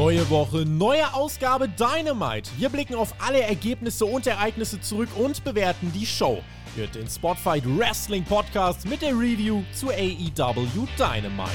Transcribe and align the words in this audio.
Neue 0.00 0.30
Woche, 0.30 0.64
neue 0.64 1.12
Ausgabe 1.12 1.68
Dynamite. 1.68 2.50
Wir 2.56 2.70
blicken 2.70 2.94
auf 2.94 3.12
alle 3.18 3.42
Ergebnisse 3.42 4.06
und 4.06 4.26
Ereignisse 4.26 4.80
zurück 4.80 5.10
und 5.14 5.44
bewerten 5.44 5.92
die 5.92 6.06
Show. 6.06 6.42
Hört 6.74 6.94
den 6.94 7.06
Spotfight 7.06 7.64
Wrestling 7.66 8.24
Podcast 8.24 8.88
mit 8.88 9.02
der 9.02 9.10
Review 9.10 9.62
zu 9.74 9.90
AEW 9.90 10.86
Dynamite. 10.96 11.50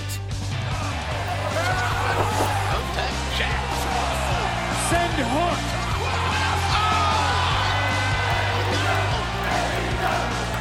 Send 4.92 5.18
Hook! 5.18 5.58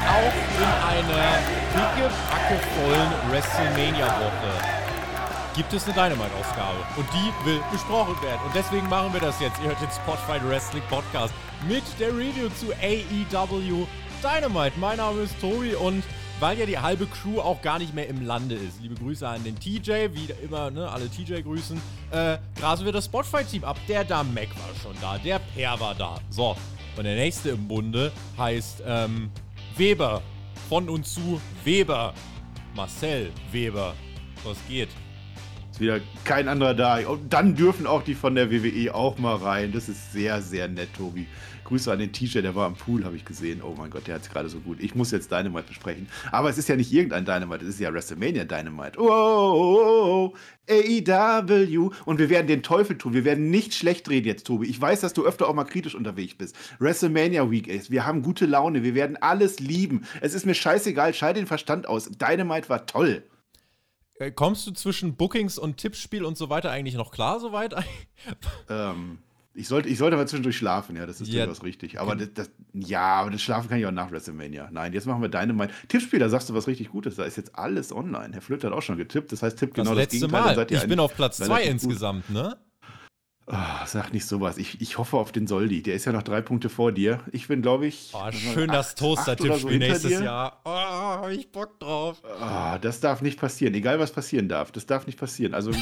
Auch 0.09 0.37
in 0.57 0.65
einer 0.89 1.39
dicke, 1.75 2.11
backevollen 2.31 3.11
WrestleMania-Woche 3.31 4.84
gibt 5.55 5.73
es 5.73 5.85
eine 5.85 5.95
Dynamite-Ausgabe. 5.95 6.79
Und 6.97 7.07
die 7.13 7.47
will 7.47 7.61
besprochen 7.71 8.21
werden. 8.23 8.41
Und 8.45 8.55
deswegen 8.55 8.89
machen 8.89 9.13
wir 9.13 9.21
das 9.21 9.41
jetzt. 9.41 9.59
Ihr 9.61 9.69
hört 9.69 9.81
den 9.81 9.91
Spotfight 9.91 10.47
Wrestling 10.49 10.83
Podcast 10.89 11.33
mit 11.69 11.85
der 11.99 12.09
Review 12.09 12.49
zu 12.59 12.73
AEW 12.73 13.87
Dynamite. 14.23 14.79
Mein 14.79 14.97
Name 14.97 15.23
ist 15.23 15.41
Tobi 15.41 15.75
und 15.75 16.03
weil 16.41 16.59
ja 16.59 16.67
die 16.67 16.79
halbe 16.79 17.07
Crew 17.07 17.41
auch 17.41 17.63
gar 17.63 17.79
nicht 17.79 17.95
mehr 17.95 18.09
im 18.09 18.27
Lande 18.27 18.57
ist. 18.57 18.81
Liebe 18.81 18.97
Grüße 18.97 19.27
an 19.27 19.45
den 19.45 19.59
TJ, 19.59 20.09
wie 20.13 20.29
immer, 20.43 20.71
ne, 20.71 20.91
alle 20.91 21.09
TJ 21.09 21.43
grüßen. 21.43 21.81
Äh, 22.11 22.39
grasen 22.59 22.85
wir 22.85 22.93
das 22.93 23.05
Spotfight-Team 23.05 23.65
ab. 23.65 23.79
Der 23.89 24.05
da 24.05 24.25
Mac 24.25 24.49
war 24.51 24.75
schon 24.83 24.97
da, 25.01 25.17
der 25.19 25.39
Per 25.39 25.79
war 25.79 25.95
da. 25.95 26.17
So, 26.31 26.57
und 26.97 27.05
der 27.05 27.15
nächste 27.15 27.51
im 27.51 27.69
Bunde 27.69 28.11
heißt 28.37 28.83
ähm, 28.87 29.31
Weber. 29.77 30.23
Von 30.69 30.89
und 30.89 31.07
zu 31.07 31.41
Weber. 31.63 32.15
Marcel 32.75 33.31
Weber. 33.53 33.95
Was 34.43 34.57
geht? 34.69 34.89
Ist 35.75 35.81
wieder 35.81 35.99
kein 36.23 36.47
anderer 36.47 36.73
da. 36.73 36.99
Und 37.09 37.33
dann 37.33 37.57
dürfen 37.57 37.89
auch 37.89 38.05
die 38.05 38.15
von 38.15 38.37
der 38.37 38.53
WWE 38.53 38.95
auch 38.95 39.19
mal 39.19 39.35
rein. 39.35 39.73
Das 39.73 39.89
ist 39.89 40.13
sehr, 40.13 40.41
sehr 40.41 40.69
nett, 40.69 40.95
Tobi. 40.97 41.27
Grüße 41.65 41.91
an 41.91 41.99
den 41.99 42.13
T-Shirt, 42.13 42.45
der 42.45 42.55
war 42.55 42.67
am 42.67 42.77
Pool, 42.77 43.05
habe 43.05 43.17
ich 43.17 43.25
gesehen. 43.25 43.61
Oh 43.61 43.75
mein 43.77 43.91
Gott, 43.91 44.07
der 44.07 44.15
hat 44.15 44.23
es 44.23 44.31
gerade 44.31 44.49
so 44.49 44.61
gut. 44.61 44.79
Ich 44.79 44.95
muss 44.95 45.11
jetzt 45.11 45.33
Dynamite 45.33 45.67
besprechen. 45.67 46.07
Aber 46.31 46.49
es 46.49 46.59
ist 46.59 46.69
ja 46.69 46.77
nicht 46.77 46.93
irgendein 46.93 47.25
Dynamite, 47.25 47.65
es 47.65 47.71
ist 47.71 47.81
ja 47.81 47.93
WrestleMania 47.93 48.45
Dynamite. 48.45 49.01
Oh, 49.01 49.09
oh, 49.09 49.81
oh, 49.81 50.33
oh. 50.33 50.35
AEW. 50.71 51.91
Und 52.05 52.21
wir 52.21 52.31
werden 52.31 52.47
den 52.47 52.63
Teufel 52.63 52.97
tun. 52.97 53.13
Wir 53.13 53.25
werden 53.25 53.51
nicht 53.51 53.75
schlecht 53.75 54.09
reden 54.09 54.29
jetzt, 54.29 54.47
Tobi. 54.47 54.69
Ich 54.69 54.81
weiß, 54.81 55.01
dass 55.01 55.13
du 55.13 55.27
öfter 55.27 55.49
auch 55.49 55.55
mal 55.55 55.65
kritisch 55.65 55.97
unterwegs 55.97 56.37
bist. 56.37 56.55
WrestleMania 56.79 57.51
Week 57.51 57.67
ist. 57.67 57.91
Wir 57.91 58.07
haben 58.07 58.23
gute 58.23 58.47
Laune. 58.47 58.85
Wir 58.85 58.95
werden 58.95 59.17
alles 59.21 59.59
lieben. 59.59 60.05
Es 60.21 60.35
ist 60.35 60.47
mir 60.47 60.55
scheißegal. 60.55 61.15
Schalte 61.15 61.41
den 61.41 61.49
Verstand 61.49 61.89
aus. 61.89 62.09
Dynamite 62.13 62.69
war 62.69 62.87
toll. 62.87 63.25
Äh, 64.19 64.31
kommst 64.31 64.67
du 64.67 64.73
zwischen 64.73 65.17
Bookings 65.17 65.59
und 65.59 65.77
Tippspiel 65.77 66.25
und 66.25 66.37
so 66.39 66.49
weiter 66.49 66.71
eigentlich 66.71 66.95
noch 66.95 67.11
klar 67.11 67.41
soweit? 67.41 67.75
ähm, 68.69 69.19
ich 69.57 69.69
sollte, 69.69 69.89
ich 69.89 69.99
sollte 69.99 70.17
aber 70.17 70.27
zwischendurch 70.27 70.57
schlafen, 70.57 70.97
ja, 70.97 71.07
das 71.07 71.21
ist 71.21 71.29
ja. 71.29 71.47
durchaus 71.47 71.63
richtig. 71.63 72.01
Aber 72.01 72.17
das, 72.17 72.29
das, 72.35 72.51
ja, 72.73 73.03
aber 73.03 73.31
das 73.31 73.41
Schlafen 73.41 73.69
kann 73.69 73.79
ich 73.79 73.87
auch 73.87 73.93
nach 73.93 74.11
WrestleMania. 74.11 74.69
Nein, 74.73 74.93
jetzt 74.93 75.07
machen 75.07 75.23
wir 75.23 75.29
deine 75.29 75.53
Meinung. 75.53 75.75
Tippspiel, 75.87 76.19
da 76.19 76.29
sagst 76.29 76.49
du 76.49 76.55
was 76.55 76.67
richtig 76.67 76.91
Gutes. 76.91 77.15
Da 77.15 77.25
ist 77.25 77.37
jetzt 77.37 77.57
alles 77.57 77.93
online. 77.93 78.31
Herr 78.33 78.43
Flöter 78.43 78.69
hat 78.69 78.75
auch 78.75 78.83
schon 78.83 78.97
getippt. 78.97 79.31
Das 79.31 79.45
heißt, 79.45 79.57
tippt 79.57 79.75
genau 79.75 79.91
das, 79.91 79.99
letzte 79.99 80.21
das 80.21 80.31
Gegenteil. 80.31 80.57
Mal. 80.57 80.73
Ich 80.73 80.89
bin 80.89 80.99
auf 80.99 81.15
Platz 81.15 81.37
2 81.37 81.63
insgesamt, 81.65 82.31
ne? 82.31 82.57
Oh, 83.47 83.85
sag 83.85 84.15
nicht 84.15 84.25
sowas. 84.25 84.57
Ich, 84.57 84.81
ich 84.81 84.97
hoffe 84.97 85.19
auf 85.19 85.31
den 85.31 85.47
Soldi. 85.47 85.83
Der 85.83 85.95
ist 85.95 86.07
ja 86.07 86.13
noch 86.13 86.23
drei 86.23 86.41
Punkte 86.41 86.71
vor 86.71 86.93
dir. 86.93 87.21
Ich 87.31 87.47
bin, 87.47 87.61
glaube 87.61 87.87
ich. 87.87 88.11
Oh, 88.15 88.33
schön 88.33 88.71
acht, 88.71 88.79
das 88.79 88.95
Toaster-Tippspiel 88.95 89.73
so 89.73 89.79
nächstes 89.79 90.11
dir. 90.13 90.25
Jahr. 90.25 90.61
Oh, 90.65 90.71
hab 90.71 91.29
ich 91.29 91.53
Bock 91.53 91.79
drauf. 91.79 92.23
Oh, 92.25 92.79
das 92.81 93.01
darf 93.01 93.21
nicht 93.21 93.39
passieren. 93.39 93.75
Egal, 93.75 93.99
was 93.99 94.13
passieren 94.13 94.49
darf. 94.49 94.73
Das 94.73 94.87
darf 94.87 95.07
nicht 95.07 95.19
passieren. 95.19 95.53
Also, 95.53 95.73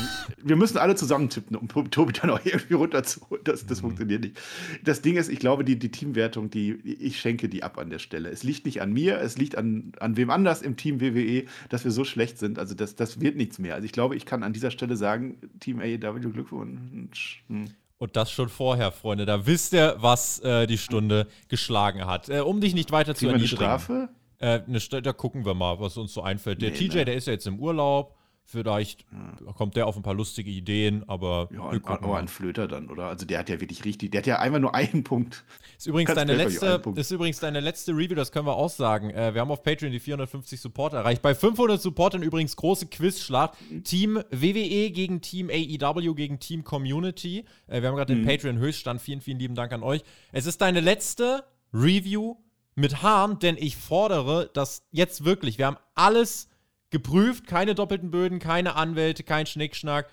wir 0.42 0.56
müssen 0.56 0.76
alle 0.76 0.96
zusammen 0.96 1.28
tippen, 1.28 1.54
um 1.54 1.68
Tobi 1.68 2.12
dann 2.12 2.30
auch 2.30 2.40
irgendwie 2.44 2.74
runterzuholen. 2.74 3.44
Das, 3.44 3.64
das 3.64 3.78
mhm. 3.78 3.82
funktioniert 3.86 4.22
nicht. 4.22 4.40
Das 4.82 5.00
Ding 5.00 5.16
ist, 5.16 5.28
ich 5.28 5.38
glaube, 5.38 5.62
die, 5.62 5.78
die 5.78 5.92
Teamwertung, 5.92 6.50
die, 6.50 6.72
ich 6.72 7.20
schenke 7.20 7.48
die 7.48 7.62
ab 7.62 7.78
an 7.78 7.90
der 7.90 8.00
Stelle. 8.00 8.30
Es 8.30 8.42
liegt 8.42 8.66
nicht 8.66 8.82
an 8.82 8.92
mir, 8.92 9.20
es 9.20 9.38
liegt 9.38 9.56
an, 9.56 9.92
an 10.00 10.16
wem 10.16 10.30
anders 10.30 10.62
im 10.62 10.76
Team 10.76 11.00
WWE, 11.00 11.44
dass 11.68 11.84
wir 11.84 11.92
so 11.92 12.02
schlecht 12.02 12.38
sind. 12.38 12.58
Also, 12.58 12.74
das, 12.74 12.96
das 12.96 13.20
wird 13.20 13.36
nichts 13.36 13.60
mehr. 13.60 13.76
Also, 13.76 13.84
ich 13.84 13.92
glaube, 13.92 14.16
ich 14.16 14.26
kann 14.26 14.42
an 14.42 14.52
dieser 14.52 14.72
Stelle 14.72 14.96
sagen, 14.96 15.36
Team 15.60 15.78
AEW 15.78 16.18
Glückwunsch. 16.32 17.44
Und 17.98 18.16
das 18.16 18.32
schon 18.32 18.48
vorher, 18.48 18.90
Freunde. 18.90 19.26
Da 19.26 19.46
wisst 19.46 19.72
ihr, 19.72 19.94
was 19.98 20.40
äh, 20.40 20.66
die 20.66 20.78
Stunde 20.78 21.28
geschlagen 21.48 22.06
hat. 22.06 22.28
Äh, 22.28 22.40
um 22.40 22.60
dich 22.60 22.74
nicht 22.74 22.90
weiter 22.90 23.14
zu 23.14 23.28
erniedrigen. 23.28 23.62
Eine 23.62 23.78
Strafe? 23.78 24.08
Äh, 24.38 24.62
eine, 24.66 25.02
da 25.02 25.12
gucken 25.12 25.44
wir 25.44 25.54
mal, 25.54 25.78
was 25.78 25.96
uns 25.96 26.12
so 26.12 26.22
einfällt. 26.22 26.62
Der 26.62 26.70
nee, 26.70 26.76
TJ, 26.76 26.98
ne? 26.98 27.04
der 27.04 27.14
ist 27.14 27.28
ja 27.28 27.32
jetzt 27.32 27.46
im 27.46 27.60
Urlaub. 27.60 28.16
Vielleicht 28.52 29.06
kommt 29.56 29.76
der 29.76 29.86
auf 29.86 29.96
ein 29.96 30.02
paar 30.02 30.12
lustige 30.12 30.50
Ideen, 30.50 31.08
aber. 31.08 31.48
Ja, 31.54 31.70
ein, 31.70 31.82
aber 31.86 32.18
ein 32.18 32.28
Flöter 32.28 32.68
dann, 32.68 32.90
oder? 32.90 33.06
Also 33.06 33.24
der 33.24 33.38
hat 33.38 33.48
ja 33.48 33.58
wirklich 33.62 33.86
richtig, 33.86 34.10
der 34.10 34.18
hat 34.18 34.26
ja 34.26 34.40
einfach 34.40 34.58
nur 34.58 34.74
einen 34.74 35.04
Punkt. 35.04 35.42
Ist 35.78 35.86
übrigens, 35.86 36.14
deine 36.14 36.34
letzte, 36.34 36.82
ist 36.94 37.10
übrigens 37.10 37.40
deine 37.40 37.60
letzte 37.60 37.92
Review, 37.92 38.14
das 38.14 38.30
können 38.30 38.46
wir 38.46 38.54
auch 38.54 38.68
sagen. 38.68 39.08
Äh, 39.08 39.32
wir 39.32 39.40
haben 39.40 39.50
auf 39.50 39.62
Patreon 39.62 39.90
die 39.90 40.00
450 40.00 40.60
Supporter 40.60 40.98
erreicht. 40.98 41.22
Bei 41.22 41.34
500 41.34 41.80
Supportern 41.80 42.22
übrigens 42.22 42.54
große 42.54 42.88
Quizschlacht. 42.88 43.54
Mhm. 43.70 43.84
Team 43.84 44.22
WWE 44.30 44.90
gegen 44.90 45.22
Team 45.22 45.48
AEW 45.48 46.14
gegen 46.14 46.38
Team 46.38 46.62
Community. 46.62 47.46
Äh, 47.68 47.80
wir 47.80 47.88
haben 47.88 47.96
gerade 47.96 48.14
mhm. 48.14 48.18
den 48.18 48.26
Patreon-Höchststand. 48.26 49.00
Vielen, 49.00 49.22
vielen 49.22 49.38
lieben 49.38 49.54
Dank 49.54 49.72
an 49.72 49.82
euch. 49.82 50.02
Es 50.30 50.44
ist 50.44 50.60
deine 50.60 50.80
letzte 50.80 51.44
Review 51.72 52.36
mit 52.74 53.02
Harm, 53.02 53.38
denn 53.38 53.56
ich 53.58 53.78
fordere 53.78 54.50
das 54.52 54.86
jetzt 54.90 55.24
wirklich. 55.24 55.56
Wir 55.56 55.66
haben 55.66 55.78
alles 55.94 56.50
geprüft, 56.92 57.48
keine 57.48 57.74
doppelten 57.74 58.12
Böden, 58.12 58.38
keine 58.38 58.76
Anwälte, 58.76 59.24
kein 59.24 59.46
Schnickschnack. 59.46 60.08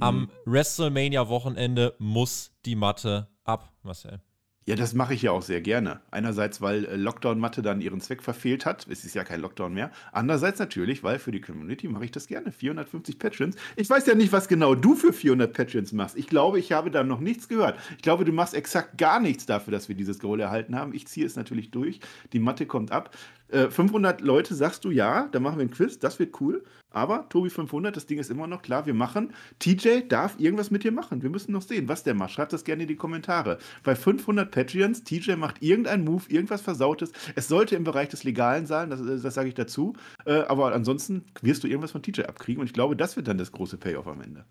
Am 0.00 0.22
mhm. 0.22 0.30
WrestleMania-Wochenende 0.46 1.94
muss 1.98 2.50
die 2.64 2.74
Matte 2.74 3.28
ab, 3.44 3.72
Marcel. 3.82 4.20
Ja, 4.68 4.74
das 4.74 4.94
mache 4.94 5.14
ich 5.14 5.22
ja 5.22 5.30
auch 5.30 5.42
sehr 5.42 5.60
gerne. 5.60 6.00
Einerseits, 6.10 6.60
weil 6.60 6.86
äh, 6.86 6.96
Lockdown-Matte 6.96 7.62
dann 7.62 7.80
ihren 7.80 8.00
Zweck 8.00 8.20
verfehlt 8.20 8.66
hat. 8.66 8.84
Es 8.90 9.04
ist 9.04 9.14
ja 9.14 9.22
kein 9.22 9.40
Lockdown 9.40 9.72
mehr. 9.72 9.92
Andererseits 10.10 10.58
natürlich, 10.58 11.04
weil 11.04 11.20
für 11.20 11.30
die 11.30 11.40
Community 11.40 11.86
mache 11.86 12.04
ich 12.04 12.10
das 12.10 12.26
gerne. 12.26 12.50
450 12.50 13.20
Patrons. 13.20 13.54
Ich 13.76 13.88
weiß 13.88 14.06
ja 14.06 14.16
nicht, 14.16 14.32
was 14.32 14.48
genau 14.48 14.74
du 14.74 14.96
für 14.96 15.12
400 15.12 15.52
Patrons 15.52 15.92
machst. 15.92 16.16
Ich 16.16 16.26
glaube, 16.26 16.58
ich 16.58 16.72
habe 16.72 16.90
da 16.90 17.04
noch 17.04 17.20
nichts 17.20 17.46
gehört. 17.46 17.78
Ich 17.96 18.02
glaube, 18.02 18.24
du 18.24 18.32
machst 18.32 18.54
exakt 18.54 18.98
gar 18.98 19.20
nichts 19.20 19.46
dafür, 19.46 19.70
dass 19.70 19.88
wir 19.88 19.94
dieses 19.94 20.18
Goal 20.18 20.40
erhalten 20.40 20.74
haben. 20.74 20.92
Ich 20.94 21.06
ziehe 21.06 21.24
es 21.24 21.36
natürlich 21.36 21.70
durch. 21.70 22.00
Die 22.32 22.40
Matte 22.40 22.66
kommt 22.66 22.90
ab. 22.90 23.16
500 23.50 24.20
äh, 24.20 24.24
Leute 24.24 24.54
sagst 24.54 24.84
du 24.84 24.90
ja, 24.90 25.28
dann 25.32 25.42
machen 25.42 25.58
wir 25.58 25.64
ein 25.64 25.70
Quiz, 25.70 25.98
das 25.98 26.18
wird 26.18 26.40
cool. 26.40 26.64
Aber 26.90 27.28
Tobi 27.28 27.50
500, 27.50 27.94
das 27.94 28.06
Ding 28.06 28.18
ist 28.18 28.30
immer 28.30 28.46
noch 28.46 28.62
klar, 28.62 28.86
wir 28.86 28.94
machen. 28.94 29.34
TJ 29.58 30.08
darf 30.08 30.40
irgendwas 30.40 30.70
mit 30.70 30.82
dir 30.82 30.92
machen. 30.92 31.22
Wir 31.22 31.30
müssen 31.30 31.52
noch 31.52 31.62
sehen, 31.62 31.88
was 31.88 32.02
der 32.02 32.14
macht. 32.14 32.32
Schreibt 32.32 32.52
das 32.52 32.64
gerne 32.64 32.82
in 32.82 32.88
die 32.88 32.96
Kommentare. 32.96 33.58
Bei 33.84 33.94
500 33.94 34.50
Patreons, 34.50 35.04
TJ 35.04 35.32
macht 35.36 35.62
irgendeinen 35.62 36.04
Move, 36.04 36.24
irgendwas 36.28 36.62
Versautes. 36.62 37.12
Es 37.34 37.48
sollte 37.48 37.76
im 37.76 37.84
Bereich 37.84 38.08
des 38.08 38.24
Legalen 38.24 38.66
sein, 38.66 38.90
das, 38.90 39.00
das 39.22 39.34
sage 39.34 39.48
ich 39.48 39.54
dazu. 39.54 39.92
Äh, 40.24 40.40
aber 40.44 40.72
ansonsten 40.72 41.26
wirst 41.42 41.62
du 41.62 41.68
irgendwas 41.68 41.92
von 41.92 42.02
TJ 42.02 42.22
abkriegen 42.22 42.60
und 42.60 42.66
ich 42.66 42.72
glaube, 42.72 42.96
das 42.96 43.16
wird 43.16 43.28
dann 43.28 43.38
das 43.38 43.52
große 43.52 43.76
Payoff 43.76 44.06
am 44.06 44.22
Ende. 44.22 44.46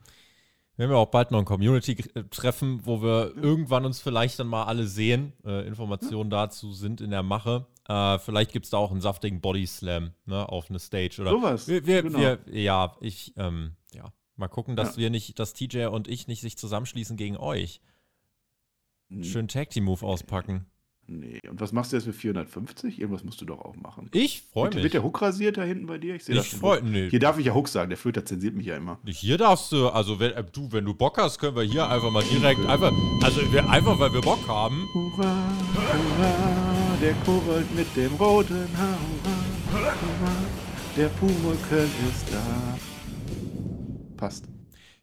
Wir 0.77 0.85
haben 0.85 0.91
ja 0.91 0.97
auch 0.97 1.09
bald 1.09 1.31
noch 1.31 1.39
ein 1.39 1.45
Community-Treffen, 1.45 2.81
wo 2.83 3.01
wir 3.01 3.33
irgendwann 3.35 3.85
uns 3.85 4.01
vielleicht 4.01 4.39
dann 4.39 4.47
mal 4.47 4.65
alle 4.65 4.87
sehen. 4.87 5.31
Äh, 5.45 5.65
Informationen 5.65 6.29
dazu 6.29 6.73
sind 6.73 6.99
in 7.01 7.11
der 7.11 7.23
Mache. 7.23 7.65
Äh, 7.87 8.19
vielleicht 8.19 8.51
gibt 8.51 8.65
es 8.65 8.71
da 8.71 8.77
auch 8.77 8.91
einen 8.91 9.01
saftigen 9.01 9.41
Body 9.41 9.67
Slam 9.67 10.11
ne, 10.25 10.47
auf 10.49 10.69
eine 10.69 10.79
Stage. 10.79 11.21
Oder 11.21 11.31
Sowas. 11.31 11.67
Wir, 11.67 11.85
wir, 11.85 12.03
genau. 12.03 12.19
wir, 12.19 12.39
ja, 12.51 12.95
ich, 12.99 13.33
ähm, 13.37 13.75
ja. 13.93 14.11
Mal 14.37 14.47
gucken, 14.49 14.75
dass 14.75 14.95
ja. 14.95 15.03
wir 15.03 15.09
nicht, 15.11 15.39
dass 15.39 15.53
TJ 15.53 15.85
und 15.85 16.07
ich 16.07 16.27
nicht 16.27 16.41
sich 16.41 16.57
zusammenschließen 16.57 17.15
gegen 17.15 17.37
euch. 17.37 17.79
Hm. 19.09 19.23
Schön 19.23 19.47
Tag 19.47 19.69
Team 19.69 19.85
Move 19.85 20.05
auspacken. 20.05 20.65
Nee, 21.07 21.39
und 21.47 21.61
was 21.61 21.71
machst 21.71 21.91
du 21.91 21.97
jetzt 21.97 22.07
mit 22.07 22.15
450? 22.15 22.99
Irgendwas 22.99 23.23
musst 23.23 23.39
du 23.39 23.45
doch 23.45 23.59
auch 23.61 23.75
machen. 23.75 24.09
Ich 24.11 24.41
freue 24.41 24.73
mich. 24.73 24.81
Wird 24.81 24.95
der 24.95 25.03
Hook 25.03 25.21
rasiert 25.21 25.57
da 25.57 25.63
hinten 25.63 25.85
bei 25.85 25.99
dir? 25.99 26.15
Ich 26.15 26.25
sehe 26.25 26.33
das. 26.33 26.47
Freu, 26.47 26.81
nee. 26.81 27.11
Hier 27.11 27.19
darf 27.19 27.37
ich 27.37 27.45
ja 27.45 27.53
Hook 27.53 27.67
sagen, 27.67 27.89
der 27.89 27.97
Flöter 27.97 28.25
zensiert 28.25 28.55
mich 28.55 28.65
ja 28.65 28.75
immer. 28.75 28.99
Hier 29.05 29.37
darfst 29.37 29.71
du, 29.71 29.89
also 29.89 30.19
wenn 30.19 30.31
äh, 30.31 30.43
du, 30.43 30.71
wenn 30.71 30.83
du 30.83 30.95
Bock 30.95 31.19
hast, 31.19 31.37
können 31.37 31.55
wir 31.55 31.63
hier 31.63 31.87
einfach 31.87 32.09
mal 32.09 32.23
direkt, 32.23 32.65
einfach, 32.65 32.91
also 33.21 33.39
wir, 33.53 33.69
einfach 33.69 33.99
weil 33.99 34.13
wir 34.13 34.21
Bock 34.21 34.47
haben. 34.47 34.83
Hurra, 34.95 35.51
hurra, 35.75 36.64
der 37.01 37.13
Kobold 37.25 37.73
mit 37.75 37.87
dem 37.95 38.13
roten 38.15 38.67
Haar, 38.77 38.97
hurra, 39.71 39.93
hurra, 39.93 40.35
der 40.95 41.07
Pumuckl 41.09 41.87
ist 42.09 42.31
da. 42.31 42.77
Passt. 44.17 44.45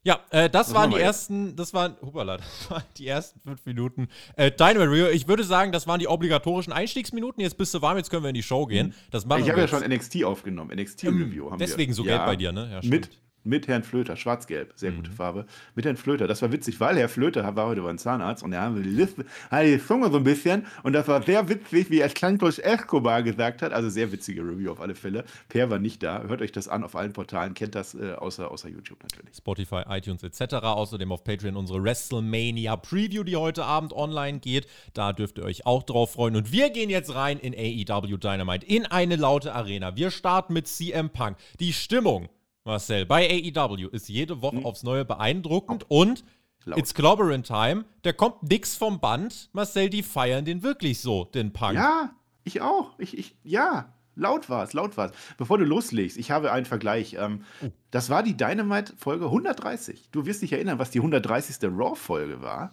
Ja, 0.05 0.19
äh, 0.31 0.51
das 0.51 0.69
Was 0.69 0.75
waren 0.75 0.91
die 0.91 0.99
ersten, 0.99 1.55
das 1.55 1.73
waren, 1.75 1.95
hupala, 2.03 2.37
das 2.39 2.71
waren 2.71 2.83
die 2.97 3.07
ersten 3.07 3.41
fünf 3.41 3.65
Minuten. 3.67 4.09
Äh, 4.37 4.51
Dynamite 4.51 4.91
Rio, 4.91 5.09
ich 5.09 5.29
würde 5.29 5.45
sagen, 5.45 5.71
das 5.71 5.87
waren 5.87 6.01
die 6.01 6.09
obligatorischen 6.09 6.73
Einstiegsminuten. 6.73 7.41
Jetzt 7.41 7.57
bist 7.57 7.73
du 7.75 7.83
warm, 7.83 7.99
jetzt 7.99 8.11
können 8.11 8.25
wir 8.25 8.31
in 8.31 8.35
die 8.35 8.43
Show 8.43 8.67
gehen. 8.67 8.95
Das 9.11 9.27
machen 9.27 9.43
ich 9.43 9.51
habe 9.51 9.61
ja 9.61 9.69
schon 9.69 9.83
NXT 9.83 10.25
aufgenommen, 10.25 10.77
NXT 10.77 11.05
Review 11.05 11.51
haben 11.51 11.59
Deswegen 11.59 11.91
wir. 11.91 11.97
so 11.97 12.05
ja, 12.05 12.17
Geld 12.17 12.27
bei 12.27 12.37
dir, 12.37 12.53
ne? 12.53 12.81
Ja, 12.83 12.89
mit 12.89 13.11
mit 13.45 13.69
Herrn 13.69 13.83
Flöter, 13.83 14.17
schwarz-gelb, 14.17 14.73
sehr 14.77 14.93
gute 14.93 15.11
Farbe, 15.11 15.47
mit 15.75 15.85
Herrn 15.85 15.97
Flöter. 15.97 16.27
Das 16.27 16.43
war 16.43 16.53
witzig, 16.53 16.81
weil 16.81 16.97
Herr 16.97 17.09
Flöter 17.09 17.57
war 17.57 17.67
heute 17.67 17.83
beim 17.83 17.99
Zahnarzt 17.99 18.43
und 18.43 18.53
er 18.53 18.63
hat 18.63 18.77
die, 18.77 18.83
Liste, 18.83 19.25
hat 19.51 19.65
die 19.65 19.85
Zunge 19.85 20.11
so 20.11 20.19
ein 20.19 20.25
bisschen 20.25 20.67
und 20.83 20.93
das 20.93 21.09
war 21.09 21.23
sehr 21.23 21.49
witzig, 21.49 21.91
wie 21.91 22.01
er 22.01 22.09
Santos 22.09 22.59
Escobar 22.59 23.23
gesagt 23.23 23.63
hat. 23.63 23.73
Also 23.73 23.89
sehr 23.89 24.13
witzige 24.13 24.43
Review 24.43 24.71
auf 24.71 24.81
alle 24.81 24.95
Fälle. 24.95 25.25
Per 25.49 25.71
war 25.71 25.79
nicht 25.79 26.03
da. 26.03 26.23
Hört 26.23 26.43
euch 26.43 26.53
das 26.53 26.69
an 26.69 26.85
auf 26.85 26.97
allen 26.97 27.13
Portalen, 27.13 27.55
kennt 27.55 27.75
das 27.75 27.95
äh, 27.95 28.13
außer, 28.13 28.51
außer 28.51 28.69
YouTube 28.69 29.03
natürlich. 29.03 29.37
Spotify, 29.37 29.83
iTunes 29.89 30.23
etc. 30.23 30.55
Außerdem 30.55 31.11
auf 31.13 31.25
Patreon 31.25 31.57
unsere 31.57 31.83
WrestleMania 31.83 32.77
Preview, 32.77 33.25
die 33.25 33.37
heute 33.37 33.65
Abend 33.65 33.93
online 33.93 34.39
geht. 34.39 34.67
Da 34.95 35.13
dürft 35.13 35.39
ihr 35.39 35.45
euch 35.45 35.67
auch 35.67 35.83
drauf 35.83 36.13
freuen. 36.13 36.37
Und 36.37 36.53
wir 36.53 36.71
gehen 36.71 36.91
jetzt 36.91 37.15
rein 37.15 37.39
in 37.39 37.55
AEW 37.55 38.17
Dynamite, 38.17 38.67
in 38.67 38.87
eine 38.87 39.17
laute 39.17 39.55
Arena. 39.55 39.97
Wir 39.97 40.11
starten 40.11 40.53
mit 40.53 40.69
CM 40.69 41.11
Punk. 41.11 41.37
Die 41.61 41.73
Stimmung 41.73 42.29
Marcel, 42.65 43.07
bei 43.07 43.29
AEW 43.29 43.89
ist 43.89 44.09
jede 44.09 44.41
Woche 44.41 44.59
hm. 44.59 44.67
aufs 44.67 44.83
Neue 44.83 45.05
beeindruckend 45.05 45.87
und 45.89 46.25
Laut. 46.65 46.79
It's 46.79 46.95
Clobbering 46.95 47.43
Time. 47.43 47.85
Der 48.05 48.13
kommt 48.13 48.45
nix 48.45 48.77
vom 48.77 49.01
Band. 49.01 49.51
Marcel, 49.53 49.91
die 49.91 50.03
feiern 50.03 50.45
den 50.45 50.63
wirklich 50.63 51.01
so, 51.01 51.25
den 51.25 51.53
Punk. 51.53 51.75
Ja, 51.75 52.15
ich 52.45 52.61
auch. 52.61 52.93
Ich, 52.99 53.19
ich, 53.19 53.35
ja, 53.43 53.93
laut 54.15 54.49
war 54.49 54.63
es, 54.63 54.73
laut 54.73 54.97
war 54.97 55.11
es. 55.11 55.13
Bevor 55.37 55.59
du 55.59 55.65
loslegst, 55.65 56.17
ich 56.17 56.31
habe 56.31 56.53
einen 56.53 56.67
Vergleich. 56.67 57.17
Ähm, 57.19 57.45
oh. 57.63 57.69
Das 57.91 58.11
war 58.11 58.23
die 58.23 58.37
Dynamite-Folge 58.37 59.25
130. 59.25 60.11
Du 60.13 60.25
wirst 60.25 60.43
dich 60.43 60.53
erinnern, 60.53 60.79
was 60.79 60.91
die 60.91 61.01
130. 61.01 61.57
Raw-Folge 61.65 62.43
war. 62.43 62.73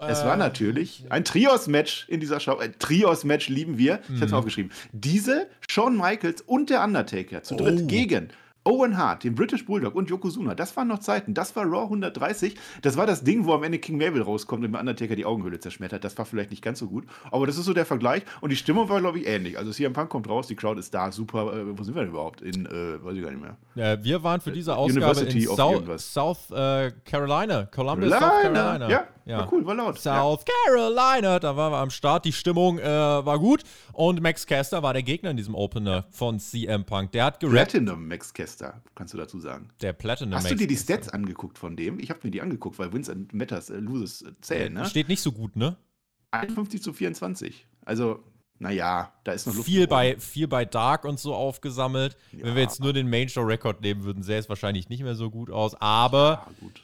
Äh, 0.00 0.06
es 0.06 0.24
war 0.24 0.38
natürlich 0.38 1.04
ein 1.10 1.24
Trios-Match 1.24 2.08
in 2.08 2.20
dieser 2.20 2.40
Show. 2.40 2.56
Ein 2.56 2.78
Trios-Match 2.78 3.48
lieben 3.50 3.76
wir. 3.76 4.00
Ich 4.04 4.14
habe 4.14 4.24
es 4.24 4.30
mhm. 4.30 4.38
aufgeschrieben. 4.38 4.72
Diese, 4.92 5.48
Shawn 5.68 5.98
Michaels 5.98 6.40
und 6.40 6.70
der 6.70 6.82
Undertaker 6.82 7.42
zu 7.42 7.56
dritt 7.56 7.82
oh. 7.82 7.86
gegen 7.86 8.30
Owen 8.64 8.96
Hart, 8.96 9.24
den 9.24 9.34
British 9.34 9.66
Bulldog 9.66 9.94
und 9.94 10.08
Yokozuna, 10.08 10.54
das 10.54 10.74
waren 10.76 10.88
noch 10.88 11.00
Zeiten. 11.00 11.34
Das 11.34 11.54
war 11.54 11.64
Raw 11.64 11.84
130. 11.84 12.56
Das 12.80 12.96
war 12.96 13.06
das 13.06 13.22
Ding, 13.22 13.44
wo 13.44 13.52
am 13.52 13.62
Ende 13.62 13.78
King 13.78 13.98
Mabel 13.98 14.22
rauskommt 14.22 14.64
und 14.64 14.72
dem 14.72 14.80
Undertaker 14.80 15.16
die 15.16 15.26
Augenhöhle 15.26 15.60
zerschmettert. 15.60 16.02
Das 16.02 16.16
war 16.16 16.24
vielleicht 16.24 16.50
nicht 16.50 16.62
ganz 16.62 16.78
so 16.78 16.86
gut. 16.86 17.04
Aber 17.30 17.46
das 17.46 17.58
ist 17.58 17.66
so 17.66 17.74
der 17.74 17.84
Vergleich. 17.84 18.22
Und 18.40 18.50
die 18.50 18.56
Stimmung 18.56 18.88
war, 18.88 19.00
glaube 19.00 19.18
ich, 19.18 19.26
ähnlich. 19.26 19.58
Also 19.58 19.70
CM 19.70 19.92
Punk 19.92 20.08
kommt 20.08 20.28
raus, 20.28 20.46
die 20.46 20.56
Crowd 20.56 20.80
ist 20.80 20.94
da. 20.94 21.12
Super. 21.12 21.52
Äh, 21.52 21.78
wo 21.78 21.82
sind 21.82 21.94
wir 21.94 22.02
denn 22.02 22.10
überhaupt? 22.10 22.40
In, 22.40 22.64
äh, 22.64 23.04
weiß 23.04 23.14
ich 23.14 23.22
gar 23.22 23.30
nicht 23.30 23.42
mehr. 23.42 23.56
Ja, 23.74 24.02
wir 24.02 24.22
waren 24.22 24.40
für 24.40 24.52
diese 24.52 24.74
Ausgabe 24.76 25.04
University 25.04 25.44
in 25.44 25.54
South, 25.54 26.00
South 26.00 26.50
äh, 26.50 26.92
Carolina. 27.04 27.66
Columbus, 27.66 28.10
South 28.10 28.20
Carolina. 28.20 28.88
Ja, 28.88 29.06
ja. 29.26 29.38
War 29.38 29.52
cool, 29.52 29.64
war 29.64 29.74
laut. 29.74 29.98
South. 29.98 30.44
Carolina, 30.66 31.38
da 31.38 31.56
waren 31.56 31.72
wir 31.72 31.78
am 31.78 31.90
Start. 31.90 32.24
Die 32.24 32.32
Stimmung 32.32 32.78
äh, 32.78 32.84
war 32.84 33.38
gut. 33.38 33.62
Und 33.92 34.20
Max 34.20 34.46
Caster 34.46 34.82
war 34.82 34.92
der 34.92 35.02
Gegner 35.02 35.30
in 35.30 35.36
diesem 35.36 35.54
Opener 35.54 36.06
von 36.10 36.38
CM 36.38 36.84
Punk. 36.84 37.12
Der 37.12 37.24
hat 37.24 37.40
gerappt. 37.40 37.70
Platinum 37.70 38.06
Max 38.06 38.32
Caster, 38.34 38.82
kannst 38.94 39.14
du 39.14 39.18
dazu 39.18 39.40
sagen. 39.40 39.70
Der 39.80 39.94
Platinum 39.94 40.34
Hast 40.34 40.44
Max 40.44 40.52
du 40.52 40.58
dir 40.58 40.66
die 40.66 40.76
Stats 40.76 41.08
angeguckt 41.08 41.58
von 41.58 41.76
dem? 41.76 41.98
Ich 41.98 42.10
habe 42.10 42.20
mir 42.24 42.30
die 42.30 42.42
angeguckt, 42.42 42.78
weil 42.78 42.92
Wins 42.92 43.08
and 43.08 43.32
Matters 43.32 43.70
äh, 43.70 43.76
Loses 43.78 44.22
äh, 44.22 44.32
zählen, 44.42 44.72
ne? 44.72 44.84
Steht 44.84 45.08
nicht 45.08 45.22
so 45.22 45.32
gut, 45.32 45.56
ne? 45.56 45.76
51 46.32 46.82
zu 46.82 46.92
24. 46.92 47.66
Also, 47.86 48.22
naja, 48.58 49.12
da 49.24 49.32
ist 49.32 49.46
noch 49.46 49.54
Luft. 49.54 49.66
Viel 49.66 49.86
bei, 49.86 50.18
viel 50.18 50.48
bei 50.48 50.64
Dark 50.64 51.04
und 51.04 51.18
so 51.18 51.34
aufgesammelt. 51.34 52.16
Ja. 52.32 52.44
Wenn 52.44 52.56
wir 52.56 52.62
jetzt 52.62 52.80
nur 52.80 52.92
den 52.92 53.08
Main 53.08 53.28
Show 53.28 53.42
Rekord 53.42 53.80
nehmen 53.80 54.04
würden, 54.04 54.22
sähe 54.22 54.38
es 54.38 54.48
wahrscheinlich 54.48 54.88
nicht 54.88 55.02
mehr 55.02 55.14
so 55.14 55.30
gut 55.30 55.50
aus. 55.50 55.74
Aber. 55.80 56.44
Ja, 56.46 56.52
gut 56.60 56.82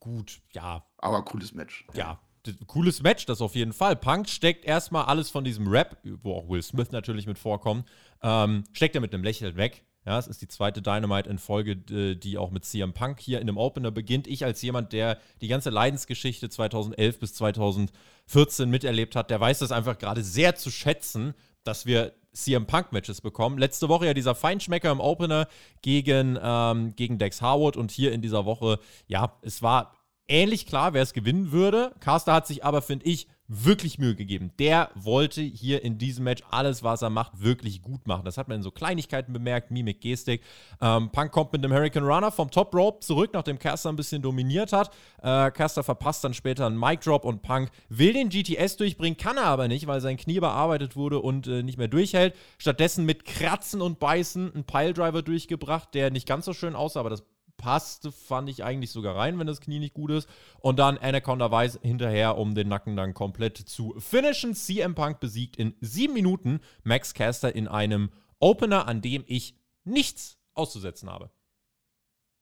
gut, 0.00 0.40
ja. 0.52 0.84
Aber 0.98 1.24
cooles 1.24 1.54
Match. 1.54 1.86
Ja, 1.94 2.20
cooles 2.66 3.02
Match, 3.02 3.26
das 3.26 3.40
auf 3.40 3.54
jeden 3.54 3.72
Fall. 3.72 3.96
Punk 3.96 4.28
steckt 4.28 4.64
erstmal 4.64 5.04
alles 5.04 5.30
von 5.30 5.44
diesem 5.44 5.68
Rap, 5.68 5.98
wo 6.22 6.34
auch 6.34 6.48
Will 6.48 6.62
Smith 6.62 6.90
natürlich 6.90 7.26
mit 7.26 7.38
vorkommt, 7.38 7.88
ähm, 8.22 8.64
steckt 8.72 8.94
er 8.94 9.00
mit 9.00 9.14
einem 9.14 9.24
Lächeln 9.24 9.56
weg. 9.56 9.84
Ja, 10.04 10.18
es 10.18 10.26
ist 10.26 10.42
die 10.42 10.48
zweite 10.48 10.82
Dynamite 10.82 11.30
in 11.30 11.38
Folge, 11.38 11.76
die 11.76 12.36
auch 12.36 12.50
mit 12.50 12.64
CM 12.64 12.92
Punk 12.92 13.20
hier 13.20 13.40
in 13.40 13.46
dem 13.46 13.56
Opener 13.56 13.92
beginnt. 13.92 14.26
Ich 14.26 14.44
als 14.44 14.60
jemand, 14.60 14.92
der 14.92 15.18
die 15.40 15.46
ganze 15.46 15.70
Leidensgeschichte 15.70 16.48
2011 16.50 17.20
bis 17.20 17.34
2014 17.34 18.68
miterlebt 18.68 19.14
hat, 19.14 19.30
der 19.30 19.38
weiß 19.38 19.60
das 19.60 19.70
einfach 19.70 19.98
gerade 19.98 20.24
sehr 20.24 20.56
zu 20.56 20.72
schätzen, 20.72 21.34
dass 21.62 21.86
wir 21.86 22.14
CM 22.32 22.66
Punk-Matches 22.66 23.20
bekommen. 23.20 23.58
Letzte 23.58 23.88
Woche 23.88 24.06
ja 24.06 24.14
dieser 24.14 24.34
Feinschmecker 24.34 24.90
im 24.90 25.00
Opener 25.00 25.46
gegen, 25.82 26.38
ähm, 26.42 26.94
gegen 26.96 27.18
Dex 27.18 27.42
Harwood 27.42 27.76
und 27.76 27.90
hier 27.90 28.12
in 28.12 28.22
dieser 28.22 28.44
Woche, 28.44 28.78
ja, 29.06 29.38
es 29.42 29.62
war 29.62 29.94
ähnlich 30.28 30.66
klar, 30.66 30.94
wer 30.94 31.02
es 31.02 31.12
gewinnen 31.12 31.52
würde. 31.52 31.94
Caster 32.00 32.32
hat 32.32 32.46
sich 32.46 32.64
aber, 32.64 32.82
finde 32.82 33.06
ich, 33.06 33.28
wirklich 33.52 33.98
Mühe 33.98 34.14
gegeben. 34.14 34.50
Der 34.58 34.90
wollte 34.94 35.42
hier 35.42 35.84
in 35.84 35.98
diesem 35.98 36.24
Match 36.24 36.42
alles, 36.50 36.82
was 36.82 37.02
er 37.02 37.10
macht, 37.10 37.42
wirklich 37.42 37.82
gut 37.82 38.06
machen. 38.06 38.24
Das 38.24 38.38
hat 38.38 38.48
man 38.48 38.56
in 38.56 38.62
so 38.62 38.70
Kleinigkeiten 38.70 39.32
bemerkt, 39.32 39.70
Mimik, 39.70 40.00
Gestik. 40.00 40.42
Ähm, 40.80 41.10
Punk 41.10 41.32
kommt 41.32 41.52
mit 41.52 41.62
dem 41.62 41.72
Hurricane 41.72 42.04
Runner 42.04 42.32
vom 42.32 42.50
Top 42.50 42.74
Rope 42.74 43.00
zurück, 43.00 43.30
nachdem 43.34 43.58
Caster 43.58 43.90
ein 43.90 43.96
bisschen 43.96 44.22
dominiert 44.22 44.72
hat. 44.72 44.90
Äh, 45.22 45.50
Caster 45.50 45.82
verpasst 45.82 46.24
dann 46.24 46.32
später 46.32 46.66
einen 46.66 46.78
Mic 46.78 47.00
Drop 47.04 47.24
und 47.24 47.42
Punk 47.42 47.70
will 47.90 48.14
den 48.14 48.30
GTS 48.30 48.78
durchbringen, 48.78 49.18
kann 49.18 49.36
er 49.36 49.44
aber 49.44 49.68
nicht, 49.68 49.86
weil 49.86 50.00
sein 50.00 50.16
Knie 50.16 50.40
bearbeitet 50.40 50.96
wurde 50.96 51.18
und 51.18 51.46
äh, 51.46 51.62
nicht 51.62 51.76
mehr 51.76 51.88
durchhält. 51.88 52.34
Stattdessen 52.56 53.04
mit 53.04 53.26
Kratzen 53.26 53.82
und 53.82 53.98
Beißen 53.98 54.54
einen 54.54 54.64
Piledriver 54.64 55.22
durchgebracht, 55.22 55.92
der 55.94 56.10
nicht 56.10 56.26
ganz 56.26 56.46
so 56.46 56.54
schön 56.54 56.74
aussah, 56.74 57.00
aber 57.00 57.10
das 57.10 57.24
passte, 57.62 58.10
fand 58.10 58.50
ich 58.50 58.64
eigentlich 58.64 58.90
sogar 58.90 59.16
rein, 59.16 59.38
wenn 59.38 59.46
das 59.46 59.60
Knie 59.60 59.78
nicht 59.78 59.94
gut 59.94 60.10
ist. 60.10 60.28
Und 60.60 60.78
dann 60.80 60.98
Anaconda 60.98 61.50
Weiß 61.50 61.78
hinterher, 61.80 62.36
um 62.36 62.54
den 62.56 62.68
Nacken 62.68 62.96
dann 62.96 63.14
komplett 63.14 63.56
zu 63.56 63.94
finishen. 63.98 64.54
CM 64.54 64.94
Punk 64.94 65.20
besiegt 65.20 65.56
in 65.56 65.74
sieben 65.80 66.12
Minuten 66.12 66.60
Max 66.82 67.14
Caster 67.14 67.54
in 67.54 67.68
einem 67.68 68.10
Opener, 68.40 68.88
an 68.88 69.00
dem 69.00 69.22
ich 69.28 69.54
nichts 69.84 70.38
auszusetzen 70.54 71.08
habe. 71.08 71.30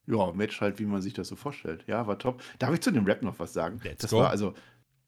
Ja, 0.07 0.33
Match 0.33 0.61
halt, 0.63 0.79
wie 0.79 0.87
man 0.87 1.03
sich 1.03 1.13
das 1.13 1.29
so 1.29 1.37
vorstellt. 1.37 1.85
Ja, 1.87 2.07
war 2.07 2.19
top. 2.19 2.43
Darf 2.59 2.73
ich 2.73 2.81
zu 2.81 2.91
dem 2.91 3.05
Rap 3.05 3.23
noch 3.23 3.39
was 3.39 3.53
sagen? 3.53 3.79
Let's 3.85 4.03
das 4.03 4.11
go. 4.11 4.21
war 4.21 4.31
also. 4.31 4.55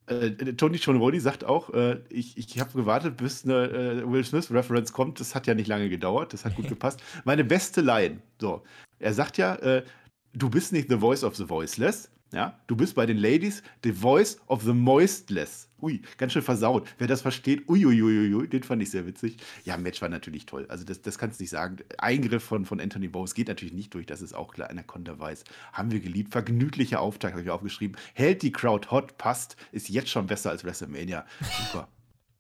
Äh, 0.07 0.31
Tony 0.55 0.79
Chonroli 0.79 1.21
sagt 1.21 1.45
auch, 1.45 1.71
äh, 1.71 2.01
ich, 2.09 2.37
ich 2.37 2.59
habe 2.59 2.73
gewartet, 2.73 3.17
bis 3.17 3.45
eine 3.45 3.69
äh, 3.71 4.13
Will 4.13 4.25
Smith-Reference 4.25 4.93
kommt. 4.93 5.21
Das 5.21 5.35
hat 5.35 5.47
ja 5.47 5.55
nicht 5.55 5.69
lange 5.69 5.89
gedauert. 5.89 6.33
Das 6.33 6.45
hat 6.45 6.57
gut 6.57 6.69
gepasst. 6.69 7.01
Meine 7.25 7.45
beste 7.45 7.81
Line. 7.81 8.21
So. 8.41 8.63
Er 8.99 9.15
sagt 9.15 9.39
ja, 9.39 9.55
äh, 9.57 9.85
du 10.33 10.51
bist 10.51 10.73
nicht 10.73 10.89
the 10.89 10.99
voice 10.99 11.25
of 11.25 11.37
the 11.37 11.49
voiceless. 11.49 12.11
Ja, 12.33 12.59
du 12.67 12.77
bist 12.77 12.95
bei 12.95 13.05
den 13.05 13.19
Ladies 13.19 13.63
the 13.85 13.93
voice 13.93 14.39
of 14.47 14.63
the 14.63 14.73
moistless. 14.73 15.69
Ui, 15.83 16.01
ganz 16.17 16.33
schön 16.33 16.41
versaut. 16.41 16.89
Wer 16.97 17.07
das 17.07 17.21
versteht, 17.21 17.69
uiuiuiui, 17.69 18.49
den 18.49 18.63
fand 18.63 18.83
ich 18.83 18.91
sehr 18.91 19.07
witzig. 19.07 19.37
Ja, 19.65 19.77
Match 19.77 20.01
war 20.01 20.09
natürlich 20.09 20.47
toll. 20.47 20.65
Also, 20.69 20.85
das, 20.85 21.03
das 21.03 21.19
kannst 21.19 21.41
du 21.41 21.43
nicht 21.43 21.51
sagen. 21.51 21.79
Eingriff 21.99 22.43
von, 22.43 22.65
von 22.65 22.81
Anthony 22.81 23.09
Bowes 23.09 23.35
geht 23.35 23.49
natürlich 23.49 23.75
nicht 23.75 23.93
durch, 23.93 24.07
das 24.07 24.23
ist 24.23 24.33
auch 24.33 24.55
klar. 24.55 24.71
Anaconda 24.71 25.19
weiß. 25.19 25.45
Haben 25.75 25.91
wir 25.91 26.01
geliebt. 26.01 26.33
Vergnüglicher 26.33 27.01
Auftakt, 27.01 27.35
habe 27.35 27.43
ich 27.43 27.51
aufgeschrieben. 27.51 27.99
Hält 28.15 28.41
die 28.43 28.53
Crowd 28.53 28.91
hot, 28.91 29.19
passt, 29.19 29.57
ist 29.71 29.91
jetzt 29.91 30.09
schon 30.09 30.27
besser 30.27 30.51
als 30.51 30.65
WrestleMania. 30.65 31.27
Super. 31.41 31.89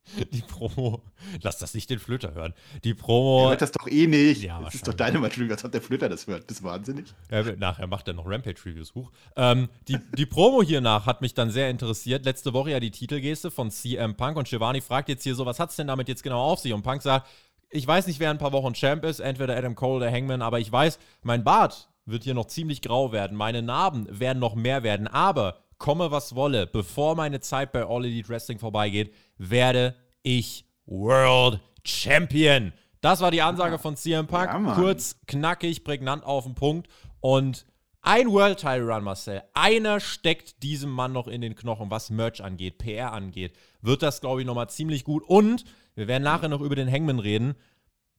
Die 0.33 0.43
Promo. 0.43 1.03
Lass 1.43 1.59
das 1.59 1.75
nicht 1.75 1.89
den 1.89 1.99
Flöter 1.99 2.35
hören. 2.35 2.55
Die 2.85 2.95
Promo. 2.95 3.45
Er 3.45 3.51
hört 3.51 3.63
das 3.63 3.73
doch 3.73 3.87
eh 3.89 4.07
nicht. 4.07 4.43
Ja, 4.43 4.61
das 4.61 4.75
ist 4.75 4.87
doch 4.87 4.95
deine 4.95 5.23
Review, 5.23 5.51
als 5.51 5.65
ob 5.65 5.73
der 5.73 5.81
Flöter 5.81 6.09
das 6.09 6.27
hört. 6.27 6.51
Das 6.51 6.59
ist 6.59 6.63
wahnsinnig. 6.65 7.15
Ja, 7.31 7.43
nachher 7.57 7.87
macht 7.87 8.09
er 8.09 8.15
noch 8.15 8.27
Rampage-Reviews 8.27 8.95
hoch. 8.95 9.11
Ähm, 9.37 9.69
die, 9.89 9.99
die 10.17 10.27
Promo 10.27 10.63
hiernach 10.63 11.07
hat 11.07 11.23
mich 11.23 11.35
dann 11.35 11.51
sehr 11.51 11.71
interessiert. 11.71 12.25
Letzte 12.25 12.53
Woche 12.53 12.71
ja 12.71 12.81
die 12.81 12.91
Titelgeste 12.91 13.51
von 13.51 13.71
CM 13.71 14.17
Punk 14.17 14.37
und 14.37 14.49
Giovanni 14.49 14.81
fragt 14.81 15.09
jetzt 15.09 15.23
hier 15.23 15.35
so: 15.35 15.47
Was 15.47 15.61
hat 15.61 15.71
es 15.71 15.77
denn 15.77 15.87
damit 15.87 16.09
jetzt 16.09 16.23
genau 16.23 16.41
auf 16.43 16.59
sich? 16.59 16.73
Und 16.73 16.83
Punk 16.83 17.03
sagt: 17.03 17.29
Ich 17.71 17.87
weiß 17.87 18.07
nicht, 18.07 18.19
wer 18.21 18.31
in 18.31 18.37
ein 18.37 18.41
paar 18.41 18.53
Wochen 18.53 18.75
Champ 18.75 19.05
ist, 19.05 19.21
entweder 19.21 19.57
Adam 19.57 19.75
Cole 19.75 19.97
oder 19.97 20.11
Hangman, 20.13 20.43
aber 20.43 20.59
ich 20.61 20.71
weiß, 20.71 20.99
mein 21.23 21.45
Bart 21.45 21.89
wird 22.05 22.25
hier 22.25 22.35
noch 22.35 22.47
ziemlich 22.47 22.83
grau 22.83 23.13
werden. 23.13 23.37
Meine 23.37 23.63
Narben 23.63 24.07
werden 24.11 24.41
noch 24.41 24.55
mehr 24.55 24.83
werden. 24.83 25.07
Aber 25.07 25.59
komme 25.83 26.13
was 26.13 26.37
wolle, 26.37 26.69
bevor 26.69 27.17
meine 27.17 27.41
Zeit 27.41 27.73
bei 27.73 27.85
All 27.85 28.05
Elite 28.05 28.29
Wrestling 28.29 28.61
vorbeigeht, 28.61 29.13
werde 29.37 29.97
ich 30.23 30.65
World 30.87 31.61
Champion. 31.85 32.73
Das 33.01 33.21
war 33.21 33.33
die 33.33 33.43
Ansage 33.43 33.81
von 33.81 33.97
CM 33.97 34.29
Punk. 34.29 34.47
Ja, 34.47 34.75
Kurz, 34.77 35.17
knackig, 35.27 35.83
prägnant 35.83 36.25
auf 36.25 36.45
den 36.45 36.55
Punkt. 36.55 36.89
Und 37.19 37.67
ein 38.01 38.31
World 38.31 38.61
Title 38.61 38.87
Run, 38.87 39.03
Marcel. 39.03 39.43
Einer 39.55 39.99
steckt 39.99 40.63
diesem 40.63 40.91
Mann 40.91 41.13
noch 41.13 41.27
in 41.27 41.41
den 41.41 41.57
Knochen, 41.57 41.91
was 41.91 42.11
Merch 42.11 42.45
angeht, 42.45 42.79
PR 42.79 43.13
angeht. 43.13 43.59
Wird 43.81 44.03
das, 44.03 44.21
glaube 44.21 44.41
ich, 44.41 44.47
nochmal 44.47 44.71
ziemlich 44.71 45.03
gut. 45.03 45.25
Und 45.25 45.65
wir 45.97 46.07
werden 46.07 46.23
nachher 46.23 46.49
noch 46.49 46.61
über 46.61 46.77
den 46.77 46.91
Hangman 46.91 47.19
reden. 47.19 47.57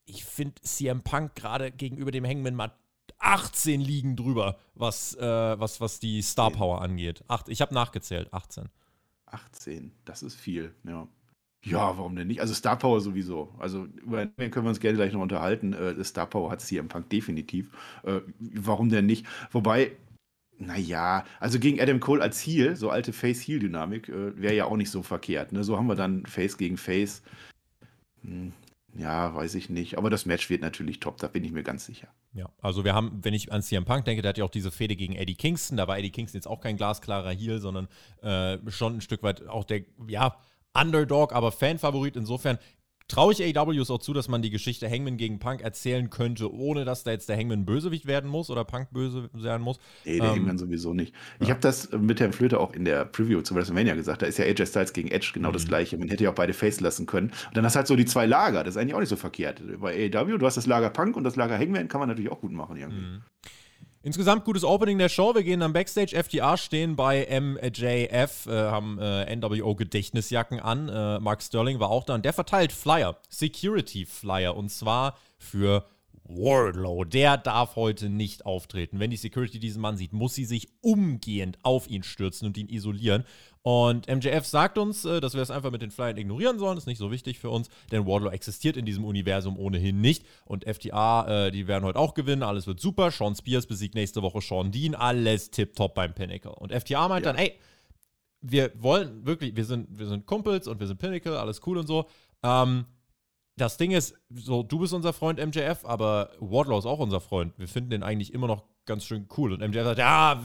Ich 0.03 0.25
finde 0.25 0.61
CM 0.63 1.01
Punk 1.01 1.35
gerade 1.35 1.71
gegenüber 1.71 2.11
dem 2.11 2.25
Hangman 2.25 2.55
mal 2.55 2.73
18 3.23 3.81
liegen 3.81 4.15
drüber, 4.15 4.57
was, 4.75 5.15
äh, 5.15 5.59
was, 5.59 5.81
was 5.81 5.99
die 5.99 6.21
Star 6.21 6.51
Power 6.51 6.81
angeht. 6.81 7.23
Acht, 7.27 7.49
ich 7.49 7.61
habe 7.61 7.73
nachgezählt, 7.73 8.33
18. 8.33 8.69
18, 9.25 9.91
das 10.05 10.23
ist 10.23 10.35
viel, 10.35 10.73
ja. 10.83 11.07
Ja, 11.65 11.97
warum 11.97 12.15
denn 12.15 12.27
nicht? 12.27 12.41
Also 12.41 12.53
Star 12.53 12.77
Power 12.77 12.99
sowieso. 12.99 13.53
Also 13.57 13.85
über 13.85 14.25
den 14.25 14.51
können 14.51 14.65
wir 14.65 14.69
uns 14.69 14.81
gerne 14.81 14.97
gleich 14.97 15.13
noch 15.13 15.21
unterhalten. 15.21 15.71
Äh, 15.71 16.03
Star 16.03 16.25
Power 16.25 16.51
hat 16.51 16.61
es 16.61 16.67
hier 16.67 16.81
im 16.81 16.89
Punk 16.89 17.09
definitiv. 17.09 17.69
Äh, 18.03 18.19
warum 18.39 18.89
denn 18.89 19.05
nicht? 19.05 19.25
Wobei, 19.51 19.93
naja, 20.57 21.23
also 21.39 21.59
gegen 21.59 21.79
Adam 21.79 22.01
Cole 22.01 22.21
als 22.21 22.41
Heel, 22.41 22.75
so 22.75 22.89
alte 22.89 23.13
Face-Heel-Dynamik, 23.13 24.09
äh, 24.09 24.41
wäre 24.41 24.55
ja 24.55 24.65
auch 24.65 24.75
nicht 24.75 24.89
so 24.89 25.03
verkehrt. 25.03 25.53
Ne? 25.53 25.63
So 25.63 25.77
haben 25.77 25.87
wir 25.87 25.95
dann 25.95 26.25
Face 26.25 26.57
gegen 26.57 26.75
Face. 26.75 27.23
Hm, 28.23 28.51
Ja, 28.95 29.33
weiß 29.33 29.55
ich 29.55 29.69
nicht. 29.69 29.97
Aber 29.97 30.09
das 30.09 30.25
Match 30.25 30.49
wird 30.49 30.61
natürlich 30.61 30.99
top, 30.99 31.17
da 31.17 31.27
bin 31.27 31.43
ich 31.43 31.51
mir 31.51 31.63
ganz 31.63 31.85
sicher. 31.85 32.07
Ja, 32.33 32.49
also 32.61 32.83
wir 32.83 32.93
haben, 32.93 33.19
wenn 33.23 33.33
ich 33.33 33.51
an 33.51 33.63
CM 33.63 33.85
Punk 33.85 34.05
denke, 34.05 34.21
der 34.21 34.29
hat 34.29 34.37
ja 34.37 34.45
auch 34.45 34.51
diese 34.51 34.71
Fehde 34.71 34.95
gegen 34.95 35.15
Eddie 35.15 35.35
Kingston. 35.35 35.77
Da 35.77 35.87
war 35.87 35.97
Eddie 35.97 36.11
Kingston 36.11 36.37
jetzt 36.37 36.47
auch 36.47 36.61
kein 36.61 36.77
glasklarer 36.77 37.31
Heel, 37.31 37.59
sondern 37.59 37.87
äh, 38.21 38.57
schon 38.69 38.97
ein 38.97 39.01
Stück 39.01 39.23
weit 39.23 39.47
auch 39.47 39.63
der, 39.63 39.81
ja, 40.07 40.37
Underdog, 40.73 41.33
aber 41.33 41.51
Fanfavorit. 41.51 42.15
Insofern 42.15 42.59
traue 43.07 43.33
ich 43.33 43.43
AEWs 43.43 43.91
auch 43.91 43.99
zu, 43.99 44.13
dass 44.13 44.27
man 44.27 44.41
die 44.41 44.49
Geschichte 44.49 44.89
Hangman 44.89 45.17
gegen 45.17 45.39
Punk 45.39 45.61
erzählen 45.61 46.09
könnte, 46.09 46.53
ohne 46.53 46.85
dass 46.85 47.03
da 47.03 47.11
jetzt 47.11 47.29
der 47.29 47.37
Hangman 47.37 47.65
Bösewicht 47.65 48.05
werden 48.05 48.29
muss 48.29 48.49
oder 48.49 48.63
Punk 48.63 48.91
böse 48.91 49.29
werden 49.33 49.61
muss. 49.61 49.79
Nee, 50.05 50.19
der 50.19 50.29
ähm, 50.29 50.35
Hangman 50.35 50.57
sowieso 50.57 50.93
nicht. 50.93 51.13
Ich 51.39 51.49
habe 51.49 51.59
das 51.59 51.91
mit 51.91 52.19
Herrn 52.19 52.33
Flöter 52.33 52.59
auch 52.59 52.73
in 52.73 52.85
der 52.85 53.05
Preview 53.05 53.41
zu 53.41 53.55
WrestleMania 53.55 53.95
gesagt. 53.95 54.21
Da 54.21 54.25
ist 54.25 54.37
ja 54.37 54.45
AJ 54.45 54.67
Styles 54.67 54.93
gegen 54.93 55.09
Edge 55.09 55.31
genau 55.33 55.49
mhm. 55.49 55.53
das 55.53 55.67
gleiche. 55.67 55.97
Man 55.97 56.09
hätte 56.09 56.23
ja 56.23 56.31
auch 56.31 56.35
beide 56.35 56.53
face 56.53 56.79
lassen 56.79 57.05
können. 57.05 57.27
Und 57.47 57.57
dann 57.57 57.65
hast 57.65 57.75
du 57.75 57.77
halt 57.77 57.87
so 57.87 57.95
die 57.95 58.05
zwei 58.05 58.25
Lager. 58.25 58.63
Das 58.63 58.75
ist 58.75 58.81
eigentlich 58.81 58.95
auch 58.95 58.99
nicht 58.99 59.09
so 59.09 59.15
verkehrt. 59.15 59.61
Bei 59.79 59.93
AEW, 59.93 60.37
du 60.37 60.45
hast 60.45 60.57
das 60.57 60.65
Lager 60.65 60.89
Punk 60.89 61.15
und 61.15 61.23
das 61.23 61.35
Lager 61.35 61.57
Hangman, 61.57 61.87
kann 61.87 61.99
man 61.99 62.09
natürlich 62.09 62.31
auch 62.31 62.41
gut 62.41 62.51
machen 62.51 62.77
irgendwie. 62.77 63.01
Mhm. 63.01 63.21
Insgesamt 64.05 64.43
gutes 64.43 64.65
Opening 64.65 64.97
der 64.97 65.07
Show. 65.07 65.33
Wir 65.33 65.43
gehen 65.43 65.61
dann 65.61 65.71
Backstage. 65.71 66.13
FDR 66.13 66.57
stehen 66.57 66.97
bei 66.97 67.25
MJF, 67.25 68.47
äh, 68.47 68.51
haben 68.51 68.99
äh, 68.99 69.33
NWO-Gedächtnisjacken 69.33 70.59
an. 70.59 70.89
Äh, 70.89 71.21
Mark 71.21 71.41
Sterling 71.41 71.79
war 71.79 71.89
auch 71.89 72.03
da 72.03 72.15
und 72.15 72.25
der 72.25 72.33
verteilt 72.33 72.73
Flyer, 72.73 73.15
Security 73.29 74.05
Flyer 74.05 74.57
und 74.57 74.69
zwar 74.69 75.17
für 75.37 75.85
Wardlow, 76.25 77.03
der 77.03 77.37
darf 77.37 77.75
heute 77.75 78.09
nicht 78.09 78.45
auftreten. 78.45 78.99
Wenn 78.99 79.11
die 79.11 79.17
Security 79.17 79.59
diesen 79.59 79.81
Mann 79.81 79.97
sieht, 79.97 80.13
muss 80.13 80.35
sie 80.35 80.45
sich 80.45 80.69
umgehend 80.81 81.57
auf 81.63 81.89
ihn 81.89 82.03
stürzen 82.03 82.47
und 82.47 82.57
ihn 82.57 82.69
isolieren. 82.69 83.25
Und 83.61 84.07
MJF 84.07 84.45
sagt 84.45 84.77
uns, 84.77 85.05
äh, 85.05 85.21
dass 85.21 85.35
wir 85.35 85.41
es 85.41 85.51
einfach 85.51 85.71
mit 85.71 85.81
den 85.81 85.91
Flyern 85.91 86.17
ignorieren 86.17 86.59
sollen. 86.59 86.75
Das 86.75 86.83
ist 86.83 86.87
nicht 86.87 86.97
so 86.97 87.11
wichtig 87.11 87.39
für 87.39 87.49
uns, 87.49 87.69
denn 87.91 88.05
Wardlow 88.05 88.29
existiert 88.29 88.77
in 88.77 88.85
diesem 88.85 89.05
Universum 89.05 89.57
ohnehin 89.57 90.01
nicht. 90.01 90.25
Und 90.45 90.65
FTA, 90.65 91.47
äh, 91.47 91.51
die 91.51 91.67
werden 91.67 91.83
heute 91.85 91.99
auch 91.99 92.13
gewinnen. 92.13 92.43
Alles 92.43 92.67
wird 92.67 92.79
super. 92.79 93.11
Sean 93.11 93.35
Spears 93.35 93.65
besiegt 93.65 93.95
nächste 93.95 94.21
Woche 94.21 94.41
Sean 94.41 94.71
Dean. 94.71 94.95
Alles 94.95 95.51
tipptopp 95.51 95.95
beim 95.95 96.13
Pinnacle. 96.13 96.51
Und 96.51 96.73
FTA 96.73 97.07
meint 97.07 97.25
ja. 97.25 97.31
dann, 97.31 97.41
ey, 97.41 97.57
wir 98.41 98.71
wollen 98.75 99.25
wirklich, 99.25 99.55
wir 99.55 99.65
sind, 99.65 99.87
wir 99.97 100.07
sind 100.07 100.25
Kumpels 100.25 100.67
und 100.67 100.79
wir 100.79 100.87
sind 100.87 100.99
Pinnacle, 100.99 101.37
alles 101.37 101.61
cool 101.65 101.77
und 101.77 101.87
so. 101.87 102.05
Ähm, 102.43 102.85
das 103.55 103.77
Ding 103.77 103.91
ist, 103.91 104.15
so, 104.33 104.63
du 104.63 104.79
bist 104.79 104.93
unser 104.93 105.13
Freund 105.13 105.39
MJF, 105.39 105.85
aber 105.85 106.31
Wardlow 106.39 106.79
ist 106.79 106.85
auch 106.85 106.99
unser 106.99 107.21
Freund. 107.21 107.53
Wir 107.57 107.67
finden 107.67 107.91
den 107.91 108.03
eigentlich 108.03 108.33
immer 108.33 108.47
noch 108.47 108.63
ganz 108.85 109.05
schön 109.05 109.27
cool. 109.37 109.53
Und 109.53 109.59
MJF 109.59 109.83
sagt, 109.83 109.99
ja, 109.99 110.41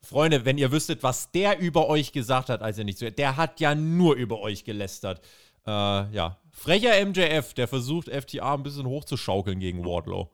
Freunde, 0.00 0.44
wenn 0.44 0.58
ihr 0.58 0.72
wüsstet, 0.72 1.02
was 1.02 1.30
der 1.30 1.58
über 1.58 1.88
euch 1.88 2.12
gesagt 2.12 2.48
hat, 2.48 2.60
als 2.60 2.76
er 2.76 2.84
nicht 2.84 2.98
so, 2.98 3.08
der 3.08 3.36
hat 3.36 3.60
ja 3.60 3.74
nur 3.74 4.16
über 4.16 4.40
euch 4.40 4.64
gelästert. 4.64 5.20
Äh, 5.64 5.70
ja, 5.70 6.38
frecher 6.50 7.04
MJF, 7.06 7.54
der 7.54 7.68
versucht, 7.68 8.08
FTA 8.08 8.54
ein 8.54 8.64
bisschen 8.64 8.86
hochzuschaukeln 8.86 9.60
gegen 9.60 9.84
Wardlow. 9.84 10.30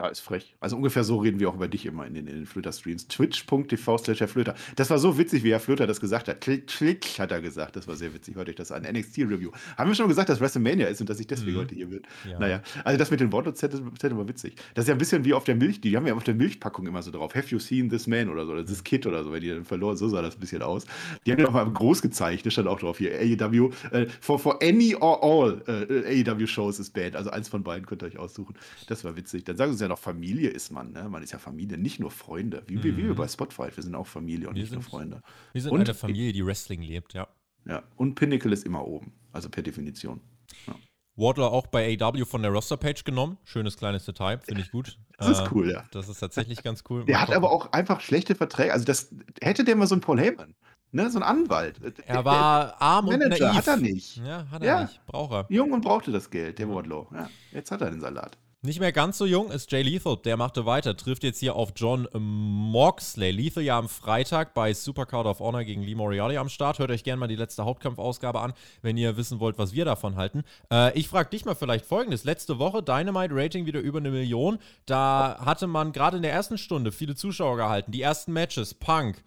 Ja, 0.00 0.08
ist 0.08 0.20
frech. 0.20 0.54
Also 0.60 0.76
ungefähr 0.76 1.04
so 1.04 1.18
reden 1.18 1.40
wir 1.40 1.50
auch 1.50 1.54
über 1.54 1.68
dich 1.68 1.84
immer 1.84 2.06
in 2.06 2.14
den, 2.14 2.26
in 2.26 2.34
den 2.34 2.46
Flöter-Streams. 2.46 3.06
Twitch.tv 3.08 3.98
slash 3.98 4.18
Flöter. 4.30 4.54
Das 4.76 4.88
war 4.88 4.98
so 4.98 5.18
witzig, 5.18 5.44
wie 5.44 5.50
Herr 5.50 5.60
Flöter 5.60 5.86
das 5.86 6.00
gesagt 6.00 6.28
hat. 6.28 6.40
Klick, 6.40 6.68
klick, 6.68 7.04
hat 7.18 7.30
er 7.30 7.42
gesagt. 7.42 7.76
Das 7.76 7.86
war 7.86 7.96
sehr 7.96 8.14
witzig. 8.14 8.34
Hört 8.34 8.48
euch 8.48 8.54
das 8.54 8.72
an. 8.72 8.84
NXT-Review. 8.84 9.50
Haben 9.76 9.90
wir 9.90 9.94
schon 9.94 10.08
gesagt, 10.08 10.30
dass 10.30 10.40
WrestleMania 10.40 10.86
ist 10.86 11.02
und 11.02 11.10
dass 11.10 11.20
ich 11.20 11.26
deswegen 11.26 11.58
mhm. 11.58 11.60
heute 11.60 11.74
hier 11.74 11.86
bin? 11.86 12.00
Ja. 12.26 12.38
Naja, 12.38 12.62
also 12.82 12.98
das 12.98 13.10
mit 13.10 13.20
den 13.20 13.30
Wortnotizen 13.30 14.16
war 14.16 14.26
witzig. 14.26 14.54
Das 14.72 14.84
ist 14.84 14.88
ja 14.88 14.94
ein 14.94 14.98
bisschen 14.98 15.22
wie 15.26 15.34
auf 15.34 15.44
der 15.44 15.54
Milch. 15.54 15.82
Die 15.82 15.94
haben 15.94 16.06
ja 16.06 16.14
auf 16.14 16.24
der 16.24 16.34
Milchpackung 16.34 16.86
immer 16.86 17.02
so 17.02 17.10
drauf. 17.10 17.34
Have 17.34 17.48
you 17.48 17.58
seen 17.58 17.90
this 17.90 18.06
man 18.06 18.30
oder 18.30 18.46
so? 18.46 18.52
Oder 18.52 18.64
this 18.64 18.82
kid 18.82 19.06
oder 19.06 19.22
so. 19.22 19.32
Wenn 19.32 19.42
die 19.42 19.50
dann 19.50 19.66
verloren, 19.66 19.98
so 19.98 20.08
sah 20.08 20.22
das 20.22 20.36
ein 20.36 20.40
bisschen 20.40 20.62
aus. 20.62 20.86
Die 21.26 21.32
haben 21.32 21.40
ja 21.40 21.48
auch 21.48 21.52
mal 21.52 21.70
groß 21.70 22.00
gezeigt. 22.00 22.46
Das 22.46 22.54
stand 22.54 22.68
auch 22.68 22.80
drauf 22.80 22.96
hier. 22.96 23.12
AEW. 23.12 23.70
Äh, 23.90 24.06
for, 24.22 24.38
for 24.38 24.62
any 24.62 24.94
or 24.94 25.22
all 25.22 25.62
äh, 25.68 26.22
AEW-Shows 26.22 26.78
is 26.78 26.88
bad. 26.88 27.16
Also 27.16 27.28
eins 27.28 27.50
von 27.50 27.62
beiden 27.62 27.84
könnt 27.84 28.02
ihr 28.02 28.06
euch 28.06 28.18
aussuchen. 28.18 28.54
Das 28.86 29.04
war 29.04 29.14
witzig. 29.14 29.44
Dann 29.44 29.58
sagen 29.58 29.74
sie 29.74 29.84
ja 29.84 29.89
noch, 29.90 29.98
Familie 29.98 30.48
ist 30.48 30.70
man. 30.70 30.92
Ne? 30.92 31.08
Man 31.08 31.22
ist 31.22 31.32
ja 31.32 31.38
Familie, 31.38 31.76
nicht 31.76 32.00
nur 32.00 32.10
Freunde. 32.10 32.62
Wie, 32.66 32.76
mhm. 32.76 32.82
wie 32.84 32.96
wir 32.96 33.14
bei 33.14 33.28
Spotify. 33.28 33.68
Wir 33.74 33.82
sind 33.82 33.94
auch 33.94 34.06
Familie 34.06 34.48
und 34.48 34.54
wir 34.54 34.62
nicht 34.62 34.70
sind, 34.70 34.80
nur 34.80 34.88
Freunde. 34.88 35.22
Wir 35.52 35.62
sind 35.62 35.72
und, 35.72 35.80
eine 35.80 35.94
Familie, 35.94 36.32
die 36.32 36.44
Wrestling 36.44 36.82
lebt, 36.82 37.12
ja. 37.12 37.28
Ja, 37.66 37.82
und 37.96 38.14
Pinnacle 38.14 38.52
ist 38.52 38.64
immer 38.64 38.86
oben. 38.86 39.12
Also 39.32 39.48
per 39.50 39.62
Definition. 39.62 40.20
Ja. 40.66 40.74
Wardler 41.16 41.52
auch 41.52 41.66
bei 41.66 41.96
AW 42.00 42.24
von 42.24 42.42
der 42.42 42.50
Roster-Page 42.50 43.04
genommen. 43.04 43.36
Schönes 43.44 43.76
kleines 43.76 44.06
Detail, 44.06 44.38
finde 44.38 44.62
ich 44.62 44.70
gut. 44.70 44.98
Das 45.18 45.28
ist 45.28 45.40
äh, 45.40 45.48
cool, 45.52 45.70
ja. 45.70 45.84
Das 45.92 46.08
ist 46.08 46.18
tatsächlich 46.18 46.62
ganz 46.62 46.82
cool. 46.88 47.04
Der 47.06 47.20
hat 47.20 47.30
aber 47.30 47.50
auch 47.50 47.72
einfach 47.72 48.00
schlechte 48.00 48.34
Verträge. 48.34 48.72
Also 48.72 48.86
das 48.86 49.14
hätte 49.42 49.64
der 49.64 49.76
mal 49.76 49.86
so 49.86 49.94
ein 49.94 50.00
Paul 50.00 50.18
Heyman. 50.18 50.54
Ne, 50.92 51.08
so 51.08 51.18
ein 51.18 51.22
Anwalt. 51.22 51.78
Er 52.04 52.24
war 52.24 52.80
arm 52.82 53.06
Manager, 53.06 53.46
und 53.48 53.54
naiv. 53.54 53.58
hat 53.58 53.66
er 53.68 53.76
nicht. 53.76 54.16
Ja, 54.16 54.50
hat 54.50 54.62
er 54.62 54.66
ja. 54.66 54.82
nicht. 54.82 55.06
Braucht 55.06 55.32
er. 55.32 55.46
Jung 55.48 55.70
und 55.70 55.82
brauchte 55.82 56.10
das 56.10 56.30
Geld, 56.30 56.58
der 56.58 56.68
Wardlow. 56.68 57.06
Ja, 57.12 57.30
jetzt 57.52 57.70
hat 57.70 57.80
er 57.80 57.90
den 57.90 58.00
Salat. 58.00 58.36
Nicht 58.62 58.78
mehr 58.78 58.92
ganz 58.92 59.16
so 59.16 59.24
jung 59.24 59.50
ist 59.50 59.72
Jay 59.72 59.80
Lethal, 59.80 60.18
der 60.18 60.36
machte 60.36 60.66
weiter, 60.66 60.94
trifft 60.94 61.24
jetzt 61.24 61.40
hier 61.40 61.56
auf 61.56 61.72
John 61.74 62.06
Moxley. 62.12 63.30
Lethal 63.30 63.62
ja 63.62 63.78
am 63.78 63.88
Freitag 63.88 64.52
bei 64.52 64.74
Supercard 64.74 65.24
of 65.26 65.40
Honor 65.40 65.64
gegen 65.64 65.82
Lee 65.82 65.94
Moriarty 65.94 66.36
am 66.36 66.50
Start. 66.50 66.78
Hört 66.78 66.90
euch 66.90 67.02
gerne 67.02 67.18
mal 67.20 67.26
die 67.26 67.36
letzte 67.36 67.64
Hauptkampfausgabe 67.64 68.38
an, 68.38 68.52
wenn 68.82 68.98
ihr 68.98 69.16
wissen 69.16 69.40
wollt, 69.40 69.56
was 69.56 69.72
wir 69.72 69.86
davon 69.86 70.16
halten. 70.16 70.42
Äh, 70.70 70.92
ich 70.98 71.08
frage 71.08 71.30
dich 71.30 71.46
mal 71.46 71.54
vielleicht 71.54 71.86
folgendes. 71.86 72.24
Letzte 72.24 72.58
Woche 72.58 72.82
Dynamite 72.82 73.34
Rating 73.34 73.64
wieder 73.64 73.80
über 73.80 73.98
eine 73.98 74.10
Million. 74.10 74.58
Da 74.84 75.38
hatte 75.42 75.66
man 75.66 75.92
gerade 75.92 76.18
in 76.18 76.22
der 76.22 76.32
ersten 76.32 76.58
Stunde 76.58 76.92
viele 76.92 77.14
Zuschauer 77.14 77.56
gehalten. 77.56 77.92
Die 77.92 78.02
ersten 78.02 78.34
Matches, 78.34 78.74
Punk, 78.74 79.24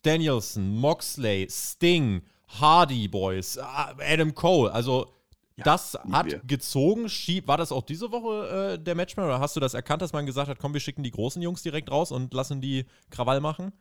Danielson, 0.00 0.74
Moxley, 0.74 1.46
Sting, 1.50 2.22
Hardy 2.48 3.08
Boys, 3.08 3.58
Adam 3.58 4.34
Cole. 4.34 4.72
Also 4.72 5.12
ja, 5.60 5.64
das 5.64 5.98
hat 6.10 6.26
wir. 6.26 6.40
gezogen. 6.40 7.06
War 7.46 7.56
das 7.56 7.72
auch 7.72 7.82
diese 7.82 8.10
Woche 8.10 8.74
äh, 8.74 8.78
der 8.82 8.94
Matchman 8.94 9.26
oder 9.26 9.40
hast 9.40 9.56
du 9.56 9.60
das 9.60 9.74
erkannt, 9.74 10.02
dass 10.02 10.12
man 10.12 10.26
gesagt 10.26 10.48
hat, 10.48 10.58
komm, 10.58 10.72
wir 10.74 10.80
schicken 10.80 11.02
die 11.02 11.10
großen 11.10 11.40
Jungs 11.40 11.62
direkt 11.62 11.90
raus 11.90 12.12
und 12.12 12.34
lassen 12.34 12.60
die 12.60 12.86
Krawall 13.10 13.40
machen? 13.40 13.72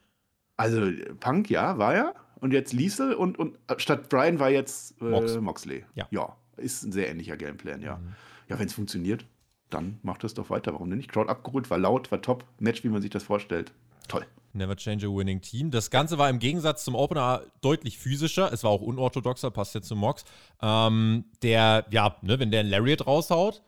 Also 0.57 0.81
Punk, 1.19 1.49
ja, 1.49 1.77
war 1.77 1.95
ja. 1.95 2.13
Und 2.41 2.51
jetzt 2.51 2.73
Liesel 2.73 3.13
und, 3.13 3.39
und 3.39 3.57
äh, 3.67 3.75
statt 3.77 4.09
Brian 4.09 4.39
war 4.39 4.49
jetzt 4.49 5.01
äh, 5.01 5.05
Mox. 5.05 5.37
Moxley. 5.37 5.85
Ja. 5.95 6.07
ja. 6.11 6.35
Ist 6.57 6.83
ein 6.83 6.91
sehr 6.91 7.09
ähnlicher 7.09 7.37
Gameplan, 7.37 7.81
ja. 7.81 7.97
Mhm. 7.97 8.15
Ja, 8.49 8.59
wenn 8.59 8.67
es 8.67 8.73
funktioniert, 8.73 9.25
dann 9.69 9.99
macht 10.03 10.23
es 10.23 10.33
doch 10.33 10.49
weiter. 10.49 10.73
Warum 10.73 10.89
denn 10.89 10.97
nicht? 10.97 11.11
Crowd 11.11 11.29
abgeholt, 11.29 11.69
war 11.69 11.77
laut, 11.77 12.11
war 12.11 12.21
top. 12.21 12.43
Match, 12.59 12.83
wie 12.83 12.89
man 12.89 13.01
sich 13.01 13.11
das 13.11 13.23
vorstellt. 13.23 13.71
Toll. 14.07 14.25
Never 14.53 14.75
change 14.75 15.05
a 15.05 15.09
winning 15.09 15.41
team. 15.41 15.71
Das 15.71 15.89
Ganze 15.89 16.17
war 16.17 16.29
im 16.29 16.39
Gegensatz 16.39 16.83
zum 16.83 16.95
Opener 16.95 17.43
deutlich 17.61 17.97
physischer. 17.97 18.51
Es 18.51 18.63
war 18.63 18.71
auch 18.71 18.81
unorthodoxer, 18.81 19.51
passt 19.51 19.75
jetzt 19.75 19.87
zu 19.87 19.95
Mox. 19.95 20.23
Ähm, 20.61 21.25
der, 21.41 21.85
ja, 21.91 22.15
ne, 22.21 22.39
wenn 22.39 22.51
der 22.51 22.61
einen 22.61 22.69
Lariat 22.69 23.05
raushaut, 23.05 23.61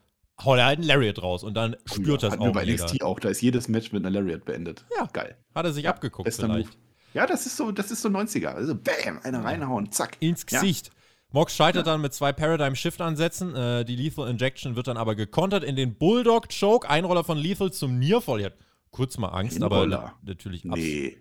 haut 0.43 0.57
er 0.57 0.65
halt 0.65 0.79
einen 0.79 0.87
Lariat 0.87 1.21
raus 1.21 1.43
und 1.43 1.53
dann 1.53 1.75
spürt 1.85 2.23
ja, 2.23 2.29
das 2.29 2.39
auch. 2.39 2.51
bei 2.51 2.65
NXT 2.65 3.03
auch, 3.03 3.19
da 3.19 3.29
ist 3.29 3.41
jedes 3.41 3.67
Match 3.67 3.91
mit 3.91 4.05
einer 4.05 4.19
Lariat 4.19 4.45
beendet. 4.45 4.85
Ja, 4.97 5.07
geil. 5.11 5.35
Hat 5.53 5.65
er 5.65 5.73
sich 5.73 5.83
ja, 5.83 5.91
abgeguckt 5.91 6.33
vielleicht. 6.33 6.69
Move. 6.69 6.77
Ja, 7.13 7.27
das 7.27 7.45
ist 7.45 7.57
so, 7.57 7.71
das 7.71 7.91
ist 7.91 8.01
so 8.01 8.09
90er. 8.09 8.47
Also 8.47 8.75
bam, 8.75 9.19
eine 9.23 9.43
reinhauen, 9.43 9.91
zack. 9.91 10.17
Ins 10.19 10.45
Gesicht. 10.45 10.87
Ja. 10.87 10.93
Mox 11.33 11.55
scheitert 11.55 11.87
dann 11.87 12.01
mit 12.01 12.13
zwei 12.13 12.33
Paradigm 12.33 12.75
Shift 12.75 12.99
Ansätzen. 12.99 13.55
Äh, 13.55 13.85
die 13.85 13.95
Lethal 13.95 14.29
Injection 14.29 14.75
wird 14.75 14.87
dann 14.87 14.97
aber 14.97 15.15
gekontert 15.15 15.63
in 15.63 15.75
den 15.75 15.95
Bulldog 15.95 16.47
Choke. 16.49 16.89
Einroller 16.89 17.23
von 17.23 17.37
Lethal 17.37 17.71
zum 17.71 17.99
Nearfall. 17.99 18.43
Hat 18.43 18.53
kurz 18.91 19.17
mal 19.17 19.29
Angst, 19.29 19.61
aber 19.61 20.13
natürlich 20.23 20.63
Nee, 20.65 21.17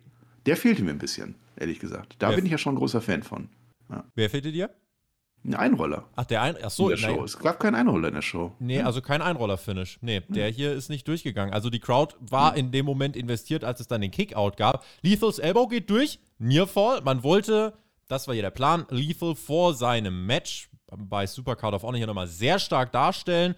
der 0.47 0.57
fehlte 0.57 0.83
mir 0.83 0.91
ein 0.91 0.99
bisschen, 0.99 1.35
ehrlich 1.57 1.79
gesagt. 1.79 2.17
Da 2.19 2.31
Wer 2.31 2.37
bin 2.37 2.47
ich 2.47 2.53
ja 2.53 2.59
schon 2.59 2.75
ein 2.75 2.79
großer 2.79 3.00
Fan 3.00 3.23
von. 3.23 3.49
Ja. 3.89 4.05
Wer 4.15 4.31
fehlte 4.31 4.53
dir? 4.53 4.71
Ein 5.43 5.55
Einroller. 5.55 6.05
Ach, 6.17 6.27
der 6.27 6.43
Ein 6.43 6.57
Ach 6.62 6.71
so, 6.71 6.91
in 6.91 7.00
der 7.00 7.09
Show. 7.09 7.25
Es 7.25 7.39
gab 7.39 7.59
keinen 7.61 7.75
Einroller 7.75 8.09
in 8.09 8.15
der 8.15 8.23
Show. 8.23 8.53
Nee, 8.59 8.83
also 8.83 9.00
kein 9.00 9.23
Einroller-Finish. 9.23 9.99
Nee, 10.03 10.21
der 10.29 10.49
hier 10.49 10.75
ist 10.75 10.91
nicht 10.91 11.09
durchgegangen. 11.09 11.55
Also 11.55 11.71
die 11.71 11.81
Crowd 11.81 12.15
war 12.21 12.55
in 12.57 12.73
dem 12.73 12.85
Moment 12.85 13.17
investiert, 13.17 13.65
als 13.65 13.81
es 13.81 13.87
dann 13.89 14.03
den 14.03 14.11
Kickout 14.11 14.57
gab. 14.59 14.85
Lethals 15.00 15.39
Elbow 15.39 15.67
geht 15.67 15.89
durch, 15.89 16.19
Nearfall. 16.39 17.00
Man 17.03 17.23
wollte, 17.23 17.73
das 18.07 18.27
war 18.27 18.35
hier 18.35 18.43
der 18.43 18.50
Plan, 18.50 18.85
Lethal 18.91 19.35
vor 19.35 19.73
seinem 19.73 20.27
Match 20.27 20.69
bei 20.95 21.27
Supercard 21.27 21.75
of 21.75 21.85
Honor 21.85 21.97
hier 21.97 22.07
nochmal 22.07 22.27
sehr 22.27 22.59
stark 22.59 22.93
darstellen 22.93 23.55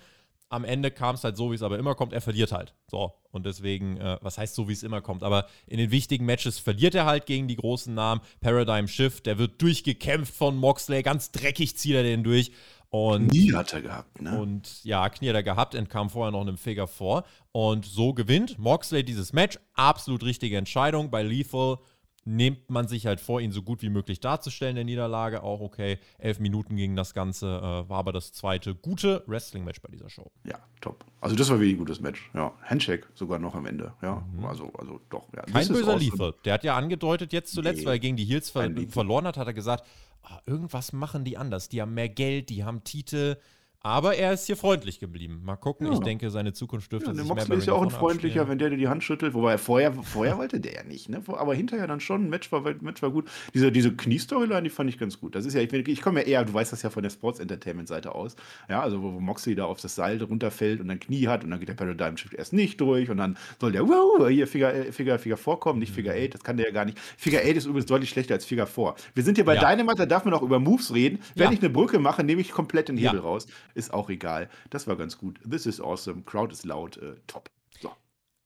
am 0.53 0.65
Ende 0.65 0.91
kam 0.91 1.15
es 1.15 1.25
halt 1.25 1.37
so, 1.37 1.51
wie 1.51 1.55
es 1.55 1.63
aber 1.63 1.79
immer 1.79 1.95
kommt, 1.95 2.13
er 2.13 2.21
verliert 2.21 2.53
halt. 2.53 2.75
So. 2.91 3.15
Und 3.31 3.47
deswegen, 3.47 3.97
äh, 3.97 4.19
was 4.21 4.37
heißt 4.37 4.55
so, 4.55 4.69
wie 4.69 4.75
es 4.75 4.83
immer 4.83 5.01
kommt? 5.01 5.23
Aber 5.23 5.47
in 5.67 5.79
den 5.79 5.91
wichtigen 5.91 6.27
Matches 6.27 6.59
verliert 6.59 6.95
er 6.95 7.07
halt 7.07 7.25
gegen 7.25 7.49
die 7.49 7.57
großen 7.57 7.95
Namen. 7.95 8.21
Paradigm 8.41 8.87
Shift, 8.87 9.25
der 9.25 9.39
wird 9.39 9.63
durchgekämpft 9.63 10.35
von 10.35 10.57
Moxley, 10.57 11.03
ganz 11.03 11.33
dreckig 11.33 11.79
zieht 11.79 11.95
er 11.95 12.03
den 12.03 12.23
durch. 12.23 12.53
Und, 12.91 13.31
Knie 13.31 13.55
hat 13.55 13.73
er 13.73 13.81
gehabt, 13.81 14.21
ne? 14.21 14.39
Und 14.39 14.85
ja, 14.85 15.09
Knie 15.09 15.31
hat 15.31 15.37
er 15.37 15.43
gehabt 15.43 15.75
und 15.75 15.89
kam 15.89 16.11
vorher 16.11 16.31
noch 16.31 16.43
einem 16.43 16.59
Figure 16.59 16.87
vor. 16.87 17.25
Und 17.51 17.87
so 17.87 18.13
gewinnt 18.13 18.59
Moxley 18.59 19.03
dieses 19.03 19.33
Match. 19.33 19.59
Absolut 19.73 20.23
richtige 20.23 20.59
Entscheidung 20.59 21.11
bei 21.11 21.23
Lethal 21.23 21.79
nimmt 22.25 22.71
man 22.71 22.87
sich 22.87 23.07
halt 23.07 23.21
vor, 23.21 23.41
ihn 23.41 23.53
so 23.53 23.63
gut 23.63 23.83
wie 23.83 23.89
möglich 23.89 24.21
darzustellen, 24.21 24.77
der 24.77 24.85
Niederlage. 24.85 25.43
Auch 25.43 25.61
okay, 25.61 25.99
elf 26.19 26.39
Minuten 26.39 26.77
ging 26.77 26.95
das 26.95 27.15
Ganze, 27.15 27.47
äh, 27.47 27.89
war 27.89 27.99
aber 27.99 28.13
das 28.13 28.33
zweite 28.33 28.75
gute 28.75 29.25
Wrestling-Match 29.27 29.81
bei 29.81 29.89
dieser 29.91 30.09
Show. 30.09 30.31
Ja, 30.45 30.59
top. 30.81 31.05
Also 31.21 31.35
das 31.35 31.51
war 31.51 31.59
wirklich 31.59 31.75
ein 31.75 31.79
gutes 31.79 32.01
Match. 32.01 32.31
Ja, 32.35 32.53
Handshake 32.63 33.07
sogar 33.15 33.39
noch 33.39 33.55
am 33.55 33.67
Ende. 33.67 33.93
Ja, 34.03 34.25
mhm. 34.33 34.45
also, 34.45 34.73
also 34.79 35.01
doch. 35.11 35.27
Ja. 35.35 35.43
Kein 35.43 35.69
böser 35.69 35.97
Lethal. 35.97 36.35
Der 36.45 36.55
hat 36.55 36.65
ja 36.65 36.77
angedeutet 36.77 37.33
jetzt 37.33 37.53
zuletzt, 37.53 37.81
nee, 37.81 37.87
weil 37.87 37.95
er 37.95 38.01
gegen 38.01 38.17
die 38.17 38.25
Heels 38.25 38.51
ver 38.51 38.71
verloren 38.89 39.27
hat, 39.27 39.37
hat 39.37 39.47
er 39.47 39.55
gesagt, 39.55 39.85
ah, 40.23 40.41
irgendwas 40.47 40.93
machen 40.93 41.25
die 41.25 41.37
anders. 41.37 41.69
Die 41.69 41.83
haben 41.83 41.95
mehr 41.95 42.09
Geld, 42.09 42.51
die 42.51 42.65
haben 42.65 42.85
Titel. 42.85 43.37
Aber 43.85 44.15
er 44.15 44.33
ist 44.33 44.47
hier 44.47 44.57
freundlich 44.57 45.01
geblieben. 45.01 45.41
Mal 45.45 45.57
gucken. 45.57 45.89
Ja. 45.89 45.93
Ich 45.95 45.99
denke, 45.99 46.31
seine 46.31 46.53
Zukunft 46.53 46.93
dürfte 46.93 47.11
Ja, 47.11 47.15
sich 47.17 47.25
Moxley 47.27 47.57
ist 47.59 47.67
ja 47.67 47.73
auch 47.73 47.83
ein 47.83 47.91
freundlicher, 47.91 48.43
abspielen. 48.43 48.49
wenn 48.51 48.59
der 48.59 48.71
dir 48.71 48.77
die 48.77 48.87
Hand 48.87 49.03
schüttelt. 49.03 49.35
Wobei 49.35 49.59
vorher, 49.59 49.93
vorher 49.93 50.39
wollte 50.39 50.61
der 50.61 50.73
ja 50.73 50.83
nicht, 50.85 51.09
ne? 51.09 51.21
Aber 51.27 51.53
hinterher 51.55 51.89
dann 51.89 51.99
schon. 51.99 52.31
Match 52.31 52.53
war, 52.53 52.63
Match 52.81 53.03
war 53.03 53.11
gut. 53.11 53.29
Diese, 53.55 53.73
diese 53.73 53.93
Knie-Storyline, 53.93 54.63
die 54.63 54.71
fand 54.71 54.89
ich 54.89 54.99
ganz 54.99 55.19
gut. 55.19 55.35
Das 55.35 55.45
ist 55.47 55.55
ja, 55.55 55.61
ich, 55.63 55.73
ich 55.73 56.01
komme 56.01 56.21
ja 56.21 56.27
eher, 56.27 56.45
du 56.45 56.55
weißt 56.55 56.73
das 56.73 56.83
ja 56.83 56.91
von 56.91 57.03
der 57.03 57.11
Sports-Entertainment-Seite 57.11 58.15
aus. 58.15 58.37
Ja, 58.69 58.83
also 58.83 59.03
wo, 59.03 59.15
wo 59.15 59.21
Moxley 59.21 59.57
da 59.57 59.65
auf 59.65 59.81
das 59.81 59.97
Seil 59.97 60.23
runterfällt 60.23 60.81
und 60.81 60.87
dann 60.87 61.01
Knie 61.01 61.27
hat 61.27 61.43
und 61.43 61.51
dann 61.51 61.59
geht 61.59 61.69
der 61.69 61.75
Paradigm 61.75 62.17
Shift 62.17 62.35
erst 62.35 62.53
nicht 62.53 62.81
durch 62.81 63.11
und 63.11 63.17
dann 63.17 63.37
soll 63.61 63.73
der, 63.73 63.89
wow, 63.89 64.29
hier 64.29 64.47
Figure, 64.47 64.93
Figure, 64.93 65.19
Figure 65.19 65.39
4 65.39 65.57
kommen, 65.57 65.81
nicht 65.81 65.93
Figure 65.93 66.15
8. 66.15 66.35
Das 66.35 66.45
kann 66.45 66.57
der 66.57 66.67
ja 66.67 66.73
gar 66.73 66.85
nicht. 66.85 67.01
Figure 67.17 67.43
8 67.43 67.57
ist 67.57 67.67
übrigens 67.67 67.87
deutlich 67.87 68.11
schlechter 68.11 68.35
als 68.35 68.45
Figure 68.45 68.69
4. 68.69 68.95
Wir 69.15 69.25
sind 69.25 69.35
hier 69.39 69.45
bei 69.45 69.57
Ja. 69.57 69.69
Dynamite, 69.69 69.97
da 69.97 70.07
darf 70.07 70.25
man 70.25 70.35
auch 70.35 70.43
über 70.43 70.61
Moves 70.61 70.95
reden. 70.95 71.19
Wenn 71.35 71.47
Ja. 71.47 71.53
ich 71.53 71.59
eine 71.61 71.71
Brücke 71.71 71.99
mache, 71.99 72.23
nehme 72.23 72.41
ich 72.41 72.53
komplett 72.53 72.89
den 72.89 72.97
Ja. 72.97 73.11
Hebel 73.11 73.21
raus. 73.23 73.49
Ist 73.75 73.93
auch 73.93 74.11
egal. 74.11 74.49
Das 74.71 74.87
war 74.87 74.97
ganz 74.97 75.19
gut. 75.19 75.39
This 75.49 75.67
is 75.67 75.81
awesome. 75.81 76.23
Crowd 76.23 76.53
is 76.53 76.65
loud. 76.65 76.97
Äh, 76.99 77.15
top. 77.27 77.51
So. 77.81 77.91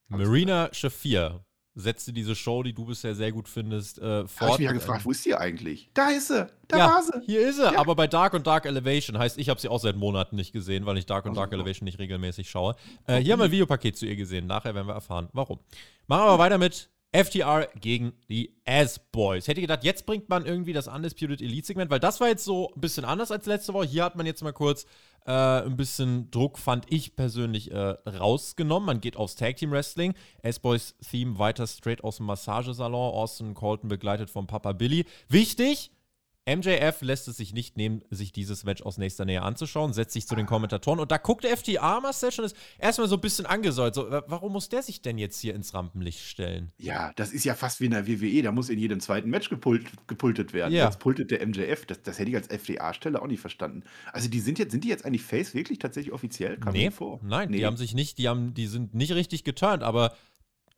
Marina 0.09 0.68
Shafir 0.73 1.45
setzte 1.78 2.12
diese 2.14 2.35
Show, 2.35 2.62
die 2.62 2.73
du 2.73 2.87
bisher 2.87 3.14
sehr 3.14 3.33
gut 3.33 3.49
findest, 3.50 3.99
äh, 3.99 4.02
Habe 4.02 4.25
ich 4.25 4.30
fort. 4.33 4.59
mich 4.59 4.64
ja 4.66 4.73
gefragt, 4.73 5.04
wo 5.04 5.11
ist 5.11 5.23
sie 5.25 5.35
eigentlich? 5.35 5.90
Da 5.92 6.09
ist 6.09 6.28
sie. 6.28 6.47
Da 6.68 6.78
ja, 6.78 6.87
war 6.87 7.02
sie. 7.02 7.12
hier 7.26 7.47
ist 7.47 7.56
sie, 7.56 7.64
Ja. 7.64 7.78
aber 7.78 7.95
bei 7.95 8.06
Dark 8.06 8.33
und 8.33 8.47
Dark 8.47 8.64
Elevation 8.64 9.18
heißt, 9.18 9.37
ich 9.37 9.50
habe 9.50 9.61
sie 9.61 9.68
auch 9.68 9.78
seit 9.80 9.95
Monaten 9.97 10.37
nicht 10.37 10.52
gesehen, 10.52 10.87
weil 10.87 10.97
ich 10.97 11.04
Dark 11.04 11.26
und 11.26 11.33
Also, 11.33 11.42
Dark. 11.42 11.52
Elevation 11.52 11.85
nicht 11.85 11.99
regelmäßig 11.99 12.49
schaue. 12.49 12.76
Äh, 13.06 13.18
hier 13.18 13.35
haben 13.35 13.40
wir 13.40 13.45
ein 13.45 13.50
Videopaket 13.50 13.95
zu 13.97 14.06
ihr 14.06 14.16
gesehen. 14.16 14.47
Nachher 14.47 14.75
werden 14.75 14.87
wir 14.87 14.95
erfahren, 14.95 15.28
warum. 15.35 15.59
Machen 16.06 16.21
wir 16.25 16.28
aber 16.30 16.38
weiter 16.38 16.56
mit 16.56 16.88
FTR 17.12 17.68
gegen 17.78 18.14
die 18.30 18.56
Ass-Boys. 18.64 19.47
Hätte 19.47 19.61
gedacht, 19.61 19.85
jetzt 19.85 20.06
bringt 20.06 20.28
man 20.30 20.47
irgendwie 20.47 20.73
das 20.73 20.88
Undisputed 20.88 21.42
Elite-Segment, 21.42 21.90
weil 21.90 22.00
das 22.00 22.21
war 22.21 22.28
jetzt 22.28 22.45
so 22.45 22.73
ein 22.75 22.80
bisschen 22.80 23.04
anders 23.04 23.30
als 23.30 23.45
letzte 23.47 23.75
Woche. 23.75 23.87
Hier 23.87 24.04
hat 24.04 24.16
man 24.16 24.25
jetzt 24.26 24.42
mal 24.42 24.52
kurz 24.52 24.87
äh, 25.26 25.64
ein 25.64 25.76
bisschen 25.76 26.30
Druck, 26.30 26.59
fand 26.59 26.87
ich 26.88 27.16
persönlich, 27.16 27.71
äh, 27.73 27.97
rausgenommen. 28.06 28.87
Man 28.87 29.00
geht 29.00 29.16
aufs 29.16 29.35
Tag 29.35 29.56
Team 29.56 29.73
Wrestling. 29.73 30.14
S-Boys 30.42 30.95
Theme 31.11 31.38
weiter 31.38 31.66
straight 31.66 32.04
aus 32.04 32.18
dem 32.18 32.26
Massagesalon. 32.26 33.12
Austin 33.12 33.54
Colton 33.54 33.88
begleitet 33.88 34.30
vom 34.30 34.47
Papa 34.47 34.73
Billy. 34.73 35.04
Wichtig, 35.28 35.90
MJF 36.49 37.03
lässt 37.03 37.26
es 37.26 37.37
sich 37.37 37.53
nicht 37.53 37.76
nehmen, 37.76 38.03
sich 38.11 38.33
dieses 38.33 38.62
Match 38.65 38.83
aus 38.83 38.99
nächster 38.99 39.25
Nähe 39.25 39.43
anzuschauen, 39.43 39.93
setzt 39.93 40.12
sich 40.12 40.29
zu 40.29 40.37
den 40.37 40.47
Kommentatoren 40.47 41.00
und 41.00 41.11
da 41.11 41.19
guckt 41.19 41.43
der 41.45 41.57
FTA 41.57 42.00
schon 42.31 42.45
ist 42.45 42.57
erstmal 42.79 43.09
so 43.09 43.17
ein 43.17 43.21
bisschen 43.21 43.47
angesäuert. 43.47 43.97
So, 43.97 44.11
wa- 44.11 44.23
warum 44.29 44.53
muss 44.53 44.69
der 44.69 44.83
sich 44.83 45.03
denn 45.03 45.19
jetzt 45.19 45.41
hier 45.41 45.55
ins 45.57 45.75
Rampenlicht 45.75 46.21
stellen? 46.21 46.73
Ja, 46.79 47.12
das 47.17 47.33
ist 47.33 47.45
ja 47.45 47.55
fast 47.55 47.81
wie 47.81 47.87
in 47.87 47.91
der 47.91 48.07
WWE. 48.07 48.43
Da 48.43 48.53
muss 48.53 48.69
in 48.69 48.79
jedem 48.79 49.00
zweiten 49.00 49.29
Match 49.29 49.49
gepult, 49.50 49.87
gepultet 50.07 50.53
werden. 50.53 50.73
Ja. 50.73 50.85
Jetzt 50.85 51.00
pultet 51.00 51.31
der 51.33 51.45
MJF. 51.47 51.85
Das, 51.87 52.00
das 52.03 52.19
hätte 52.19 52.31
ich 52.31 52.37
als 52.37 52.47
FDA-Stelle 52.49 53.21
auch 53.21 53.26
nicht 53.26 53.41
verstanden. 53.41 53.83
Also, 54.12 54.29
die 54.29 54.41
sind 54.41 54.59
jetzt, 54.61 54.71
sind 54.71 54.85
die 54.85 54.88
jetzt 54.88 55.05
eigentlich 55.05 55.23
Face 55.23 55.53
wirklich 55.55 55.81
tatsächlich 55.81 56.12
offiziell? 56.12 56.59
Kam 56.59 56.73
nee, 56.73 56.91
vor. 56.93 57.19
nein, 57.25 57.50
nee. 57.50 57.59
die 57.59 57.67
haben 57.67 57.76
sich 57.76 57.93
nicht, 57.95 58.19
die 58.19 58.29
haben, 58.29 58.55
die 58.55 58.67
sind 58.69 58.95
nicht 58.95 59.12
richtig 59.12 59.43
geturnt, 59.43 59.83
aber 59.83 60.15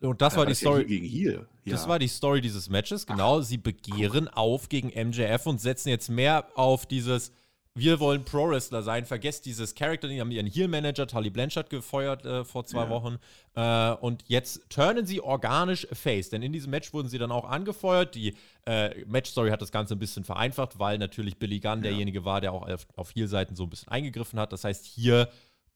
und 0.01 0.21
das 0.21 0.35
Ja, 0.35 0.39
war 0.39 0.47
die 0.47 0.53
ja 0.53 0.57
Story. 0.57 0.85
gegen 0.85 1.07
hier. 1.07 1.47
Ja. 1.65 1.73
Das 1.73 1.89
war 1.89 1.99
die 1.99 2.09
Story 2.09 2.41
dieses 2.41 2.69
Matches, 2.71 3.07
genau. 3.07 3.41
Sie 3.41 3.59
begehren 3.59 4.29
auf 4.29 4.69
gegen 4.69 4.89
MJF 4.89 5.47
und 5.47 5.61
setzen 5.61 5.89
jetzt 5.89 6.09
mehr 6.09 6.47
auf 6.55 6.87
dieses, 6.87 7.33
wir 7.75 8.01
wollen 8.01 8.25
Pro-Wrestler 8.25 8.83
sein. 8.83 9.05
Vergesst 9.07 9.45
dieses 9.47 9.75
Charakter, 9.75 10.09
die 10.09 10.21
haben 10.21 10.31
ihren 10.31 10.47
Heel-Manager 10.47 11.07
Tully 11.07 11.31
Blanchard 11.31 11.71
gefeuert 11.71 12.25
äh, 12.25 12.45
vor 12.45 12.65
zwei 12.65 12.85
Ja. 12.85 12.91
Wochen. 12.91 13.19
Äh, 13.55 13.93
und 14.01 14.25
jetzt 14.29 14.63
turnen 14.71 15.07
sie 15.07 15.21
organisch 15.21 15.87
Face, 15.93 16.29
denn 16.31 16.43
in 16.43 16.53
diesem 16.53 16.71
Match 16.71 16.93
wurden 16.93 17.09
sie 17.09 17.19
dann 17.19 17.31
auch 17.31 17.45
angefeuert. 17.49 18.15
Die 18.15 18.35
äh, 18.67 19.05
Match-Story 19.05 19.51
hat 19.51 19.63
das 19.63 19.71
Ganze 19.73 19.95
ein 19.95 19.99
bisschen 20.01 20.25
vereinfacht, 20.25 20.79
weil 20.79 20.99
natürlich 20.99 21.39
Billy 21.39 21.61
Gunn 21.61 21.83
derjenige 21.83 22.25
war, 22.25 22.41
der 22.41 22.53
auch 22.53 22.69
auf, 22.69 22.87
auf 22.97 23.15
Heel-Seiten 23.15 23.55
so 23.57 23.65
ein 23.65 23.71
bisschen 23.71 23.89
eingegriffen 23.89 24.41
hat. 24.41 24.53
Das 24.53 24.65
heißt, 24.65 24.85
hier 24.87 25.29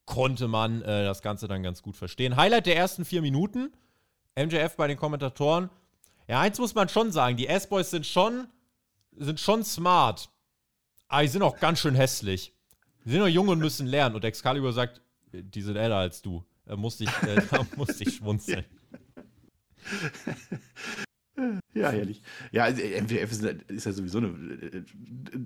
konnte 0.05 0.49
man 0.49 0.83
äh, 0.83 1.05
das 1.05 1.23
Ganze 1.23 1.47
dann 1.47 1.63
ganz 1.63 1.83
gut 1.83 1.97
verstehen. 1.97 2.35
Highlight 2.37 2.67
der 2.67 2.77
ersten 2.77 3.05
vier 3.05 3.23
Minuten. 3.23 3.73
MJF 4.37 4.77
bei 4.77 4.87
den 4.87 4.97
Kommentatoren. 4.97 5.71
Ja, 6.29 6.41
eins 6.41 6.59
muss 6.59 6.75
man 6.75 6.89
schon 6.89 7.13
sagen, 7.13 7.37
die 7.37 7.47
S-Boys 7.47 7.91
sind 7.91 8.07
schon, 8.07 8.47
sind 9.17 9.41
schon 9.41 9.65
smart. 9.65 10.31
Aber 11.09 11.23
die 11.23 11.29
sind 11.29 11.43
auch 11.43 11.59
ganz 11.59 11.81
schön 11.81 11.95
hässlich. 11.95 12.55
Die 13.05 13.11
sind 13.11 13.21
noch 13.21 13.29
jung 13.29 13.49
und 13.49 13.59
müssen 13.59 13.87
lernen. 13.87 14.15
Und 14.15 14.25
Excalibur 14.25 14.73
sagt, 14.73 15.03
die 15.33 15.63
sind 15.63 15.77
älter 15.77 15.97
als 15.97 16.23
du. 16.23 16.45
Da 16.65 16.77
musste 16.77 17.05
ich, 17.05 17.11
äh, 17.23 17.43
da 17.51 17.67
musste 17.77 18.05
ich 18.05 18.17
schmunzeln. 18.17 18.65
Ja, 21.75 21.91
herrlich. 21.91 22.23
Ja, 22.53 22.65
also 22.65 22.83
MJF 22.83 23.33
ist, 23.33 23.43
ist 23.43 23.87
ja 23.87 23.93
sowieso 23.93 24.19
eine, 24.19 24.85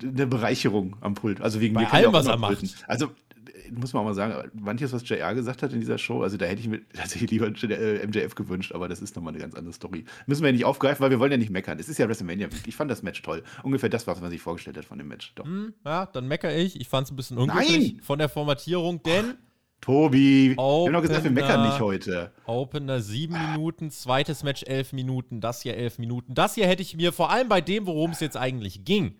eine 0.02 0.26
Bereicherung 0.26 0.96
am 1.00 1.14
Pult. 1.14 1.40
Also 1.40 1.60
wegen 1.60 1.74
Bei 1.74 1.86
allem, 1.88 2.12
was 2.12 2.26
er 2.26 2.36
macht. 2.36 2.84
Also 2.86 3.06
äh, 3.06 3.25
muss 3.72 3.92
man 3.92 4.02
auch 4.02 4.06
mal 4.06 4.14
sagen, 4.14 4.50
manches, 4.54 4.92
was 4.92 5.08
JR 5.08 5.34
gesagt 5.34 5.62
hat 5.62 5.72
in 5.72 5.80
dieser 5.80 5.98
Show, 5.98 6.22
also 6.22 6.36
da 6.36 6.46
hätte 6.46 6.60
ich 6.60 6.68
mir 6.68 6.80
tatsächlich 6.92 7.30
lieber 7.30 7.46
äh, 7.46 8.06
MJF 8.06 8.34
gewünscht, 8.34 8.72
aber 8.72 8.88
das 8.88 9.00
ist 9.00 9.16
nochmal 9.16 9.32
eine 9.32 9.40
ganz 9.40 9.54
andere 9.54 9.72
Story. 9.72 10.04
Müssen 10.26 10.42
wir 10.42 10.48
ja 10.48 10.52
nicht 10.52 10.64
aufgreifen, 10.64 11.02
weil 11.02 11.10
wir 11.10 11.20
wollen 11.20 11.32
ja 11.32 11.38
nicht 11.38 11.50
meckern. 11.50 11.78
Es 11.78 11.88
ist 11.88 11.98
ja 11.98 12.08
WrestleMania 12.08 12.52
Week. 12.52 12.66
Ich 12.66 12.76
fand 12.76 12.90
das 12.90 13.02
Match 13.02 13.22
toll. 13.22 13.42
Ungefähr 13.62 13.88
das, 13.88 14.06
was 14.06 14.20
man 14.20 14.30
sich 14.30 14.40
vorgestellt 14.40 14.76
hat 14.76 14.84
von 14.84 14.98
dem 14.98 15.08
Match. 15.08 15.34
Hm, 15.40 15.74
ja, 15.84 16.06
dann 16.06 16.28
meckere 16.28 16.56
ich. 16.56 16.80
Ich 16.80 16.88
fand 16.88 17.06
es 17.06 17.12
ein 17.12 17.16
bisschen 17.16 17.38
unglücklich 17.38 17.94
Nein! 17.94 18.02
von 18.02 18.18
der 18.18 18.28
Formatierung, 18.28 19.02
denn 19.02 19.34
Tobi, 19.80 20.56
wir 20.56 20.64
haben 20.64 20.92
doch 20.92 21.02
gesagt, 21.02 21.24
wir 21.24 21.30
meckern 21.30 21.60
Opener. 21.60 21.68
nicht 21.68 21.80
heute. 21.80 22.32
Opener 22.46 23.00
sieben 23.00 23.34
Minuten, 23.34 23.90
zweites 23.90 24.42
Match 24.42 24.64
elf 24.64 24.92
Minuten, 24.92 25.40
das 25.40 25.62
hier 25.62 25.76
elf 25.76 25.98
Minuten. 25.98 26.34
Das 26.34 26.54
hier 26.54 26.66
hätte 26.66 26.82
ich 26.82 26.96
mir, 26.96 27.12
vor 27.12 27.30
allem 27.30 27.48
bei 27.48 27.60
dem, 27.60 27.86
worum 27.86 28.10
es 28.10 28.20
jetzt 28.20 28.36
eigentlich 28.36 28.84
ging, 28.84 29.16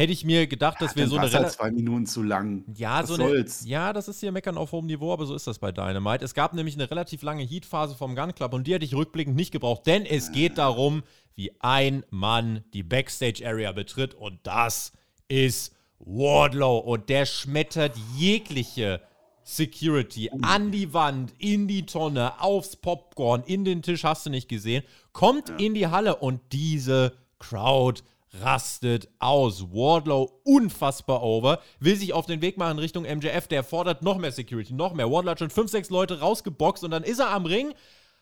hätte 0.00 0.12
ich 0.12 0.24
mir 0.24 0.46
gedacht, 0.46 0.80
dass 0.80 0.96
wir 0.96 1.02
Dann 1.02 1.10
so 1.10 1.16
eine 1.18 1.30
halt 1.30 1.52
zwei 1.52 1.70
Minuten 1.70 2.06
zu 2.06 2.22
lang. 2.22 2.64
Ja, 2.74 3.02
Was 3.02 3.08
so 3.08 3.14
eine, 3.14 3.28
soll's? 3.28 3.64
ja, 3.66 3.92
das 3.92 4.08
ist 4.08 4.20
hier 4.20 4.32
Meckern 4.32 4.56
auf 4.56 4.72
hohem 4.72 4.86
Niveau, 4.86 5.12
aber 5.12 5.26
so 5.26 5.34
ist 5.34 5.46
das 5.46 5.58
bei 5.58 5.72
Dynamite. 5.72 6.24
Es 6.24 6.32
gab 6.32 6.54
nämlich 6.54 6.74
eine 6.74 6.90
relativ 6.90 7.22
lange 7.22 7.42
Heat-Phase 7.44 7.94
vom 7.94 8.16
Gun 8.16 8.34
Club 8.34 8.54
und 8.54 8.66
die 8.66 8.72
hätte 8.72 8.84
ich 8.84 8.94
rückblickend 8.94 9.36
nicht 9.36 9.52
gebraucht, 9.52 9.86
denn 9.86 10.06
es 10.06 10.32
geht 10.32 10.56
darum, 10.56 11.02
wie 11.34 11.52
ein 11.60 12.04
Mann 12.08 12.64
die 12.72 12.82
Backstage-Area 12.82 13.72
betritt 13.72 14.14
und 14.14 14.38
das 14.44 14.92
ist 15.28 15.74
Wardlow 15.98 16.78
und 16.78 17.10
der 17.10 17.26
schmettert 17.26 17.94
jegliche 18.16 19.02
Security 19.42 20.30
an 20.42 20.70
die 20.70 20.94
Wand, 20.94 21.34
in 21.38 21.68
die 21.68 21.84
Tonne, 21.84 22.40
aufs 22.40 22.76
Popcorn, 22.76 23.42
in 23.44 23.64
den 23.64 23.82
Tisch, 23.82 24.04
hast 24.04 24.24
du 24.24 24.30
nicht 24.30 24.48
gesehen, 24.48 24.82
kommt 25.12 25.50
in 25.60 25.74
die 25.74 25.88
Halle 25.88 26.16
und 26.16 26.40
diese 26.52 27.12
Crowd 27.38 28.02
rastet 28.40 29.08
aus. 29.18 29.62
Wardlow 29.72 30.40
unfassbar 30.44 31.22
over, 31.22 31.60
will 31.80 31.96
sich 31.96 32.12
auf 32.12 32.26
den 32.26 32.42
Weg 32.42 32.56
machen 32.58 32.78
Richtung 32.78 33.04
MJF, 33.04 33.48
der 33.48 33.64
fordert 33.64 34.02
noch 34.02 34.18
mehr 34.18 34.32
Security, 34.32 34.72
noch 34.72 34.94
mehr. 34.94 35.10
Wardlow 35.10 35.32
hat 35.32 35.38
schon 35.40 35.50
5, 35.50 35.70
6 35.70 35.90
Leute 35.90 36.20
rausgeboxt 36.20 36.84
und 36.84 36.90
dann 36.90 37.02
ist 37.02 37.18
er 37.18 37.30
am 37.30 37.46
Ring, 37.46 37.74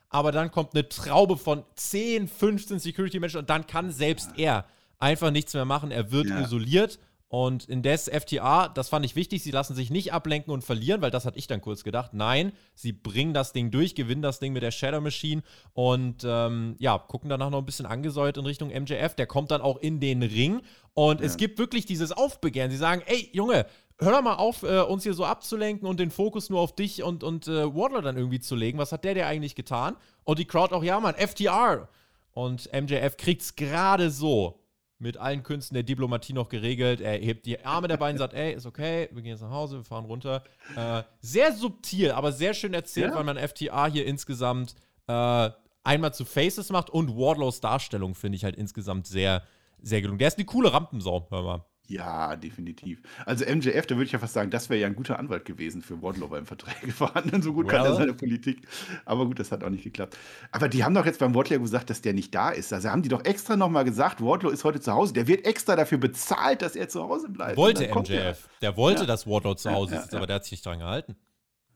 aber 0.08 0.32
dann 0.32 0.50
kommt 0.50 0.74
eine 0.74 0.88
Traube 0.88 1.36
von 1.36 1.64
10, 1.74 2.28
15 2.28 2.78
Security-Menschen 2.78 3.40
und 3.40 3.50
dann 3.50 3.66
kann 3.66 3.90
selbst 3.90 4.30
er 4.36 4.64
einfach 4.98 5.30
nichts 5.30 5.54
mehr 5.54 5.64
machen. 5.64 5.90
Er 5.90 6.10
wird 6.10 6.28
Ja. 6.28 6.40
isoliert. 6.40 6.98
Und 7.30 7.66
indes 7.66 8.08
FTA, 8.08 8.68
das 8.68 8.88
fand 8.88 9.04
ich 9.04 9.14
wichtig, 9.14 9.42
sie 9.42 9.50
lassen 9.50 9.74
sich 9.74 9.90
nicht 9.90 10.14
ablenken 10.14 10.50
und 10.50 10.64
verlieren, 10.64 11.02
weil 11.02 11.10
das 11.10 11.26
hatte 11.26 11.38
ich 11.38 11.46
dann 11.46 11.60
kurz 11.60 11.84
gedacht. 11.84 12.14
Nein, 12.14 12.52
sie 12.74 12.92
bringen 12.92 13.34
das 13.34 13.52
Ding 13.52 13.70
durch, 13.70 13.94
gewinnen 13.94 14.22
das 14.22 14.38
Ding 14.40 14.54
mit 14.54 14.62
der 14.62 14.70
Shadow 14.70 15.02
Machine 15.02 15.42
und 15.74 16.24
ähm, 16.24 16.74
ja, 16.78 16.96
gucken 16.96 17.28
danach 17.28 17.50
noch 17.50 17.58
ein 17.58 17.66
bisschen 17.66 17.84
angesäuert 17.84 18.38
in 18.38 18.46
Richtung 18.46 18.68
MJF. 18.70 19.14
Der 19.14 19.26
kommt 19.26 19.50
dann 19.50 19.60
auch 19.60 19.76
in 19.76 20.00
den 20.00 20.22
Ring 20.22 20.62
und 20.94 21.20
es 21.20 21.36
gibt 21.36 21.58
wirklich 21.58 21.84
dieses 21.84 22.12
Aufbegehren. 22.12 22.70
Sie 22.70 22.78
sagen, 22.78 23.02
ey, 23.04 23.28
Junge, 23.34 23.66
hör 23.98 24.12
doch 24.12 24.22
mal 24.22 24.36
auf, 24.36 24.62
äh, 24.62 24.80
uns 24.80 25.02
hier 25.02 25.12
so 25.12 25.26
abzulenken 25.26 25.86
und 25.86 26.00
den 26.00 26.10
Fokus 26.10 26.48
nur 26.48 26.60
auf 26.60 26.74
dich 26.74 27.02
und, 27.02 27.22
und 27.24 27.46
äh, 27.46 27.74
Wardlow 27.74 28.00
dann 28.00 28.16
irgendwie 28.16 28.40
zu 28.40 28.56
legen. 28.56 28.78
Was 28.78 28.92
hat 28.92 29.04
der 29.04 29.12
dir 29.12 29.26
eigentlich 29.26 29.54
getan? 29.54 29.96
Und 30.24 30.38
die 30.38 30.46
Crowd 30.46 30.74
auch, 30.74 30.82
ja, 30.82 30.98
Mann, 30.98 31.14
FTR. 31.14 31.88
Und 32.32 32.70
MJF 32.72 33.18
kriegt's 33.18 33.54
gerade 33.54 34.10
so 34.10 34.60
mit 35.00 35.16
allen 35.16 35.42
Künsten 35.42 35.74
der 35.74 35.82
Diplomatie 35.84 36.32
noch 36.32 36.48
geregelt. 36.48 37.00
Er 37.00 37.16
hebt 37.18 37.46
die 37.46 37.64
Arme 37.64 37.86
der 37.88 37.96
beiden, 37.96 38.18
sagt, 38.18 38.34
ey, 38.34 38.52
ist 38.54 38.66
okay, 38.66 39.08
wir 39.12 39.22
gehen 39.22 39.30
jetzt 39.32 39.42
nach 39.42 39.50
Hause, 39.50 39.76
wir 39.78 39.84
fahren 39.84 40.04
runter. 40.04 40.42
Äh, 40.76 41.02
sehr 41.20 41.52
subtil, 41.52 42.10
aber 42.10 42.32
sehr 42.32 42.52
schön 42.54 42.74
erzählt, 42.74 43.10
Ja. 43.10 43.16
weil 43.16 43.24
man 43.24 43.36
FTA 43.38 43.86
hier 43.86 44.06
insgesamt 44.06 44.74
äh, 45.06 45.50
einmal 45.84 46.12
zu 46.12 46.24
Faces 46.24 46.70
macht 46.70 46.90
und 46.90 47.16
Wardlows 47.16 47.60
Darstellung 47.60 48.14
finde 48.14 48.36
ich 48.36 48.44
halt 48.44 48.56
insgesamt 48.56 49.06
sehr, 49.06 49.42
sehr 49.80 50.02
gelungen. 50.02 50.18
Der 50.18 50.28
ist 50.28 50.36
eine 50.38 50.44
coole 50.46 50.72
Rampensau, 50.72 51.26
hör 51.30 51.42
mal. 51.42 51.64
Ja, 51.90 52.36
definitiv. 52.36 53.00
Also 53.24 53.46
MJF, 53.46 53.86
da 53.86 53.94
würde 53.94 54.04
ich 54.04 54.12
ja 54.12 54.18
fast 54.18 54.34
sagen, 54.34 54.50
das 54.50 54.68
wäre 54.68 54.78
ja 54.78 54.86
ein 54.86 54.94
guter 54.94 55.18
Anwalt 55.18 55.46
gewesen 55.46 55.80
für 55.80 56.02
Wardlow 56.02 56.28
beim 56.28 56.44
Verträge 56.44 56.92
verhandeln. 56.92 57.40
So 57.48 57.54
gut 57.54 57.66
kann 57.68 57.82
Well. 57.82 57.92
er 57.92 57.96
seine 57.96 58.12
Politik. 58.12 58.68
Aber 59.06 59.24
gut, 59.24 59.38
das 59.38 59.50
hat 59.52 59.64
auch 59.64 59.70
nicht 59.70 59.84
geklappt. 59.84 60.16
Aber 60.52 60.68
die 60.68 60.84
haben 60.84 60.94
doch 60.94 61.06
jetzt 61.06 61.18
beim 61.18 61.34
Wardlow 61.34 61.58
gesagt, 61.60 61.88
dass 61.88 62.02
der 62.02 62.12
nicht 62.12 62.34
da 62.34 62.50
ist. 62.50 62.72
Also 62.74 62.90
haben 62.90 63.00
die 63.02 63.08
doch 63.08 63.24
extra 63.24 63.56
nochmal 63.56 63.84
gesagt, 63.84 64.20
Wardlow 64.22 64.50
ist 64.50 64.64
heute 64.64 64.80
zu 64.80 64.92
Hause. 64.92 65.14
Der 65.14 65.26
wird 65.26 65.46
extra 65.46 65.76
dafür 65.76 65.96
bezahlt, 65.98 66.60
dass 66.60 66.76
er 66.76 66.90
zu 66.90 67.02
Hause 67.02 67.30
bleibt. 67.30 67.56
Wollte 67.56 67.88
MJF. 67.88 68.48
Der 68.60 68.76
wollte, 68.76 69.00
Ja. 69.02 69.06
dass 69.06 69.26
Wardlow 69.26 69.54
zu 69.54 69.70
Hause 69.70 69.94
Ja, 69.94 70.00
sitzt, 70.02 70.12
ja, 70.12 70.18
aber 70.18 70.26
der 70.26 70.36
hat 70.36 70.44
sich 70.44 70.52
nicht 70.52 70.66
dran 70.66 70.80
gehalten. 70.80 71.16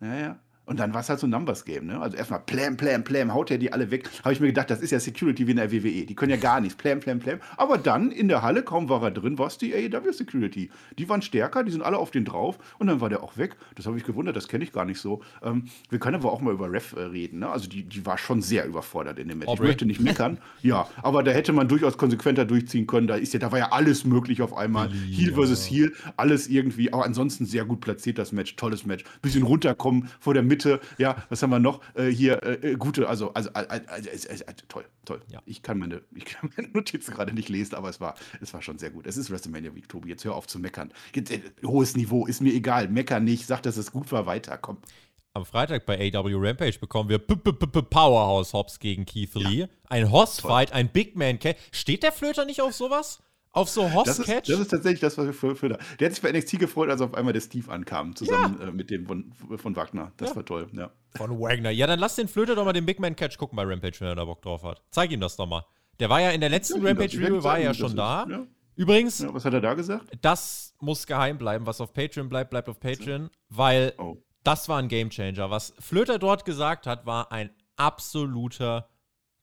Ja, 0.03 0.15
ja. 0.19 0.39
Und 0.65 0.79
dann 0.79 0.95
war 0.95 1.01
es 1.01 1.09
halt 1.09 1.19
so 1.19 1.27
ein 1.27 1.31
Numbers-Game, 1.31 1.87
ne? 1.87 2.01
Also 2.01 2.17
erstmal 2.17 2.39
Plam, 2.41 2.77
Plam, 2.77 3.03
Plam, 3.03 3.35
haut 3.35 3.51
er 3.51 3.59
die 3.59 3.73
alle 3.73 3.91
weg. 3.91 4.09
Habe 4.23 4.33
ich 4.33 4.39
mir 4.39 4.47
gedacht, 4.47 4.71
das 4.71 4.81
ist 4.81 4.93
ja 4.93 5.01
Security 5.01 5.49
wie 5.49 5.51
in 5.51 5.57
der 5.57 5.73
WWE. 5.73 6.07
Die 6.07 6.15
können 6.15 6.31
ja 6.31 6.37
gar 6.37 6.61
nichts. 6.61 6.77
Plam, 6.77 7.01
Plam, 7.01 7.19
Plam. 7.19 7.41
Aber 7.57 7.79
dann 7.79 8.13
in 8.13 8.29
der 8.29 8.43
Halle, 8.43 8.63
kaum 8.63 8.89
war 8.89 9.03
er 9.03 9.11
drin, 9.11 9.39
war 9.39 9.49
es 9.49 9.59
die 9.59 9.75
AEW 9.75 10.13
Security. 10.13 10.71
Die 10.99 11.09
waren 11.09 11.21
stärker, 11.21 11.65
die 11.65 11.73
sind 11.73 11.83
alle 11.83 11.99
auf 11.99 12.13
den 12.13 12.25
drauf 12.25 12.59
und 12.79 12.87
dann 12.87 13.01
war 13.01 13.09
der 13.09 13.25
auch 13.25 13.37
weg. 13.37 13.57
Das 13.75 13.87
habe 13.87 13.97
ich 13.99 14.05
gewundert, 14.05 14.37
das 14.37 14.47
kenne 14.47 14.63
ich 14.63 14.73
gar 14.73 14.85
nicht 14.85 15.01
so. 15.01 15.21
Ähm, 15.43 15.65
wir 15.91 15.99
können 15.99 16.15
aber 16.15 16.33
auch 16.33 16.41
mal 16.41 16.53
über 16.53 16.71
Ref 16.71 16.93
äh, 16.93 17.01
reden, 17.01 17.41
ne? 17.41 17.49
Also 17.49 17.69
die, 17.69 17.83
die 17.83 18.07
war 18.07 18.17
schon 18.17 18.41
sehr 18.41 18.65
überfordert 18.65 19.19
in 19.19 19.27
dem 19.27 19.39
Match. 19.39 19.49
Aubrey. 19.49 19.65
Ich 19.65 19.69
möchte 19.71 19.87
nicht 19.87 20.01
meckern, 20.01 20.39
ja, 20.63 20.87
aber 21.03 21.25
da 21.25 21.33
hätte 21.33 21.53
man 21.53 21.67
durchaus 21.67 21.99
konsequenter 21.99 22.45
durchziehen 22.45 22.87
können. 22.87 23.09
Da 23.09 23.17
ist 23.17 23.33
ja, 23.33 23.41
da 23.41 23.51
war 23.51 23.59
ja 23.59 23.73
alles 23.73 24.05
möglich 24.05 24.43
auf 24.43 24.57
einmal. 24.57 24.91
Heel 24.93 25.35
versus 25.35 25.69
Heel, 25.69 25.93
alles 26.17 26.47
irgendwie. 26.47 26.93
Aber 26.93 27.05
ansonsten 27.05 27.47
sehr 27.47 27.65
gut 27.65 27.81
platziert 27.81 28.19
das 28.19 28.31
Match, 28.31 28.55
tolles 28.55 28.87
Match. 28.87 29.03
Bisschen 29.23 29.43
runterkommen 29.43 30.09
vor 30.21 30.35
der 30.35 30.52
Mitte, 30.53 30.81
ja, 30.99 31.17
was 31.31 31.43
haben 31.43 31.49
wir 31.49 31.59
noch? 31.59 31.81
Äh, 31.95 32.09
hier, 32.09 32.43
äh, 32.43 32.73
äh, 32.73 32.77
gute, 32.77 33.09
also, 33.09 33.33
also, 33.33 33.49
äh, 33.55 33.81
also 33.89 34.45
toll, 34.69 34.85
toll. 35.07 35.23
Ja. 35.29 35.41
Ich, 35.47 35.63
kann 35.63 35.79
meine, 35.79 36.03
ich 36.15 36.27
kann 36.27 36.51
meine 36.55 36.69
Notizen 36.75 37.15
gerade 37.15 37.33
nicht 37.33 37.49
lesen, 37.49 37.75
aber 37.75 37.89
es 37.89 38.03
war, 38.03 38.17
es 38.43 38.53
war 38.53 38.61
schon 38.61 38.79
sehr 38.79 38.91
gut. 38.91 39.07
Es 39.07 39.17
ist 39.17 39.31
WrestleMania 39.31 39.75
Week, 39.75 39.89
Tobi. 39.89 40.11
Jetzt 40.11 40.27
hör 40.27 40.35
auf 40.35 40.47
zu 40.47 40.59
meckern. 40.59 40.93
Jetzt, 41.15 41.31
äh, 41.31 41.41
hohes 41.65 41.97
Niveau, 41.97 42.27
ist 42.27 42.43
mir 42.43 42.53
egal. 42.53 42.89
Mecker 42.89 43.19
nicht, 43.19 43.47
sag, 43.47 43.63
dass 43.63 43.79
es 43.79 43.93
gut 43.93 44.13
war, 44.13 44.27
weiter, 44.27 44.59
komm. 44.59 44.77
Am 45.33 45.47
Freitag 45.47 45.87
bei 45.87 46.13
AW 46.15 46.35
Rampage 46.35 46.79
bekommen 46.79 47.09
wir 47.09 47.19
P 47.19 47.33
-P 47.33 47.53
-P 47.53 47.67
-P 47.67 47.81
Powerhouse 47.81 48.53
Hobbs 48.53 48.79
gegen 48.79 49.07
Keith 49.07 49.35
Lee. 49.35 49.67
Ein 49.89 50.13
Hoss-Fight, 50.13 50.73
ein 50.73 50.91
Big 50.91 51.17
Man. 51.17 51.39
Steht 51.71 52.03
der 52.03 52.13
Flöter 52.13 52.45
nicht 52.45 52.61
auf 52.61 52.75
sowas? 52.75 53.23
Auf 53.55 53.69
so 53.69 53.83
Das 53.83 54.19
ist, 54.19 54.19
Hoss-Catch? 54.21 54.49
das 54.49 54.61
ist 54.61 54.69
tatsächlich 54.71 55.01
das, 55.01 55.19
was 55.19 55.27
wir 55.63 55.69
da. 55.69 55.79
Der 56.01 56.09
hat 56.09 56.15
sich 56.15 56.23
bei 56.23 56.33
NXT 56.33 56.59
gefreut, 56.59 56.89
als 56.89 57.03
auf 57.03 57.13
einmal 57.15 57.35
der 57.35 57.41
Steve 57.43 57.71
ankam, 57.71 58.17
zusammen 58.17 58.59
äh, 58.61 58.71
mit 58.73 58.91
dem 58.91 59.07
von, 59.07 59.33
von 59.57 59.77
Wagner. 59.77 60.11
Das 60.17 60.31
Ja. 60.31 60.37
war 60.37 60.45
toll, 60.45 60.69
ja. 60.73 60.91
Von 61.17 61.39
Wagner. 61.39 61.71
Ja, 61.71 61.87
dann 61.87 61.99
lass 61.99 62.17
den 62.17 62.29
Flöter 62.29 62.55
doch 62.55 62.65
mal 62.65 62.73
den 62.73 62.87
Big 62.87 62.99
Man 62.99 63.15
Catch 63.15 63.37
gucken 63.37 63.57
bei 63.57 63.65
Rampage, 63.65 63.97
wenn 64.01 64.09
er 64.09 64.15
da 64.15 64.25
Bock 64.25 64.41
drauf 64.41 64.63
hat. 64.63 64.83
Zeig 64.91 65.11
ihm 65.13 65.21
das 65.21 65.37
doch 65.37 65.47
mal. 65.47 65.65
Der 66.01 66.09
war 66.09 66.21
ja 66.23 66.31
in 66.31 66.41
der 66.41 66.49
letzten 66.49 66.75
Zeig 66.75 66.79
ihm 66.81 66.85
das. 66.85 66.91
Rampage 66.93 67.13
Ich 67.15 67.21
werd 67.21 67.31
Review 67.31 67.45
war 67.45 67.59
er 67.59 67.65
ja 67.65 67.75
schon 67.75 67.95
das 67.95 67.95
da. 67.97 68.23
ist- 68.23 68.31
ja. 68.31 68.47
Übrigens, 68.75 69.19
Ja, 69.19 69.35
was 69.35 69.45
hat 69.45 69.53
er 69.53 69.61
da 69.61 69.75
gesagt? 69.75 70.07
das 70.23 70.75
muss 70.81 71.07
geheim 71.07 71.37
bleiben. 71.37 71.67
Was 71.67 71.79
auf 71.83 71.93
Patreon 71.93 72.31
bleibt, 72.31 72.49
bleibt 72.49 72.71
auf 72.71 72.81
Patreon, 72.81 73.29
weil 73.51 73.93
Oh. 73.99 74.17
das 74.45 74.67
war 74.71 74.79
ein 74.79 74.89
Gamechanger. 74.89 75.51
Was 75.51 75.75
Flöter 75.79 76.19
dort 76.19 76.47
gesagt 76.47 76.87
hat, 76.87 77.05
war 77.05 77.31
ein 77.33 77.51
absoluter 77.77 78.89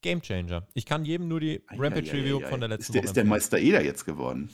Gamechanger. 0.02 0.66
Ich 0.74 0.86
kann 0.86 1.04
jedem 1.04 1.28
nur 1.28 1.40
die 1.40 1.62
Rampage 1.70 2.12
Review 2.12 2.38
Eieieiei. 2.38 2.48
von 2.48 2.60
der 2.60 2.68
letzten 2.68 2.92
ist 2.92 2.94
der, 2.94 3.02
Woche 3.02 3.06
Ist 3.06 3.16
der. 3.16 3.24
Meister 3.24 3.58
Eder 3.58 3.82
jetzt 3.82 4.04
geworden? 4.04 4.50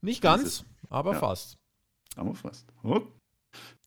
Nicht 0.00 0.22
ganz, 0.22 0.64
aber 0.88 1.12
ja. 1.12 1.18
fast. 1.18 1.58
Aber 2.16 2.34
fast. 2.34 2.66
Oh. 2.82 3.02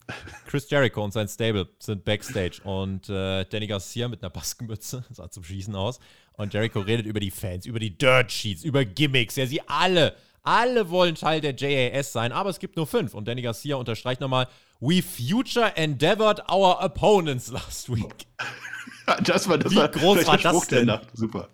Chris 0.46 0.68
Jericho 0.70 1.02
und 1.02 1.12
sein 1.12 1.28
Stable 1.28 1.68
sind 1.78 2.04
backstage 2.04 2.60
und 2.64 3.08
äh, 3.08 3.44
Danny 3.44 3.66
Garcia 3.66 4.08
mit 4.08 4.22
einer 4.22 4.30
Baskenmütze, 4.30 5.04
sah 5.10 5.30
zum 5.30 5.44
Schießen 5.44 5.74
aus. 5.74 5.98
Und 6.34 6.52
Jericho 6.52 6.80
redet 6.80 7.06
über 7.06 7.20
die 7.20 7.30
Fans, 7.30 7.64
über 7.64 7.78
die 7.78 7.96
Dirt 7.96 8.30
Sheets, 8.30 8.64
über 8.64 8.84
Gimmicks. 8.84 9.36
Ja, 9.36 9.46
sie 9.46 9.60
alle, 9.68 10.16
alle 10.42 10.90
wollen 10.90 11.14
Teil 11.14 11.40
der 11.40 11.54
JAS 11.54 12.12
sein, 12.12 12.32
aber 12.32 12.50
es 12.50 12.58
gibt 12.58 12.76
nur 12.76 12.86
fünf. 12.86 13.14
Und 13.14 13.28
Danny 13.28 13.42
Garcia 13.42 13.76
unterstreicht 13.76 14.20
nochmal: 14.20 14.48
We 14.80 15.02
future 15.02 15.76
endeavored 15.76 16.40
our 16.50 16.82
opponents 16.82 17.50
last 17.50 17.88
week. 17.88 18.26
Das 19.24 19.48
war, 19.48 19.58
das 19.58 19.72
Wie 19.72 19.76
war 19.76 19.88
groß 19.88 20.26
war 20.26 20.38
der 20.38 20.52
das 20.52 20.66
der 20.66 20.78
denn? 20.78 20.86
Nacht. 20.86 21.08
Super. 21.12 21.48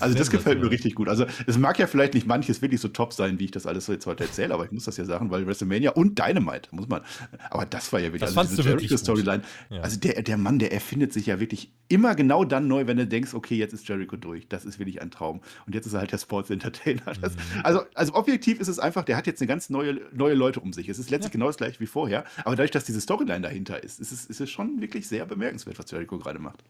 Also 0.00 0.16
das 0.16 0.30
gefällt 0.30 0.60
mir 0.60 0.70
richtig 0.70 0.94
gut. 0.94 1.08
Also 1.08 1.24
es 1.46 1.56
mag 1.58 1.78
ja 1.78 1.86
vielleicht 1.86 2.14
nicht 2.14 2.26
manches 2.26 2.62
wirklich 2.62 2.80
so 2.80 2.88
top 2.88 3.12
sein, 3.12 3.38
wie 3.38 3.46
ich 3.46 3.50
das 3.50 3.66
alles 3.66 3.86
so 3.86 3.92
jetzt 3.92 4.06
heute 4.06 4.24
erzähle, 4.24 4.52
aber 4.54 4.64
ich 4.64 4.72
muss 4.72 4.84
das 4.84 4.96
ja 4.96 5.04
sagen, 5.04 5.30
weil 5.30 5.46
WrestleMania 5.46 5.92
und 5.92 6.18
Dynamite, 6.18 6.68
muss 6.72 6.88
man. 6.88 7.02
Aber 7.50 7.64
das 7.66 7.92
war 7.92 8.00
ja 8.00 8.06
wirklich, 8.06 8.20
Das 8.22 8.36
also 8.36 8.50
diese 8.50 8.62
du 8.62 8.68
wirklich 8.68 8.90
Jericho-Storyline. 8.90 9.42
Ja. 9.70 9.80
Also 9.80 9.98
der, 9.98 10.22
der 10.22 10.36
Mann, 10.36 10.58
der 10.58 10.72
erfindet 10.72 11.12
sich 11.12 11.26
ja 11.26 11.40
wirklich 11.40 11.72
immer 11.88 12.14
genau 12.14 12.44
dann 12.44 12.68
neu, 12.68 12.86
wenn 12.86 12.96
du 12.96 13.06
denkst, 13.06 13.34
okay, 13.34 13.56
jetzt 13.56 13.72
ist 13.72 13.88
Jericho 13.88 14.16
durch. 14.16 14.48
Das 14.48 14.64
ist 14.64 14.78
wirklich 14.78 15.00
ein 15.02 15.10
Traum. 15.10 15.40
Und 15.66 15.74
jetzt 15.74 15.86
ist 15.86 15.92
er 15.94 16.00
halt 16.00 16.12
der 16.12 16.18
Sports 16.18 16.50
Entertainer. 16.50 17.02
Das, 17.20 17.32
Mhm. 17.34 17.38
also, 17.62 17.82
also 17.94 18.14
objektiv 18.14 18.60
ist 18.60 18.68
es 18.68 18.78
einfach, 18.78 19.04
der 19.04 19.16
hat 19.16 19.26
jetzt 19.26 19.40
eine 19.40 19.48
ganz 19.48 19.70
neue, 19.70 20.00
neue 20.12 20.34
Leute 20.34 20.60
um 20.60 20.72
sich. 20.72 20.88
Es 20.88 20.98
ist 20.98 21.10
letztlich 21.10 21.32
genau 21.32 21.46
das 21.46 21.56
gleiche 21.56 21.80
wie 21.80 21.86
vorher. 21.86 22.24
Aber 22.44 22.56
dadurch, 22.56 22.70
dass 22.70 22.84
diese 22.84 23.00
Storyline 23.00 23.40
dahinter 23.40 23.82
ist, 23.82 24.00
ist 24.00 24.12
es, 24.12 24.26
ist 24.26 24.40
es 24.40 24.50
schon 24.50 24.80
wirklich 24.80 25.08
sehr 25.08 25.24
bemerkenswert, 25.24 25.78
was 25.78 25.90
Jericho 25.90 26.18
gerade 26.18 26.38
macht. 26.38 26.62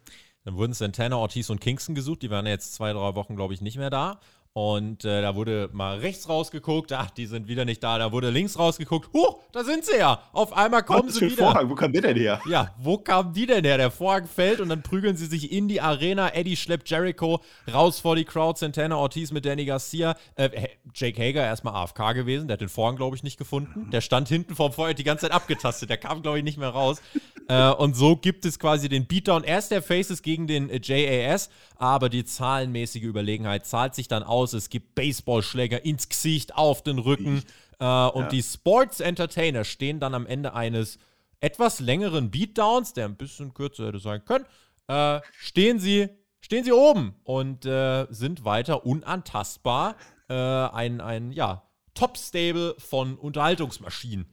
Dann 0.45 0.57
wurden 0.57 0.73
Santana, 0.73 1.17
Ortiz 1.17 1.51
und 1.51 1.61
Kingston 1.61 1.95
gesucht. 1.95 2.23
Die 2.23 2.31
waren 2.31 2.47
jetzt 2.47 2.75
zwei, 2.75 2.93
drei 2.93 3.15
Wochen, 3.15 3.37
glaube 3.37 3.55
ich, 3.55 3.61
nicht 3.61 3.77
mehr 3.77 3.91
da. 3.91 4.21
Und 4.55 5.07
äh, 5.07 5.23
da 5.23 5.35
wurde 5.35 5.71
mal 5.73 5.99
rechts 6.01 6.29
rausgeguckt. 6.29 6.93
Ach, 6.93 7.09
die 7.09 7.25
sind 7.25 7.49
wieder 7.49 7.65
nicht 7.65 7.83
da. 7.83 7.97
Da 7.97 8.13
wurde 8.13 8.29
links 8.29 8.59
rausgeguckt. 8.59 9.11
Huch, 9.15 9.39
da 9.51 9.65
sind 9.65 9.87
sie 9.87 9.97
ja. 9.97 10.21
Auf 10.33 10.53
einmal 10.53 10.83
kommen 10.83 11.09
Was 11.09 11.15
sie 11.15 11.21
für 11.21 11.25
ein 11.25 11.31
wieder. 11.31 11.45
Vorhang, 11.45 11.71
wo 11.71 11.75
kam 11.75 11.91
der 11.93 12.03
denn 12.03 12.17
her? 12.19 12.39
Ja, 12.47 12.75
wo 12.79 12.99
kamen 12.99 13.33
die 13.33 13.47
denn 13.47 13.65
her? 13.65 13.79
Der 13.79 13.91
Vorhang 13.91 14.27
fällt 14.27 14.61
und 14.61 14.69
dann 14.69 14.83
prügeln 14.83 15.17
sie 15.17 15.25
sich 15.25 15.53
in 15.53 15.69
die 15.69 15.81
Arena. 15.81 16.35
Eddie 16.35 16.57
schleppt 16.57 16.91
Jericho 16.91 17.41
raus 17.73 18.01
vor 18.01 18.15
die 18.15 18.27
Crowd. 18.27 18.59
Santana 18.59 18.97
Ortiz 18.97 19.33
mit 19.33 19.47
Danny 19.47 19.65
Garcia. 19.65 20.17
Äh, 20.35 20.51
Jake 20.95 21.19
Hager 21.19 21.43
erstmal 21.43 21.73
AFK 21.73 22.13
gewesen. 22.13 22.47
Der 22.47 22.55
hat 22.57 22.61
den 22.61 22.69
Vorhang, 22.69 22.97
glaube 22.97 23.17
ich, 23.17 23.23
nicht 23.23 23.39
gefunden. 23.39 23.89
Der 23.91 24.03
stand 24.03 24.29
hinten 24.29 24.55
vorm 24.55 24.73
Feuer 24.75 24.93
die 24.93 25.05
ganze 25.05 25.23
Zeit 25.23 25.33
abgetastet. 25.33 25.89
Der 25.89 25.97
kam, 25.97 26.21
glaube 26.21 26.37
ich, 26.37 26.45
nicht 26.45 26.59
mehr 26.59 26.69
raus. 26.69 27.01
äh, 27.49 27.71
und 27.71 27.97
so 27.97 28.17
gibt 28.17 28.45
es 28.45 28.59
quasi 28.59 28.91
den 28.91 29.07
Beatdown. 29.07 29.45
Erst 29.45 29.71
der 29.71 29.81
Faces 29.81 30.21
gegen 30.21 30.47
den 30.47 30.69
äh, 30.69 30.79
JAS, 30.83 31.49
aber 31.79 32.11
die 32.11 32.27
zahlenmäßige 32.27 33.05
Überlegenheit 33.05 33.65
zahlt 33.65 33.95
sich 33.95 34.09
dann 34.09 34.23
aus. 34.23 34.42
Es 34.43 34.69
gibt 34.69 34.95
Baseballschläger 34.95 35.85
ins 35.85 36.09
Gesicht, 36.09 36.55
auf 36.55 36.83
den 36.83 36.99
Rücken. 36.99 37.43
Äh, 37.79 37.85
und 37.85 38.33
die 38.33 38.43
Sports 38.43 39.01
Entertainer 39.01 39.65
stehen 39.65 40.01
dann 40.01 40.15
am 40.15 40.27
Ende 40.27 40.55
eines 40.55 40.99
etwas 41.41 41.81
längeren 41.81 42.31
Beatdowns, 42.31 42.93
der 42.93 43.07
ein 43.07 43.17
bisschen 43.17 43.53
kürzer 43.53 43.89
hätte 43.89 43.99
sein 43.99 44.25
können, 44.25 44.47
äh, 44.87 45.21
stehen 45.39 45.81
sie, 45.81 46.09
stehen 46.41 46.65
sie 46.65 46.73
oben 46.73 47.15
und 47.25 47.67
äh, 47.67 48.07
sind 48.11 48.45
weiter 48.45 48.87
unantastbar. 48.87 49.97
Äh, 50.29 50.35
ein, 50.35 51.01
ein, 51.01 51.33
ja, 51.33 51.69
Top-Stable 51.95 52.77
von 52.79 53.17
Unterhaltungsmaschinen. 53.17 54.27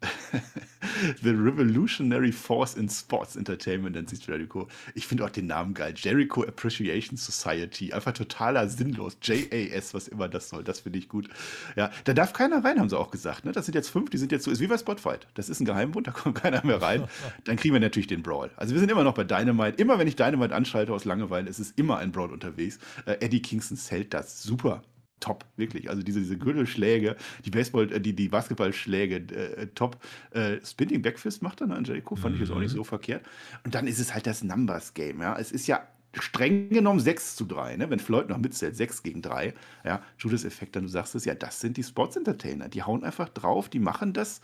The 1.22 1.30
Revolutionary 1.30 2.32
Force 2.32 2.74
in 2.74 2.88
Sports 2.88 3.36
Entertainment 3.36 3.96
nennt 3.96 4.10
sich 4.10 4.26
Jericho. 4.26 4.68
Ich 4.94 5.06
finde 5.06 5.24
auch 5.24 5.30
den 5.30 5.46
Namen 5.46 5.74
geil. 5.74 5.94
Jericho 5.96 6.42
Appreciation 6.42 7.16
Society. 7.16 7.92
Einfach 7.92 8.12
totaler 8.12 8.68
sinnlos. 8.68 9.16
JAS, 9.22 9.94
was 9.94 10.08
immer 10.08 10.28
das 10.28 10.48
soll. 10.48 10.64
Das 10.64 10.80
finde 10.80 10.98
ich 10.98 11.08
gut. 11.08 11.28
Ja, 11.76 11.90
da 12.04 12.14
darf 12.14 12.32
keiner 12.32 12.64
rein, 12.64 12.78
haben 12.78 12.88
sie 12.88 12.98
auch 12.98 13.10
gesagt. 13.10 13.44
Ne? 13.44 13.52
Das 13.52 13.66
sind 13.66 13.74
jetzt 13.74 13.88
fünf, 13.88 14.10
die 14.10 14.18
sind 14.18 14.32
jetzt 14.32 14.44
so, 14.44 14.50
ist 14.50 14.60
wie 14.60 14.66
bei 14.66 14.78
Spotfight. 14.78 15.26
Das 15.34 15.48
ist 15.48 15.60
ein 15.60 15.64
Geheimbund, 15.64 16.06
da 16.06 16.12
kommt 16.12 16.34
keiner 16.42 16.64
mehr 16.64 16.80
rein. 16.80 17.04
Dann 17.44 17.56
kriegen 17.56 17.74
wir 17.74 17.80
natürlich 17.80 18.06
den 18.06 18.22
Brawl. 18.22 18.50
Also 18.56 18.74
wir 18.74 18.80
sind 18.80 18.90
immer 18.90 19.04
noch 19.04 19.14
bei 19.14 19.24
Dynamite. 19.24 19.80
Immer 19.80 19.98
wenn 19.98 20.08
ich 20.08 20.16
Dynamite 20.16 20.54
anschalte 20.54 20.92
aus 20.92 21.04
Langeweile, 21.04 21.48
ist 21.48 21.58
es 21.58 21.72
immer 21.72 21.98
ein 21.98 22.12
Brawl 22.12 22.32
unterwegs. 22.32 22.78
Äh, 23.06 23.16
Eddie 23.20 23.42
Kingston 23.42 23.78
hält 23.88 24.14
das 24.14 24.42
super 24.42 24.82
top, 25.20 25.44
wirklich. 25.56 25.88
Also 25.90 26.02
diese, 26.02 26.20
diese 26.20 26.38
Gürtelschläge, 26.38 27.16
die 27.44 27.50
Baseball, 27.50 27.92
äh, 27.92 28.00
die, 28.00 28.14
die 28.14 28.28
Basketballschläge, 28.28 29.16
äh, 29.34 29.66
top. 29.74 29.98
Äh, 30.30 30.58
Spinning 30.64 31.02
Backfist 31.02 31.42
macht 31.42 31.60
dann 31.60 31.72
Angelico, 31.72 32.16
fand 32.16 32.34
ich 32.34 32.40
jetzt 32.40 32.50
auch 32.50 32.58
nicht 32.58 32.70
so 32.70 32.84
verkehrt. 32.84 33.24
Und 33.64 33.74
dann 33.74 33.86
ist 33.86 33.98
es 33.98 34.14
halt 34.14 34.26
das 34.26 34.42
Numbers-Game, 34.42 35.20
ja. 35.20 35.36
Es 35.38 35.52
ist 35.52 35.66
ja 35.66 35.86
streng 36.14 36.70
genommen 36.70 37.00
6 37.00 37.36
zu 37.36 37.44
3, 37.44 37.76
ne? 37.76 37.90
wenn 37.90 37.98
Floyd 38.00 38.28
noch 38.28 38.38
mitzählt, 38.38 38.76
6 38.76 39.02
gegen 39.02 39.22
3. 39.22 39.54
Ja, 39.84 40.02
Judas 40.18 40.44
Effekt, 40.44 40.74
dann 40.74 40.84
du 40.84 40.88
sagst 40.88 41.14
es, 41.14 41.24
ja, 41.24 41.34
das 41.34 41.60
sind 41.60 41.76
die 41.76 41.82
Sports-Entertainer. 41.82 42.68
Die 42.68 42.82
hauen 42.82 43.04
einfach 43.04 43.28
drauf, 43.28 43.68
die 43.68 43.78
machen 43.78 44.12
das. 44.12 44.40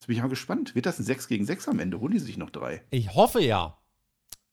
Jetzt 0.00 0.06
bin 0.06 0.16
ich 0.16 0.22
mal 0.22 0.28
gespannt. 0.28 0.74
Wird 0.74 0.86
das 0.86 0.98
ein 0.98 1.04
6 1.04 1.28
gegen 1.28 1.44
6 1.44 1.68
am 1.68 1.78
Ende? 1.78 2.00
Holen 2.00 2.12
die 2.12 2.18
sich 2.18 2.36
noch 2.36 2.50
drei? 2.50 2.82
Ich 2.90 3.14
hoffe 3.14 3.40
ja. 3.40 3.78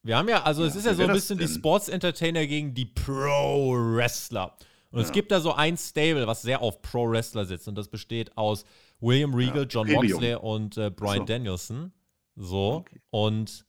Wir 0.03 0.17
haben 0.17 0.29
ja, 0.29 0.43
also 0.43 0.63
es 0.63 0.75
Ja, 0.75 0.79
ist 0.79 0.85
ja 0.85 0.93
so 0.93 1.03
ein 1.03 1.11
bisschen 1.11 1.39
die? 1.39 1.47
Sports-Entertainer 1.47 2.45
gegen 2.47 2.73
die 2.73 2.85
Pro-Wrestler. 2.85 4.55
Und 4.91 5.01
es 5.01 5.07
Ja. 5.07 5.13
gibt 5.13 5.31
da 5.31 5.39
so 5.39 5.53
ein 5.53 5.77
Stable, 5.77 6.25
was 6.27 6.41
sehr 6.41 6.61
auf 6.61 6.81
Pro-Wrestler 6.81 7.45
sitzt. 7.45 7.67
Und 7.67 7.75
das 7.75 7.87
besteht 7.87 8.35
aus 8.37 8.63
William 8.99 9.33
Regal, 9.33 9.59
Ja, 9.63 9.63
John 9.63 9.87
Premium. 9.87 10.11
Moxley 10.13 10.35
und 10.35 10.77
äh, 10.77 10.89
Brian 10.89 11.19
so. 11.19 11.25
Danielson. 11.25 11.91
So. 12.35 12.73
Okay. 12.77 13.01
Und 13.11 13.65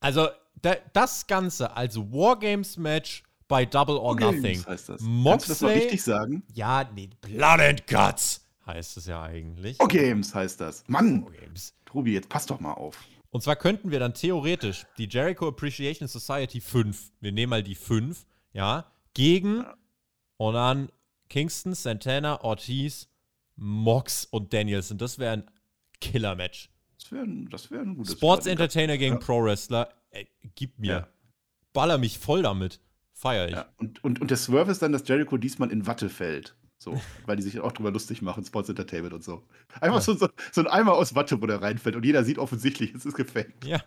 also 0.00 0.28
da, 0.60 0.76
das 0.92 1.26
Ganze 1.26 1.76
als 1.76 1.96
Wargames-Match 1.96 3.22
bei 3.48 3.64
Double 3.66 3.96
or 3.96 4.14
Nothing. 4.18 4.42
Games 4.42 4.66
heißt 4.66 4.88
das. 4.88 5.02
Kannst 5.02 5.46
du 5.46 5.52
das 5.52 5.60
mal 5.60 5.68
Moxley, 5.68 5.82
richtig 5.82 6.02
sagen? 6.02 6.42
ja, 6.54 6.88
nee, 6.94 7.10
Blood 7.20 7.60
and 7.60 7.86
Guts 7.86 8.46
heißt 8.66 8.96
es 8.96 9.06
ja 9.06 9.22
eigentlich. 9.22 9.76
Oh, 9.80 9.86
Games 9.86 10.34
heißt 10.34 10.60
das. 10.60 10.84
Mann, 10.86 11.24
Wargames. 11.24 11.74
Tobi, 11.84 12.12
jetzt 12.14 12.28
pass 12.28 12.46
doch 12.46 12.60
mal 12.60 12.72
auf. 12.74 12.96
Und 13.30 13.42
zwar 13.42 13.56
könnten 13.56 13.90
wir 13.90 13.98
dann 13.98 14.14
theoretisch 14.14 14.86
die 14.98 15.08
Jericho 15.08 15.48
Appreciation 15.48 16.06
Society 16.06 16.60
5, 16.60 17.12
wir 17.20 17.32
nehmen 17.32 17.50
mal 17.50 17.62
die 17.62 17.74
5, 17.74 18.24
ja, 18.52 18.86
gegen 19.14 19.64
und 20.48 20.54
dann 20.54 20.88
Kingston, 21.28 21.74
Santana, 21.74 22.42
Ortiz, 22.42 23.08
Mox 23.56 24.24
und 24.24 24.52
Danielson. 24.52 24.98
Das 24.98 25.18
wäre 25.18 25.32
ein 25.34 25.50
Killer-Match. 26.00 26.70
Das 26.98 27.12
wäre 27.12 27.26
das 27.50 27.70
wär 27.70 27.80
ein 27.80 27.94
gutes 27.96 28.14
Sports 28.14 28.44
Sporting. 28.44 28.52
Entertainer 28.52 28.98
gegen 28.98 29.14
Ja. 29.14 29.20
Pro 29.20 29.42
Wrestler, 29.44 29.88
ey, 30.10 30.28
gib 30.54 30.78
mir. 30.78 30.92
Ja. 30.92 31.08
Baller 31.72 31.98
mich 31.98 32.18
voll 32.18 32.42
damit. 32.42 32.80
Feier 33.12 33.46
ich. 33.46 33.54
Ja. 33.54 33.66
Und, 33.76 34.02
und, 34.02 34.20
und 34.20 34.30
der 34.30 34.36
Swerve 34.36 34.70
ist 34.72 34.82
dann, 34.82 34.92
dass 34.92 35.06
Jericho 35.06 35.36
diesmal 35.36 35.70
in 35.70 35.86
Watte 35.86 36.08
fällt. 36.08 36.56
So, 36.82 37.00
weil 37.26 37.36
die 37.36 37.42
sich 37.44 37.60
auch 37.60 37.70
drüber 37.70 37.92
lustig 37.92 38.22
machen, 38.22 38.44
Sports 38.44 38.68
Entertainment 38.68 39.14
und 39.14 39.22
so. 39.22 39.44
Einfach 39.80 39.98
ja. 39.98 40.00
so, 40.00 40.14
so, 40.14 40.28
so, 40.50 40.60
ein 40.62 40.66
Eimer 40.66 40.94
aus 40.94 41.14
Watte, 41.14 41.40
wo 41.40 41.46
der 41.46 41.62
reinfällt 41.62 41.94
und 41.94 42.04
jeder 42.04 42.24
sieht 42.24 42.38
offensichtlich, 42.38 42.92
es 42.92 43.06
ist 43.06 43.14
gefaked. 43.14 43.64
Ja. 43.64 43.80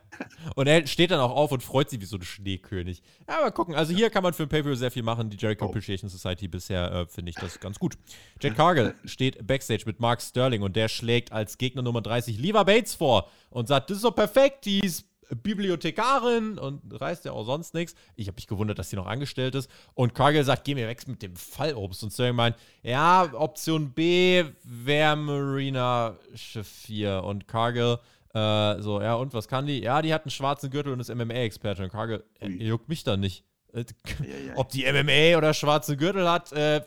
Und 0.56 0.68
er 0.68 0.88
steht 0.88 1.12
dann 1.12 1.20
auch 1.20 1.36
auf 1.36 1.52
und 1.52 1.62
freut 1.62 1.90
sich 1.90 2.00
wie 2.00 2.06
so 2.06 2.16
ein 2.16 2.22
Schneekönig. 2.22 3.04
Ja, 3.28 3.42
mal 3.42 3.52
gucken. 3.52 3.76
Also 3.76 3.94
hier 3.94 4.10
kann 4.10 4.24
man 4.24 4.34
für 4.34 4.44
ein 4.44 4.50
Pay-Per-View 4.50 4.76
sehr 4.76 4.92
viel 4.92 5.04
machen. 5.04 5.30
Die 5.30 5.36
Jericho 5.36 5.66
oh. 5.66 5.70
Appreciation 5.70 6.10
Society 6.10 6.48
bisher 6.48 6.90
äh, 6.90 7.06
finde 7.08 7.32
ich 7.32 7.36
das 7.36 7.60
ganz 7.60 7.80
gut. 7.80 7.98
Jade 8.40 8.56
Cargill 8.56 8.96
steht 9.04 9.46
Backstage 9.46 9.84
mit 9.86 10.00
Mark 10.00 10.22
Sterling 10.22 10.62
und 10.62 10.78
der 10.78 10.88
schlägt 10.88 11.34
als 11.34 11.58
Gegner 11.58 11.82
Nummer 11.82 12.00
30 12.00 12.40
Lever 12.40 12.64
Bates 12.64 12.96
vor 12.96 13.30
und 13.50 13.68
sagt, 13.68 13.90
das 13.90 13.98
ist 13.98 14.06
doch 14.06 14.16
perfekt, 14.16 14.64
die 14.64 14.80
ist 14.80 15.06
Bibliothekarin 15.30 16.58
und 16.58 16.82
reißt 17.02 17.26
ja 17.26 17.32
auch 17.32 17.46
sonst 17.46 17.74
nichts. 17.74 17.96
Ich 18.16 18.28
habe 18.28 18.36
mich 18.36 18.48
gewundert, 18.48 18.80
dass 18.80 18.90
sie 18.90 18.96
noch 18.96 19.08
angestellt 19.08 19.56
ist. 19.56 19.70
Und 19.94 20.14
Cargill 20.14 20.44
sagt, 20.44 20.64
geh 20.64 20.76
mir 20.76 20.88
weg 20.88 21.08
mit 21.08 21.22
dem 21.22 21.36
Fallobst. 21.36 22.04
Und 22.04 22.12
Sterling 22.12 22.36
meint, 22.36 22.56
ja, 22.84 23.30
Option 23.34 23.92
B 23.92 24.44
wäre 24.64 25.16
Marina 25.16 26.18
Shafir. 26.34 27.24
Und 27.24 27.48
Cargill, 27.48 28.00
äh, 28.34 28.82
so, 28.82 29.02
ja, 29.02 29.16
und 29.16 29.34
was 29.34 29.48
kann 29.48 29.66
die? 29.66 29.82
Ja, 29.82 30.02
die 30.02 30.14
hat 30.14 30.24
einen 30.24 30.32
schwarzen 30.32 30.70
Gürtel 30.70 30.94
und 30.94 31.00
ist 31.00 31.14
MMA-Experte. 31.14 31.84
Und 31.84 31.90
Cargill, 31.90 32.24
äh, 32.40 32.48
juckt 32.48 32.90
mich 32.90 33.04
da 33.04 33.18
nicht. 33.18 33.44
Äh, 33.74 33.86
ja, 34.20 34.48
ja. 34.48 34.54
Ob 34.58 34.70
die 34.70 34.84
MMA 34.84 35.38
oder 35.38 35.54
schwarze 35.54 35.98
Gürtel 35.98 36.30
hat, 36.30 36.52
äh, 36.52 36.82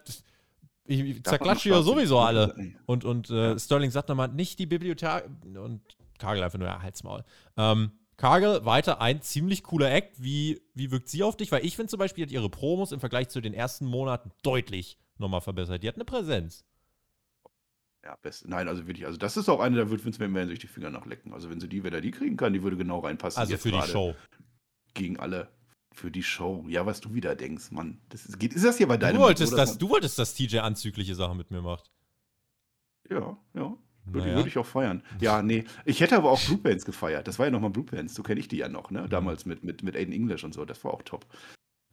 ich, 0.85 1.01
ich 1.01 1.25
zerklatsche 1.25 1.71
ja 1.71 1.83
sowieso 1.83 2.19
alle. 2.19 2.55
Und, 2.87 3.05
und 3.05 3.31
äh, 3.31 3.59
Sterling 3.59 3.91
sagt 3.91 4.09
nochmal, 4.09 4.29
nicht 4.29 4.59
die 4.59 4.67
Bibliothek. 4.67 5.25
Und 5.45 5.83
Cargill 6.19 6.45
einfach 6.45 6.59
nur, 6.59 6.69
ja, 6.69 6.83
halt's 6.83 7.03
Maul. 7.03 7.25
Ähm, 7.57 7.93
Cargill 8.19 8.65
weiter 8.65 9.01
ein 9.01 9.23
ziemlich 9.23 9.63
cooler 9.63 9.91
Act. 9.93 10.23
Wie, 10.23 10.61
wie 10.75 10.91
wirkt 10.91 11.09
sie 11.09 11.23
auf 11.23 11.37
dich? 11.37 11.51
Weil 11.53 11.65
ich 11.65 11.77
finde 11.77 11.89
zum 11.89 11.99
Beispiel, 11.99 12.25
hat 12.25 12.33
ihre 12.33 12.51
Promos 12.51 12.93
im 12.93 13.01
Vergleich 13.01 13.29
zu 13.29 13.41
den 13.41 13.55
ersten 13.55 13.87
Monaten 13.87 14.33
deutlich 14.43 14.99
nochmal 15.19 15.41
verbessert. 15.41 15.83
Die 15.83 15.89
hat 15.89 15.95
eine 15.95 16.05
Präsenz. 16.05 16.65
Ja, 18.05 18.17
best. 18.17 18.49
Nein, 18.49 18.69
also 18.69 18.87
wirklich, 18.87 19.07
also 19.07 19.19
das 19.19 19.37
ist 19.37 19.49
auch 19.49 19.61
eine, 19.61 19.77
da 19.77 19.89
würde 19.89 20.05
Vince 20.05 20.21
McMahon 20.21 20.49
sich 20.49 20.59
die 20.59 20.67
Finger 20.67 20.91
nachlecken. 20.91 21.33
Also 21.33 21.49
wenn 21.49 21.61
sie 21.61 21.69
die, 21.69 21.85
wenn 21.85 21.95
er 21.95 22.01
die 22.01 22.11
kriegen 22.11 22.37
kann, 22.37 22.53
die 22.53 22.63
würde 22.63 22.77
genau 22.77 22.99
reinpassen. 22.99 23.41
Also 23.41 23.57
für 23.57 23.71
die 23.71 23.83
Show. 23.83 24.15
Gegen 24.95 25.19
alle. 25.19 25.49
Für 25.93 26.11
die 26.11 26.23
Show. 26.25 26.65
Ja, 26.69 26.87
was 26.87 27.01
du 27.01 27.15
wieder 27.15 27.37
denkst, 27.37 27.71
Mann. 27.71 28.01
Das 28.09 28.27
ist, 28.27 28.39
geht, 28.39 28.53
ist 28.53 28.65
das 28.65 28.79
hier 28.79 28.89
bei 28.89 28.97
deinem 28.97 29.17
du 29.17 29.23
wolltest, 29.23 29.53
das, 29.53 29.79
du 29.79 29.89
wolltest, 29.91 30.19
dass 30.19 30.35
TJ 30.35 30.59
anzügliche 30.59 31.15
Sachen 31.15 31.37
mit 31.37 31.51
mir 31.51 31.63
macht. 31.63 31.91
Ja, 33.11 33.37
ja. 33.55 33.77
Würde, 34.13 34.27
naja. 34.27 34.37
würde 34.37 34.49
ich 34.49 34.59
auch 34.59 34.67
feiern. 34.67 35.03
Ja, 35.21 35.43
nee. 35.43 35.65
Ich 35.85 36.01
hätte 36.01 36.17
aber 36.17 36.31
auch 36.31 36.41
Blue 36.41 36.59
Bands 36.59 36.85
gefeiert. 36.85 37.29
Das 37.29 37.39
war 37.39 37.47
ja 37.47 37.51
nochmal 37.51 37.71
Blue 37.71 37.85
Bands. 37.85 38.15
So 38.15 38.23
kenne 38.23 38.41
ich 38.41 38.49
die 38.49 38.57
ja 38.59 38.69
noch, 38.69 38.91
ne? 38.91 39.03
Mhm. 39.03 39.09
Damals 39.11 39.47
mit, 39.47 39.65
mit, 39.65 39.83
mit 39.83 39.97
Aiden 39.97 40.13
English 40.13 40.45
und 40.45 40.55
so. 40.55 40.65
Das 40.65 40.85
war 40.85 40.93
auch 40.93 41.03
top. 41.03 41.27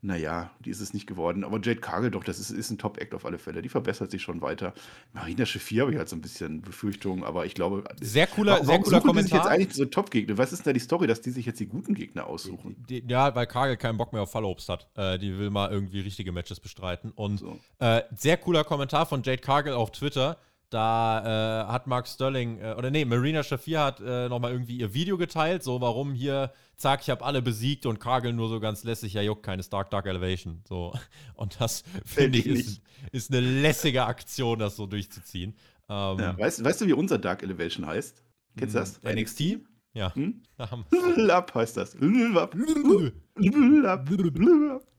Naja, 0.06 0.52
die 0.60 0.70
ist 0.70 0.82
es 0.82 0.94
nicht 0.94 1.08
geworden. 1.08 1.44
Aber 1.44 1.56
Jade 1.56 1.80
Cargill 1.80 2.12
doch, 2.12 2.24
das 2.24 2.38
ist, 2.38 2.52
ist 2.52 2.70
ein 2.70 2.78
Top-Act 2.78 3.16
auf 3.16 3.26
alle 3.26 3.40
Fälle. 3.40 3.64
Die 3.64 3.70
verbessert 3.70 4.12
sich 4.12 4.22
schon 4.22 4.40
weiter. 4.40 4.76
Marina 5.14 5.48
Shafir 5.48 5.82
habe 5.82 5.94
ich 5.94 5.98
halt 5.98 6.10
so 6.10 6.16
ein 6.16 6.22
bisschen 6.22 6.62
Befürchtungen, 6.62 7.24
aber 7.24 7.48
ich 7.48 7.56
glaube. 7.56 7.84
Sehr 8.02 8.28
cooler, 8.28 8.64
sehr 8.64 8.80
cooler 8.80 9.02
Kommentar. 9.02 9.24
Die 9.24 9.24
sich 9.24 9.34
jetzt 9.34 9.48
eigentlich 9.48 9.74
so 9.74 9.86
Top-Gegner. 9.86 10.38
Was 10.38 10.54
ist 10.54 10.60
denn 10.60 10.72
da 10.72 10.74
die 10.74 10.80
Story, 10.80 11.08
dass 11.08 11.22
die 11.22 11.32
sich 11.32 11.48
jetzt 11.48 11.60
die 11.60 11.66
guten 11.66 11.96
Gegner 11.96 12.28
aussuchen? 12.28 12.76
Die, 12.88 13.02
die, 13.02 13.12
ja, 13.12 13.34
weil 13.34 13.48
Cargill 13.48 13.78
keinen 13.78 13.98
Bock 13.98 14.14
mehr 14.14 14.22
auf 14.22 14.32
Fallobst 14.32 14.70
hat. 14.70 14.88
Äh, 14.96 15.18
die 15.18 15.40
will 15.40 15.50
mal 15.50 15.72
irgendwie 15.72 16.02
richtige 16.02 16.32
Matches 16.32 16.60
bestreiten. 16.60 17.12
Und 17.16 17.40
so. 17.40 17.60
äh, 17.80 18.04
sehr 18.16 18.38
cooler 18.38 18.64
Kommentar 18.64 19.08
von 19.08 19.24
Jade 19.24 19.42
Cargill 19.42 19.74
auf 19.74 19.92
Twitter. 19.92 20.38
Da 20.70 21.66
äh, 21.68 21.72
hat 21.72 21.88
Mark 21.88 22.08
Sterling, 22.08 22.60
äh, 22.60 22.76
oder 22.78 22.90
nee, 22.90 23.06
Marina 23.06 23.44
Shafir 23.44 23.82
hat 23.82 24.00
äh, 24.00 24.28
nochmal 24.30 24.52
irgendwie 24.52 24.78
ihr 24.78 24.94
Video 24.94 25.18
geteilt, 25.18 25.64
so 25.64 25.80
warum 25.80 26.14
hier, 26.14 26.52
zack, 26.76 27.02
ich 27.02 27.10
habe 27.10 27.24
alle 27.24 27.42
besiegt 27.42 27.86
und 27.86 28.00
Cargill 28.00 28.34
nur 28.34 28.50
so 28.50 28.60
ganz 28.60 28.84
lässig, 28.84 29.14
ja, 29.14 29.22
juckt 29.22 29.44
keine 29.44 29.64
Stark 29.64 29.90
Dark 29.92 30.06
Elevation. 30.06 30.62
So. 30.68 30.94
Und 31.36 31.60
das, 31.60 31.84
finde 32.06 32.40
ich, 32.40 32.48
ist, 32.48 32.82
ist, 33.12 33.32
eine 33.32 33.42
lässige 33.42 34.06
Aktion, 34.06 34.60
das 34.60 34.76
so 34.76 34.86
durchzuziehen. 34.86 35.56
Ähm, 35.88 36.20
ja, 36.20 36.38
weißt, 36.38 36.64
weißt, 36.64 36.82
du, 36.82 36.88
wie 36.88 36.94
unser 36.94 37.18
Dark 37.18 37.44
Elevation 37.44 37.86
heißt? 37.86 38.24
Kennst 38.58 38.76
du 38.76 38.80
das? 38.80 39.02
NXT? 39.04 39.60
Ja. 39.94 40.14
Hm? 40.16 40.42
Lab 41.16 41.54
heißt 41.56 41.78
das. 41.78 41.96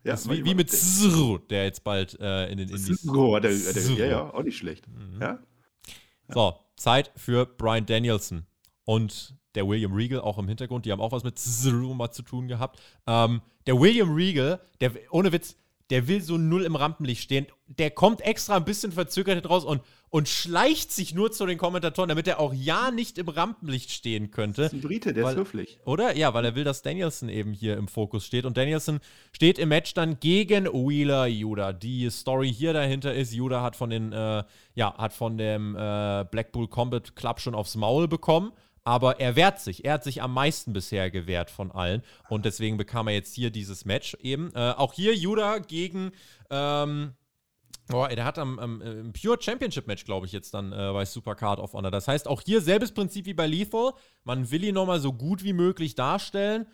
Ja, 0.05 0.13
das 0.13 0.23
ist 0.23 0.31
wie, 0.31 0.45
wie 0.45 0.55
mit 0.55 0.71
Zrr, 0.71 1.41
der 1.51 1.65
jetzt 1.65 1.83
bald 1.83 2.19
äh, 2.21 2.51
in 2.51 2.59
den 2.59 2.69
Indies. 2.69 3.03
Zrr, 3.03 3.41
der, 3.41 3.51
der, 3.51 3.83
ja, 3.95 4.07
ja, 4.07 4.33
auch 4.33 4.43
nicht 4.43 4.57
schlecht. 4.57 4.87
Mhm. 4.89 5.21
Ja? 5.21 5.39
So, 6.29 6.59
Zeit 6.77 7.11
für 7.17 7.47
Brian 7.47 7.87
Danielson 7.87 8.47
und 8.85 9.37
der 9.55 9.67
William 9.67 9.93
Regal 9.93 10.21
auch 10.21 10.39
im 10.39 10.49
Hintergrund. 10.49 10.85
Die 10.85 10.93
haben 10.93 11.01
auch 11.01 11.13
was 11.13 11.25
mit 11.25 11.41
mal 11.97 12.11
zu 12.11 12.23
tun 12.23 12.49
gehabt. 12.49 12.81
Ähm, 13.07 13.41
der 13.67 13.81
William 13.81 14.15
Regal, 14.15 14.61
der 14.81 14.93
ohne 15.11 15.33
Witz, 15.33 15.57
der 15.91 16.09
will 16.09 16.21
so 16.21 16.37
null 16.37 16.65
im 16.65 16.77
Rampenlicht 16.77 17.23
stehen. 17.23 17.47
Der 17.67 17.91
kommt 17.91 18.21
extra 18.21 18.57
ein 18.57 18.65
bisschen 18.65 18.93
verzögert 18.93 19.49
raus 19.49 19.65
und, 19.65 19.83
und 20.09 20.29
schleicht 20.29 20.93
sich 20.93 21.15
nur 21.15 21.33
zu 21.33 21.47
den 21.47 21.59
Kommentatoren, 21.59 22.09
damit 22.09 22.27
er 22.27 22.41
auch 22.41 22.53
ja 22.53 22.91
nicht 22.91 23.19
im 23.19 23.29
Rampenlicht 23.29 23.91
stehen 23.91 24.31
könnte. 24.31 24.63
Das 24.63 24.73
ist 24.73 24.79
ein 24.79 24.89
Brite, 24.89 25.13
der 25.13 25.25
weil, 25.25 25.35
ist 25.35 25.41
höflich. 25.41 25.79
Oder? 25.85 26.17
Ja, 26.17 26.35
weil 26.35 26.45
er 26.45 26.55
will, 26.55 26.65
dass 26.65 26.83
Danielson 26.83 27.29
eben 27.29 27.53
hier 27.53 27.77
im 27.77 27.89
Fokus 27.89 28.27
steht. 28.27 28.45
Und 28.45 28.57
Danielson 28.57 29.01
steht 29.33 29.59
im 29.59 29.69
Match 29.69 29.95
dann 29.95 30.19
gegen 30.21 30.67
Wheeler 30.67 31.27
Judah. 31.27 31.73
Die 31.73 32.11
Story 32.11 32.53
hier 32.53 32.73
dahinter 32.73 33.15
ist, 33.15 33.33
Judah 33.33 33.63
hat 33.63 33.77
von 33.77 33.91
den, 33.91 34.13
äh, 34.13 34.43
ja, 34.75 34.97
hat 34.97 35.13
von 35.13 35.39
dem 35.39 35.77
äh, 35.77 36.25
Blackpool 36.31 36.69
Combat 36.69 37.15
Club 37.15 37.41
schon 37.41 37.55
aufs 37.55 37.77
Maul 37.77 38.09
bekommen 38.09 38.53
aber 38.87 39.19
er 39.19 39.35
wehrt 39.35 39.59
sich. 39.59 39.85
Er 39.85 39.95
hat 39.95 40.05
sich 40.05 40.23
am 40.23 40.33
meisten 40.33 40.73
bisher 40.73 41.11
gewehrt 41.11 41.51
von 41.51 41.73
allen. 41.73 42.03
Und 42.29 42.45
deswegen 42.45 42.77
bekam 42.77 43.09
er 43.09 43.15
jetzt 43.15 43.35
hier 43.35 43.51
dieses 43.51 43.85
Match 43.85 44.17
eben. 44.21 44.53
Äh, 44.55 44.75
auch 44.77 44.93
hier 44.93 45.15
Judah 45.15 45.59
gegen. 45.59 46.13
Ähm, 46.51 47.13
Oh, 47.93 48.05
der 48.05 48.25
hat 48.25 48.37
am, 48.37 48.59
am, 48.59 48.83
am 48.83 49.13
Pure 49.13 49.39
Championship 49.41 49.87
Match, 49.87 50.05
glaube 50.05 50.27
ich, 50.27 50.33
jetzt 50.33 50.53
dann 50.55 50.73
äh, 50.73 50.91
bei 50.93 51.05
Supercard 51.05 51.61
of 51.61 51.73
Honor. 51.73 51.93
Das 51.93 52.09
heißt, 52.09 52.27
auch 52.27 52.43
hier 52.45 52.61
selbes 52.61 52.91
Prinzip 52.91 53.27
wie 53.27 53.35
bei 53.35 53.47
Lethal. 53.47 53.93
Man 54.25 54.51
will 54.51 54.65
ihn 54.65 54.75
nochmal 54.75 54.99
so 54.99 55.13
gut 55.13 55.45
wie 55.45 55.53
möglich 55.53 55.95
darstellen, 55.95 56.67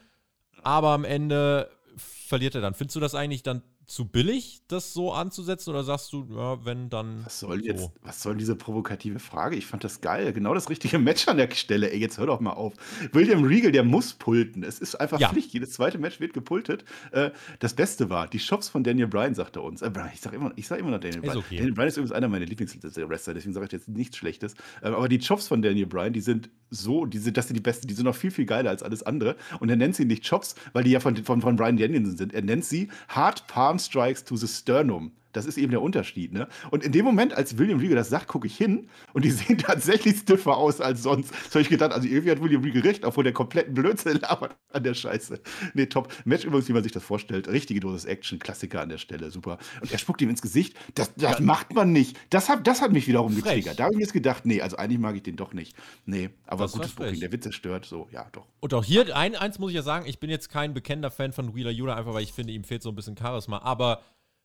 aber 0.63 0.89
am 0.89 1.05
Ende 1.05 1.71
verliert 1.97 2.55
er 2.55 2.63
dann. 2.63 2.73
Findest 2.73 2.97
du 2.97 3.01
das 3.01 3.15
eigentlich 3.15 3.43
dann 3.43 3.63
zu 3.87 4.07
billig, 4.07 4.63
das 4.69 4.93
so 4.93 5.13
anzusetzen? 5.13 5.71
Oder 5.71 5.85
sagst 5.85 6.13
du, 6.13 6.27
ja, 6.31 6.65
wenn 6.65 6.89
dann. 6.89 7.25
Was 7.25 7.41
soll 7.41 7.61
so. 7.61 7.67
jetzt, 7.67 7.91
was 8.03 8.23
soll 8.23 8.37
diese 8.37 8.57
provokative 8.57 9.19
Frage? 9.19 9.57
Ich 9.57 9.67
fand 9.67 9.85
das 9.85 10.01
geil. 10.01 10.33
Genau 10.33 10.55
das 10.55 10.71
richtige 10.71 10.99
Match 10.99 11.29
an 11.29 11.37
der 11.37 11.51
Stelle. 11.51 11.91
Ey, 11.91 11.99
jetzt 11.99 12.19
hör 12.19 12.27
doch 12.27 12.41
mal 12.41 12.53
auf. 12.53 12.75
William 13.13 13.45
Regal, 13.45 13.73
der 13.73 13.85
muss 13.85 14.15
pulten. 14.15 14.63
Es 14.63 14.79
ist 14.79 14.95
einfach 14.97 15.21
ja. 15.21 15.29
Pflicht. 15.29 15.53
Jedes 15.53 15.73
zweite 15.73 15.99
Match 15.99 16.21
wird 16.21 16.33
gepultet. 16.33 16.85
Äh, 17.13 17.31
das 17.59 17.75
Beste 17.75 18.11
war, 18.11 18.29
die 18.29 18.39
Shops 18.39 18.69
von 18.69 18.85
Daniel 18.85 19.09
Bryan, 19.09 19.35
sagt 19.35 19.57
er 19.57 19.65
uns. 19.65 19.83
Äh, 19.83 19.91
ich 20.13 20.21
sag 20.21 20.33
immer, 20.33 20.53
ich 20.57 20.67
sag 20.67 20.79
immer 20.79 20.91
noch 20.91 21.01
Daniel 21.01 21.21
Bryan. 21.21 21.37
Okay. 21.39 21.57
Daniel 21.57 21.75
Bryan 21.75 21.89
ist 21.89 21.97
übrigens 21.97 22.13
einer 22.13 22.29
meiner 22.29 22.47
Lieblingswrestler, 22.47 23.35
deswegen 23.35 23.53
sage 23.53 23.67
ich 23.67 23.73
jetzt 23.73 23.89
nichts 23.89 24.17
Schlechtes. 24.17 24.55
Äh, 24.83 24.89
aber 24.89 25.09
die 25.09 25.19
Chops 25.19 25.49
von 25.49 25.63
Daniel 25.63 25.87
Bryan, 25.87 26.13
die 26.13 26.21
sind 26.21 26.51
so, 26.73 27.05
die 27.05 27.19
sind, 27.19 27.37
das 27.37 27.49
sind 27.49 27.57
die 27.57 27.63
besten, 27.63 27.87
die 27.87 27.95
sind 27.95 28.07
noch 28.07 28.17
viel, 28.17 28.31
viel 28.31 28.47
geiler 28.47 28.71
als 28.71 28.83
alles 28.83 29.03
andere. 29.03 29.37
Und 29.61 29.69
er 29.69 29.77
nennt 29.77 29.95
sie 29.95 30.05
nicht 30.05 30.29
Chops, 30.29 30.55
weil 30.73 30.85
die 30.85 30.91
ja 30.91 31.01
von, 31.01 31.17
von, 31.17 31.41
von 31.41 31.57
Brian 31.57 31.77
Danielson 31.77 32.17
sind. 32.17 32.35
Er 32.35 32.43
nennt 32.43 32.65
sie 32.65 32.89
Hard 33.09 33.47
Palm 33.73 33.79
Strikes 33.79 34.21
to 34.21 34.37
the 34.37 34.47
Sternum. 34.47 35.13
Das 35.33 35.47
ist 35.47 35.59
eben 35.59 35.71
der 35.71 35.83
Unterschied. 35.83 36.33
Ne? 36.33 36.49
Und 36.71 36.85
in 36.85 36.93
dem 36.93 37.05
Moment, 37.05 37.35
als 37.35 37.59
William 37.59 37.79
Regal 37.79 37.97
das 37.97 38.09
sagt, 38.09 38.29
gucke 38.29 38.47
ich 38.47 38.57
hin 38.57 38.89
und 39.13 39.25
die 39.25 39.31
sehen 39.33 39.59
tatsächlich 39.59 40.19
stiffer 40.19 40.57
aus 40.57 40.81
als 40.81 41.03
sonst. 41.03 41.31
So 41.45 41.53
habe 41.53 41.63
ich 41.63 41.69
gedacht, 41.69 41.93
also 41.93 42.07
irgendwie 42.07 42.31
hat 42.31 42.43
William 42.43 42.63
Regal 42.63 42.83
recht, 42.83 43.05
obwohl 43.05 43.25
der 43.25 43.33
kompletten 43.33 43.75
Blödsinn 43.75 44.19
labert 44.21 44.57
an 44.73 44.83
der 44.83 44.95
Scheiße. 44.95 45.41
Nee, 45.75 45.87
top. 45.87 46.13
Match 46.25 46.45
übrigens, 46.45 46.69
wie 46.69 46.73
man 46.73 46.83
sich 46.83 46.93
das 46.93 47.03
vorstellt. 47.03 47.49
Richtige 47.49 47.81
Dosis 47.81 48.05
Action, 48.05 48.39
Klassiker 48.39 48.81
an 48.81 48.89
der 48.89 48.99
Stelle, 48.99 49.31
super. 49.31 49.59
Und 49.81 49.91
er 49.91 49.99
spuckt 49.99 50.21
ihm 50.23 50.31
ins 50.31 50.43
Gesicht. 50.43 50.77
Das, 50.95 51.15
das 51.15 51.39
ja. 51.39 51.41
macht 51.41 51.75
man 51.75 51.93
nicht. 51.93 52.19
Das 52.31 52.49
hat, 52.49 52.67
das 52.67 52.81
hat 52.81 52.93
mich 52.93 53.07
wiederum 53.07 53.35
getriggert. 53.35 53.79
Da 53.79 53.85
habe 53.85 53.95
ich 53.95 53.99
mir 53.99 54.05
jetzt 54.05 54.13
gedacht, 54.13 54.47
nee, 54.47 54.61
also 54.61 54.77
eigentlich 54.77 54.99
mag 54.99 55.17
ich 55.17 55.23
den 55.23 55.37
doch 55.37 55.53
nicht. 55.53 55.77
Nee, 56.07 56.31
aber 56.47 56.65
das 56.65 56.73
gutes 56.73 56.93
Booking, 56.93 57.21
der 57.21 57.33
Witz 57.33 57.43
zerstört, 57.43 57.85
so, 57.85 58.09
ja, 58.11 58.27
doch. 58.33 58.47
Und 58.61 58.75
auch 58.75 58.85
hier, 58.85 59.15
ein, 59.17 59.37
eins 59.37 59.59
muss 59.59 59.71
ich 59.71 59.77
ja 59.77 59.83
sagen, 59.83 60.07
ich 60.07 60.19
bin 60.19 60.31
jetzt 60.31 60.49
kein 60.49 60.75
bekennender 60.75 61.11
Fan 61.11 61.33
von 61.33 61.55
Wheeler 61.55 61.71
Yuta, 61.71 61.95
einfach 61.95 62.15
weil 62.15 62.23
ich 62.23 62.33
finde, 62.33 62.53
ihm 62.53 62.65
fehlt 62.65 62.83
so 62.83 62.91
ein 62.91 62.95
bisschen 62.95 63.17
Charisma. 63.17 63.59
Aber 63.59 64.03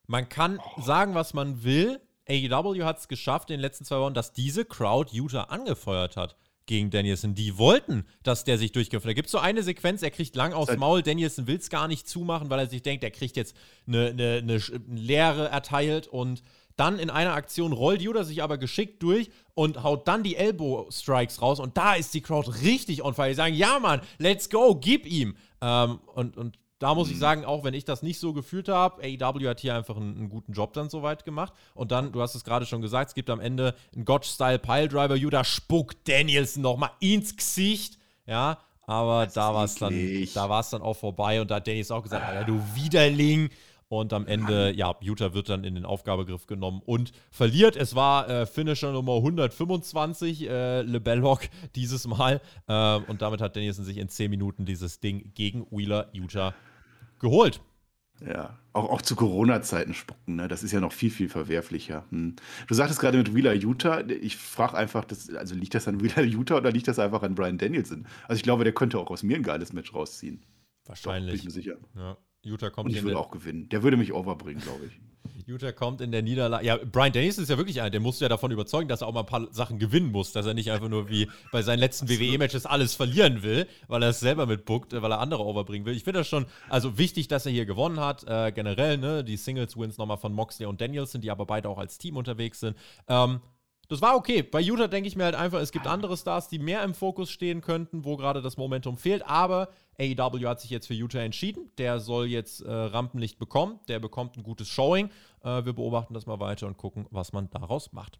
man 0.07 0.29
kann 0.29 0.59
sagen, 0.81 1.13
was 1.13 1.33
man 1.33 1.63
will. 1.63 2.01
AEW 2.29 2.83
hat 2.83 2.99
es 2.99 3.07
geschafft 3.07 3.49
in 3.49 3.55
den 3.55 3.61
letzten 3.61 3.85
zwei 3.85 3.99
Wochen, 3.99 4.13
dass 4.13 4.33
diese 4.33 4.65
Crowd 4.65 5.15
Utah 5.15 5.43
angefeuert 5.43 6.17
hat 6.17 6.35
gegen 6.65 6.89
Danielson. 6.89 7.35
Die 7.35 7.57
wollten, 7.57 8.05
dass 8.23 8.43
der 8.43 8.57
sich 8.57 8.71
durchkämpft. 8.73 9.07
Da 9.07 9.13
gibt 9.13 9.27
es 9.27 9.31
so 9.31 9.39
eine 9.39 9.63
Sequenz, 9.63 10.03
er 10.03 10.11
kriegt 10.11 10.35
lang 10.35 10.53
aufs 10.53 10.75
Maul. 10.75 11.01
Danielson 11.01 11.47
will 11.47 11.57
es 11.57 11.69
gar 11.69 11.87
nicht 11.87 12.07
zumachen, 12.07 12.49
weil 12.49 12.59
er 12.59 12.67
sich 12.67 12.81
denkt, 12.81 13.03
er 13.03 13.11
kriegt 13.11 13.37
jetzt 13.37 13.55
eine, 13.87 14.07
eine, 14.07 14.37
eine 14.43 14.57
Leere 14.87 15.47
erteilt 15.47 16.07
und 16.07 16.43
dann 16.75 16.99
in 16.99 17.09
einer 17.09 17.33
Aktion 17.33 17.73
rollt 17.73 18.01
Judah 18.01 18.23
sich 18.23 18.43
aber 18.43 18.57
geschickt 18.57 19.01
durch 19.01 19.31
und 19.55 19.81
haut 19.83 20.07
dann 20.07 20.21
die 20.21 20.35
Elbow 20.35 20.87
Strikes 20.91 21.41
raus 21.41 21.59
und 21.59 21.75
da 21.75 21.95
ist 21.95 22.13
die 22.13 22.21
Crowd 22.21 22.51
richtig 22.61 23.03
on 23.03 23.15
fire. 23.15 23.29
Die 23.29 23.33
sagen, 23.33 23.55
ja 23.55 23.79
Mann, 23.79 24.01
let's 24.19 24.49
go, 24.49 24.75
gib 24.75 25.07
ihm. 25.07 25.35
Ähm, 25.59 25.99
und, 26.13 26.37
und 26.37 26.59
da 26.79 26.93
muss 26.93 27.09
ich 27.09 27.15
mhm. 27.15 27.21
sagen, 27.21 27.45
auch 27.45 27.63
wenn 27.63 27.73
ich 27.73 27.85
das 27.85 28.03
nicht 28.03 28.19
so 28.19 28.33
gefühlt 28.33 28.69
habe, 28.69 29.01
AEW 29.01 29.47
hat 29.47 29.59
hier 29.59 29.75
einfach 29.75 29.97
einen, 29.97 30.15
einen, 30.17 30.29
guten 30.29 30.53
Job 30.53 30.73
dann 30.73 30.89
soweit 30.89 31.25
gemacht. 31.25 31.53
Und 31.73 31.91
dann, 31.91 32.11
du 32.11 32.21
hast 32.21 32.35
es 32.35 32.43
gerade 32.43 32.65
schon 32.65 32.81
gesagt, 32.81 33.09
es 33.09 33.15
gibt 33.15 33.29
am 33.29 33.39
Ende 33.39 33.73
einen 33.95 34.05
Gotch-Style 34.05 34.59
Piledriver. 34.59 35.15
Judah 35.15 35.43
spuckt 35.43 36.07
Danielson 36.07 36.61
nochmal 36.61 36.91
ins 36.99 37.35
Gesicht. 37.35 37.97
Ja, 38.27 38.59
aber 38.83 39.25
das 39.25 39.33
da 39.33 39.53
war 39.53 39.63
es 39.63 39.75
dann, 39.75 40.27
da 40.33 40.49
war 40.49 40.59
es 40.59 40.69
dann 40.69 40.81
auch 40.81 40.95
vorbei 40.95 41.41
und 41.41 41.49
da 41.49 41.55
hat 41.55 41.67
Dennis 41.67 41.91
auch 41.91 42.03
gesagt, 42.03 42.25
Alter, 42.25 42.45
du 42.45 42.61
Widerling. 42.75 43.49
Und 43.89 44.11
am 44.11 44.27
Ende, 44.27 44.73
ja, 44.75 44.93
Utah 44.99 45.33
wird 45.33 45.47
dann 45.47 45.63
in 45.63 45.73
den 45.73 45.85
Aufgabegriff 45.85 46.45
genommen 46.45 46.81
und 46.85 47.13
verliert. 47.31 47.77
Es 47.77 47.95
war 47.95 48.29
äh, 48.29 48.45
Finisher 48.45 48.91
Nummer 48.91 49.15
125, 49.15 50.49
äh, 50.49 50.81
LeBelloc 50.81 51.47
dieses 51.75 52.05
Mal. 52.05 52.41
Äh, 52.67 52.97
und 53.07 53.21
damit 53.21 53.39
hat 53.39 53.55
Danielson 53.55 53.85
sich 53.85 53.95
in 53.95 54.09
10 54.09 54.29
Minuten 54.29 54.65
dieses 54.65 54.99
Ding 54.99 55.31
gegen 55.35 55.65
Wheeler, 55.71 56.09
Utah 56.11 56.53
geholt. 57.19 57.61
Ja, 58.25 58.57
auch, 58.73 58.89
auch 58.89 59.01
zu 59.01 59.15
Corona-Zeiten 59.15 59.93
spucken, 59.93 60.37
ne? 60.37 60.47
Das 60.47 60.63
ist 60.63 60.71
ja 60.71 60.79
noch 60.79 60.91
viel, 60.91 61.11
viel 61.11 61.29
verwerflicher. 61.29 62.05
Hm. 62.09 62.35
Du 62.67 62.73
sagtest 62.73 62.99
gerade 62.99 63.17
mit 63.17 63.35
Wheeler 63.35 63.53
Utah, 63.53 64.01
ich 64.07 64.37
frage 64.37 64.75
einfach, 64.75 65.05
das, 65.05 65.29
also 65.35 65.53
liegt 65.53 65.75
das 65.75 65.87
an 65.87 66.01
Wheeler 66.01 66.23
Utah 66.23 66.57
oder 66.57 66.71
liegt 66.71 66.87
das 66.87 66.97
einfach 66.97 67.21
an 67.21 67.35
Brian 67.35 67.57
Danielson? 67.59 68.07
Also 68.27 68.37
ich 68.37 68.43
glaube, 68.43 68.63
der 68.63 68.73
könnte 68.73 68.97
auch 68.97 69.11
aus 69.11 69.21
mir 69.21 69.35
ein 69.35 69.43
geiles 69.43 69.71
Match 69.71 69.93
rausziehen. 69.93 70.43
Wahrscheinlich. 70.85 71.35
Doch, 71.35 71.43
bin 71.43 71.49
ich 71.49 71.55
mir 71.55 71.61
sicher. 71.61 71.77
Ja. 71.95 72.17
Utah 72.43 72.69
kommt 72.69 72.89
Und 72.89 72.95
ich 72.95 73.03
würde 73.03 73.19
auch 73.19 73.29
gewinnen. 73.29 73.69
Der 73.69 73.83
würde 73.83 73.97
mich 73.97 74.13
overbringen, 74.13 74.63
glaube 74.63 74.85
ich. 74.85 74.99
Utah 75.47 75.71
kommt 75.71 76.01
in 76.01 76.11
der 76.11 76.21
Niederlage. 76.21 76.65
Ja, 76.65 76.75
Brian 76.75 77.13
Dennis 77.13 77.37
ist 77.37 77.49
ja 77.49 77.57
wirklich 77.57 77.79
einer, 77.79 77.89
der 77.89 78.01
musst 78.01 78.19
du 78.19 78.25
ja 78.25 78.29
davon 78.29 78.51
überzeugen, 78.51 78.89
dass 78.89 78.99
er 78.99 79.07
auch 79.07 79.13
mal 79.13 79.21
ein 79.21 79.25
paar 79.25 79.47
Sachen 79.51 79.79
gewinnen 79.79 80.11
muss, 80.11 80.33
dass 80.33 80.45
er 80.45 80.53
nicht 80.53 80.69
einfach 80.71 80.89
nur 80.89 81.09
wie 81.09 81.29
bei 81.53 81.61
seinen 81.61 81.79
letzten 81.79 82.09
WWE-Matches 82.09 82.65
alles 82.65 82.95
verlieren 82.95 83.43
will, 83.43 83.65
weil 83.87 84.03
er 84.03 84.09
es 84.09 84.19
selber 84.19 84.45
mitbuckt, 84.45 84.91
weil 84.91 85.09
er 85.09 85.19
andere 85.19 85.45
overbringen 85.45 85.85
will. 85.85 85.95
Ich 85.95 86.03
finde 86.03 86.19
das 86.19 86.27
schon, 86.27 86.47
also 86.67 86.97
wichtig, 86.97 87.29
dass 87.29 87.45
er 87.45 87.53
hier 87.53 87.65
gewonnen 87.65 88.01
hat. 88.01 88.25
Äh, 88.27 88.51
generell, 88.51 88.97
ne, 88.97 89.23
die 89.23 89.37
Singles-Wins 89.37 89.97
nochmal 89.97 90.17
von 90.17 90.33
Moxley 90.33 90.65
und 90.65 90.81
Danielson, 90.81 91.21
die 91.21 91.31
aber 91.31 91.45
beide 91.45 91.69
auch 91.69 91.77
als 91.77 91.97
Team 91.97 92.17
unterwegs 92.17 92.59
sind. 92.59 92.75
Ähm, 93.07 93.39
das 93.89 94.01
war 94.01 94.15
okay. 94.15 94.43
Bei 94.43 94.59
Utah 94.59 94.87
denke 94.87 95.07
ich 95.07 95.15
mir 95.15 95.23
halt 95.23 95.35
einfach, 95.35 95.59
es 95.59 95.71
gibt 95.71 95.87
andere 95.87 96.17
Stars, 96.17 96.49
die 96.49 96.59
mehr 96.59 96.83
im 96.83 96.93
Fokus 96.93 97.29
stehen 97.31 97.61
könnten, 97.61 98.03
wo 98.03 98.17
gerade 98.17 98.41
das 98.41 98.57
Momentum 98.57 98.97
fehlt. 98.97 99.25
Aber 99.25 99.69
AEW 99.99 100.47
hat 100.47 100.61
sich 100.61 100.69
jetzt 100.69 100.87
für 100.87 100.93
Utah 100.93 101.19
entschieden. 101.19 101.71
Der 101.77 101.99
soll 101.99 102.27
jetzt 102.27 102.61
äh, 102.61 102.71
Rampenlicht 102.71 103.39
bekommen. 103.39 103.79
Der 103.87 103.99
bekommt 103.99 104.37
ein 104.37 104.43
gutes 104.43 104.67
Showing. 104.67 105.09
Äh, 105.43 105.65
wir 105.65 105.73
beobachten 105.73 106.13
das 106.13 106.25
mal 106.25 106.39
weiter 106.39 106.67
und 106.67 106.77
gucken, 106.77 107.07
was 107.11 107.31
man 107.31 107.49
daraus 107.49 107.93
macht. 107.93 108.19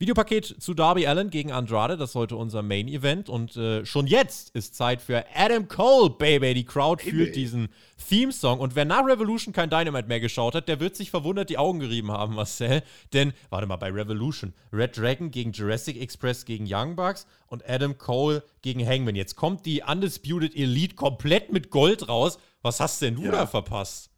Videopaket 0.00 0.56
zu 0.62 0.72
Darby 0.72 1.06
Allen 1.06 1.28
gegen 1.28 1.52
Andrade, 1.52 1.98
das 1.98 2.10
ist 2.10 2.14
heute 2.14 2.34
unser 2.34 2.62
Main 2.62 2.88
Event. 2.88 3.28
Und 3.28 3.54
äh, 3.58 3.84
schon 3.84 4.06
jetzt 4.06 4.48
ist 4.56 4.74
Zeit 4.74 5.02
für 5.02 5.26
Adam 5.34 5.68
Cole, 5.68 6.08
Baby. 6.08 6.54
Die 6.54 6.64
Crowd 6.64 7.02
fühlt 7.02 7.36
diesen 7.36 7.68
Theme-Song. 8.08 8.60
Und 8.60 8.74
wer 8.74 8.86
nach 8.86 9.04
Revolution 9.04 9.52
kein 9.52 9.68
Dynamite 9.68 10.08
mehr 10.08 10.18
geschaut 10.18 10.54
hat, 10.54 10.68
der 10.68 10.80
wird 10.80 10.96
sich 10.96 11.10
verwundert 11.10 11.50
die 11.50 11.58
Augen 11.58 11.80
gerieben 11.80 12.10
haben, 12.10 12.34
Marcel. 12.34 12.82
Denn, 13.12 13.34
warte 13.50 13.66
mal, 13.66 13.76
bei 13.76 13.90
Revolution, 13.90 14.54
Red 14.72 14.96
Dragon 14.96 15.30
gegen 15.30 15.52
Jurassic 15.52 16.00
Express 16.00 16.46
gegen 16.46 16.64
Young 16.66 16.96
Bucks 16.96 17.26
und 17.48 17.68
Adam 17.68 17.98
Cole 17.98 18.42
gegen 18.62 18.86
Hangman. 18.86 19.16
Jetzt 19.16 19.36
kommt 19.36 19.66
die 19.66 19.82
Undisputed 19.86 20.56
Elite 20.56 20.94
komplett 20.94 21.52
mit 21.52 21.68
Gold 21.68 22.08
raus. 22.08 22.38
Was 22.62 22.80
hast 22.80 23.02
denn 23.02 23.16
du 23.16 23.24
ja. 23.24 23.32
da 23.32 23.46
verpasst? 23.46 24.08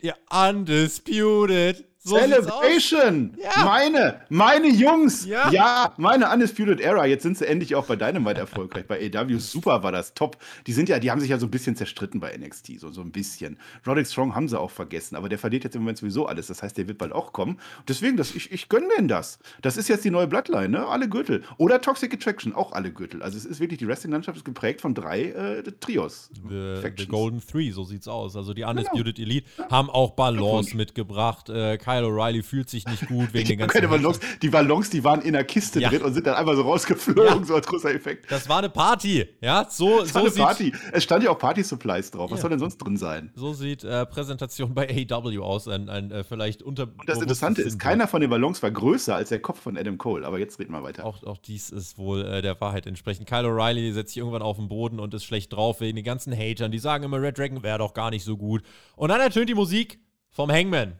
Ja, 0.00 0.14
Undisputed. 0.30 1.87
So 2.00 2.16
Celebration! 2.16 3.36
Ja. 3.42 3.64
Meine, 3.64 4.20
meine 4.28 4.68
Jungs! 4.68 5.26
Ja. 5.26 5.50
ja. 5.50 5.94
meine 5.96 6.30
Undisputed 6.30 6.80
Era. 6.80 7.06
Jetzt 7.06 7.24
sind 7.24 7.36
sie 7.36 7.46
endlich 7.46 7.74
auch 7.74 7.86
bei 7.86 7.96
Dynamite 7.96 8.38
erfolgreich. 8.38 8.86
Bei 8.86 9.10
AW 9.12 9.36
super 9.38 9.82
war 9.82 9.90
das 9.90 10.14
top. 10.14 10.36
Die 10.68 10.72
sind 10.72 10.88
ja, 10.88 11.00
die 11.00 11.10
haben 11.10 11.20
sich 11.20 11.30
ja 11.30 11.38
so 11.38 11.46
ein 11.46 11.50
bisschen 11.50 11.74
zerstritten 11.74 12.20
bei 12.20 12.36
NXT, 12.36 12.78
so, 12.78 12.92
so 12.92 13.00
ein 13.00 13.10
bisschen. 13.10 13.58
Roderick 13.84 14.06
Strong 14.06 14.36
haben 14.36 14.48
sie 14.48 14.58
auch 14.58 14.70
vergessen, 14.70 15.16
aber 15.16 15.28
der 15.28 15.38
verliert 15.38 15.64
jetzt 15.64 15.74
im 15.74 15.82
Moment 15.82 15.98
sowieso 15.98 16.26
alles. 16.26 16.46
Das 16.46 16.62
heißt, 16.62 16.78
der 16.78 16.86
wird 16.86 16.98
bald 16.98 17.12
auch 17.12 17.32
kommen. 17.32 17.58
deswegen, 17.88 18.16
das, 18.16 18.32
ich, 18.32 18.52
ich 18.52 18.68
gönne 18.68 18.86
denen 18.96 19.08
das. 19.08 19.40
Das 19.62 19.76
ist 19.76 19.88
jetzt 19.88 20.04
die 20.04 20.10
neue 20.10 20.28
Bloodline, 20.28 20.68
ne? 20.68 20.86
Alle 20.86 21.08
Gürtel. 21.08 21.42
Oder 21.56 21.80
Toxic 21.80 22.14
Attraction, 22.14 22.54
auch 22.54 22.72
alle 22.72 22.92
Gürtel. 22.92 23.24
Also 23.24 23.36
es 23.36 23.44
ist 23.44 23.58
wirklich, 23.58 23.80
die 23.80 23.88
Wrestling-Landschaft 23.88 24.38
ist 24.38 24.44
geprägt 24.44 24.82
von 24.82 24.94
drei 24.94 25.24
äh, 25.24 25.62
Trios. 25.80 26.30
The, 26.48 26.80
the, 26.96 27.06
Golden 27.06 27.44
Three, 27.44 27.72
so 27.72 27.82
sieht's 27.82 28.06
aus. 28.06 28.36
Also 28.36 28.54
die 28.54 28.62
Undisputed 28.62 29.16
genau. 29.16 29.28
Elite 29.30 29.48
ja. 29.58 29.68
haben 29.68 29.90
auch 29.90 30.12
Balance 30.12 30.76
mitgebracht. 30.76 31.48
Äh, 31.48 31.76
Kyle 31.88 32.06
O'Reilly 32.06 32.42
fühlt 32.42 32.68
sich 32.68 32.86
nicht 32.86 33.06
gut 33.06 33.32
wegen 33.32 33.48
den 33.48 33.58
ganzen. 33.60 33.88
Ballons, 33.88 34.20
die 34.42 34.50
Ballons, 34.50 34.90
die 34.90 35.02
waren 35.04 35.22
in 35.22 35.32
der 35.32 35.44
Kiste 35.44 35.80
ja. 35.80 35.88
drin 35.88 36.02
und 36.02 36.12
sind 36.12 36.26
dann 36.26 36.34
einfach 36.34 36.54
so 36.54 36.62
rausgeflogen, 36.62 37.40
ja. 37.40 37.44
so 37.44 37.54
als 37.54 37.66
großer 37.66 37.94
Effekt. 37.94 38.30
Das 38.30 38.46
war 38.48 38.58
eine 38.58 38.68
Party, 38.68 39.26
ja? 39.40 39.66
So, 39.70 40.00
das 40.00 40.10
so 40.10 40.14
war 40.16 40.22
eine 40.22 40.30
Party. 40.32 40.72
Es 40.92 41.04
stand 41.04 41.24
ja 41.24 41.30
auch 41.30 41.38
Party 41.38 41.62
Supplies 41.62 42.10
drauf. 42.10 42.30
Was 42.30 42.42
soll 42.42 42.50
denn 42.50 42.58
sonst 42.58 42.76
drin 42.78 42.98
sein? 42.98 43.32
So 43.34 43.54
sieht 43.54 43.84
äh, 43.84 44.04
Präsentation 44.04 44.74
bei 44.74 44.88
AEW 45.10 45.42
aus. 45.42 45.66
Ein, 45.66 45.88
ein 45.88 46.10
äh, 46.10 46.24
vielleicht 46.24 46.62
unter. 46.62 46.84
Und 46.84 47.08
das 47.08 47.20
Interessante 47.20 47.62
ist, 47.62 47.78
keiner 47.78 48.06
von 48.06 48.20
den 48.20 48.28
Ballons 48.28 48.62
war 48.62 48.70
größer 48.70 49.16
als 49.16 49.30
der 49.30 49.40
Kopf 49.40 49.60
von 49.60 49.78
Adam 49.78 49.96
Cole. 49.96 50.26
Aber 50.26 50.38
jetzt 50.38 50.58
reden 50.58 50.72
wir 50.72 50.82
weiter. 50.82 51.06
Auch, 51.06 51.22
auch 51.24 51.38
dies 51.38 51.70
ist 51.70 51.96
wohl 51.96 52.24
äh, 52.24 52.42
der 52.42 52.60
Wahrheit 52.60 52.86
entsprechend. 52.86 53.26
Kyle 53.26 53.46
O'Reilly 53.46 53.92
setzt 53.94 54.10
sich 54.10 54.18
irgendwann 54.18 54.42
auf 54.42 54.56
den 54.56 54.68
Boden 54.68 55.00
und 55.00 55.14
ist 55.14 55.24
schlecht 55.24 55.54
drauf 55.54 55.80
wegen 55.80 55.96
den 55.96 56.04
ganzen 56.04 56.36
Hatern. 56.36 56.70
Die 56.70 56.78
sagen 56.78 57.04
immer, 57.04 57.20
Red 57.22 57.38
Dragon 57.38 57.62
wäre 57.62 57.78
doch 57.78 57.94
gar 57.94 58.10
nicht 58.10 58.24
so 58.24 58.36
gut. 58.36 58.62
Und 58.96 59.08
dann 59.08 59.20
ertönt 59.20 59.48
die 59.48 59.54
Musik 59.54 60.00
vom 60.30 60.50
Hangman. 60.50 60.98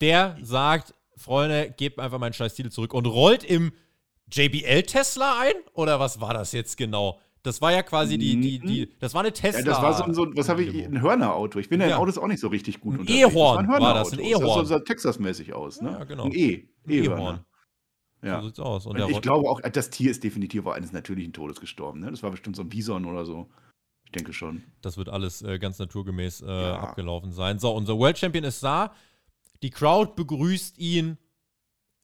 Der 0.00 0.36
sagt, 0.42 0.94
Freunde, 1.16 1.74
gebt 1.76 1.98
einfach 1.98 2.18
meinen 2.18 2.32
scheiß 2.32 2.54
Titel 2.54 2.70
zurück 2.70 2.92
und 2.94 3.06
rollt 3.06 3.44
im 3.44 3.72
JBL-Tesla 4.30 5.40
ein? 5.40 5.54
Oder 5.74 6.00
was 6.00 6.20
war 6.20 6.34
das 6.34 6.52
jetzt 6.52 6.76
genau? 6.76 7.18
Das 7.42 7.62
war 7.62 7.70
ja 7.70 7.82
quasi 7.84 8.18
die, 8.18 8.40
die, 8.40 8.58
die, 8.58 8.98
das 8.98 9.14
war 9.14 9.20
eine 9.20 9.32
Tesla. 9.32 9.60
Ja, 9.60 9.66
das 9.66 9.80
war 9.80 9.94
so, 9.94 10.12
so 10.12 10.36
was 10.36 10.48
habe 10.48 10.64
ich, 10.64 10.84
ein 10.84 11.00
Hörnerauto. 11.00 11.60
Ich 11.60 11.68
bin 11.68 11.80
ja 11.80 11.86
in 11.86 11.92
Autos 11.92 12.18
auch 12.18 12.26
nicht 12.26 12.40
so 12.40 12.48
richtig 12.48 12.80
gut 12.80 12.98
ein 12.98 13.06
E-Horn 13.06 13.68
war, 13.68 13.80
war 13.80 13.94
das, 13.94 14.12
ein 14.12 14.18
E-Horn. 14.18 14.60
Das 14.60 14.68
sah 14.68 14.80
Texas-mäßig 14.80 15.52
aus, 15.52 15.80
ne? 15.80 15.92
Ja, 15.92 16.04
genau. 16.04 16.24
Ein 16.24 16.32
E. 16.32 16.68
E-Horn. 16.88 17.44
Ja. 18.22 18.40
So 18.40 18.48
sieht's 18.48 18.58
aus. 18.58 18.86
Und, 18.86 19.00
und 19.00 19.10
ich 19.10 19.20
glaube 19.20 19.48
auch, 19.48 19.60
das 19.60 19.90
Tier 19.90 20.10
ist 20.10 20.24
definitiv 20.24 20.66
auch 20.66 20.72
eines 20.72 20.90
natürlichen 20.90 21.32
Todes 21.32 21.60
gestorben, 21.60 22.00
ne? 22.00 22.10
Das 22.10 22.24
war 22.24 22.32
bestimmt 22.32 22.56
so 22.56 22.62
ein 22.62 22.68
Bison 22.68 23.04
oder 23.04 23.24
so. 23.24 23.48
Ich 24.04 24.10
denke 24.10 24.32
schon. 24.32 24.64
Das 24.82 24.96
wird 24.96 25.08
alles 25.08 25.42
äh, 25.42 25.60
ganz 25.60 25.78
naturgemäß 25.78 26.40
äh, 26.40 26.46
ja. 26.46 26.80
abgelaufen 26.80 27.30
sein. 27.30 27.60
So, 27.60 27.72
unser 27.72 27.96
World 27.96 28.18
Champion 28.18 28.44
ist 28.44 28.60
da. 28.62 28.92
Die 29.62 29.70
Crowd 29.70 30.12
begrüßt 30.16 30.78
ihn 30.78 31.18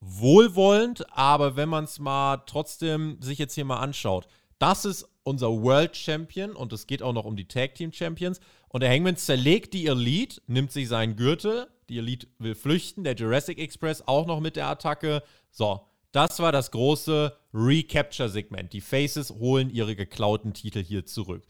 wohlwollend, 0.00 1.10
aber 1.12 1.56
wenn 1.56 1.68
man 1.68 1.84
es 1.84 1.98
mal 1.98 2.38
trotzdem 2.46 3.20
sich 3.20 3.38
jetzt 3.38 3.54
hier 3.54 3.64
mal 3.64 3.78
anschaut, 3.78 4.26
das 4.58 4.84
ist 4.84 5.08
unser 5.24 5.50
World 5.50 5.96
Champion 5.96 6.54
und 6.54 6.72
es 6.72 6.86
geht 6.86 7.02
auch 7.02 7.12
noch 7.12 7.24
um 7.24 7.36
die 7.36 7.48
Tag 7.48 7.74
Team 7.74 7.92
Champions. 7.92 8.40
Und 8.68 8.82
der 8.82 8.90
Hangman 8.90 9.16
zerlegt 9.16 9.74
die 9.74 9.86
Elite, 9.86 10.40
nimmt 10.46 10.72
sich 10.72 10.88
seinen 10.88 11.16
Gürtel. 11.16 11.68
Die 11.88 11.98
Elite 11.98 12.26
will 12.38 12.54
flüchten, 12.54 13.04
der 13.04 13.14
Jurassic 13.14 13.58
Express 13.58 14.02
auch 14.06 14.26
noch 14.26 14.40
mit 14.40 14.56
der 14.56 14.68
Attacke. 14.68 15.22
So, 15.50 15.80
das 16.12 16.38
war 16.40 16.52
das 16.52 16.70
große 16.70 17.36
Recapture-Segment. 17.54 18.72
Die 18.72 18.80
Faces 18.80 19.30
holen 19.30 19.70
ihre 19.70 19.96
geklauten 19.96 20.54
Titel 20.54 20.82
hier 20.82 21.06
zurück. 21.06 21.44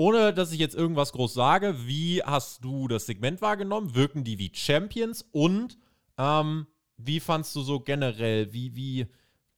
Ohne 0.00 0.32
dass 0.32 0.50
ich 0.50 0.58
jetzt 0.58 0.74
irgendwas 0.74 1.12
groß 1.12 1.34
sage, 1.34 1.86
wie 1.86 2.22
hast 2.22 2.64
du 2.64 2.88
das 2.88 3.04
Segment 3.04 3.42
wahrgenommen? 3.42 3.94
Wirken 3.94 4.24
die 4.24 4.38
wie 4.38 4.50
Champions? 4.54 5.28
Und 5.30 5.76
ähm, 6.16 6.66
wie 6.96 7.20
fandst 7.20 7.54
du 7.54 7.60
so 7.60 7.80
generell, 7.80 8.50
wie, 8.54 8.74
wie 8.74 9.08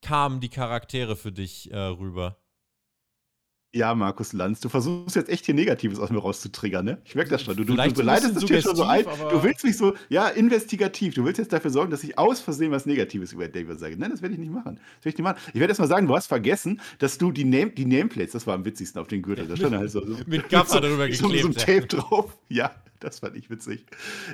kamen 0.00 0.40
die 0.40 0.48
Charaktere 0.48 1.14
für 1.14 1.30
dich 1.30 1.70
äh, 1.70 1.78
rüber? 1.78 2.41
Ja, 3.74 3.94
Markus 3.94 4.34
Lanz, 4.34 4.60
du 4.60 4.68
versuchst 4.68 5.16
jetzt 5.16 5.30
echt 5.30 5.46
hier 5.46 5.54
Negatives 5.54 5.98
aus 5.98 6.10
mir 6.10 6.18
rauszutriggern, 6.18 6.84
ne? 6.84 6.98
Ich 7.06 7.14
merke 7.14 7.30
das 7.30 7.42
schon. 7.42 7.56
Du, 7.56 7.64
du, 7.64 7.74
du 7.74 7.92
beleidest 7.94 8.36
es 8.36 8.44
dir 8.44 8.60
schon 8.60 8.76
so 8.76 8.82
ein. 8.82 9.06
Du 9.30 9.42
willst 9.42 9.64
mich 9.64 9.78
so, 9.78 9.94
ja, 10.10 10.28
investigativ. 10.28 11.14
Du 11.14 11.24
willst 11.24 11.38
jetzt 11.38 11.54
dafür 11.54 11.70
sorgen, 11.70 11.90
dass 11.90 12.04
ich 12.04 12.18
aus 12.18 12.40
Versehen 12.40 12.70
was 12.70 12.84
Negatives 12.84 13.32
über 13.32 13.48
David 13.48 13.80
sage. 13.80 13.96
Nein, 13.96 14.10
das 14.10 14.20
werde 14.20 14.34
ich 14.34 14.40
nicht 14.40 14.52
machen. 14.52 14.74
Das 14.76 15.06
werde 15.06 15.08
ich 15.08 15.16
nicht 15.16 15.22
machen. 15.22 15.38
Ich 15.54 15.60
werde 15.60 15.70
erst 15.70 15.80
mal 15.80 15.86
sagen, 15.86 16.06
du 16.06 16.14
hast 16.14 16.26
vergessen, 16.26 16.82
dass 16.98 17.16
du 17.16 17.32
die, 17.32 17.44
Name, 17.44 17.70
die 17.70 17.86
Nameplates, 17.86 18.32
das 18.32 18.46
war 18.46 18.54
am 18.54 18.66
witzigsten 18.66 19.00
auf 19.00 19.08
den 19.08 19.22
Gürtel. 19.22 19.46
Da 19.46 19.56
stand 19.56 19.74
halt 19.74 19.90
so, 19.90 20.04
so 20.04 20.18
mit 20.26 20.50
Gaffer 20.50 20.74
so, 20.74 20.80
drüber 20.80 21.08
geklebt. 21.08 21.22
So, 21.22 21.28
so 21.28 21.48
ein 21.48 21.54
Tape 21.54 21.86
drauf. 21.86 22.36
Ja, 22.50 22.72
das 23.02 23.20
fand 23.20 23.36
ich 23.36 23.50
witzig. 23.50 23.86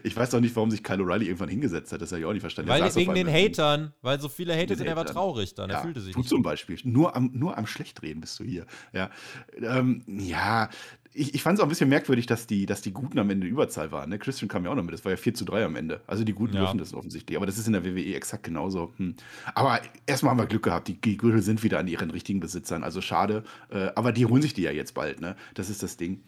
Ich 0.03 0.17
weiß 0.17 0.35
auch 0.35 0.41
nicht, 0.41 0.55
warum 0.57 0.71
sich 0.71 0.83
Kyle 0.83 1.03
O'Reilly 1.03 1.25
irgendwann 1.25 1.49
hingesetzt 1.49 1.93
hat. 1.93 2.03
Das 2.03 2.13
habe 2.13 2.21
ich 2.21 2.27
auch 2.27 2.33
nicht 2.33 2.41
verstanden. 2.41 2.71
Weil 2.71 2.95
wegen 2.95 3.15
den 3.15 3.29
Hatern, 3.29 3.93
weil 4.03 4.21
so 4.21 4.29
viele 4.29 4.57
Hater 4.57 4.77
sind, 4.77 4.87
er 4.87 4.97
war 4.97 5.07
traurig 5.07 5.55
dann. 5.55 5.71
Ja, 5.71 5.77
er 5.77 5.83
fühlte 5.83 6.01
sich. 6.01 6.15
Du 6.15 6.23
zum 6.23 6.43
Beispiel. 6.43 6.79
Nur 6.85 7.17
am, 7.17 7.31
nur 7.33 7.57
am 7.57 7.67
Schlechtreden 7.67 8.21
bist 8.21 8.39
du 8.41 8.45
hier. 8.45 8.67
Ja, 8.93 9.11
ähm, 9.61 10.03
ja 10.07 10.69
ich, 11.15 11.35
ich 11.35 11.43
fand 11.43 11.59
es 11.59 11.61
auch 11.61 11.67
ein 11.67 11.71
bisschen 11.71 11.89
merkwürdig, 11.89 12.27
dass 12.27 12.47
die, 12.47 12.67
dass 12.67 12.81
die 12.81 12.93
Guten 12.93 13.19
am 13.19 13.31
Ende 13.31 13.47
Überzahl 13.47 13.91
waren. 13.91 14.11
Ne? 14.11 14.19
Christian 14.19 14.49
kam 14.49 14.65
ja 14.65 14.71
auch 14.71 14.75
noch 14.75 14.83
mit. 14.83 14.95
Das 14.95 15.05
war 15.05 15.11
ja 15.13 15.17
4 15.17 15.35
zu 15.35 15.45
3 15.45 15.65
am 15.65 15.77
Ende. 15.77 16.01
Also 16.07 16.25
die 16.25 16.33
Guten 16.33 16.55
ja. 16.55 16.61
dürfen 16.61 16.79
das 16.79 16.95
offensichtlich. 16.95 17.37
Aber 17.37 17.47
das 17.47 17.59
ist 17.59 17.67
in 17.67 17.73
der 17.73 17.85
WWE 17.85 18.15
exakt 18.15 18.45
genauso. 18.45 18.93
Hm. 18.97 19.15
Aber 19.55 19.81
erstmal 20.07 20.31
haben 20.33 20.39
wir 20.39 20.47
Glück 20.47 20.63
gehabt. 20.63 20.89
Die, 20.89 21.01
die 21.01 21.17
Gürtel 21.17 21.43
sind 21.43 21.63
wieder 21.63 21.79
an 21.79 21.89
ihren 21.89 22.11
richtigen 22.11 22.41
Besitzern. 22.41 22.85
Also 22.85 23.01
schade. 23.01 23.45
Äh, 23.71 23.91
aber 23.95 24.13
die 24.13 24.27
holen 24.27 24.43
sich 24.43 24.55
die 24.55 24.63
ja 24.63 24.71
jetzt 24.71 24.95
bald. 24.95 25.21
Ne? 25.21 25.37
Das 25.55 25.71
ist 25.71 25.83
das 25.83 25.97
Ding. 25.97 26.23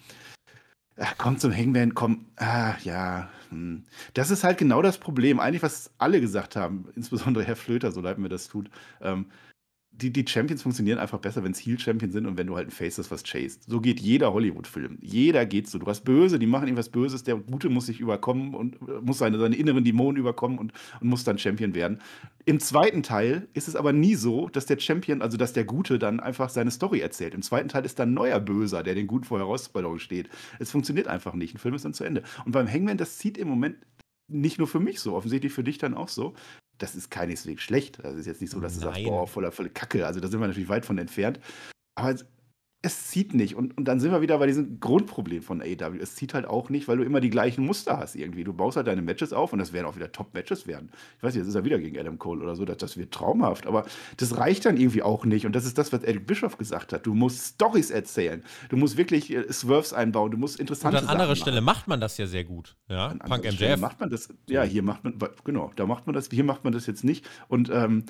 Ach, 1.02 1.14
komm 1.16 1.38
zum 1.38 1.50
Hangman, 1.56 1.94
komm. 1.94 2.26
Ah, 2.36 2.74
ja. 2.84 3.30
Hm. 3.48 3.84
Das 4.12 4.30
ist 4.30 4.44
halt 4.44 4.58
genau 4.58 4.82
das 4.82 4.98
Problem. 4.98 5.40
Eigentlich, 5.40 5.62
was 5.62 5.90
alle 5.96 6.20
gesagt 6.20 6.56
haben, 6.56 6.88
insbesondere 6.94 7.42
Herr 7.44 7.56
Flöter, 7.56 7.90
so 7.90 8.02
leid 8.02 8.18
mir 8.18 8.28
das 8.28 8.48
tut. 8.48 8.68
Ähm, 9.00 9.26
die, 9.92 10.12
die 10.12 10.24
Champions 10.26 10.62
funktionieren 10.62 10.98
einfach 10.98 11.18
besser, 11.18 11.42
wenn 11.44 11.52
es 11.52 11.58
Heel-Champions 11.58 12.14
sind 12.14 12.26
und 12.26 12.38
wenn 12.38 12.46
du 12.46 12.56
halt 12.56 12.68
ein 12.68 12.70
Face 12.70 12.98
hast, 12.98 13.10
was 13.10 13.22
chased. 13.22 13.64
So 13.68 13.80
geht 13.80 14.00
jeder 14.00 14.32
Hollywood-Film. 14.32 14.98
Jeder 15.00 15.44
geht 15.46 15.68
so. 15.68 15.78
Du 15.78 15.86
hast 15.86 16.04
Böse, 16.04 16.38
die 16.38 16.46
machen 16.46 16.68
irgendwas 16.68 16.88
Böses, 16.88 17.24
der 17.24 17.36
Gute 17.36 17.68
muss 17.68 17.86
sich 17.86 18.00
überkommen 18.00 18.54
und 18.54 18.76
äh, 18.76 19.00
muss 19.02 19.18
seine, 19.18 19.38
seine 19.38 19.56
inneren 19.56 19.84
Dämonen 19.84 20.16
überkommen 20.16 20.58
und, 20.58 20.72
und 21.00 21.08
muss 21.08 21.24
dann 21.24 21.38
Champion 21.38 21.74
werden. 21.74 22.00
Im 22.46 22.60
zweiten 22.60 23.02
Teil 23.02 23.48
ist 23.52 23.68
es 23.68 23.76
aber 23.76 23.92
nie 23.92 24.14
so, 24.14 24.48
dass 24.48 24.66
der 24.66 24.78
Champion, 24.78 25.22
also 25.22 25.36
dass 25.36 25.52
der 25.52 25.64
Gute 25.64 25.98
dann 25.98 26.20
einfach 26.20 26.48
seine 26.48 26.70
Story 26.70 27.00
erzählt. 27.00 27.34
Im 27.34 27.42
zweiten 27.42 27.68
Teil 27.68 27.84
ist 27.84 27.98
dann 27.98 28.14
neuer 28.14 28.40
Böser, 28.40 28.82
der 28.82 28.94
den 28.94 29.06
Guten 29.06 29.24
vor 29.24 29.38
Herausforderung 29.38 29.98
steht. 29.98 30.30
Es 30.58 30.70
funktioniert 30.70 31.08
einfach 31.08 31.34
nicht. 31.34 31.54
Ein 31.54 31.58
Film 31.58 31.74
ist 31.74 31.84
dann 31.84 31.94
zu 31.94 32.04
Ende. 32.04 32.22
Und 32.44 32.52
beim 32.52 32.68
Hangman, 32.68 32.96
das 32.96 33.18
zieht 33.18 33.36
im 33.36 33.48
Moment 33.48 33.76
nicht 34.28 34.58
nur 34.58 34.68
für 34.68 34.80
mich 34.80 35.00
so, 35.00 35.14
offensichtlich 35.14 35.52
für 35.52 35.64
dich 35.64 35.78
dann 35.78 35.94
auch 35.94 36.08
so 36.08 36.34
das 36.80 36.94
ist 36.94 37.10
keineswegs 37.10 37.62
schlecht. 37.62 37.98
Das 38.02 38.16
ist 38.16 38.26
jetzt 38.26 38.40
nicht 38.40 38.50
so, 38.50 38.60
dass 38.60 38.74
du 38.74 38.80
sagst, 38.80 39.04
boah, 39.04 39.26
voller, 39.26 39.52
voller 39.52 39.68
Kacke. 39.68 40.06
Also 40.06 40.18
da 40.18 40.28
sind 40.28 40.40
wir 40.40 40.48
natürlich 40.48 40.68
weit 40.68 40.86
von 40.86 40.98
entfernt. 40.98 41.38
Aber 41.94 42.16
es 42.82 43.08
zieht 43.08 43.34
nicht. 43.34 43.56
Und, 43.56 43.76
und 43.76 43.84
dann 43.84 44.00
sind 44.00 44.10
wir 44.10 44.22
wieder 44.22 44.38
bei 44.38 44.46
diesem 44.46 44.80
Grundproblem 44.80 45.42
von 45.42 45.60
AEW. 45.60 45.98
Es 46.00 46.14
zieht 46.14 46.32
halt 46.32 46.46
auch 46.46 46.70
nicht, 46.70 46.88
weil 46.88 46.96
du 46.96 47.02
immer 47.02 47.20
die 47.20 47.28
gleichen 47.28 47.66
Muster 47.66 47.98
hast 47.98 48.14
irgendwie. 48.14 48.42
Du 48.42 48.54
baust 48.54 48.76
halt 48.76 48.86
deine 48.86 49.02
Matches 49.02 49.34
auf 49.34 49.52
und 49.52 49.58
das 49.58 49.74
werden 49.74 49.84
auch 49.86 49.96
wieder 49.96 50.10
Top-Matches 50.12 50.66
werden. 50.66 50.90
Ich 51.18 51.22
weiß 51.22 51.34
nicht, 51.34 51.40
jetzt 51.42 51.48
ist 51.48 51.54
er 51.54 51.64
wieder 51.64 51.78
gegen 51.78 51.98
Adam 51.98 52.18
Cole 52.18 52.42
oder 52.42 52.56
so, 52.56 52.64
das, 52.64 52.78
das 52.78 52.96
wird 52.96 53.12
traumhaft. 53.12 53.66
Aber 53.66 53.84
das 54.16 54.38
reicht 54.38 54.64
dann 54.64 54.78
irgendwie 54.78 55.02
auch 55.02 55.26
nicht. 55.26 55.44
Und 55.44 55.54
das 55.54 55.66
ist 55.66 55.76
das, 55.76 55.92
was 55.92 56.02
Eric 56.04 56.26
Bischoff 56.26 56.56
gesagt 56.56 56.94
hat. 56.94 57.04
Du 57.04 57.12
musst 57.12 57.54
Stories 57.54 57.90
erzählen. 57.90 58.42
Du 58.70 58.78
musst 58.78 58.96
wirklich 58.96 59.30
äh, 59.30 59.52
Swerves 59.52 59.92
einbauen. 59.92 60.30
Du 60.30 60.38
musst 60.38 60.58
interessante 60.58 60.98
Und 60.98 61.04
an 61.04 61.10
anderer 61.10 61.36
Stelle 61.36 61.60
macht 61.60 61.86
man 61.86 62.00
das 62.00 62.16
ja 62.16 62.26
sehr 62.26 62.44
gut. 62.44 62.76
Ja, 62.88 63.08
an 63.08 63.18
Punk 63.18 63.44
MJF. 63.44 63.78
macht 63.78 64.00
man 64.00 64.08
das. 64.08 64.32
Ja, 64.48 64.62
hier 64.62 64.82
macht 64.82 65.04
man, 65.04 65.18
genau, 65.44 65.70
da 65.76 65.84
macht 65.84 66.06
man 66.06 66.14
das. 66.14 66.30
Hier 66.30 66.44
macht 66.44 66.64
man 66.64 66.72
das 66.72 66.86
jetzt 66.86 67.04
nicht. 67.04 67.28
Und 67.48 67.68
ähm, 67.68 68.04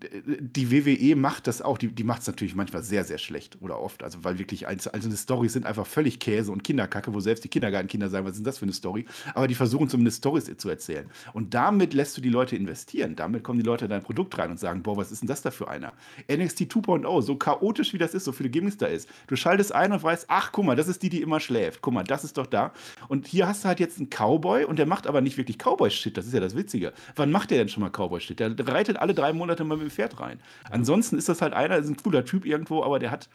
die 0.00 0.70
WWE 0.70 1.16
macht 1.16 1.48
das 1.48 1.60
auch, 1.60 1.76
die, 1.76 1.88
die 1.88 2.04
macht 2.04 2.20
es 2.20 2.28
natürlich 2.28 2.54
manchmal 2.54 2.84
sehr, 2.84 3.02
sehr 3.02 3.18
schlecht 3.18 3.58
oder 3.60 3.80
oft. 3.80 4.04
Also, 4.04 4.22
weil 4.22 4.38
wirklich 4.38 4.66
einzelne 4.68 5.16
Storys 5.16 5.54
sind 5.54 5.66
einfach 5.66 5.86
völlig 5.86 6.20
Käse 6.20 6.52
und 6.52 6.62
Kinderkacke, 6.62 7.12
wo 7.12 7.20
selbst 7.20 7.42
die 7.42 7.48
Kindergartenkinder 7.48 8.08
sagen, 8.08 8.24
was 8.24 8.36
ist 8.36 8.46
das 8.46 8.58
für 8.58 8.64
eine 8.64 8.72
Story? 8.72 9.06
Aber 9.34 9.48
die 9.48 9.56
versuchen 9.56 9.88
zumindest 9.88 10.18
Storys 10.18 10.50
zu 10.56 10.68
erzählen. 10.68 11.10
Und 11.32 11.52
damit 11.52 11.94
lässt 11.94 12.16
du 12.16 12.20
die 12.20 12.28
Leute 12.28 12.54
investieren. 12.54 13.16
Damit 13.16 13.42
kommen 13.42 13.58
die 13.58 13.64
Leute 13.64 13.86
in 13.86 13.90
dein 13.90 14.02
Produkt 14.02 14.38
rein 14.38 14.52
und 14.52 14.60
sagen, 14.60 14.84
boah, 14.84 14.96
was 14.96 15.10
ist 15.10 15.22
denn 15.22 15.28
das 15.28 15.42
da 15.42 15.50
für 15.50 15.68
einer? 15.68 15.92
NXT 16.30 16.62
2.0, 16.72 17.22
so 17.22 17.36
chaotisch 17.36 17.92
wie 17.92 17.98
das 17.98 18.14
ist, 18.14 18.24
so 18.24 18.30
viele 18.30 18.50
Gimmicks 18.50 18.76
da 18.76 18.86
ist. 18.86 19.08
Du 19.26 19.34
schaltest 19.34 19.74
ein 19.74 19.92
und 19.92 20.02
weißt, 20.02 20.26
ach, 20.28 20.52
guck 20.52 20.64
mal, 20.64 20.76
das 20.76 20.86
ist 20.86 21.02
die, 21.02 21.08
die 21.08 21.22
immer 21.22 21.40
schläft. 21.40 21.82
Guck 21.82 21.94
mal, 21.94 22.04
das 22.04 22.22
ist 22.22 22.38
doch 22.38 22.46
da. 22.46 22.72
Und 23.08 23.26
hier 23.26 23.48
hast 23.48 23.64
du 23.64 23.68
halt 23.68 23.80
jetzt 23.80 23.98
einen 23.98 24.10
Cowboy 24.10 24.64
und 24.64 24.78
der 24.78 24.86
macht 24.86 25.08
aber 25.08 25.20
nicht 25.20 25.36
wirklich 25.38 25.58
Cowboy-Shit. 25.58 26.16
Das 26.16 26.26
ist 26.26 26.34
ja 26.34 26.40
das 26.40 26.54
Witzige. 26.54 26.92
Wann 27.16 27.32
macht 27.32 27.50
der 27.50 27.58
denn 27.58 27.68
schon 27.68 27.82
mal 27.82 27.90
Cowboy-Shit? 27.90 28.38
Der 28.38 28.68
reitet 28.68 28.96
alle 28.96 29.12
drei 29.12 29.32
Monate 29.32 29.64
mal 29.64 29.76
mit 29.76 29.87
dem 29.88 29.90
Pferd 29.90 30.20
rein. 30.20 30.40
Ansonsten 30.70 31.18
ist 31.18 31.28
das 31.28 31.42
halt 31.42 31.52
einer, 31.54 31.76
ist 31.76 31.88
ein 31.88 31.96
cooler 31.96 32.24
Typ 32.24 32.44
irgendwo, 32.44 32.82
aber 32.82 32.98
der 32.98 33.10
hat. 33.10 33.28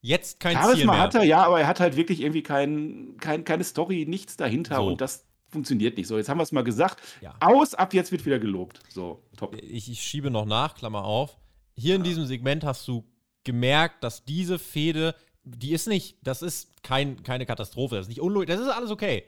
Jetzt 0.00 0.40
kein 0.40 0.54
Charisma 0.54 0.74
Ziel 0.74 0.86
mehr. 0.86 0.98
hat 0.98 1.14
er, 1.14 1.22
ja, 1.22 1.44
aber 1.44 1.60
er 1.60 1.66
hat 1.68 1.78
halt 1.78 1.96
wirklich 1.96 2.20
irgendwie 2.20 2.42
kein, 2.42 3.16
kein, 3.20 3.44
keine 3.44 3.62
Story, 3.62 4.04
nichts 4.08 4.36
dahinter 4.36 4.76
so. 4.76 4.86
und 4.88 5.00
das 5.00 5.24
funktioniert 5.48 5.96
nicht. 5.96 6.08
So, 6.08 6.16
jetzt 6.16 6.28
haben 6.28 6.38
wir 6.38 6.42
es 6.42 6.50
mal 6.50 6.64
gesagt. 6.64 7.00
Ja. 7.20 7.34
Aus, 7.38 7.74
ab 7.74 7.94
jetzt 7.94 8.10
wird 8.10 8.26
wieder 8.26 8.40
gelobt. 8.40 8.80
So, 8.88 9.22
top. 9.36 9.54
Ich, 9.62 9.90
ich 9.90 10.02
schiebe 10.02 10.30
noch 10.30 10.46
nach, 10.46 10.74
Klammer 10.74 11.04
auf. 11.04 11.36
Hier 11.76 11.94
in 11.94 12.02
diesem 12.02 12.26
Segment 12.26 12.64
hast 12.64 12.88
du 12.88 13.04
gemerkt, 13.44 14.02
dass 14.02 14.24
diese 14.24 14.58
Fehde, 14.58 15.14
die 15.44 15.72
ist 15.72 15.86
nicht, 15.86 16.16
das 16.22 16.42
ist 16.42 16.82
kein, 16.82 17.22
keine 17.22 17.46
Katastrophe, 17.46 17.96
das 17.96 18.06
ist 18.06 18.08
nicht 18.08 18.20
unlogisch, 18.20 18.48
das 18.48 18.60
ist 18.60 18.68
alles 18.68 18.90
okay. 18.90 19.24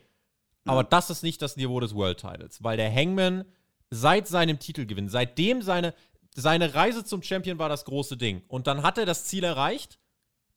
Aber 0.65 0.81
ja. 0.81 0.89
das 0.89 1.11
ist 1.11 1.23
nicht 1.23 1.41
das 1.43 1.57
Niveau 1.57 1.79
des 1.81 1.95
World 1.95 2.19
Titles, 2.19 2.63
weil 2.63 2.77
der 2.77 2.93
Hangman 2.93 3.45
seit 3.91 4.27
seinem 4.27 4.59
Titelgewinn, 4.59 5.09
seitdem 5.09 5.63
seine, 5.63 5.95
seine 6.35 6.75
Reise 6.75 7.05
zum 7.05 7.23
Champion 7.23 7.59
war 7.59 7.69
das 7.69 7.85
große 7.85 8.17
Ding. 8.17 8.43
Und 8.49 8.67
dann 8.67 8.83
hat 8.83 8.99
er 8.99 9.07
das 9.07 9.25
Ziel 9.25 9.45
erreicht 9.45 9.99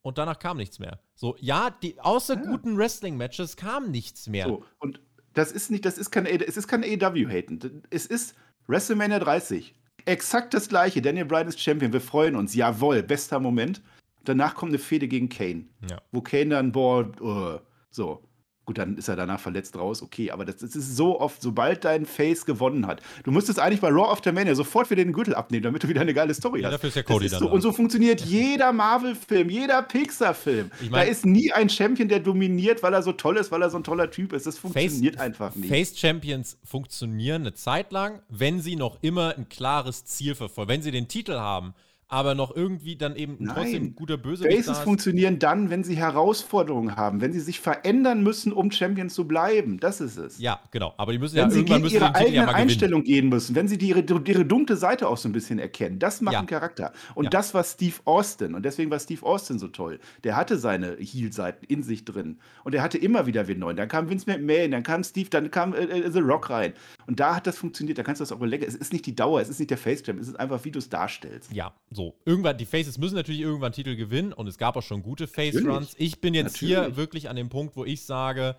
und 0.01 0.17
danach 0.17 0.39
kam 0.39 0.57
nichts 0.57 0.79
mehr. 0.79 0.99
So, 1.15 1.35
ja, 1.39 1.69
die, 1.69 1.99
außer 1.99 2.35
ja. 2.35 2.41
guten 2.41 2.77
Wrestling-Matches 2.77 3.55
kam 3.55 3.91
nichts 3.91 4.27
mehr. 4.27 4.47
So, 4.47 4.63
und 4.79 5.01
das 5.33 5.51
ist 5.51 5.69
nicht, 5.69 5.85
das 5.85 5.97
ist 5.97 6.11
kein, 6.11 6.25
es 6.25 6.57
ist 6.57 6.67
kein 6.67 6.83
AEW-Haten. 6.83 7.83
Es 7.89 8.05
ist 8.05 8.35
WrestleMania 8.67 9.19
30. 9.19 9.75
Exakt 10.05 10.53
das 10.53 10.69
gleiche. 10.69 11.01
Daniel 11.01 11.25
Bryan 11.25 11.47
ist 11.47 11.59
Champion. 11.59 11.93
Wir 11.93 12.01
freuen 12.01 12.35
uns. 12.35 12.55
Jawohl, 12.55 13.03
bester 13.03 13.39
Moment. 13.39 13.81
Danach 14.23 14.55
kommt 14.55 14.71
eine 14.71 14.79
Fehde 14.79 15.07
gegen 15.07 15.29
Kane. 15.29 15.65
Ja. 15.89 16.01
Wo 16.11 16.21
Kane 16.21 16.49
dann, 16.49 16.71
boah, 16.71 17.11
uh, 17.21 17.59
so. 17.91 18.26
Gut, 18.67 18.79
dann 18.79 18.97
ist 18.97 19.07
er 19.07 19.15
danach 19.15 19.39
verletzt 19.39 19.77
raus, 19.77 20.01
okay, 20.01 20.29
aber 20.29 20.43
das, 20.43 20.57
das, 20.57 20.75
ist 20.75 20.97
so 20.97 21.21
oft, 21.21 21.41
sobald 21.41 21.85
dein 21.85 22.05
Face 22.05 22.45
gewonnen 22.45 22.85
hat. 22.85 23.01
Du 23.23 23.31
müsstest 23.31 23.59
eigentlich 23.59 23.79
bei 23.79 23.87
Raw 23.87 24.11
of 24.11 24.19
the 24.25 24.33
Mania 24.33 24.55
sofort 24.55 24.91
wieder 24.91 25.05
den 25.05 25.13
Gürtel 25.13 25.35
abnehmen, 25.35 25.63
damit 25.63 25.83
du 25.83 25.87
wieder 25.87 26.01
eine 26.01 26.13
geile 26.13 26.33
Story 26.33 26.59
ja, 26.59 26.67
hast. 26.67 26.73
Dafür 26.73 26.89
ist 26.89 26.95
ja 26.95 27.03
Cody 27.03 27.27
ist 27.27 27.39
so, 27.39 27.49
und 27.49 27.61
so 27.61 27.71
funktioniert 27.71 28.19
jeder 28.19 28.73
Marvel-Film, 28.73 29.49
jeder 29.49 29.81
Pixar-Film. 29.83 30.69
Ich 30.81 30.89
mein, 30.89 31.05
da 31.05 31.09
ist 31.09 31.25
nie 31.25 31.49
ein 31.53 31.69
Champion, 31.69 32.09
der 32.09 32.19
dominiert, 32.19 32.83
weil 32.83 32.93
er 32.93 33.03
so 33.03 33.13
toll 33.13 33.37
ist, 33.37 33.53
weil 33.53 33.61
er 33.61 33.69
so 33.69 33.77
ein 33.77 33.85
toller 33.85 34.11
Typ 34.11 34.33
ist. 34.33 34.45
Das 34.45 34.57
funktioniert 34.57 35.15
Face, 35.15 35.23
einfach 35.23 35.55
nicht. 35.55 35.69
Face-Champions 35.69 36.57
funktionieren 36.65 37.43
eine 37.43 37.53
Zeit 37.53 37.93
lang, 37.93 38.19
wenn 38.27 38.59
sie 38.59 38.75
noch 38.75 38.97
immer 39.01 39.33
ein 39.37 39.47
klares 39.47 40.03
Ziel 40.03 40.35
verfolgen. 40.35 40.67
Wenn 40.67 40.81
sie 40.81 40.91
den 40.91 41.07
Titel 41.07 41.35
haben, 41.35 41.73
aber 42.09 42.35
noch 42.35 42.55
irgendwie 42.55 42.95
dann 42.95 43.15
eben 43.15 43.35
Nein. 43.39 43.55
trotzdem 43.55 43.83
ein 43.83 43.95
guter 43.95 44.17
Bösewicht 44.17 44.65
Bases 44.65 44.79
funktionieren 44.79 45.39
dann, 45.39 45.69
wenn 45.69 45.83
sie 45.83 45.97
Herausforderungen 45.97 46.95
haben, 46.95 47.19
wenn 47.19 47.33
sie 47.33 47.41
sich 47.41 47.59
verändern 47.59 48.23
müssen, 48.23 48.53
um 48.53 48.71
Champion 48.71 49.09
zu 49.09 49.27
bleiben. 49.27 49.79
Das 49.79 49.99
ist 49.99 50.17
es. 50.17 50.39
Ja, 50.39 50.61
genau. 50.71 50.93
Aber 50.97 51.11
die 51.11 51.19
müssen 51.19 51.35
wenn 51.35 51.45
ja 51.45 51.49
sie 51.49 51.59
irgendwann 51.59 51.83
gegen 51.83 51.95
ihre 51.95 52.15
eigene 52.15 52.35
ja 52.35 52.47
Einstellung 52.47 53.03
gehen 53.03 53.27
müssen, 53.27 53.55
wenn 53.55 53.67
sie 53.67 53.77
die, 53.77 53.89
ihre, 53.89 54.01
ihre 54.01 54.45
dunkle 54.45 54.77
Seite 54.77 55.09
auch 55.09 55.17
so 55.17 55.27
ein 55.27 55.33
bisschen 55.33 55.59
erkennen. 55.59 55.99
Das 55.99 56.21
macht 56.21 56.33
ja. 56.33 56.39
einen 56.39 56.47
Charakter. 56.47 56.93
Und 57.13 57.25
ja. 57.25 57.29
das 57.29 57.53
war 57.53 57.63
Steve 57.65 57.95
Austin. 58.05 58.55
Und 58.55 58.63
deswegen 58.63 58.89
war 58.89 58.99
Steve 58.99 59.25
Austin 59.25 59.59
so 59.59 59.67
toll. 59.67 59.99
Der 60.23 60.37
hatte 60.37 60.57
seine 60.57 60.95
Heel-Seiten 60.97 61.65
in 61.65 61.83
sich 61.83 62.05
drin. 62.05 62.39
Und 62.63 62.73
er 62.73 62.83
hatte 62.83 62.97
immer 62.97 63.25
wieder 63.25 63.49
wen 63.49 63.59
neuen. 63.59 63.75
Dann 63.75 63.89
kam 63.89 64.09
Vince 64.09 64.29
McMahon, 64.29 64.71
dann 64.71 64.83
kam 64.83 65.03
Steve, 65.03 65.29
dann 65.29 65.51
kam 65.51 65.73
äh, 65.73 65.83
äh, 65.83 66.11
The 66.11 66.19
Rock 66.19 66.49
rein. 66.49 66.73
Und 67.05 67.19
da 67.19 67.35
hat 67.35 67.47
das 67.47 67.57
funktioniert. 67.57 67.97
Da 67.97 68.03
kannst 68.03 68.21
du 68.21 68.23
das 68.23 68.31
auch 68.31 68.37
überlegen. 68.37 68.63
Es 68.65 68.75
ist 68.75 68.93
nicht 68.93 69.05
die 69.05 69.15
Dauer, 69.15 69.41
es 69.41 69.49
ist 69.49 69.59
nicht 69.59 69.71
der 69.71 69.77
Face-Champ, 69.77 70.21
es 70.21 70.29
ist 70.29 70.39
einfach, 70.39 70.63
wie 70.63 70.71
du 70.71 70.79
es 70.79 70.89
darstellst. 70.89 71.51
Ja, 71.51 71.73
so. 71.97 72.15
Irgendwann, 72.23 72.57
die 72.57 72.65
Faces 72.65 72.97
müssen 72.97 73.15
natürlich 73.15 73.41
irgendwann 73.41 73.73
Titel 73.73 73.97
gewinnen 73.97 74.31
und 74.31 74.47
es 74.47 74.57
gab 74.57 74.77
auch 74.77 74.83
schon 74.83 75.03
gute 75.03 75.27
Face-Runs. 75.27 75.95
Ich 75.97 76.21
bin 76.21 76.33
jetzt 76.33 76.53
natürlich. 76.53 76.77
hier 76.77 76.95
wirklich 76.95 77.27
an 77.27 77.35
dem 77.35 77.49
Punkt, 77.49 77.75
wo 77.75 77.83
ich 77.83 78.05
sage, 78.05 78.55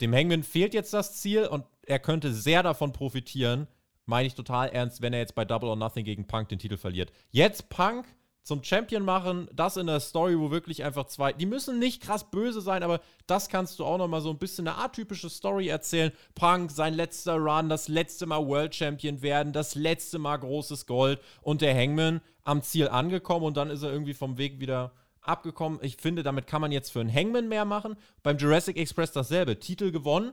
dem 0.00 0.14
Hangman 0.14 0.44
fehlt 0.44 0.74
jetzt 0.74 0.92
das 0.94 1.16
Ziel 1.16 1.46
und 1.46 1.64
er 1.84 1.98
könnte 1.98 2.32
sehr 2.32 2.62
davon 2.62 2.92
profitieren, 2.92 3.66
meine 4.06 4.26
ich 4.26 4.34
total 4.34 4.68
ernst, 4.68 5.00
wenn 5.02 5.12
er 5.12 5.20
jetzt 5.20 5.34
bei 5.34 5.44
Double 5.44 5.68
or 5.68 5.76
Nothing 5.76 6.04
gegen 6.04 6.26
Punk 6.26 6.48
den 6.48 6.58
Titel 6.58 6.76
verliert. 6.76 7.12
Jetzt 7.30 7.68
Punk 7.68 8.06
zum 8.42 8.64
Champion 8.64 9.04
machen, 9.04 9.48
das 9.52 9.76
in 9.76 9.86
der 9.86 10.00
Story, 10.00 10.38
wo 10.38 10.50
wirklich 10.50 10.82
einfach 10.82 11.06
zwei, 11.06 11.32
die 11.32 11.46
müssen 11.46 11.78
nicht 11.78 12.02
krass 12.02 12.30
böse 12.30 12.60
sein, 12.60 12.82
aber 12.82 13.00
das 13.26 13.48
kannst 13.48 13.78
du 13.78 13.84
auch 13.84 13.98
noch 13.98 14.08
mal 14.08 14.20
so 14.20 14.30
ein 14.30 14.38
bisschen 14.38 14.66
eine 14.66 14.78
atypische 14.78 15.30
Story 15.30 15.68
erzählen. 15.68 16.12
Punk, 16.34 16.70
sein 16.70 16.94
letzter 16.94 17.36
Run, 17.36 17.68
das 17.68 17.88
letzte 17.88 18.26
Mal 18.26 18.44
World 18.46 18.74
Champion 18.74 19.22
werden, 19.22 19.52
das 19.52 19.74
letzte 19.74 20.18
Mal 20.18 20.38
großes 20.38 20.86
Gold 20.86 21.20
und 21.40 21.62
der 21.62 21.74
Hangman 21.74 22.20
am 22.42 22.62
Ziel 22.62 22.88
angekommen 22.88 23.46
und 23.46 23.56
dann 23.56 23.70
ist 23.70 23.82
er 23.82 23.92
irgendwie 23.92 24.14
vom 24.14 24.38
Weg 24.38 24.58
wieder 24.58 24.92
abgekommen. 25.20 25.78
Ich 25.82 25.96
finde, 25.96 26.22
damit 26.22 26.46
kann 26.48 26.60
man 26.60 26.72
jetzt 26.72 26.90
für 26.90 27.00
einen 27.00 27.14
Hangman 27.14 27.48
mehr 27.48 27.64
machen. 27.64 27.96
Beim 28.24 28.38
Jurassic 28.38 28.76
Express 28.76 29.12
dasselbe, 29.12 29.60
Titel 29.60 29.92
gewonnen, 29.92 30.32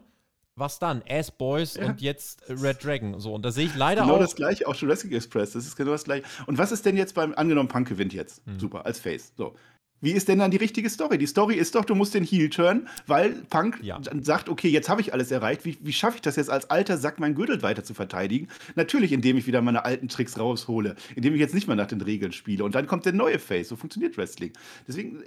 was 0.59 0.79
dann? 0.79 1.01
Ass 1.09 1.31
Boys 1.31 1.75
ja. 1.75 1.87
und 1.87 2.01
jetzt 2.01 2.43
Red 2.49 2.83
Dragon. 2.83 3.19
So, 3.19 3.33
und 3.33 3.43
da 3.43 3.51
sehe 3.51 3.65
ich 3.65 3.75
leider 3.75 4.01
genau 4.01 4.13
auch. 4.13 4.17
Genau 4.17 4.25
das 4.25 4.35
gleiche, 4.35 4.67
auch 4.67 4.75
Jurassic 4.75 5.11
Express. 5.11 5.53
Das 5.53 5.65
ist 5.65 5.75
genau 5.75 5.91
das 5.91 6.03
gleiche. 6.03 6.23
Und 6.45 6.57
was 6.57 6.71
ist 6.71 6.85
denn 6.85 6.97
jetzt 6.97 7.15
beim, 7.15 7.33
angenommen, 7.35 7.69
Punk 7.69 7.87
gewinnt 7.87 8.13
jetzt. 8.13 8.41
Hm. 8.45 8.59
Super, 8.59 8.85
als 8.85 8.99
Face. 8.99 9.31
So. 9.37 9.55
Wie 10.01 10.11
ist 10.11 10.29
denn 10.29 10.39
dann 10.39 10.51
die 10.51 10.57
richtige 10.57 10.89
Story? 10.89 11.17
Die 11.17 11.27
Story 11.27 11.55
ist 11.55 11.75
doch, 11.75 11.83
du 11.83 11.93
musst 11.93 12.13
den 12.13 12.23
Heel 12.23 12.49
turn, 12.49 12.87
weil 13.05 13.31
Punk 13.49 13.79
ja. 13.81 13.99
sagt, 14.21 14.47
okay, 14.47 14.69
jetzt 14.69 14.87
habe 14.87 15.01
ich 15.01 15.11
alles 15.13 15.29
erreicht. 15.29 15.65
Wie, 15.65 15.77
wie 15.81 15.91
schaffe 15.91 16.15
ich 16.15 16.21
das 16.21 16.37
jetzt 16.37 16.49
als 16.49 16.69
alter 16.69 16.97
Sack, 16.97 17.19
mein 17.19 17.35
Gürtel 17.35 17.61
weiter 17.61 17.83
zu 17.83 17.93
verteidigen? 17.93 18.47
Natürlich, 18.75 19.11
indem 19.11 19.37
ich 19.37 19.45
wieder 19.45 19.61
meine 19.61 19.83
alten 19.83 20.07
Tricks 20.07 20.39
raushole, 20.39 20.95
indem 21.15 21.33
ich 21.33 21.39
jetzt 21.41 21.53
nicht 21.53 21.67
mehr 21.67 21.75
nach 21.75 21.87
den 21.87 21.99
Regeln 21.99 22.31
spiele. 22.31 22.63
Und 22.63 22.75
dann 22.75 22.87
kommt 22.87 23.05
der 23.05 23.13
neue 23.13 23.39
Face. 23.39 23.67
So 23.67 23.75
funktioniert 23.75 24.17
Wrestling. 24.17 24.53
Deswegen 24.87 25.21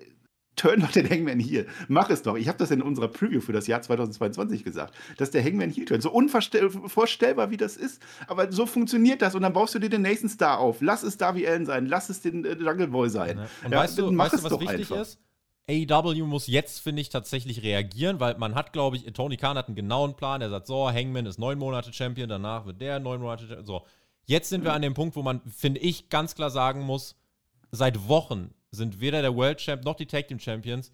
turn 0.56 0.80
doch 0.80 0.92
den 0.92 1.08
Hangman 1.08 1.38
hier. 1.38 1.66
Mach 1.88 2.10
es 2.10 2.22
doch. 2.22 2.36
Ich 2.36 2.48
habe 2.48 2.58
das 2.58 2.70
in 2.70 2.82
unserer 2.82 3.08
Preview 3.08 3.40
für 3.40 3.52
das 3.52 3.66
Jahr 3.66 3.82
2022 3.82 4.64
gesagt, 4.64 4.94
dass 5.16 5.30
der 5.30 5.42
Hangman 5.44 5.70
hier 5.70 5.86
turnt. 5.86 6.02
So 6.02 6.10
unvorstellbar, 6.10 7.50
wie 7.50 7.56
das 7.56 7.76
ist. 7.76 8.02
Aber 8.26 8.50
so 8.52 8.66
funktioniert 8.66 9.22
das. 9.22 9.34
Und 9.34 9.42
dann 9.42 9.52
baust 9.52 9.74
du 9.74 9.78
dir 9.78 9.88
den 9.88 10.02
nächsten 10.02 10.28
Star 10.28 10.58
auf. 10.58 10.80
Lass 10.80 11.02
es 11.02 11.16
Darby 11.16 11.46
Allen 11.46 11.66
sein. 11.66 11.86
Lass 11.86 12.08
es 12.08 12.20
den 12.20 12.44
äh, 12.44 12.54
Jungle 12.54 12.88
Boy 12.88 13.08
sein. 13.08 13.38
Ja. 13.38 13.48
Und 13.64 13.72
ja, 13.72 13.78
weißt 13.78 13.98
du, 13.98 14.16
weißt 14.16 14.34
du 14.34 14.44
was 14.44 14.60
wichtig 14.60 14.90
einfach. 14.90 15.00
ist? 15.00 15.18
AEW 15.68 16.26
muss 16.26 16.48
jetzt, 16.48 16.80
finde 16.80 17.02
ich, 17.02 17.08
tatsächlich 17.08 17.62
reagieren, 17.62 18.18
weil 18.18 18.36
man 18.36 18.54
hat, 18.54 18.72
glaube 18.72 18.96
ich, 18.96 19.04
Tony 19.12 19.36
Khan 19.36 19.56
hat 19.56 19.68
einen 19.68 19.76
genauen 19.76 20.16
Plan. 20.16 20.42
Er 20.42 20.50
sagt, 20.50 20.66
so, 20.66 20.90
Hangman 20.90 21.26
ist 21.26 21.38
neun 21.38 21.58
Monate 21.58 21.92
Champion, 21.92 22.28
danach 22.28 22.66
wird 22.66 22.80
der 22.80 22.98
neun 22.98 23.20
Monate 23.20 23.46
Champion. 23.46 23.64
So, 23.64 23.86
jetzt 24.24 24.48
sind 24.48 24.62
mhm. 24.62 24.64
wir 24.64 24.72
an 24.72 24.82
dem 24.82 24.94
Punkt, 24.94 25.14
wo 25.14 25.22
man, 25.22 25.40
finde 25.42 25.80
ich, 25.80 26.08
ganz 26.08 26.34
klar 26.34 26.50
sagen 26.50 26.82
muss, 26.82 27.16
seit 27.70 28.08
Wochen 28.08 28.52
sind 28.72 29.00
weder 29.00 29.22
der 29.22 29.36
World 29.36 29.58
Champ 29.58 29.84
noch 29.84 29.96
die 29.96 30.06
Tag 30.06 30.28
Team 30.28 30.38
Champions 30.38 30.92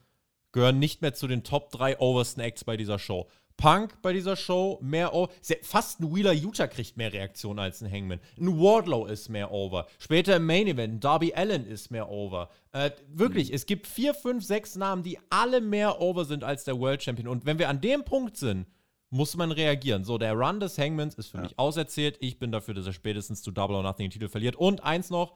gehören 0.52 0.78
nicht 0.78 1.02
mehr 1.02 1.14
zu 1.14 1.26
den 1.26 1.44
Top 1.44 1.70
3 1.70 1.98
obersten 1.98 2.40
Acts 2.40 2.64
bei 2.64 2.76
dieser 2.76 2.98
Show. 2.98 3.28
Punk 3.58 4.00
bei 4.02 4.12
dieser 4.12 4.36
Show 4.36 4.78
mehr 4.80 5.12
over. 5.14 5.32
Fast 5.62 6.00
ein 6.00 6.14
Wheeler 6.14 6.32
Utah 6.32 6.68
kriegt 6.68 6.96
mehr 6.96 7.12
Reaktionen 7.12 7.58
als 7.58 7.82
ein 7.82 7.90
Hangman. 7.90 8.20
Ein 8.38 8.58
Wardlow 8.58 9.06
ist 9.06 9.28
mehr 9.28 9.50
over. 9.50 9.88
Später 9.98 10.36
im 10.36 10.46
Main 10.46 10.68
Event, 10.68 11.02
Darby 11.02 11.34
Allen 11.34 11.66
ist 11.66 11.90
mehr 11.90 12.08
over. 12.08 12.50
Äh, 12.72 12.92
wirklich, 13.08 13.48
mhm. 13.48 13.56
es 13.56 13.66
gibt 13.66 13.88
vier, 13.88 14.14
fünf, 14.14 14.44
sechs 14.44 14.76
Namen, 14.76 15.02
die 15.02 15.18
alle 15.28 15.60
mehr 15.60 16.00
over 16.00 16.24
sind 16.24 16.44
als 16.44 16.64
der 16.64 16.78
World 16.78 17.02
Champion. 17.02 17.26
Und 17.26 17.46
wenn 17.46 17.58
wir 17.58 17.68
an 17.68 17.80
dem 17.80 18.04
Punkt 18.04 18.36
sind, 18.36 18.66
muss 19.10 19.36
man 19.36 19.50
reagieren. 19.50 20.04
So, 20.04 20.18
der 20.18 20.34
Run 20.34 20.60
des 20.60 20.78
Hangmans 20.78 21.16
ist 21.16 21.28
für 21.28 21.38
ja. 21.38 21.44
mich 21.44 21.58
auserzählt. 21.58 22.16
Ich 22.20 22.38
bin 22.38 22.52
dafür, 22.52 22.74
dass 22.74 22.86
er 22.86 22.92
spätestens 22.92 23.42
zu 23.42 23.50
Double 23.50 23.74
or 23.74 23.82
Nothing 23.82 24.06
den 24.06 24.10
Titel 24.12 24.28
verliert. 24.28 24.54
Und 24.54 24.84
eins 24.84 25.10
noch, 25.10 25.34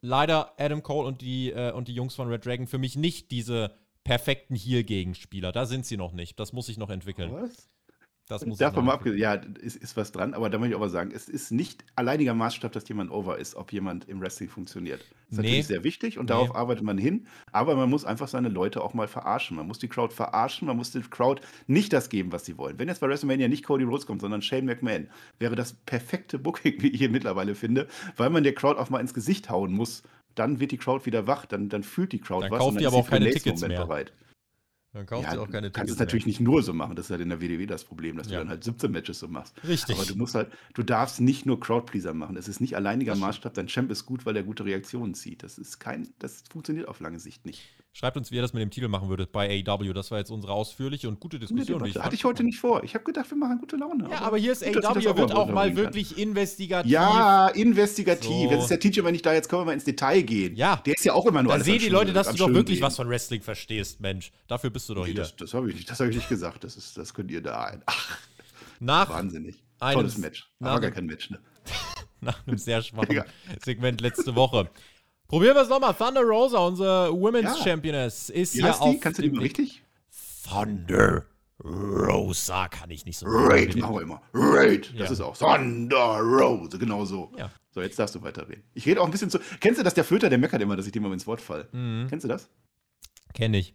leider 0.00 0.54
Adam 0.58 0.82
Cole 0.82 1.06
und 1.06 1.20
die, 1.20 1.50
äh, 1.50 1.72
und 1.72 1.88
die 1.88 1.94
Jungs 1.94 2.14
von 2.14 2.28
Red 2.28 2.44
Dragon 2.44 2.66
für 2.66 2.78
mich 2.78 2.96
nicht 2.96 3.30
diese 3.30 3.72
perfekten 4.04 4.54
Heal-Gegenspieler. 4.54 5.52
Da 5.52 5.66
sind 5.66 5.86
sie 5.86 5.96
noch 5.96 6.12
nicht. 6.12 6.40
Das 6.40 6.52
muss 6.52 6.66
sich 6.66 6.78
noch 6.78 6.90
entwickeln. 6.90 7.32
Was? 7.32 7.68
Das 8.28 8.44
muss 8.44 8.58
Davon 8.58 8.84
mal 8.84 8.92
abgesehen, 8.92 9.18
ja, 9.18 9.34
ist, 9.34 9.76
ist 9.76 9.96
was 9.96 10.12
dran, 10.12 10.34
aber 10.34 10.50
da 10.50 10.58
möchte 10.58 10.72
ich 10.72 10.76
aber 10.76 10.90
sagen, 10.90 11.12
es 11.14 11.30
ist 11.30 11.50
nicht 11.50 11.82
alleiniger 11.96 12.34
Maßstab, 12.34 12.70
dass 12.72 12.86
jemand 12.88 13.10
over 13.10 13.38
ist, 13.38 13.56
ob 13.56 13.72
jemand 13.72 14.06
im 14.06 14.20
Wrestling 14.20 14.50
funktioniert. 14.50 15.00
Das 15.00 15.08
ist 15.08 15.36
nee. 15.38 15.42
natürlich 15.42 15.66
sehr 15.66 15.84
wichtig 15.84 16.18
und 16.18 16.26
nee. 16.26 16.28
darauf 16.28 16.54
arbeitet 16.54 16.84
man 16.84 16.98
hin, 16.98 17.26
aber 17.52 17.74
man 17.74 17.88
muss 17.88 18.04
einfach 18.04 18.28
seine 18.28 18.50
Leute 18.50 18.82
auch 18.82 18.92
mal 18.92 19.08
verarschen. 19.08 19.56
Man 19.56 19.66
muss 19.66 19.78
die 19.78 19.88
Crowd 19.88 20.14
verarschen, 20.14 20.66
man 20.66 20.76
muss 20.76 20.90
der 20.90 21.00
Crowd 21.02 21.40
nicht 21.66 21.92
das 21.94 22.10
geben, 22.10 22.30
was 22.30 22.44
sie 22.44 22.58
wollen. 22.58 22.78
Wenn 22.78 22.88
jetzt 22.88 23.00
bei 23.00 23.08
WrestleMania 23.08 23.48
nicht 23.48 23.64
Cody 23.64 23.84
Rhodes 23.84 24.06
kommt, 24.06 24.20
sondern 24.20 24.42
Shane 24.42 24.66
McMahon, 24.66 25.08
wäre 25.38 25.56
das 25.56 25.72
perfekte 25.72 26.38
Booking, 26.38 26.82
wie 26.82 26.88
ich 26.88 26.98
hier 26.98 27.10
mittlerweile 27.10 27.54
finde, 27.54 27.88
weil 28.18 28.28
man 28.28 28.42
der 28.42 28.54
Crowd 28.54 28.78
auch 28.78 28.90
mal 28.90 29.00
ins 29.00 29.14
Gesicht 29.14 29.48
hauen 29.48 29.72
muss 29.72 30.02
dann 30.34 30.60
wird 30.60 30.70
die 30.70 30.78
Crowd 30.78 31.04
wieder 31.04 31.26
wach, 31.26 31.46
dann, 31.46 31.68
dann 31.68 31.82
fühlt 31.82 32.12
die 32.12 32.20
Crowd 32.20 32.44
dann 32.44 32.52
was. 32.52 32.60
Kauft 32.60 32.72
und 32.72 32.80
die 32.80 32.86
aber 32.86 32.98
auch 32.98 33.08
keine 33.08 33.28
Tickets 33.30 33.60
mehr. 33.60 33.84
Bereit. 33.84 34.12
Dann 34.92 35.04
kauft 35.04 35.24
ja, 35.24 35.32
sie 35.32 35.38
auch 35.38 35.50
keine 35.50 35.68
Tickets. 35.68 35.72
Du 35.72 35.78
kannst 35.78 35.92
es 35.92 35.98
natürlich 35.98 36.26
nicht 36.26 36.40
nur 36.40 36.62
so 36.62 36.72
machen. 36.72 36.96
Das 36.96 37.06
ist 37.06 37.10
halt 37.10 37.20
in 37.20 37.28
der 37.28 37.40
WDW 37.40 37.66
das 37.66 37.84
Problem, 37.84 38.16
dass 38.16 38.28
ja. 38.28 38.34
du 38.34 38.38
dann 38.38 38.48
halt 38.48 38.64
17 38.64 38.90
Matches 38.90 39.18
so 39.18 39.28
machst. 39.28 39.54
Richtig. 39.66 39.96
Aber 39.96 40.06
du 40.06 40.16
musst 40.16 40.34
halt, 40.34 40.50
du 40.74 40.82
darfst 40.82 41.20
nicht 41.20 41.44
nur 41.44 41.60
Crowdpleaser 41.60 42.14
machen. 42.14 42.36
Es 42.36 42.48
ist 42.48 42.60
nicht 42.60 42.74
alleiniger 42.74 43.14
Maßstab. 43.14 43.52
Dein 43.54 43.68
Champ 43.68 43.90
ist 43.90 44.06
gut, 44.06 44.24
weil 44.24 44.36
er 44.36 44.42
gute 44.42 44.64
Reaktionen 44.64 45.14
zieht. 45.14 45.42
Das 45.42 45.58
ist 45.58 45.78
kein, 45.78 46.08
das 46.18 46.42
funktioniert 46.50 46.88
auf 46.88 47.00
lange 47.00 47.20
Sicht 47.20 47.44
nicht. 47.44 47.68
Schreibt 47.98 48.16
uns, 48.16 48.30
wie 48.30 48.36
ihr 48.36 48.42
das 48.42 48.52
mit 48.52 48.62
dem 48.62 48.70
Titel 48.70 48.86
machen 48.86 49.08
würdet 49.08 49.32
bei 49.32 49.64
AEW. 49.66 49.92
Das 49.92 50.12
war 50.12 50.18
jetzt 50.18 50.30
unsere 50.30 50.52
ausführliche 50.52 51.08
und 51.08 51.18
gute 51.18 51.40
Diskussion. 51.40 51.82
Nee, 51.82 51.90
hatte 51.94 52.14
ich 52.14 52.24
heute 52.24 52.44
nicht 52.44 52.60
vor. 52.60 52.84
Ich 52.84 52.94
habe 52.94 53.02
gedacht, 53.02 53.28
wir 53.28 53.36
machen 53.36 53.58
gute 53.58 53.74
Laune. 53.74 54.08
Ja, 54.08 54.20
aber 54.20 54.38
hier 54.38 54.52
ist 54.52 54.64
gut, 54.64 54.84
AEW, 54.84 55.16
wird 55.16 55.32
auch 55.32 55.48
mal 55.48 55.74
wirklich 55.74 56.10
kann. 56.10 56.18
investigativ. 56.18 56.92
Ja, 56.92 57.48
investigativ. 57.48 58.28
So. 58.30 58.50
Jetzt 58.52 58.62
ist 58.62 58.70
der 58.70 58.78
Teacher, 58.78 59.02
wenn 59.02 59.16
ich 59.16 59.22
da 59.22 59.34
jetzt 59.34 59.48
können 59.48 59.62
wir 59.62 59.66
mal 59.66 59.72
ins 59.72 59.82
Detail 59.82 60.22
gehen. 60.22 60.54
Ja. 60.54 60.76
Der 60.86 60.94
ist 60.94 61.04
ja 61.04 61.12
auch 61.12 61.26
immer 61.26 61.42
nur 61.42 61.52
Da 61.52 61.58
sehen 61.58 61.80
die 61.80 61.88
Leute, 61.88 62.12
dass 62.12 62.30
du 62.30 62.36
doch 62.36 62.54
wirklich 62.54 62.78
gehen. 62.78 62.86
was 62.86 62.94
von 62.94 63.08
Wrestling 63.08 63.42
verstehst, 63.42 64.00
Mensch. 64.00 64.30
Dafür 64.46 64.70
bist 64.70 64.88
du 64.88 64.94
doch 64.94 65.04
nee, 65.04 65.14
hier. 65.14 65.22
Das, 65.22 65.34
das 65.34 65.52
habe 65.52 65.68
ich, 65.68 65.74
nicht, 65.74 65.90
hab 65.90 66.08
ich 66.08 66.14
nicht 66.14 66.28
gesagt. 66.28 66.62
Das, 66.62 66.76
ist, 66.76 66.96
das 66.96 67.12
könnt 67.12 67.32
ihr 67.32 67.42
da 67.42 67.64
ein. 67.64 67.82
Ach, 67.86 68.16
nach 68.78 69.10
wahnsinnig. 69.10 69.60
Tolles 69.80 70.18
Match. 70.18 70.48
Aber 70.60 70.78
gar 70.78 70.92
kein 70.92 71.06
Match, 71.06 71.30
ne? 71.30 71.40
nach 72.20 72.46
einem 72.46 72.58
sehr 72.58 72.80
schwachen 72.84 73.24
Segment 73.60 74.00
letzte 74.00 74.36
Woche. 74.36 74.70
Probieren 75.28 75.54
wir 75.54 75.62
es 75.62 75.68
nochmal. 75.68 75.92
Thunder 75.92 76.22
Rosa, 76.22 76.58
unsere 76.58 77.12
Women's 77.12 77.58
ja. 77.58 77.64
Championess, 77.64 78.30
ist 78.30 78.54
Wie 78.54 78.60
ja 78.60 78.72
auf. 78.72 78.90
Die? 78.90 78.98
Kannst 78.98 79.18
du 79.18 79.22
die 79.22 79.30
mal 79.30 79.42
richtig? 79.42 79.82
Thunder 80.48 81.26
Rosa 81.62 82.68
kann 82.68 82.90
ich 82.90 83.04
nicht 83.04 83.18
so 83.18 83.26
Raid 83.28 83.76
machen 83.76 83.94
wir 83.94 84.02
immer. 84.02 84.22
Raid. 84.32 84.90
Das 84.96 85.08
ja. 85.08 85.12
ist 85.12 85.20
auch 85.20 85.36
Thunder 85.36 86.20
Rosa. 86.20 86.78
Genau 86.78 87.04
so. 87.04 87.30
Ja. 87.36 87.50
So, 87.70 87.82
jetzt 87.82 87.98
darfst 87.98 88.14
du 88.14 88.22
weiterreden. 88.22 88.64
Ich 88.72 88.86
rede 88.86 89.02
auch 89.02 89.04
ein 89.04 89.10
bisschen 89.10 89.28
zu. 89.28 89.38
Kennst 89.60 89.78
du 89.78 89.84
das? 89.84 89.92
Der 89.92 90.04
Flöter, 90.04 90.30
der 90.30 90.38
meckert 90.38 90.62
immer, 90.62 90.76
dass 90.76 90.86
ich 90.86 90.92
dem 90.92 91.02
mal 91.02 91.12
ins 91.12 91.26
Wort 91.26 91.42
falle. 91.42 91.68
Mhm. 91.72 92.06
Kennst 92.08 92.24
du 92.24 92.28
das? 92.28 92.48
Kenn 93.34 93.52
ich. 93.52 93.74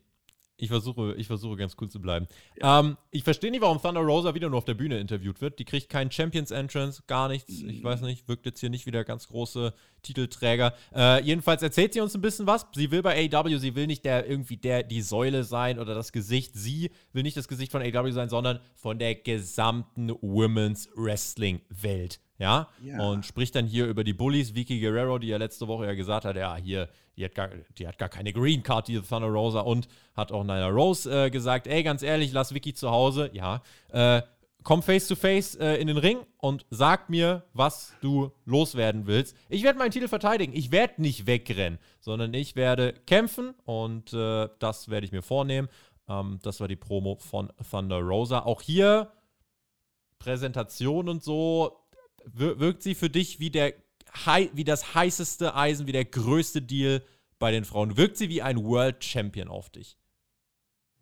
Ich 0.63 0.69
versuche, 0.69 1.13
ich 1.15 1.27
versuche 1.27 1.57
ganz 1.57 1.75
cool 1.81 1.89
zu 1.89 1.99
bleiben. 1.99 2.25
Ja. 2.61 2.79
Ähm, 2.79 2.95
ich 3.11 3.25
verstehe 3.25 3.51
nicht, 3.51 3.59
warum 3.59 3.81
Thunder 3.81 3.99
Rosa 3.99 4.33
wieder 4.33 4.47
nur 4.47 4.59
auf 4.59 4.63
der 4.63 4.75
Bühne 4.75 4.97
interviewt 4.97 5.41
wird. 5.41 5.59
Die 5.59 5.65
kriegt 5.65 5.89
keinen 5.89 6.09
Champions 6.09 6.51
Entrance, 6.51 7.03
gar 7.05 7.27
nichts. 7.27 7.49
Ich 7.49 7.83
weiß 7.83 7.99
nicht, 8.01 8.29
wirkt 8.29 8.45
jetzt 8.45 8.61
hier 8.61 8.69
nicht 8.69 8.85
wieder 8.85 9.03
ganz 9.03 9.27
große 9.27 9.73
Titelträger. 10.03 10.73
Äh, 10.95 11.21
jedenfalls 11.23 11.63
erzählt 11.63 11.93
sie 11.93 11.99
uns 11.99 12.15
ein 12.15 12.21
bisschen 12.21 12.47
was. 12.47 12.65
Sie 12.73 12.91
will 12.91 13.01
bei 13.01 13.29
AW, 13.29 13.57
sie 13.57 13.75
will 13.75 13.87
nicht 13.87 14.05
der 14.05 14.25
irgendwie 14.25 14.55
der 14.55 14.83
die 14.83 15.01
Säule 15.01 15.43
sein 15.43 15.79
oder 15.79 15.95
das 15.95 16.13
Gesicht. 16.13 16.53
Sie 16.55 16.91
will 17.11 17.23
nicht 17.23 17.35
das 17.35 17.49
Gesicht 17.49 17.73
von 17.73 17.81
AW 17.81 18.11
sein, 18.11 18.29
sondern 18.29 18.61
von 18.73 18.97
der 18.99 19.15
gesamten 19.15 20.11
Women's 20.21 20.89
Wrestling 20.95 21.59
Welt. 21.67 22.21
Ja? 22.43 22.67
ja? 22.81 22.99
Und 22.99 23.25
spricht 23.25 23.55
dann 23.55 23.65
hier 23.65 23.87
über 23.87 24.03
die 24.03 24.11
Bullies, 24.13 24.53
Vicky 24.53 24.81
Guerrero, 24.81 25.17
die 25.17 25.27
ja 25.27 25.37
letzte 25.37 25.65
Woche 25.69 25.85
ja 25.85 25.93
gesagt 25.93 26.25
hat, 26.25 26.35
ja, 26.35 26.57
hier, 26.57 26.89
die 27.15 27.23
hat 27.23 27.35
gar, 27.35 27.49
die 27.77 27.87
hat 27.87 27.97
gar 27.97 28.09
keine 28.09 28.33
Green 28.33 28.61
Card, 28.61 28.89
die 28.89 28.99
Thunder 28.99 29.29
Rosa, 29.29 29.61
und 29.61 29.87
hat 30.13 30.33
auch 30.33 30.43
Nyla 30.43 30.67
Rose 30.67 31.09
äh, 31.09 31.29
gesagt, 31.29 31.67
ey, 31.67 31.83
ganz 31.83 32.03
ehrlich, 32.03 32.33
lass 32.33 32.53
Vicky 32.53 32.73
zu 32.73 32.91
Hause, 32.91 33.29
ja, 33.31 33.61
äh, 33.93 34.21
komm 34.63 34.83
face 34.83 35.07
to 35.07 35.15
face 35.15 35.55
äh, 35.55 35.75
in 35.75 35.87
den 35.87 35.97
Ring 35.97 36.17
und 36.37 36.65
sag 36.69 37.09
mir, 37.09 37.43
was 37.53 37.93
du 38.01 38.31
loswerden 38.43 39.07
willst. 39.07 39.37
Ich 39.47 39.63
werde 39.63 39.79
meinen 39.79 39.91
Titel 39.91 40.09
verteidigen. 40.09 40.53
Ich 40.53 40.71
werde 40.71 41.01
nicht 41.01 41.25
wegrennen, 41.27 41.79
sondern 42.01 42.33
ich 42.33 42.57
werde 42.57 42.93
kämpfen 43.05 43.53
und 43.63 44.11
äh, 44.13 44.49
das 44.59 44.89
werde 44.89 45.05
ich 45.05 45.13
mir 45.13 45.21
vornehmen. 45.21 45.69
Ähm, 46.09 46.39
das 46.43 46.59
war 46.59 46.67
die 46.67 46.75
Promo 46.75 47.15
von 47.15 47.53
Thunder 47.69 47.99
Rosa. 47.99 48.39
Auch 48.39 48.61
hier 48.61 49.11
Präsentation 50.19 51.09
und 51.09 51.23
so 51.23 51.82
wirkt 52.25 52.83
sie 52.83 52.95
für 52.95 53.09
dich 53.09 53.39
wie, 53.39 53.49
der, 53.49 53.73
wie 54.53 54.63
das 54.63 54.95
heißeste 54.95 55.55
Eisen, 55.55 55.87
wie 55.87 55.91
der 55.91 56.05
größte 56.05 56.61
Deal 56.61 57.03
bei 57.39 57.51
den 57.51 57.65
Frauen? 57.65 57.97
Wirkt 57.97 58.17
sie 58.17 58.29
wie 58.29 58.41
ein 58.41 58.63
World 58.63 59.03
Champion 59.03 59.47
auf 59.47 59.69
dich? 59.69 59.97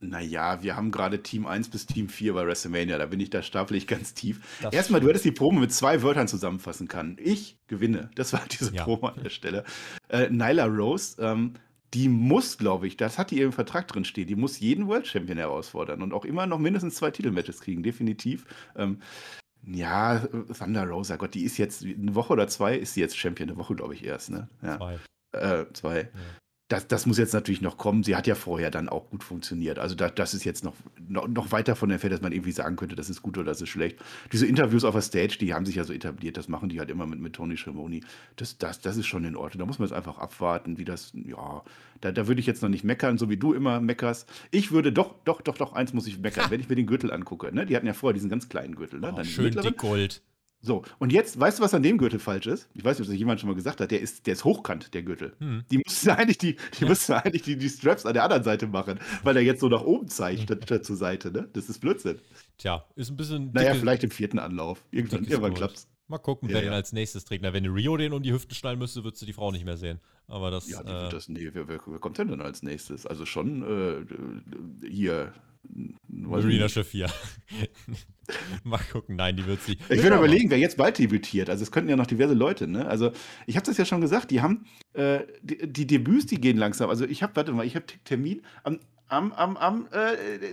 Naja, 0.04 0.64
wir 0.64 0.76
haben 0.76 0.90
gerade 0.90 1.22
Team 1.22 1.46
1 1.46 1.70
bis 1.70 1.86
Team 1.86 2.10
4 2.10 2.34
bei 2.34 2.46
WrestleMania, 2.48 2.98
da 2.98 3.06
bin 3.06 3.20
ich, 3.20 3.30
da 3.30 3.44
stapel 3.44 3.78
ich 3.78 3.86
ganz 3.86 4.16
tief. 4.16 4.42
Das 4.60 4.74
Erstmal, 4.74 5.00
du 5.00 5.08
hättest 5.08 5.26
die 5.26 5.32
Promo 5.32 5.60
mit 5.60 5.72
zwei 5.72 6.02
Wörtern 6.02 6.28
zusammenfassen 6.28 6.88
können. 6.88 7.18
Ich 7.20 7.60
gewinne. 7.68 8.10
Das 8.16 8.34
war 8.34 8.42
diese 8.52 8.74
ja. 8.74 8.84
Promo 8.84 9.08
an 9.08 9.22
der 9.24 9.30
Stelle. 9.30 9.64
Äh, 10.10 10.30
Nyla 10.32 10.66
Rose, 10.66 11.22
ähm, 11.22 11.54
die 11.94 12.10
muss, 12.10 12.58
glaube 12.58 12.88
ich, 12.88 12.98
das 12.98 13.20
hat 13.20 13.30
die 13.30 13.42
im 13.42 13.52
Vertrag 13.52 13.88
drin 13.88 14.06
stehen, 14.06 14.26
die 14.26 14.36
muss 14.36 14.60
jeden 14.60 14.88
World 14.88 15.06
Champion 15.06 15.38
herausfordern 15.38 16.02
und 16.02 16.14
auch 16.14 16.26
immer 16.26 16.48
noch 16.48 16.58
mindestens 16.58 16.96
zwei 16.96 17.12
Titelmatches 17.12 17.60
kriegen, 17.60 17.84
definitiv. 17.84 18.46
Ähm, 18.76 19.02
ja, 19.64 20.20
Thunder 20.58 20.88
Rosa, 20.88 21.16
Gott, 21.16 21.34
die 21.34 21.44
ist 21.44 21.58
jetzt 21.58 21.84
eine 21.84 22.16
Woche 22.16 22.34
oder 22.34 22.48
zwei, 22.48 22.76
ist 22.76 22.94
sie 22.94 23.02
jetzt 23.02 23.18
Champion, 23.18 23.50
eine 23.50 23.58
Woche, 23.58 23.76
glaube 23.76 23.94
ich, 23.94 24.04
erst, 24.04 24.32
ne? 24.32 24.50
Ja. 24.62 24.78
Zwei. 24.78 25.00
Äh, 25.34 25.66
zwei. 25.74 26.00
Ja 26.02 26.41
das, 26.72 26.88
das 26.88 27.06
muss 27.06 27.18
jetzt 27.18 27.34
natürlich 27.34 27.62
noch 27.62 27.78
kommen. 27.78 28.04
Sie 28.04 28.16
hat 28.16 28.28
ja 28.28 28.36
vorher 28.36 28.72
dann 28.72 28.88
auch 28.88 29.10
gut 29.10 29.24
funktioniert. 29.24 29.78
Also 29.78 29.96
da, 29.96 30.10
das 30.10 30.34
ist 30.34 30.46
jetzt 30.46 30.64
noch, 30.64 30.74
noch, 31.10 31.28
noch 31.28 31.52
weit 31.52 31.68
davon 31.68 31.92
entfernt, 31.92 32.14
dass 32.14 32.22
man 32.22 32.32
irgendwie 32.32 32.54
sagen 32.54 32.78
könnte, 32.78 32.96
das 32.96 33.10
ist 33.10 33.22
gut 33.22 33.38
oder 33.38 33.48
das 33.52 33.62
ist 33.62 33.70
schlecht. 33.70 33.98
Diese 34.32 34.46
Interviews 34.46 34.86
auf 34.86 34.94
der 34.94 35.02
Stage, 35.02 35.38
die 35.40 35.54
haben 35.54 35.66
sich 35.66 35.76
ja 35.76 35.84
so 35.84 35.92
etabliert, 35.92 36.38
das 36.38 36.48
machen 36.48 36.70
die 36.70 36.80
halt 36.80 36.90
immer 36.90 37.06
mit, 37.06 37.20
mit 37.20 37.34
Tony 37.34 37.58
Schiavone. 37.58 38.00
Das, 38.38 38.58
das, 38.58 38.80
das 38.80 38.96
ist 38.96 39.08
schon 39.08 39.26
in 39.26 39.36
Ordnung. 39.36 39.60
Da 39.60 39.66
muss 39.66 39.80
man 39.80 39.88
jetzt 39.88 39.96
einfach 39.96 40.18
abwarten, 40.18 40.78
wie 40.78 40.86
das, 40.86 41.12
ja, 41.14 41.62
da, 42.00 42.12
da 42.12 42.28
würde 42.28 42.40
ich 42.40 42.48
jetzt 42.48 42.62
noch 42.62 42.70
nicht 42.70 42.86
meckern, 42.86 43.18
so 43.18 43.30
wie 43.30 43.38
du 43.38 43.54
immer 43.54 43.82
meckerst. 43.82 44.30
Ich 44.52 44.72
würde 44.72 44.94
doch, 44.94 45.16
doch, 45.26 45.42
doch, 45.42 45.58
doch, 45.58 45.74
eins 45.74 45.94
muss 45.94 46.08
ich 46.08 46.20
meckern, 46.20 46.46
wenn 46.50 46.62
ich 46.62 46.70
mir 46.70 46.76
den 46.76 46.88
Gürtel 46.88 47.12
angucke. 47.12 47.54
Ne? 47.54 47.66
Die 47.66 47.76
hatten 47.76 47.88
ja 47.88 47.94
vorher 47.94 48.14
diesen 48.14 48.30
ganz 48.30 48.48
kleinen 48.48 48.76
Gürtel. 48.76 49.02
Ne? 49.02 49.14
Oh, 49.14 49.24
schön 49.24 49.52
dick 49.52 49.78
Gold. 49.78 50.22
So, 50.64 50.84
und 51.00 51.12
jetzt, 51.12 51.40
weißt 51.40 51.58
du, 51.58 51.64
was 51.64 51.74
an 51.74 51.82
dem 51.82 51.98
Gürtel 51.98 52.20
falsch 52.20 52.46
ist? 52.46 52.70
Ich 52.76 52.84
weiß 52.84 53.00
nicht, 53.00 53.08
ob 53.08 53.12
das 53.12 53.18
jemand 53.18 53.40
schon 53.40 53.50
mal 53.50 53.56
gesagt 53.56 53.82
hat. 53.82 53.90
Der 53.90 54.00
ist, 54.00 54.28
der 54.28 54.34
ist 54.34 54.46
hochkant, 54.46 54.94
der 54.94 55.02
Gürtel. 55.02 55.34
Hm. 55.40 55.64
Die 55.72 55.80
müssten 55.80 56.10
eigentlich, 56.12 56.38
die, 56.38 56.56
die, 56.80 56.86
müssten 56.86 57.14
eigentlich 57.14 57.42
die, 57.42 57.58
die 57.58 57.70
Straps 57.70 58.06
an 58.06 58.14
der 58.14 58.24
anderen 58.24 58.44
Seite 58.44 58.68
machen, 58.68 59.00
weil 59.24 59.36
er 59.36 59.42
jetzt 59.42 59.62
so 59.62 59.70
nach 59.70 59.82
oben 59.82 60.08
zeigt, 60.08 60.44
statt, 60.44 60.62
statt 60.64 60.86
zur 60.86 60.98
Seite. 60.98 61.32
Ne? 61.32 61.50
Das 61.54 61.68
ist 61.68 61.80
Blödsinn. 61.80 62.20
Tja, 62.58 62.86
ist 62.96 63.10
ein 63.10 63.18
bisschen. 63.18 63.52
Naja, 63.54 63.74
vielleicht 63.74 64.04
im 64.04 64.12
vierten 64.12 64.38
Anlauf. 64.38 64.84
Irgendwann, 64.92 65.24
irgendwann 65.24 65.56
klappt's. 65.56 65.88
Mal 66.08 66.18
gucken, 66.18 66.50
wer 66.50 66.58
ja, 66.58 66.64
den 66.64 66.74
als 66.74 66.92
nächstes 66.92 67.24
trägt. 67.24 67.42
Na, 67.42 67.54
wenn 67.54 67.66
Rio 67.66 67.96
den 67.96 68.12
um 68.12 68.22
die 68.22 68.34
Hüfte 68.34 68.54
schnallen 68.54 68.78
müsste, 68.78 69.04
würdest 69.04 69.22
du 69.22 69.26
die 69.26 69.34
Frau 69.34 69.52
nicht 69.52 69.64
mehr 69.64 69.78
sehen. 69.78 70.00
Aber 70.28 70.52
das. 70.52 70.70
Ja, 70.70 70.82
äh, 70.82 71.10
das, 71.10 71.30
nee, 71.30 71.50
wer, 71.54 71.68
wer, 71.70 71.80
wer, 71.86 72.00
kommt 72.00 72.18
denn 72.18 72.28
dann 72.28 72.42
als 72.42 72.64
nächstes? 72.64 73.08
Also 73.08 73.26
schon 73.26 73.64
äh, 73.64 74.88
hier 74.88 75.34
Marina 76.08 76.70
Shafir. 76.70 77.10
Mal 78.64 78.80
gucken, 78.92 79.16
nein, 79.16 79.36
die 79.36 79.46
wird 79.46 79.62
sie. 79.62 79.78
Ich 79.90 80.04
würde 80.04 80.16
überlegen, 80.18 80.50
wer 80.50 80.58
jetzt 80.58 80.78
bald 80.78 80.98
debütiert. 80.98 81.50
Also 81.50 81.64
es 81.64 81.72
könnten 81.72 81.90
ja 81.90 81.96
noch 81.96 82.08
diverse 82.08 82.34
Leute, 82.34 82.68
ne? 82.68 82.88
Also 82.88 83.12
ich 83.46 83.56
habe 83.56 83.66
das 83.66 83.78
ja 83.78 83.86
schon 83.86 84.02
gesagt, 84.02 84.32
die 84.32 84.42
haben 84.42 84.66
äh, 84.94 85.22
die, 85.42 85.72
die, 85.72 85.88
Debüts, 85.88 86.28
die 86.28 86.40
gehen 86.40 86.58
langsam. 86.58 86.90
Also 86.90 87.06
ich 87.06 87.24
habe, 87.24 87.36
warte 87.36 87.52
mal, 87.52 87.66
ich 87.66 87.76
habe 87.76 87.86
Termin 88.06 88.42
am, 88.64 88.80
am, 89.08 89.34
am, 89.34 89.58
am, 89.58 89.88
äh, 89.92 90.46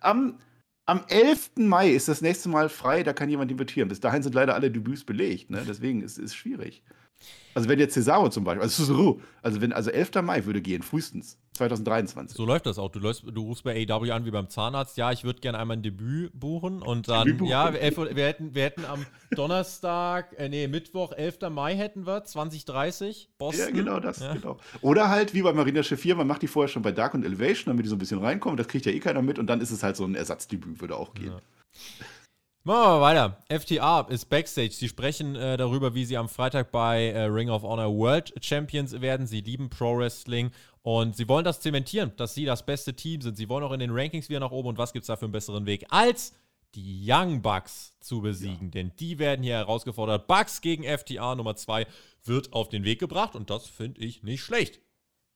am, 0.00 0.38
am 0.86 1.04
11. 1.08 1.52
Mai 1.56 1.90
ist 1.90 2.08
das 2.08 2.20
nächste 2.20 2.48
Mal 2.48 2.68
frei, 2.68 3.02
da 3.02 3.12
kann 3.12 3.28
jemand 3.28 3.50
debütieren. 3.50 3.88
Bis 3.88 4.00
dahin 4.00 4.22
sind 4.22 4.34
leider 4.34 4.54
alle 4.54 4.70
Debüts 4.70 5.04
belegt, 5.04 5.50
ne? 5.50 5.62
Deswegen 5.66 6.02
ist 6.02 6.18
es 6.18 6.34
schwierig. 6.34 6.82
Also 7.54 7.68
wenn 7.68 7.78
jetzt 7.78 7.94
Cesaro 7.94 8.28
zum 8.28 8.44
Beispiel, 8.44 8.62
also 8.62 8.84
Cesaro, 8.84 9.20
also 9.42 9.60
wenn, 9.60 9.72
also 9.72 9.90
11. 9.90 10.22
Mai 10.22 10.44
würde 10.46 10.62
gehen, 10.62 10.82
frühestens. 10.82 11.38
2023. 11.54 12.36
So 12.36 12.46
läuft 12.46 12.66
das 12.66 12.78
auch. 12.78 12.90
Du, 12.90 13.00
läufst, 13.00 13.24
du 13.26 13.42
rufst 13.42 13.64
bei 13.64 13.86
AW 13.88 14.10
an 14.12 14.24
wie 14.24 14.30
beim 14.30 14.48
Zahnarzt. 14.48 14.96
Ja, 14.96 15.12
ich 15.12 15.24
würde 15.24 15.40
gerne 15.40 15.58
einmal 15.58 15.76
ein 15.76 15.82
Debüt 15.82 16.38
buchen. 16.38 16.80
Und 16.80 17.08
dann, 17.08 17.44
ja, 17.44 17.72
wir, 17.72 17.80
wir, 18.16 18.26
hätten, 18.26 18.54
wir 18.54 18.62
hätten 18.62 18.84
am 18.84 19.04
Donnerstag, 19.32 20.34
äh, 20.38 20.48
nee, 20.48 20.68
Mittwoch, 20.68 21.12
11. 21.12 21.50
Mai 21.50 21.76
hätten 21.76 22.06
wir, 22.06 22.24
2030, 22.24 23.30
Boston. 23.36 23.66
Ja, 23.66 23.70
genau 23.70 24.00
das, 24.00 24.20
ja. 24.20 24.34
genau. 24.34 24.58
Oder 24.80 25.08
halt 25.10 25.34
wie 25.34 25.42
bei 25.42 25.52
Marina 25.52 25.82
Schiffier, 25.82 26.14
man 26.14 26.26
macht 26.26 26.42
die 26.42 26.48
vorher 26.48 26.68
schon 26.68 26.82
bei 26.82 26.92
Dark 26.92 27.14
und 27.14 27.24
Elevation, 27.24 27.72
damit 27.72 27.84
die 27.84 27.90
so 27.90 27.96
ein 27.96 27.98
bisschen 27.98 28.20
reinkommen. 28.20 28.56
Das 28.56 28.68
kriegt 28.68 28.86
ja 28.86 28.92
eh 28.92 29.00
keiner 29.00 29.22
mit. 29.22 29.38
Und 29.38 29.46
dann 29.48 29.60
ist 29.60 29.70
es 29.70 29.82
halt 29.82 29.96
so 29.96 30.04
ein 30.04 30.14
Ersatzdebüt, 30.14 30.80
würde 30.80 30.96
auch 30.96 31.14
gehen. 31.14 31.32
Ja. 31.32 31.40
Machen 32.62 32.82
wir 32.82 32.98
mal 32.98 33.00
weiter. 33.00 33.38
FTA 33.48 34.00
ist 34.10 34.28
Backstage. 34.28 34.72
Sie 34.72 34.88
sprechen 34.88 35.34
äh, 35.34 35.56
darüber, 35.56 35.94
wie 35.94 36.04
sie 36.04 36.18
am 36.18 36.28
Freitag 36.28 36.70
bei 36.70 37.06
äh, 37.06 37.22
Ring 37.22 37.48
of 37.48 37.62
Honor 37.62 37.90
World 37.96 38.34
Champions 38.44 39.00
werden. 39.00 39.26
Sie 39.26 39.40
lieben 39.40 39.70
Pro 39.70 39.96
Wrestling 39.96 40.50
und 40.82 41.16
sie 41.16 41.26
wollen 41.26 41.46
das 41.46 41.60
zementieren, 41.60 42.12
dass 42.18 42.34
sie 42.34 42.44
das 42.44 42.66
beste 42.66 42.92
Team 42.92 43.22
sind. 43.22 43.38
Sie 43.38 43.48
wollen 43.48 43.64
auch 43.64 43.72
in 43.72 43.80
den 43.80 43.90
Rankings 43.90 44.28
wieder 44.28 44.40
nach 44.40 44.50
oben. 44.50 44.68
Und 44.68 44.78
was 44.78 44.92
gibt 44.92 45.04
es 45.04 45.06
da 45.06 45.16
für 45.16 45.24
einen 45.24 45.32
besseren 45.32 45.64
Weg, 45.64 45.86
als 45.88 46.34
die 46.74 47.02
Young 47.10 47.40
Bucks 47.40 47.94
zu 47.98 48.20
besiegen? 48.20 48.66
Ja. 48.66 48.72
Denn 48.72 48.92
die 49.00 49.18
werden 49.18 49.42
hier 49.42 49.54
herausgefordert. 49.54 50.26
Bucks 50.26 50.60
gegen 50.60 50.84
FTA 50.84 51.36
Nummer 51.36 51.56
2 51.56 51.86
wird 52.24 52.52
auf 52.52 52.68
den 52.68 52.84
Weg 52.84 52.98
gebracht 52.98 53.36
und 53.36 53.48
das 53.48 53.68
finde 53.68 54.02
ich 54.02 54.22
nicht 54.22 54.42
schlecht. 54.42 54.80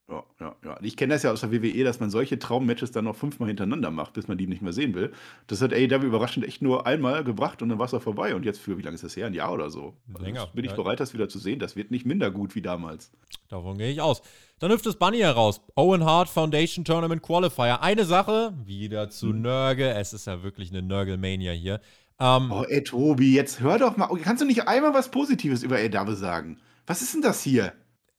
Ja, 0.08 0.22
ja, 0.38 0.54
ja. 0.62 0.78
Ich 0.82 0.98
kenne 0.98 1.14
das 1.14 1.22
ja 1.22 1.32
aus 1.32 1.40
der 1.40 1.50
WWE, 1.50 1.82
dass 1.82 1.98
man 1.98 2.10
solche 2.10 2.38
Traummatches 2.38 2.90
dann 2.92 3.06
noch 3.06 3.16
fünfmal 3.16 3.48
hintereinander 3.48 3.90
macht, 3.90 4.12
bis 4.12 4.28
man 4.28 4.36
die 4.36 4.46
nicht 4.46 4.60
mehr 4.60 4.74
sehen 4.74 4.94
will. 4.94 5.12
Das 5.46 5.62
hat 5.62 5.72
AEW 5.72 6.04
überraschend 6.04 6.44
echt 6.46 6.60
nur 6.60 6.86
einmal 6.86 7.24
gebracht 7.24 7.62
und 7.62 7.70
dann 7.70 7.78
war 7.78 7.86
es 7.86 7.94
auch 7.94 8.02
vorbei. 8.02 8.34
Und 8.34 8.44
jetzt 8.44 8.60
für, 8.60 8.76
wie 8.76 8.82
lange 8.82 8.96
ist 8.96 9.04
das 9.04 9.16
her? 9.16 9.26
Ein 9.26 9.34
Jahr 9.34 9.52
oder 9.52 9.70
so. 9.70 9.94
Also 10.12 10.24
Länger. 10.24 10.46
bin 10.54 10.66
ich 10.66 10.72
bereit, 10.72 11.00
das 11.00 11.14
wieder 11.14 11.30
zu 11.30 11.38
sehen. 11.38 11.58
Das 11.58 11.74
wird 11.74 11.90
nicht 11.90 12.04
minder 12.04 12.30
gut 12.30 12.54
wie 12.54 12.60
damals. 12.60 13.12
Davon 13.48 13.78
gehe 13.78 13.90
ich 13.90 14.02
aus. 14.02 14.20
Dann 14.58 14.70
hüpft 14.70 14.84
es 14.86 14.96
Bunny 14.96 15.18
heraus. 15.18 15.62
Owen 15.74 16.04
Hart 16.04 16.28
Foundation 16.28 16.84
Tournament 16.84 17.22
Qualifier. 17.22 17.82
Eine 17.82 18.04
Sache, 18.04 18.52
wieder 18.64 19.08
zu 19.08 19.28
hm. 19.28 19.40
Nörgel. 19.40 19.88
Es 19.96 20.12
ist 20.12 20.26
ja 20.26 20.42
wirklich 20.42 20.70
eine 20.70 20.82
Nörgelmania 20.82 21.52
hier. 21.52 21.80
Ähm, 22.20 22.52
oh, 22.52 22.64
ey, 22.68 22.84
Tobi, 22.84 23.34
jetzt 23.34 23.60
hör 23.60 23.78
doch 23.78 23.96
mal. 23.96 24.08
Kannst 24.22 24.42
du 24.42 24.46
nicht 24.46 24.68
einmal 24.68 24.92
was 24.92 25.10
Positives 25.10 25.62
über 25.62 25.76
AEW 25.76 26.12
sagen? 26.14 26.58
Was 26.86 27.00
ist 27.00 27.14
denn 27.14 27.22
das 27.22 27.42
hier? 27.42 27.72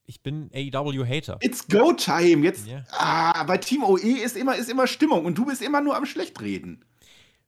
Ich 0.06 0.22
bin 0.22 0.50
AEW-Hater. 0.54 1.38
It's 1.42 1.68
go 1.68 1.94
time. 1.94 2.44
Jetzt, 2.44 2.68
yeah. 2.68 2.86
ah, 2.92 3.44
bei 3.44 3.58
Team 3.58 3.84
OE 3.84 3.98
ist 3.98 4.38
immer, 4.38 4.56
ist 4.56 4.70
immer 4.70 4.88
Stimmung 4.88 5.26
und 5.26 5.38
du 5.38 5.46
bist 5.46 5.62
immer 5.62 5.82
nur 5.82 5.96
am 5.96 6.06
Schlechtreden. 6.06 6.86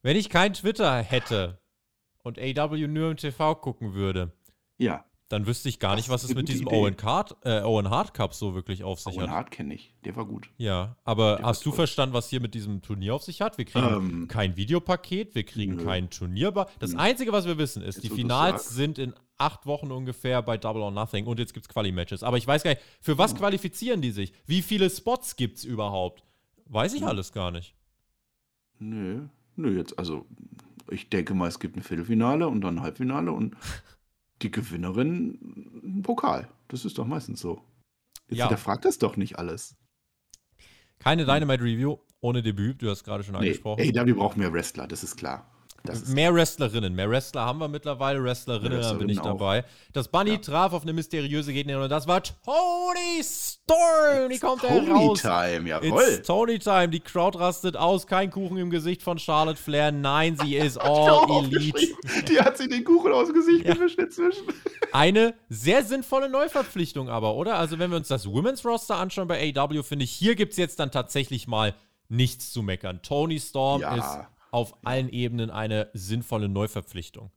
Wenn 0.02 0.18
ich 0.18 0.30
kein 0.30 0.54
Twitter 0.54 1.02
hätte 1.02 1.60
und 2.24 2.40
AEW 2.40 2.88
nur 2.88 3.12
im 3.12 3.18
TV 3.18 3.56
gucken 3.56 3.94
würde, 3.94 4.34
ja 4.78 5.06
dann 5.30 5.46
wüsste 5.46 5.68
ich 5.68 5.80
gar 5.80 5.96
nicht, 5.96 6.10
was 6.10 6.24
es 6.24 6.34
mit 6.34 6.48
diesem 6.48 6.68
Owen, 6.68 6.96
Card, 6.96 7.36
äh, 7.44 7.62
Owen 7.62 7.90
Hart 7.90 8.14
Cup 8.14 8.34
so 8.34 8.56
wirklich 8.56 8.84
auf 8.84 9.00
sich 9.00 9.14
Owen 9.14 9.24
hat. 9.24 9.28
Owen 9.28 9.36
Hart 9.36 9.52
kenne 9.52 9.74
ich, 9.74 9.94
der 10.06 10.16
war 10.16 10.26
gut. 10.26 10.50
Ja, 10.58 10.96
aber 11.04 11.38
der 11.38 11.46
hast 11.46 11.66
du 11.66 11.70
toll. 11.70 11.78
verstanden, 11.78 12.14
was 12.14 12.30
hier 12.30 12.40
mit 12.40 12.54
diesem 12.54 12.82
Turnier 12.82 13.14
auf 13.14 13.24
sich 13.24 13.42
hat? 13.42 13.58
Wir 13.58 13.66
kriegen 13.66 13.88
ähm, 13.88 14.28
kein 14.28 14.56
Videopaket, 14.56 15.36
wir 15.36 15.44
kriegen 15.44 15.76
nö. 15.76 15.84
kein 15.84 16.10
Turnierbar. 16.10 16.70
Das 16.80 16.94
nö. 16.94 17.00
Einzige, 17.00 17.34
was 17.34 17.46
wir 17.46 17.58
wissen, 17.58 17.84
ist, 17.84 17.96
jetzt 17.96 18.06
die 18.06 18.10
Finals 18.10 18.70
sind 18.70 18.98
in 19.00 19.14
acht 19.38 19.66
Wochen 19.66 19.92
ungefähr 19.92 20.42
bei 20.42 20.58
Double 20.58 20.82
or 20.82 20.92
Nothing 20.92 21.26
und 21.26 21.40
jetzt 21.40 21.54
gibt 21.54 21.66
es 21.66 21.70
Quali-Matches. 21.70 22.24
Aber 22.24 22.38
ich 22.38 22.48
weiß 22.48 22.64
gar 22.64 22.72
nicht, 22.72 22.82
für 23.02 23.18
was 23.18 23.36
qualifizieren 23.36 24.02
die 24.02 24.12
sich? 24.12 24.34
Wie 24.46 24.62
viele 24.62 24.90
Spots 24.90 25.36
gibt 25.36 25.58
es 25.58 25.64
überhaupt? 25.64 26.24
Weiß 26.66 26.94
ich 26.94 27.06
alles 27.06 27.32
gar 27.32 27.52
nicht. 27.52 27.76
Nö, 28.80 29.28
nö, 29.56 29.78
jetzt, 29.78 29.98
also 29.98 30.26
ich 30.90 31.10
denke 31.10 31.34
mal, 31.34 31.48
es 31.48 31.60
gibt 31.60 31.76
ein 31.76 31.84
Viertelfinale 31.84 32.48
und 32.48 32.62
dann 32.62 32.78
ein 32.78 32.82
Halbfinale 32.82 33.32
und 33.32 33.56
die 34.42 34.52
Gewinnerin 34.52 35.82
einen 35.84 36.02
Pokal. 36.02 36.48
Das 36.68 36.86
ist 36.86 36.98
doch 36.98 37.08
meistens 37.08 37.40
so. 37.40 37.62
Jetzt 38.30 38.40
ja. 38.40 38.58
fragt 38.58 38.86
das 38.86 38.98
doch 38.98 39.16
nicht 39.18 39.40
alles. 39.40 39.76
Keine 41.00 41.26
Dynamite 41.26 41.64
Review 41.64 41.98
ohne 42.20 42.42
Debüt, 42.42 42.82
du 42.82 42.90
hast 42.90 43.04
gerade 43.04 43.24
schon 43.24 43.34
nee. 43.34 43.40
angesprochen. 43.40 43.80
Ey, 43.80 43.94
wir 43.94 44.16
brauchen 44.16 44.40
mehr 44.40 44.52
Wrestler, 44.52 44.88
das 44.88 45.04
ist 45.04 45.16
klar 45.16 45.50
mehr 46.08 46.34
Wrestlerinnen. 46.34 46.94
Mehr 46.94 47.10
Wrestler 47.10 47.46
haben 47.46 47.60
wir 47.60 47.68
mittlerweile. 47.68 48.24
Wrestlerinnen, 48.24 48.82
da 48.82 48.94
bin 48.94 49.10
ich 49.10 49.20
dabei. 49.20 49.64
Das 49.94 50.08
Bunny 50.08 50.32
ja. 50.32 50.38
traf 50.38 50.74
auf 50.74 50.84
eine 50.84 50.94
mysteriöse 50.94 51.54
Gegnerin 51.54 51.84
und 51.84 51.90
das 51.90 52.08
war 52.08 52.22
Tony 52.24 53.24
Storm. 53.24 54.30
Die 54.30 54.40
kommt 54.40 54.62
Tony 54.62 54.90
raus. 54.90 55.22
Time, 55.22 55.70
jawohl. 55.70 56.04
It's 56.04 56.28
Tony 56.28 56.60
Time. 56.60 56.90
Die 56.90 57.00
Crowd 57.00 57.38
rastet 57.38 57.78
aus. 57.78 58.08
Kein 58.08 58.32
Kuchen 58.32 58.58
im 58.58 58.70
Gesicht 58.70 59.04
von 59.04 59.20
Charlotte 59.20 59.62
Flair. 59.62 59.92
Nein, 59.92 60.38
sie 60.42 60.56
ist 60.58 60.78
all 60.78 61.46
elite. 61.46 61.96
Die 62.28 62.40
hat 62.40 62.58
sich 62.58 62.70
den 62.70 62.84
Kuchen 62.84 63.12
aus 63.12 63.28
dem 63.28 63.36
Gesicht 63.36 63.66
ja. 63.66 63.74
gewischt 63.74 64.00
inzwischen. 64.00 64.44
Eine 64.92 65.36
sehr 65.50 65.84
sinnvolle 65.84 66.30
Neuverpflichtung 66.30 67.10
aber, 67.10 67.36
oder? 67.36 67.58
Also 67.58 67.80
wenn 67.80 67.92
wir 67.92 67.98
uns 67.98 68.08
das 68.08 68.28
Women's 68.28 68.66
Roster 68.66 68.96
anschauen 68.96 69.28
bei 69.28 69.54
AW, 69.56 69.84
finde 69.84 70.06
ich, 70.06 70.12
hier 70.12 70.36
gibt 70.36 70.52
es 70.52 70.58
jetzt 70.58 70.80
dann 70.80 70.92
tatsächlich 70.92 71.48
mal 71.48 71.74
nichts 72.10 72.52
zu 72.52 72.62
meckern. 72.62 73.02
Tony 73.02 73.40
Storm 73.40 73.82
ja. 73.82 73.96
ist 73.96 74.37
auf 74.58 74.76
allen 74.84 75.10
Ebenen 75.10 75.52
eine 75.52 75.92
sinnvolle 75.94 76.50
Neuverpflichtung. 76.50 77.30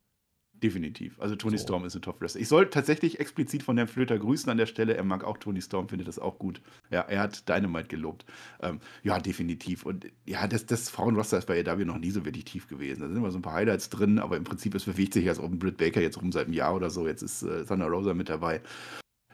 Definitiv. 0.53 1.19
Also 1.19 1.35
Tony 1.35 1.57
so. 1.59 1.63
Storm 1.63 1.85
ist 1.85 1.95
ein 1.95 2.01
Top-Wrestler. 2.01 2.41
Ich 2.41 2.47
soll 2.47 2.67
tatsächlich 2.69 3.19
explizit 3.19 3.61
von 3.61 3.77
Herrn 3.77 3.87
Flöter 3.87 4.17
grüßen 4.17 4.49
an 4.49 4.57
der 4.57 4.65
Stelle. 4.65 4.95
Er 4.95 5.03
mag 5.03 5.23
auch 5.23 5.37
Tony 5.37 5.61
Storm, 5.61 5.87
findet 5.87 6.07
das 6.07 6.17
auch 6.17 6.39
gut. 6.39 6.61
Ja, 6.89 7.01
er 7.01 7.19
hat 7.19 7.47
Dynamite 7.47 7.89
gelobt. 7.89 8.25
Ähm, 8.59 8.79
ja, 9.03 9.19
definitiv. 9.19 9.85
Und 9.85 10.07
ja, 10.25 10.47
das, 10.47 10.65
das 10.65 10.89
Frauenroster 10.89 11.37
ist 11.37 11.45
bei 11.45 11.63
AW 11.63 11.85
noch 11.85 11.99
nie 11.99 12.11
so 12.11 12.25
wirklich 12.25 12.45
tief 12.45 12.67
gewesen. 12.67 13.01
Da 13.01 13.07
sind 13.07 13.17
immer 13.17 13.31
so 13.31 13.37
ein 13.37 13.43
paar 13.43 13.53
Highlights 13.53 13.89
drin, 13.89 14.17
aber 14.17 14.37
im 14.37 14.43
Prinzip, 14.43 14.73
es 14.73 14.85
bewegt 14.85 15.13
sich 15.13 15.29
auch 15.29 15.43
ein 15.43 15.59
Britt 15.59 15.77
Baker 15.77 16.01
jetzt 16.01 16.19
rum 16.19 16.31
seit 16.31 16.45
einem 16.45 16.53
Jahr 16.53 16.75
oder 16.75 16.89
so. 16.89 17.07
Jetzt 17.07 17.21
ist 17.21 17.43
äh, 17.43 17.65
Thunder 17.65 17.87
Rosa 17.87 18.15
mit 18.15 18.29
dabei. 18.29 18.61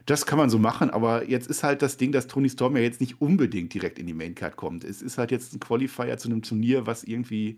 Das 0.06 0.26
kann 0.26 0.38
man 0.38 0.50
so 0.50 0.58
machen, 0.58 0.90
aber 0.90 1.28
jetzt 1.30 1.50
ist 1.50 1.64
halt 1.64 1.82
das 1.82 1.98
Ding, 1.98 2.14
dass 2.14 2.28
Tony 2.28 2.50
Storm 2.50 2.78
ja 2.78 2.82
jetzt 2.82 3.02
nicht 3.02 3.20
unbedingt 3.22 3.74
direkt 3.74 4.00
in 4.00 4.08
die 4.08 4.14
Maincard 4.14 4.56
kommt. 4.56 4.86
Es 4.86 5.02
ist 5.02 5.18
halt 5.18 5.32
jetzt 5.32 5.54
ein 5.54 5.60
Qualifier 5.60 6.18
zu 6.18 6.30
einem 6.30 6.42
Turnier, 6.42 6.88
was 6.88 7.04
irgendwie 7.04 7.58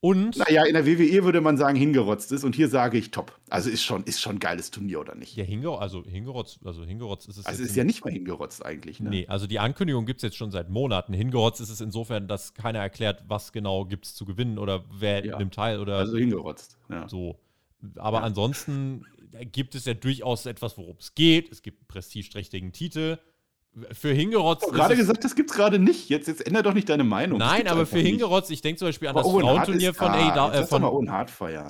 und. 0.00 0.36
Naja, 0.36 0.64
in 0.64 0.74
der 0.74 0.86
WWE 0.86 1.24
würde 1.24 1.40
man 1.40 1.56
sagen, 1.56 1.76
hingerotzt 1.76 2.30
ist. 2.32 2.44
Und 2.44 2.54
hier 2.54 2.68
sage 2.68 2.98
ich 2.98 3.10
top. 3.10 3.38
Also 3.50 3.70
ist 3.70 3.82
schon, 3.82 4.04
ist 4.04 4.20
schon 4.20 4.36
ein 4.36 4.38
geiles 4.38 4.70
Turnier, 4.70 5.00
oder 5.00 5.14
nicht? 5.14 5.36
Ja, 5.36 5.44
hingerotzt, 5.44 5.82
also 5.82 6.04
hingerotzt, 6.04 6.60
also 6.64 6.84
hingerotzt 6.84 7.28
ist 7.28 7.38
es. 7.38 7.46
Also 7.46 7.62
ist 7.62 7.76
ja 7.76 7.84
nicht 7.84 8.04
mal 8.04 8.12
hingerotzt 8.12 8.64
eigentlich, 8.64 9.00
ne? 9.00 9.10
Nee, 9.10 9.26
also 9.26 9.46
die 9.46 9.58
Ankündigung 9.58 10.06
gibt 10.06 10.18
es 10.18 10.22
jetzt 10.22 10.36
schon 10.36 10.50
seit 10.50 10.68
Monaten. 10.68 11.12
Hingerotzt 11.12 11.60
ist 11.60 11.70
es 11.70 11.80
insofern, 11.80 12.28
dass 12.28 12.54
keiner 12.54 12.78
erklärt, 12.78 13.24
was 13.26 13.52
genau 13.52 13.84
gibt 13.84 14.06
es 14.06 14.14
zu 14.14 14.24
gewinnen 14.24 14.58
oder 14.58 14.84
wer 14.98 15.24
ja. 15.24 15.38
nimmt 15.38 15.54
teil 15.54 15.80
oder. 15.80 15.96
Also 15.96 16.16
hingerotzt, 16.16 16.78
ja. 16.88 17.08
So. 17.08 17.38
Aber 17.96 18.18
ja. 18.18 18.24
ansonsten 18.24 19.04
gibt 19.52 19.74
es 19.74 19.84
ja 19.84 19.94
durchaus 19.94 20.46
etwas, 20.46 20.78
worum 20.78 20.96
es 20.98 21.14
geht. 21.14 21.50
Es 21.52 21.62
gibt 21.62 21.80
einen 21.80 21.88
prestigeträchtigen 21.88 22.72
Titel 22.72 23.18
für 23.92 24.12
Hingerotz. 24.12 24.62
Ich 24.66 24.72
gerade 24.72 24.96
gesagt, 24.96 25.24
das 25.24 25.34
gibt's 25.34 25.52
gerade 25.52 25.78
nicht. 25.78 26.08
Jetzt, 26.08 26.28
jetzt 26.28 26.46
ändert 26.46 26.66
doch 26.66 26.74
nicht 26.74 26.88
deine 26.88 27.04
Meinung. 27.04 27.38
Nein, 27.38 27.66
aber 27.66 27.86
für 27.86 27.98
Hingerotz, 27.98 28.50
ich 28.50 28.62
denke 28.62 28.78
zum 28.78 28.88
Beispiel 28.88 29.08
an 29.08 29.16
das 29.16 29.26
Owen 29.26 29.42
Frauenturnier 29.42 29.94
von 29.94 30.08
AEW. 30.08 30.52
Äh, 30.52 30.66
von. 30.66 31.10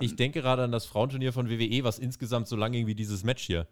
Ich 0.00 0.16
denke 0.16 0.40
gerade 0.40 0.64
an 0.64 0.72
das 0.72 0.86
Frauenturnier 0.86 1.32
von 1.32 1.48
WWE, 1.48 1.84
was 1.84 1.98
insgesamt 1.98 2.48
so 2.48 2.56
lang 2.56 2.72
ging 2.72 2.86
wie 2.86 2.94
dieses 2.94 3.24
Match 3.24 3.44
hier. 3.44 3.66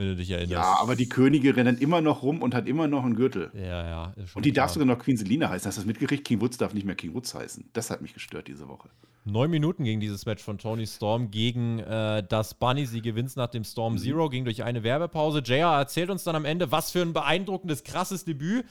Wenn 0.00 0.08
du 0.08 0.16
dich 0.16 0.30
erinnerst. 0.30 0.52
Ja, 0.52 0.78
aber 0.80 0.96
die 0.96 1.10
Könige 1.10 1.54
rennen 1.54 1.76
immer 1.76 2.00
noch 2.00 2.22
rum 2.22 2.40
und 2.40 2.54
hat 2.54 2.66
immer 2.66 2.88
noch 2.88 3.04
einen 3.04 3.16
Gürtel. 3.16 3.50
Ja, 3.52 3.86
ja. 3.86 4.14
und 4.32 4.46
die 4.46 4.50
klar. 4.50 4.64
darf 4.64 4.72
sogar 4.72 4.86
noch 4.86 4.98
Queen 4.98 5.18
Selina 5.18 5.50
heißen. 5.50 5.68
Hast 5.68 5.76
du 5.76 5.80
das 5.82 5.86
mitgekriegt? 5.86 6.24
King 6.24 6.40
Woods 6.40 6.56
darf 6.56 6.72
nicht 6.72 6.86
mehr 6.86 6.94
King 6.94 7.12
Woods 7.12 7.34
heißen. 7.34 7.68
Das 7.74 7.90
hat 7.90 8.00
mich 8.00 8.14
gestört 8.14 8.48
diese 8.48 8.66
Woche. 8.66 8.88
Neun 9.26 9.50
Minuten 9.50 9.84
ging 9.84 10.00
dieses 10.00 10.24
Match 10.24 10.42
von 10.42 10.56
Tony 10.56 10.86
Storm 10.86 11.30
gegen 11.30 11.80
äh, 11.80 12.24
das 12.26 12.54
Bunny. 12.54 12.86
Sie 12.86 13.02
gewinnt 13.02 13.36
nach 13.36 13.48
dem 13.48 13.62
Storm 13.62 13.92
mhm. 13.92 13.98
Zero, 13.98 14.30
ging 14.30 14.46
durch 14.46 14.62
eine 14.62 14.82
Werbepause. 14.82 15.40
JR 15.40 15.76
erzählt 15.76 16.08
uns 16.08 16.24
dann 16.24 16.34
am 16.34 16.46
Ende, 16.46 16.72
was 16.72 16.90
für 16.90 17.02
ein 17.02 17.12
beeindruckendes, 17.12 17.84
krasses 17.84 18.24
Debüt. 18.24 18.64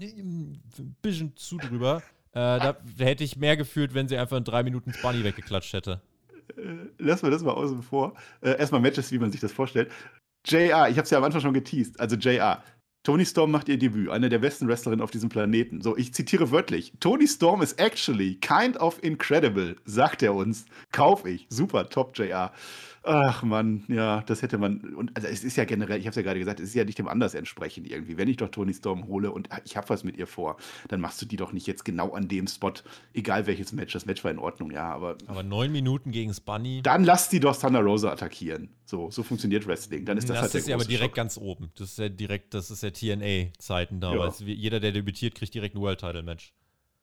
Ein 0.00 0.60
bisschen 1.02 1.36
zu 1.36 1.58
drüber. 1.58 2.02
Äh, 2.32 2.40
da 2.40 2.76
hätte 2.98 3.22
ich 3.22 3.36
mehr 3.36 3.56
gefühlt, 3.56 3.94
wenn 3.94 4.08
sie 4.08 4.16
einfach 4.16 4.38
in 4.38 4.44
drei 4.44 4.64
Minuten 4.64 4.90
das 4.90 5.00
Bunny 5.02 5.22
weggeklatscht 5.22 5.72
hätte. 5.72 6.00
Äh, 6.56 6.88
lassen 6.98 7.26
wir 7.26 7.30
das 7.30 7.42
mal 7.42 7.52
außen 7.52 7.82
vor. 7.82 8.14
Äh, 8.40 8.58
erstmal 8.58 8.80
Matches, 8.80 9.12
wie 9.12 9.18
man 9.18 9.30
sich 9.30 9.40
das 9.40 9.52
vorstellt. 9.52 9.92
JR, 10.48 10.88
ich 10.88 10.96
habe 10.96 11.02
es 11.02 11.10
ja 11.10 11.18
am 11.18 11.24
Anfang 11.24 11.40
schon 11.40 11.54
geteased. 11.54 12.00
Also 12.00 12.16
JR, 12.16 12.62
Tony 13.02 13.24
Storm 13.24 13.50
macht 13.50 13.68
ihr 13.68 13.78
Debüt, 13.78 14.10
eine 14.10 14.28
der 14.28 14.38
besten 14.38 14.68
Wrestlerinnen 14.68 15.02
auf 15.02 15.10
diesem 15.10 15.28
Planeten. 15.28 15.80
So, 15.80 15.96
ich 15.96 16.12
zitiere 16.12 16.50
wörtlich. 16.50 16.92
Tony 17.00 17.26
Storm 17.26 17.62
is 17.62 17.72
actually 17.74 18.36
kind 18.36 18.78
of 18.78 19.02
incredible, 19.02 19.76
sagt 19.84 20.22
er 20.22 20.34
uns. 20.34 20.66
Kauf 20.92 21.24
ich. 21.24 21.46
Super, 21.48 21.88
top, 21.88 22.18
JR. 22.18 22.52
Ach 23.10 23.42
man, 23.42 23.84
ja, 23.88 24.20
das 24.26 24.42
hätte 24.42 24.58
man. 24.58 24.80
Und 24.94 25.16
also 25.16 25.28
es 25.28 25.42
ist 25.42 25.56
ja 25.56 25.64
generell, 25.64 25.98
ich 25.98 26.04
habe 26.04 26.10
es 26.10 26.16
ja 26.16 26.22
gerade 26.22 26.38
gesagt, 26.38 26.60
es 26.60 26.68
ist 26.68 26.74
ja 26.74 26.84
nicht 26.84 26.98
dem 26.98 27.08
anders 27.08 27.32
entsprechend 27.32 27.90
irgendwie. 27.90 28.18
Wenn 28.18 28.28
ich 28.28 28.36
doch 28.36 28.50
Tony 28.50 28.74
Storm 28.74 29.08
hole 29.08 29.30
und 29.30 29.48
ich 29.64 29.78
habe 29.78 29.88
was 29.88 30.04
mit 30.04 30.18
ihr 30.18 30.26
vor, 30.26 30.58
dann 30.88 31.00
machst 31.00 31.22
du 31.22 31.24
die 31.26 31.36
doch 31.36 31.52
nicht 31.54 31.66
jetzt 31.66 31.86
genau 31.86 32.12
an 32.12 32.28
dem 32.28 32.46
Spot, 32.46 32.74
egal 33.14 33.46
welches 33.46 33.72
Match. 33.72 33.94
Das 33.94 34.04
Match 34.04 34.22
war 34.24 34.30
in 34.30 34.38
Ordnung, 34.38 34.70
ja, 34.70 34.92
aber. 34.92 35.16
Aber 35.26 35.42
neun 35.42 35.72
Minuten 35.72 36.10
gegen 36.10 36.34
Bunny. 36.44 36.82
Dann 36.82 37.02
lass 37.02 37.30
die 37.30 37.40
doch 37.40 37.56
Thunder 37.56 37.80
Rosa 37.80 38.12
attackieren. 38.12 38.68
So, 38.84 39.10
so 39.10 39.22
funktioniert 39.22 39.66
Wrestling. 39.66 40.04
Dann 40.04 40.18
ist 40.18 40.28
das, 40.28 40.36
das 40.36 40.42
halt 40.42 40.54
ist 40.56 40.68
ja 40.68 40.74
aber 40.76 40.84
direkt 40.84 41.10
Schock. 41.10 41.16
ganz 41.16 41.38
oben. 41.38 41.70
Das 41.76 41.92
ist 41.92 41.98
ja 41.98 42.10
direkt, 42.10 42.52
das 42.52 42.70
ist 42.70 42.82
ja 42.82 42.90
TNA-Zeiten 42.90 44.00
damals. 44.00 44.40
Ja. 44.40 44.46
Jeder, 44.48 44.80
der 44.80 44.92
debütiert, 44.92 45.34
kriegt 45.34 45.54
direkt 45.54 45.74
ein 45.74 45.80
World 45.80 46.00
Title 46.00 46.22
Match. 46.22 46.52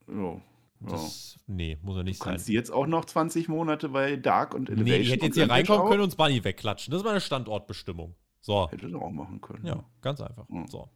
Ja. 0.08 0.39
Das, 0.82 1.40
nee, 1.48 1.78
muss 1.82 1.98
er 1.98 2.04
nicht 2.04 2.20
du 2.20 2.26
kannst 2.26 2.46
sein. 2.46 2.52
die 2.52 2.56
jetzt 2.56 2.72
auch 2.72 2.86
noch 2.86 3.06
20 3.06 3.48
Monate 3.48 3.90
bei 3.90 4.18
Dark 4.18 4.54
und 4.54 4.70
Elevation 4.70 4.98
Nee, 5.00 5.04
die 5.04 5.12
hätte 5.12 5.26
jetzt 5.26 5.36
hier 5.36 5.50
reinkommen 5.50 5.88
können 5.88 6.02
und 6.02 6.06
uns 6.06 6.16
Bunny 6.16 6.44
wegklatschen. 6.44 6.92
Das 6.92 7.02
ist 7.02 7.06
meine 7.06 7.22
Standortbestimmung. 7.22 8.16
So. 8.42 8.70
Hätte 8.70 8.90
sie 8.90 8.96
auch 8.96 9.12
machen 9.12 9.42
können. 9.42 9.66
Ja, 9.66 9.84
ganz 10.02 10.22
einfach. 10.22 10.46
Ja. 10.50 10.68
So. 10.68 10.90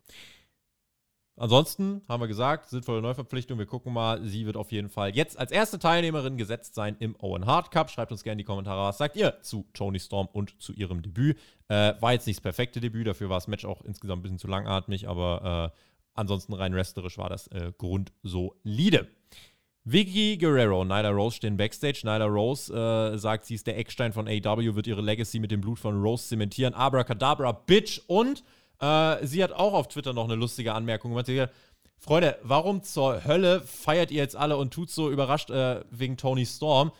Ansonsten 1.40 2.02
haben 2.10 2.22
wir 2.22 2.28
gesagt, 2.28 2.68
sinnvolle 2.68 3.02
Neuverpflichtung. 3.02 3.58
Wir 3.58 3.66
gucken 3.66 3.94
mal. 3.94 4.22
Sie 4.26 4.46
wird 4.46 4.58
auf 4.58 4.74
jeden 4.74 4.90
Fall 4.90 5.16
jetzt 5.16 5.40
als 5.40 5.52
erste 5.52 5.80
Teilnehmerin 5.80 6.36
gesetzt 6.36 6.76
sein 6.76 6.98
im 7.00 7.16
Owen 7.22 7.46
Hart 7.46 7.72
Cup. 7.72 7.90
Schreibt 7.90 8.12
uns 8.12 8.24
gerne 8.24 8.34
in 8.34 8.40
die 8.40 8.44
Kommentare, 8.44 8.82
was 8.82 8.98
sagt 8.98 9.16
ihr 9.16 9.42
zu 9.42 9.66
Tony 9.74 10.02
Storm 10.02 10.28
und 10.34 10.62
zu 10.62 10.74
ihrem 10.74 11.02
Debüt. 11.02 11.38
Äh, 11.70 11.94
war 12.02 12.12
jetzt 12.12 12.28
nicht 12.28 12.40
das 12.40 12.44
perfekte 12.44 12.82
Debüt, 12.82 13.08
dafür 13.08 13.30
war 13.30 13.38
das 13.38 13.48
Match 13.48 13.64
auch 13.64 13.82
insgesamt 13.84 14.20
ein 14.20 14.24
bisschen 14.24 14.38
zu 14.38 14.48
langatmig, 14.48 15.08
aber 15.08 15.72
äh, 15.74 15.80
ansonsten 16.14 16.52
rein 16.54 16.74
wrestlerisch 16.76 17.18
war 17.18 17.30
das 17.30 17.48
äh, 17.48 17.72
grundsolide. 17.78 19.08
Vicky 19.86 20.38
Guerrero 20.38 20.82
und 20.82 20.88
Nyla 20.88 21.10
Rose 21.10 21.38
stehen 21.38 21.58
backstage. 21.58 22.02
Nyla 22.04 22.26
Rose 22.26 22.74
äh, 22.74 23.18
sagt, 23.18 23.46
sie 23.46 23.56
ist 23.56 23.66
der 23.66 23.78
Eckstein 23.78 24.14
von 24.14 24.28
AW, 24.28 24.76
wird 24.76 24.88
ihre 24.88 25.02
Legacy 25.02 25.40
mit 25.40 25.52
dem 25.52 25.62
Blut 25.62 25.80
von 25.80 26.02
Rose 26.02 26.28
zementieren. 26.28 26.74
Abracadabra, 26.74 27.52
Bitch. 27.52 28.02
Und 28.08 28.44
äh, 28.82 29.26
sie 29.26 29.44
hat 29.44 29.52
auch 29.52 29.74
auf 29.74 29.88
Twitter 29.88 30.14
noch 30.14 30.26
eine 30.26 30.36
lustige 30.36 30.74
Anmerkung 30.74 31.12
gemacht. 31.12 31.26
Sie 31.26 31.42
hat 31.42 31.52
Freunde, 31.98 32.38
warum 32.44 32.82
zur 32.84 33.26
Hölle 33.26 33.62
feiert 33.62 34.12
ihr 34.12 34.22
jetzt 34.22 34.36
alle 34.36 34.58
und 34.58 34.74
tut 34.74 34.90
so 34.90 35.12
überrascht 35.12 35.50
äh, 35.50 35.82
wegen 35.92 36.16
Tony 36.18 36.46
Storm? 36.46 36.92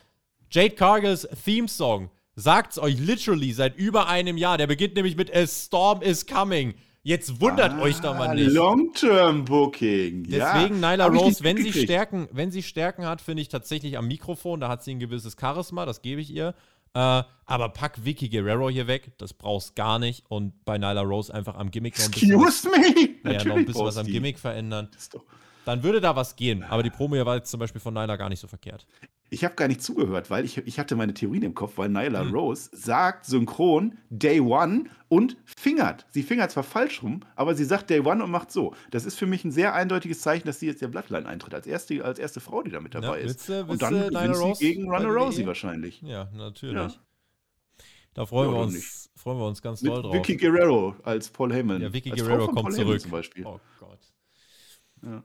Jade 0.52 0.76
Cargills 0.76 1.28
Theme-Song 1.46 2.10
sagt's 2.36 2.80
euch 2.80 2.98
literally 3.00 3.54
seit 3.54 3.78
über 3.78 4.08
einem 4.08 4.36
Jahr. 4.36 4.58
Der 4.58 4.68
beginnt 4.68 4.96
nämlich 4.96 5.16
mit 5.16 5.34
A 5.34 5.46
Storm 5.46 6.02
is 6.02 6.26
Coming. 6.26 6.74
Jetzt 7.02 7.40
wundert 7.40 7.74
ah, 7.74 7.82
euch 7.82 8.00
doch 8.00 8.18
mal 8.18 8.36
nicht. 8.36 8.52
Long-Term 8.52 9.46
Booking. 9.46 10.24
Deswegen 10.24 10.82
ja, 10.82 10.92
Nyla 10.92 11.08
Rose, 11.08 11.44
wenn 11.44 11.58
sie 11.58 11.72
Stärken, 11.72 12.28
wenn 12.32 12.52
sie 12.52 12.62
Stärken 12.62 13.06
hat, 13.06 13.22
finde 13.22 13.42
ich 13.42 13.48
tatsächlich 13.48 13.98
am 13.98 14.08
Mikrofon, 14.08 14.60
da 14.60 14.68
hat 14.68 14.84
sie 14.84 14.96
ein 14.96 15.00
gewisses 15.00 15.38
Charisma, 15.40 15.86
das 15.86 16.02
gebe 16.02 16.20
ich 16.20 16.30
ihr. 16.30 16.54
Äh, 16.94 17.24
aber 17.46 17.70
pack 17.70 18.04
Vicky 18.04 18.30
Guerrero 18.30 18.70
hier 18.70 18.88
weg, 18.88 19.12
das 19.18 19.34
brauchst 19.34 19.76
gar 19.76 19.98
nicht. 19.98 20.26
Und 20.28 20.66
bei 20.66 20.78
Nyla 20.78 21.02
Rose 21.02 21.34
einfach 21.34 21.56
am 21.56 21.72
Gimmick 21.72 21.98
noch 21.98 22.06
ein 22.06 22.12
bisschen. 22.12 22.42
Excuse 22.42 22.70
me? 22.70 23.32
Ja, 23.32 23.44
noch 23.46 23.56
ein 23.56 23.66
bisschen 23.66 23.86
was 23.86 23.98
am 23.98 24.06
Gimmick 24.06 24.38
verändern. 24.38 24.90
Dann 25.66 25.84
würde 25.84 26.02
da 26.02 26.16
was 26.16 26.36
gehen. 26.36 26.64
Aber 26.64 26.84
die 26.84 26.90
Promo 26.90 27.16
hier 27.16 27.26
war 27.26 27.36
jetzt 27.36 27.52
zum 27.52 27.60
Beispiel 27.60 27.80
von 27.80 27.94
Nyla 27.94 28.16
gar 28.18 28.28
nicht 28.30 28.40
so 28.40 28.48
verkehrt. 28.48 28.88
Ich 29.32 29.46
habe 29.46 29.56
gar 29.56 29.68
nicht 29.68 29.84
zugehört, 29.84 30.30
weil 30.30 30.44
ich, 30.44 30.58
ich 30.58 30.80
hatte 30.80 30.96
meine 30.96 31.14
Theorien 31.14 31.44
im 31.44 31.54
Kopf, 31.54 31.78
weil 31.78 31.90
Nyla 31.90 32.24
mhm. 32.24 32.34
Rose 32.34 32.70
sagt 32.74 33.26
synchron 33.26 33.98
Day 34.10 34.40
One 34.40 34.86
und 35.08 35.38
fingert. 35.46 36.08
Sie 36.10 36.24
fingert 36.24 36.52
zwar 36.52 36.64
falsch 36.64 37.04
rum, 37.04 37.22
aber 37.36 37.54
sie 37.54 37.66
sagt 37.66 37.90
Day 37.90 38.00
One 38.00 38.24
und 38.24 38.32
macht 38.32 38.52
so. 38.52 38.74
Das 38.90 39.06
ist 39.06 39.20
für 39.20 39.28
mich 39.28 39.44
ein 39.46 39.52
sehr 39.52 39.74
eindeutiges 39.74 40.22
Zeichen, 40.22 40.48
dass 40.48 40.60
sie 40.60 40.66
jetzt 40.66 40.82
der 40.82 40.88
Bloodline 40.88 41.28
eintritt, 41.28 41.54
als 41.54 41.68
erste, 41.68 42.04
als 42.04 42.18
erste 42.18 42.40
Frau, 42.40 42.64
die 42.64 42.72
da 42.72 42.80
mit 42.80 42.96
dabei 42.96 43.20
ja, 43.20 43.26
ist. 43.26 43.48
Witze, 43.50 43.66
und 43.66 43.82
dann 43.82 43.94
Nyla 43.94 44.32
Rose 44.34 44.60
gegen 44.60 44.90
Runner 44.90 45.10
Rousey 45.10 45.46
wahrscheinlich. 45.46 46.02
Ja, 46.02 46.30
natürlich. 46.34 46.76
Ja. 46.76 46.92
Da 48.16 48.26
freuen, 48.26 48.50
ja, 48.50 48.58
wir 48.58 48.64
uns, 48.64 49.12
freuen 49.16 49.38
wir 49.38 49.48
uns 49.48 49.62
ganz 49.62 49.82
doll 49.82 50.02
drauf. 50.02 50.14
Vicky 50.14 50.36
Guerrero 50.36 50.96
als 51.04 51.30
Paul 51.30 51.54
Heyman. 51.54 51.82
Ja, 51.82 51.94
Vicky 51.94 52.10
Guerrero 52.10 52.48
kommt 52.48 52.64
Paul 52.64 52.74
zurück. 52.74 53.00
Zum 53.00 53.12
Beispiel. 53.12 53.46
Oh 53.46 53.60
Gott. 53.80 54.00
Ja. 55.04 55.24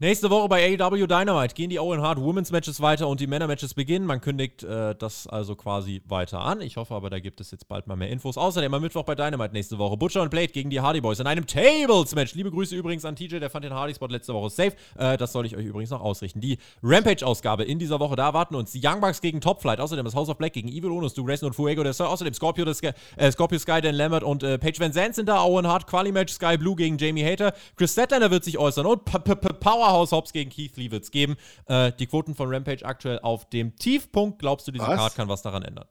Nächste 0.00 0.30
Woche 0.30 0.48
bei 0.48 0.78
AEW 0.78 1.08
Dynamite 1.08 1.56
gehen 1.56 1.70
die 1.70 1.80
Owen 1.80 2.00
Hart 2.00 2.20
Women's 2.20 2.52
Matches 2.52 2.80
weiter 2.80 3.08
und 3.08 3.18
die 3.18 3.26
Männer 3.26 3.48
Matches 3.48 3.74
beginnen. 3.74 4.06
Man 4.06 4.20
kündigt 4.20 4.62
äh, 4.62 4.94
das 4.94 5.26
also 5.26 5.56
quasi 5.56 6.02
weiter 6.06 6.38
an. 6.38 6.60
Ich 6.60 6.76
hoffe 6.76 6.94
aber, 6.94 7.10
da 7.10 7.18
gibt 7.18 7.40
es 7.40 7.50
jetzt 7.50 7.66
bald 7.66 7.88
mal 7.88 7.96
mehr 7.96 8.08
Infos. 8.08 8.38
Außerdem 8.38 8.72
am 8.72 8.80
Mittwoch 8.80 9.02
bei 9.02 9.16
Dynamite 9.16 9.52
nächste 9.54 9.76
Woche 9.76 9.96
Butcher 9.96 10.22
und 10.22 10.30
Blade 10.30 10.52
gegen 10.52 10.70
die 10.70 10.80
Hardy 10.80 11.00
Boys 11.00 11.18
in 11.18 11.26
einem 11.26 11.48
Tables 11.48 12.14
Match. 12.14 12.36
Liebe 12.36 12.52
Grüße 12.52 12.76
übrigens 12.76 13.04
an 13.04 13.16
TJ, 13.16 13.40
der 13.40 13.50
fand 13.50 13.64
den 13.64 13.74
Hardy 13.74 13.92
Spot 13.92 14.06
letzte 14.06 14.34
Woche 14.34 14.50
safe. 14.50 14.72
Äh, 14.96 15.16
das 15.16 15.32
soll 15.32 15.46
ich 15.46 15.56
euch 15.56 15.66
übrigens 15.66 15.90
noch 15.90 16.00
ausrichten. 16.00 16.40
Die 16.40 16.58
Rampage 16.80 17.26
Ausgabe 17.26 17.64
in 17.64 17.80
dieser 17.80 17.98
Woche, 17.98 18.14
da 18.14 18.26
erwarten 18.26 18.54
uns 18.54 18.70
die 18.70 18.80
Young 18.80 19.00
Bucks 19.00 19.20
gegen 19.20 19.40
Top 19.40 19.60
Flight. 19.60 19.80
Außerdem 19.80 20.04
das 20.04 20.14
House 20.14 20.28
of 20.28 20.38
Black 20.38 20.52
gegen 20.52 20.68
Evil 20.68 20.92
Uno, 20.92 21.08
Stu 21.08 21.24
Grayson 21.24 21.48
und 21.48 21.54
Fuego 21.54 21.82
der 21.82 21.92
Sir. 21.92 22.08
Außerdem 22.08 22.34
Scorpio, 22.34 22.72
Sky, 22.72 22.90
äh, 23.16 23.32
Scorpio 23.32 23.58
Sky, 23.58 23.80
Dan 23.80 23.96
Lambert 23.96 24.22
und 24.22 24.44
äh, 24.44 24.58
Paige 24.58 24.78
Van 24.78 24.92
Zandt 24.92 25.16
sind 25.16 25.28
da. 25.28 25.42
Owen 25.42 25.66
Hart 25.66 25.88
Quali 25.88 26.12
Match 26.12 26.34
Sky 26.34 26.56
Blue 26.56 26.76
gegen 26.76 26.98
Jamie 26.98 27.24
Hater. 27.24 27.52
Chris 27.74 27.90
Statlander 27.90 28.30
wird 28.30 28.44
sich 28.44 28.58
äußern 28.58 28.86
und 28.86 29.04
P 29.04 29.18
-P 29.18 29.34
-P 29.34 29.87
Powerhouse 29.88 30.12
Hobbs 30.12 30.32
gegen 30.32 30.50
Keith 30.50 30.76
Lee 30.76 30.90
wird 30.90 31.04
es 31.04 31.10
geben. 31.10 31.36
Äh, 31.66 31.92
die 31.98 32.06
Quoten 32.06 32.34
von 32.34 32.52
Rampage 32.52 32.84
aktuell 32.84 33.20
auf 33.20 33.48
dem 33.48 33.74
Tiefpunkt. 33.76 34.38
Glaubst 34.38 34.68
du, 34.68 34.72
diese 34.72 34.86
was? 34.86 34.96
Card 34.96 35.14
kann 35.14 35.28
was 35.28 35.42
daran 35.42 35.62
ändern? 35.62 35.86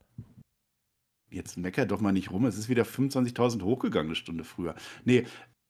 Jetzt 1.30 1.58
mecker 1.58 1.86
doch 1.86 2.00
mal 2.00 2.12
nicht 2.12 2.32
rum. 2.32 2.46
Es 2.46 2.58
ist 2.58 2.70
wieder 2.70 2.84
25.000 2.84 3.64
hochgegangen, 3.64 4.10
eine 4.10 4.16
Stunde 4.16 4.44
früher. 4.44 4.76
Nee, 5.04 5.26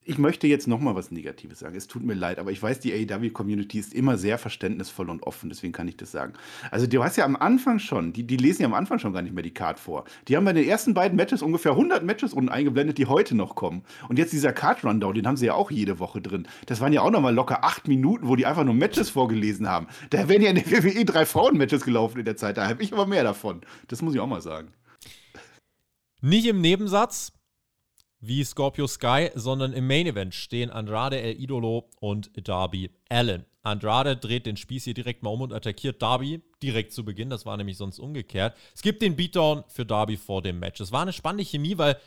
ich 0.07 0.17
möchte 0.17 0.47
jetzt 0.47 0.67
noch 0.67 0.79
mal 0.79 0.95
was 0.95 1.11
Negatives 1.11 1.59
sagen. 1.59 1.75
Es 1.75 1.87
tut 1.87 2.03
mir 2.03 2.13
leid, 2.13 2.39
aber 2.39 2.51
ich 2.51 2.63
weiß, 2.63 2.79
die 2.79 2.93
AEW-Community 2.93 3.77
ist 3.77 3.93
immer 3.93 4.17
sehr 4.17 4.37
verständnisvoll 4.37 5.09
und 5.09 5.23
offen, 5.23 5.49
deswegen 5.49 5.73
kann 5.73 5.87
ich 5.87 5.97
das 5.97 6.11
sagen. 6.11 6.33
Also 6.71 6.87
du 6.87 7.03
hast 7.03 7.17
ja 7.17 7.25
am 7.25 7.35
Anfang 7.35 7.79
schon, 7.79 8.13
die, 8.13 8.23
die 8.23 8.37
lesen 8.37 8.61
ja 8.61 8.67
am 8.67 8.73
Anfang 8.73 8.99
schon 8.99 9.11
gar 9.11 9.21
nicht 9.21 9.35
mehr 9.35 9.43
die 9.43 9.53
Card 9.53 9.79
vor. 9.79 10.05
Die 10.27 10.37
haben 10.37 10.45
bei 10.45 10.53
den 10.53 10.67
ersten 10.67 10.93
beiden 10.93 11.17
Matches 11.17 11.41
ungefähr 11.41 11.73
100 11.73 12.03
Matches 12.03 12.33
unten 12.33 12.49
eingeblendet, 12.49 12.97
die 12.97 13.05
heute 13.05 13.35
noch 13.35 13.55
kommen. 13.55 13.83
Und 14.07 14.17
jetzt 14.17 14.31
dieser 14.31 14.53
Card-Rundown, 14.53 15.13
den 15.13 15.27
haben 15.27 15.37
sie 15.37 15.47
ja 15.47 15.53
auch 15.55 15.71
jede 15.71 15.99
Woche 15.99 16.21
drin. 16.21 16.47
Das 16.67 16.79
waren 16.79 16.93
ja 16.93 17.01
auch 17.01 17.11
noch 17.11 17.21
mal 17.21 17.35
locker 17.35 17.65
acht 17.65 17.89
Minuten, 17.89 18.29
wo 18.29 18.37
die 18.37 18.45
einfach 18.45 18.63
nur 18.63 18.73
Matches 18.73 19.09
vorgelesen 19.09 19.67
haben. 19.67 19.87
Da 20.09 20.29
wären 20.29 20.41
ja 20.41 20.49
in 20.49 20.55
der 20.55 20.71
WWE 20.71 21.03
drei 21.03 21.25
Frauen-Matches 21.25 21.83
gelaufen 21.83 22.19
in 22.19 22.25
der 22.25 22.37
Zeit. 22.37 22.57
Da 22.57 22.69
habe 22.69 22.81
ich 22.81 22.93
aber 22.93 23.05
mehr 23.07 23.23
davon. 23.23 23.61
Das 23.89 24.01
muss 24.01 24.13
ich 24.13 24.21
auch 24.21 24.27
mal 24.27 24.41
sagen. 24.41 24.69
Nicht 26.21 26.45
im 26.47 26.61
Nebensatz, 26.61 27.33
wie 28.19 28.43
Scorpio 28.43 28.87
Sky, 28.87 29.29
sondern 29.35 29.73
im 29.73 29.87
Main 29.87 30.07
Event 30.07 30.33
stehen 30.33 30.69
Andrade 30.69 31.21
El 31.21 31.39
Idolo 31.39 31.89
und 31.99 32.31
Darby 32.47 32.89
Allen. 33.09 33.45
Andrade 33.63 34.15
dreht 34.15 34.45
den 34.45 34.57
Spieß 34.57 34.85
hier 34.85 34.93
direkt 34.93 35.23
mal 35.23 35.29
um 35.29 35.41
und 35.41 35.53
attackiert 35.53 36.01
Darby 36.01 36.41
direkt 36.63 36.93
zu 36.93 37.03
Beginn. 37.03 37.29
Das 37.29 37.45
war 37.45 37.57
nämlich 37.57 37.77
sonst 37.77 37.99
umgekehrt. 37.99 38.55
Es 38.73 38.81
gibt 38.81 39.01
den 39.01 39.15
Beatdown 39.15 39.63
für 39.67 39.85
Darby 39.85 40.17
vor 40.17 40.41
dem 40.41 40.59
Match. 40.59 40.79
Es 40.79 40.91
war 40.91 41.01
eine 41.01 41.13
spannende 41.13 41.43
Chemie, 41.43 41.77
weil 41.77 41.97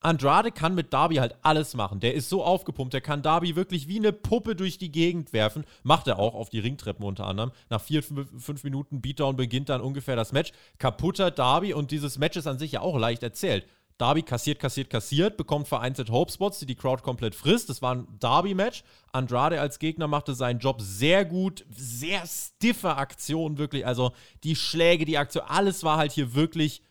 Andrade 0.00 0.52
kann 0.52 0.74
mit 0.74 0.92
Darby 0.92 1.16
halt 1.16 1.34
alles 1.42 1.74
machen. 1.74 1.98
Der 1.98 2.14
ist 2.14 2.28
so 2.28 2.44
aufgepumpt, 2.44 2.92
der 2.92 3.00
kann 3.00 3.22
Darby 3.22 3.56
wirklich 3.56 3.88
wie 3.88 3.98
eine 3.98 4.12
Puppe 4.12 4.54
durch 4.54 4.76
die 4.76 4.92
Gegend 4.92 5.32
werfen. 5.32 5.64
Macht 5.82 6.08
er 6.08 6.18
auch 6.18 6.34
auf 6.34 6.50
die 6.50 6.58
Ringtreppen 6.58 7.04
unter 7.04 7.26
anderem. 7.26 7.52
Nach 7.70 7.80
vier, 7.80 8.02
fünf 8.02 8.64
Minuten 8.64 9.00
Beatdown 9.00 9.36
beginnt 9.36 9.70
dann 9.70 9.80
ungefähr 9.80 10.16
das 10.16 10.32
Match. 10.32 10.52
Kaputter 10.78 11.30
Darby 11.30 11.72
und 11.72 11.90
dieses 11.90 12.18
Match 12.18 12.36
ist 12.36 12.46
an 12.46 12.58
sich 12.58 12.72
ja 12.72 12.80
auch 12.80 12.98
leicht 12.98 13.22
erzählt. 13.22 13.66
Darby 13.96 14.22
kassiert, 14.22 14.58
kassiert, 14.58 14.90
kassiert, 14.90 15.36
bekommt 15.36 15.68
vereinzelt 15.68 16.10
Hope-Spots, 16.10 16.58
die 16.58 16.66
die 16.66 16.74
Crowd 16.74 17.02
komplett 17.02 17.34
frisst. 17.34 17.68
Das 17.68 17.80
war 17.80 17.94
ein 17.94 18.08
Darby-Match. 18.18 18.82
Andrade 19.12 19.60
als 19.60 19.78
Gegner 19.78 20.08
machte 20.08 20.34
seinen 20.34 20.58
Job 20.58 20.80
sehr 20.80 21.24
gut. 21.24 21.64
Sehr 21.70 22.26
stiffe 22.26 22.96
Aktion, 22.96 23.56
wirklich. 23.56 23.86
Also 23.86 24.12
die 24.42 24.56
Schläge, 24.56 25.04
die 25.04 25.16
Aktion, 25.16 25.44
alles 25.46 25.84
war 25.84 25.96
halt 25.96 26.10
hier 26.10 26.34
wirklich 26.34 26.82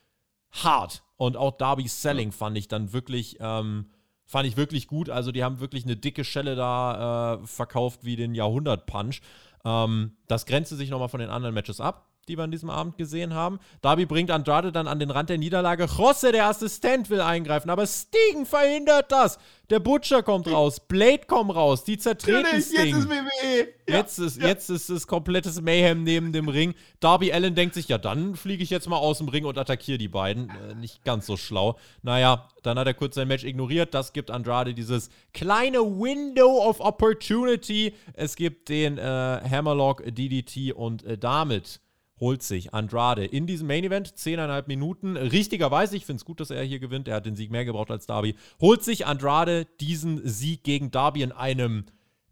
hart. 0.52 1.04
Und 1.18 1.36
auch 1.36 1.58
Darby's 1.58 2.02
Selling 2.02 2.32
fand 2.32 2.58
ich 2.58 2.70
dann 2.70 2.94
wirklich, 2.94 3.38
ähm, 3.42 3.90
fand 4.26 4.48
ich 4.48 4.56
wirklich 4.56 4.88
gut. 4.88 5.10
Also 5.10 5.34
die 5.34 5.44
haben 5.44 5.60
wirklich 5.60 5.84
eine 5.84 5.98
dicke 5.98 6.24
Schelle 6.24 6.56
da 6.56 7.34
äh, 7.34 7.48
verkauft 7.48 8.06
wie 8.06 8.16
den 8.16 8.34
Jahrhundert-Punch. 8.34 9.20
Ähm, 9.66 10.16
das 10.28 10.46
grenzte 10.46 10.78
sich 10.78 10.90
nochmal 10.90 11.10
von 11.10 11.20
den 11.20 11.30
anderen 11.30 11.54
Matches 11.54 11.82
ab 11.82 12.13
die 12.28 12.38
wir 12.38 12.44
an 12.44 12.52
diesem 12.52 12.70
Abend 12.70 12.98
gesehen 12.98 13.34
haben. 13.34 13.60
Darby 13.82 14.06
bringt 14.06 14.32
Andrade 14.32 14.72
dann 14.72 14.88
an 14.88 15.00
den 15.00 15.12
Rand 15.12 15.30
der 15.30 15.38
Niederlage. 15.38 15.86
Josse, 15.86 16.32
der 16.32 16.48
Assistent, 16.48 17.10
will 17.10 17.22
eingreifen, 17.22 17.70
aber 17.70 17.86
Sting 17.86 18.46
verhindert 18.46 19.12
das. 19.12 19.38
Der 19.70 19.80
Butcher 19.80 20.24
kommt 20.24 20.48
raus, 20.48 20.80
Blade 20.80 21.22
kommt 21.26 21.56
raus, 21.56 21.84
die 21.84 21.98
zertreten 21.98 22.62
Sting. 22.62 22.96
Jetzt 22.96 22.98
ist 22.98 23.10
WWE. 23.10 23.68
Ja, 23.88 23.98
jetzt, 23.98 24.20
ist, 24.20 24.42
ja. 24.42 24.48
jetzt 24.48 24.70
ist 24.70 24.90
es 24.90 25.08
komplettes 25.08 25.62
Mayhem 25.62 26.04
neben 26.04 26.32
dem 26.32 26.48
Ring. 26.48 26.74
Darby 27.00 27.34
Allen 27.34 27.56
denkt 27.56 27.74
sich, 27.74 27.88
ja, 27.88 27.98
dann 27.98 28.36
fliege 28.36 28.64
ich 28.64 28.70
jetzt 28.70 28.88
mal 28.88 28.98
aus 28.98 29.18
dem 29.18 29.30
Ring 29.30 29.46
und 29.46 29.58
attackiere 29.58 29.98
die 29.98 30.08
beiden. 30.08 30.50
Äh, 30.50 30.76
nicht 30.76 31.04
ganz 31.04 31.26
so 31.26 31.38
schlau. 31.38 31.78
Naja, 32.02 32.48
dann 32.62 32.78
hat 32.78 32.88
er 32.88 32.94
kurz 32.94 33.16
sein 33.16 33.28
Match 33.28 33.44
ignoriert. 33.44 33.94
Das 33.94 34.14
gibt 34.14 34.32
Andrade 34.32 34.74
dieses 34.74 35.10
kleine 35.34 35.80
Window 35.80 36.68
of 36.68 36.80
Opportunity. 36.80 37.94
Es 38.14 38.36
gibt 38.36 38.70
den 38.70 38.98
äh, 38.98 39.02
Hammerlock, 39.02 40.04
DDT 40.06 40.74
und 40.74 41.04
äh, 41.04 41.18
damit 41.18 41.80
holt 42.24 42.42
sich 42.42 42.74
Andrade 42.74 43.26
in 43.26 43.48
diesem 43.48 43.68
Main 43.68 43.84
Event 43.84 44.08
10,5 44.16 44.64
Minuten. 44.68 45.18
Richtigerweise, 45.18 45.98
ich 45.98 46.06
finde 46.06 46.22
es 46.22 46.26
gut, 46.26 46.40
dass 46.40 46.52
er 46.52 46.64
hier 46.64 46.80
gewinnt. 46.80 47.10
Er 47.10 47.16
hat 47.18 47.26
den 47.26 47.36
Sieg 47.36 47.52
mehr 47.52 47.66
gebraucht 47.66 47.92
als 47.92 48.06
Darby. 48.06 48.36
Holt 48.62 48.82
sich 48.82 49.06
Andrade 49.06 49.66
diesen 49.82 50.26
Sieg 50.26 50.64
gegen 50.64 50.90
Darby 50.90 51.22
in 51.22 51.34
einem, 51.34 51.84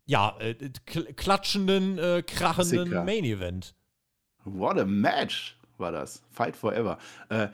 ja, 0.05 0.37
äh, 0.39 0.55
klatschenden, 1.17 1.97
äh, 1.97 2.23
krachenden 2.25 2.85
Sicker. 2.85 3.03
Main 3.03 3.25
Event. 3.25 3.75
What 4.45 4.79
a 4.79 4.85
match 4.85 5.57
war 5.77 5.91
das. 5.91 6.23
Fight 6.31 6.55
forever. 6.55 6.97
Äh, 7.27 7.49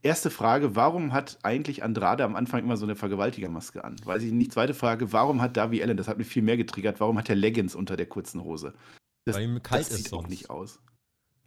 erste 0.00 0.30
Frage, 0.30 0.74
warum 0.74 1.12
hat 1.12 1.40
eigentlich 1.42 1.82
Andrade 1.82 2.24
am 2.24 2.36
Anfang 2.36 2.60
immer 2.64 2.78
so 2.78 2.86
eine 2.86 2.96
Vergewaltigermaske 2.96 3.84
an? 3.84 3.96
Weiß 4.02 4.22
ich 4.22 4.32
nicht. 4.32 4.50
Zweite 4.50 4.72
Frage, 4.72 5.12
warum 5.12 5.42
hat 5.42 5.58
Darby 5.58 5.82
Allen, 5.82 5.98
das 5.98 6.08
hat 6.08 6.16
mich 6.16 6.26
viel 6.26 6.42
mehr 6.42 6.56
getriggert, 6.56 7.00
warum 7.00 7.18
hat 7.18 7.28
er 7.28 7.36
Leggings 7.36 7.74
unter 7.74 7.96
der 7.96 8.06
kurzen 8.06 8.42
Hose? 8.44 8.72
Das, 9.26 9.36
Weil 9.36 9.42
ihm 9.44 9.62
kalt 9.62 9.82
das 9.82 9.90
ist 9.90 9.96
sieht 9.98 10.08
sonst. 10.08 10.24
auch 10.24 10.28
nicht 10.28 10.48
aus. 10.48 10.80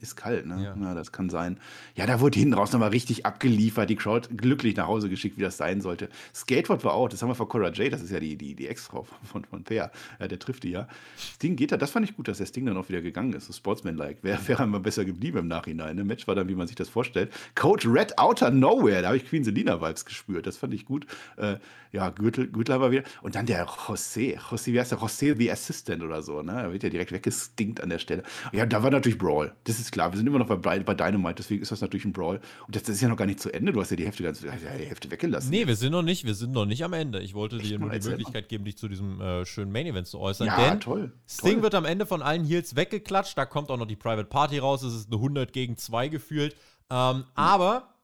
Ist 0.06 0.18
kalt, 0.18 0.46
ne? 0.46 0.64
Ja. 0.64 0.76
ja. 0.80 0.94
das 0.94 1.12
kann 1.12 1.32
sein. 1.32 1.60
Ja, 1.96 2.06
da 2.06 2.20
wurde 2.20 2.38
hinten 2.38 2.54
raus 2.54 2.72
nochmal 2.72 2.90
richtig 2.90 3.26
abgeliefert, 3.26 3.90
die 3.90 3.96
Crowd 3.96 4.30
glücklich 4.38 4.76
nach 4.76 4.86
Hause 4.86 5.10
geschickt, 5.10 5.36
wie 5.38 5.42
das 5.42 5.58
sein 5.58 5.82
sollte. 5.82 6.10
Skateboard 6.34 6.84
war 6.84 6.94
auch, 6.94 7.10
das 7.10 7.24
haben 7.24 7.30
wir 7.30 7.36
von 7.36 7.48
Cora 7.48 7.70
J, 7.70 7.92
das 7.92 8.04
ist 8.04 8.12
ja 8.12 8.20
die, 8.20 8.36
die, 8.36 8.54
die 8.54 8.68
Ex-Frau 8.68 9.08
von, 9.24 9.44
von 9.46 9.66
Thea. 9.66 9.90
Ja, 10.20 10.28
der 10.28 10.38
trifft 10.38 10.64
die 10.64 10.70
ja. 10.70 10.88
Sting 11.18 11.56
geht 11.56 11.72
da, 11.72 11.78
das 11.78 11.90
fand 11.90 12.08
ich 12.08 12.16
gut, 12.16 12.28
dass 12.28 12.38
der 12.38 12.46
Sting 12.46 12.68
dann 12.68 12.78
auch 12.78 12.88
wieder 12.88 13.02
gegangen 13.02 13.34
ist, 13.34 13.48
so 13.48 13.54
Sportsman-like. 13.54 14.20
Wäre 14.22 14.48
wär 14.48 14.60
einmal 14.60 14.80
besser 14.80 15.06
geblieben 15.06 15.40
im 15.40 15.48
Nachhinein. 15.48 15.96
Ne? 15.96 16.04
Match 16.04 16.28
war 16.28 16.36
dann, 16.36 16.48
wie 16.50 16.56
man 16.56 16.68
sich 16.68 16.76
das 16.76 16.90
vorstellt. 16.90 17.34
Coach 17.56 17.88
Red 17.88 18.20
Outer 18.20 18.52
Nowhere, 18.52 19.02
da 19.02 19.08
habe 19.08 19.18
ich 19.18 19.28
Queen 19.28 19.44
Selina-Vibes 19.44 20.06
gespürt, 20.06 20.46
das 20.46 20.58
fand 20.58 20.74
ich 20.74 20.86
gut. 20.86 21.08
Äh, 21.38 21.56
ja, 21.92 22.10
Gürtel, 22.10 22.48
Gürtel 22.48 22.80
war 22.80 22.92
wieder. 22.92 23.04
Und 23.24 23.36
dann 23.36 23.46
der 23.46 23.66
José, 23.66 24.38
José, 24.38 24.74
wie 24.74 24.80
heißt 24.80 24.92
der? 24.92 25.00
José 25.00 25.36
the 25.36 25.52
Assistant 25.52 26.04
oder 26.04 26.22
so, 26.22 26.42
ne? 26.42 26.52
Da 26.52 26.72
wird 26.72 26.84
ja 26.84 26.90
direkt 26.90 27.12
weggestinkt 27.12 27.82
an 27.82 27.90
der 27.90 28.00
Stelle. 28.00 28.24
Ja, 28.52 28.66
da 28.66 28.84
war 28.84 28.92
natürlich 28.92 29.18
Brawl. 29.18 29.54
Das 29.64 29.80
ist 29.80 29.86
ist 29.86 29.92
klar. 29.96 30.12
Wir 30.12 30.18
sind 30.18 30.28
immer 30.28 30.40
noch 30.40 30.48
bei, 30.48 30.80
bei 30.80 30.94
Dynamite, 30.94 31.36
deswegen 31.36 31.62
ist 31.62 31.72
das 31.72 31.80
natürlich 31.80 32.04
ein 32.04 32.12
Brawl. 32.12 32.42
Und 32.68 32.76
das, 32.76 32.84
das 32.84 32.96
ist 32.96 33.02
ja 33.02 33.08
noch 33.08 33.16
gar 33.16 33.26
nicht 33.26 33.40
zu 33.40 33.52
Ende. 33.52 33.72
Du 33.72 33.80
hast 33.80 33.92
ja 33.92 33.96
die 33.96 34.04
Hälfte, 34.04 34.24
ganz, 34.24 34.42
die 34.42 34.50
Hälfte 34.50 35.10
weggelassen. 35.10 35.50
Nee, 35.50 35.66
wir 35.66 35.78
sind 35.78 35.94
noch 35.94 36.02
nicht, 36.02 36.26
wir 36.26 36.36
sind 36.36 36.52
noch 36.52 36.66
nicht 36.66 36.84
am 36.84 36.92
Ende. 36.92 37.22
Ich 37.22 37.34
wollte 37.34 37.58
dir 37.58 37.80
nur 37.80 37.90
die 37.90 38.10
Möglichkeit 38.10 38.50
geben, 38.50 38.66
dich 38.66 38.78
zu 38.78 38.90
diesem 38.90 39.22
äh, 39.22 39.46
schönen 39.46 39.72
Main 39.72 39.88
Event 39.88 40.08
zu 40.08 40.20
äußern. 40.20 40.48
Ja, 40.48 40.58
denn 40.58 40.82
toll. 40.82 41.14
Sting 41.26 41.54
toll. 41.54 41.64
wird 41.64 41.76
am 41.76 41.86
Ende 41.86 42.06
von 42.06 42.22
allen 42.22 42.44
Heels 42.44 42.76
weggeklatscht. 42.76 43.38
Da 43.38 43.46
kommt 43.46 43.72
auch 43.72 43.78
noch 43.78 43.88
die 43.88 43.96
Private 43.96 44.28
Party 44.28 44.60
raus. 44.60 44.84
Es 44.84 44.94
ist 44.94 45.08
eine 45.08 45.16
100 45.16 45.54
gegen 45.54 45.78
2 45.78 46.10
gefühlt. 46.10 46.56
Ähm, 46.90 47.18
mhm. 47.18 47.24
Aber 47.36 47.96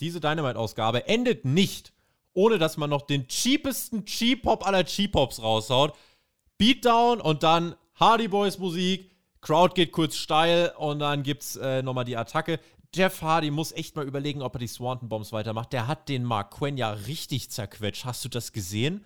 diese 0.00 0.20
Dynamite-Ausgabe 0.20 1.08
endet 1.08 1.46
nicht, 1.46 1.94
ohne 2.34 2.58
dass 2.58 2.76
man 2.76 2.90
noch 2.90 3.02
den 3.02 3.26
cheapesten 3.28 4.04
Cheap-Hop 4.04 4.66
aller 4.66 4.84
Cheap-Hops 4.84 5.42
raushaut. 5.42 5.94
Beatdown 6.58 7.22
und 7.22 7.42
dann 7.42 7.74
Hardy 7.94 8.28
Boys 8.28 8.58
Musik. 8.58 9.09
Crowd 9.40 9.74
geht 9.74 9.92
kurz 9.92 10.16
steil 10.16 10.72
und 10.76 10.98
dann 10.98 11.22
gibt's 11.22 11.56
äh, 11.56 11.82
nochmal 11.82 12.04
die 12.04 12.16
Attacke. 12.16 12.60
Jeff 12.94 13.22
Hardy 13.22 13.50
muss 13.50 13.72
echt 13.72 13.94
mal 13.94 14.06
überlegen, 14.06 14.42
ob 14.42 14.54
er 14.56 14.58
die 14.58 14.66
Swanton 14.66 15.08
Bombs 15.08 15.32
weitermacht. 15.32 15.72
Der 15.72 15.86
hat 15.86 16.08
den 16.08 16.24
Mark 16.24 16.50
Quinn 16.50 16.76
ja 16.76 16.90
richtig 16.90 17.50
zerquetscht. 17.50 18.04
Hast 18.04 18.24
du 18.24 18.28
das 18.28 18.52
gesehen? 18.52 19.04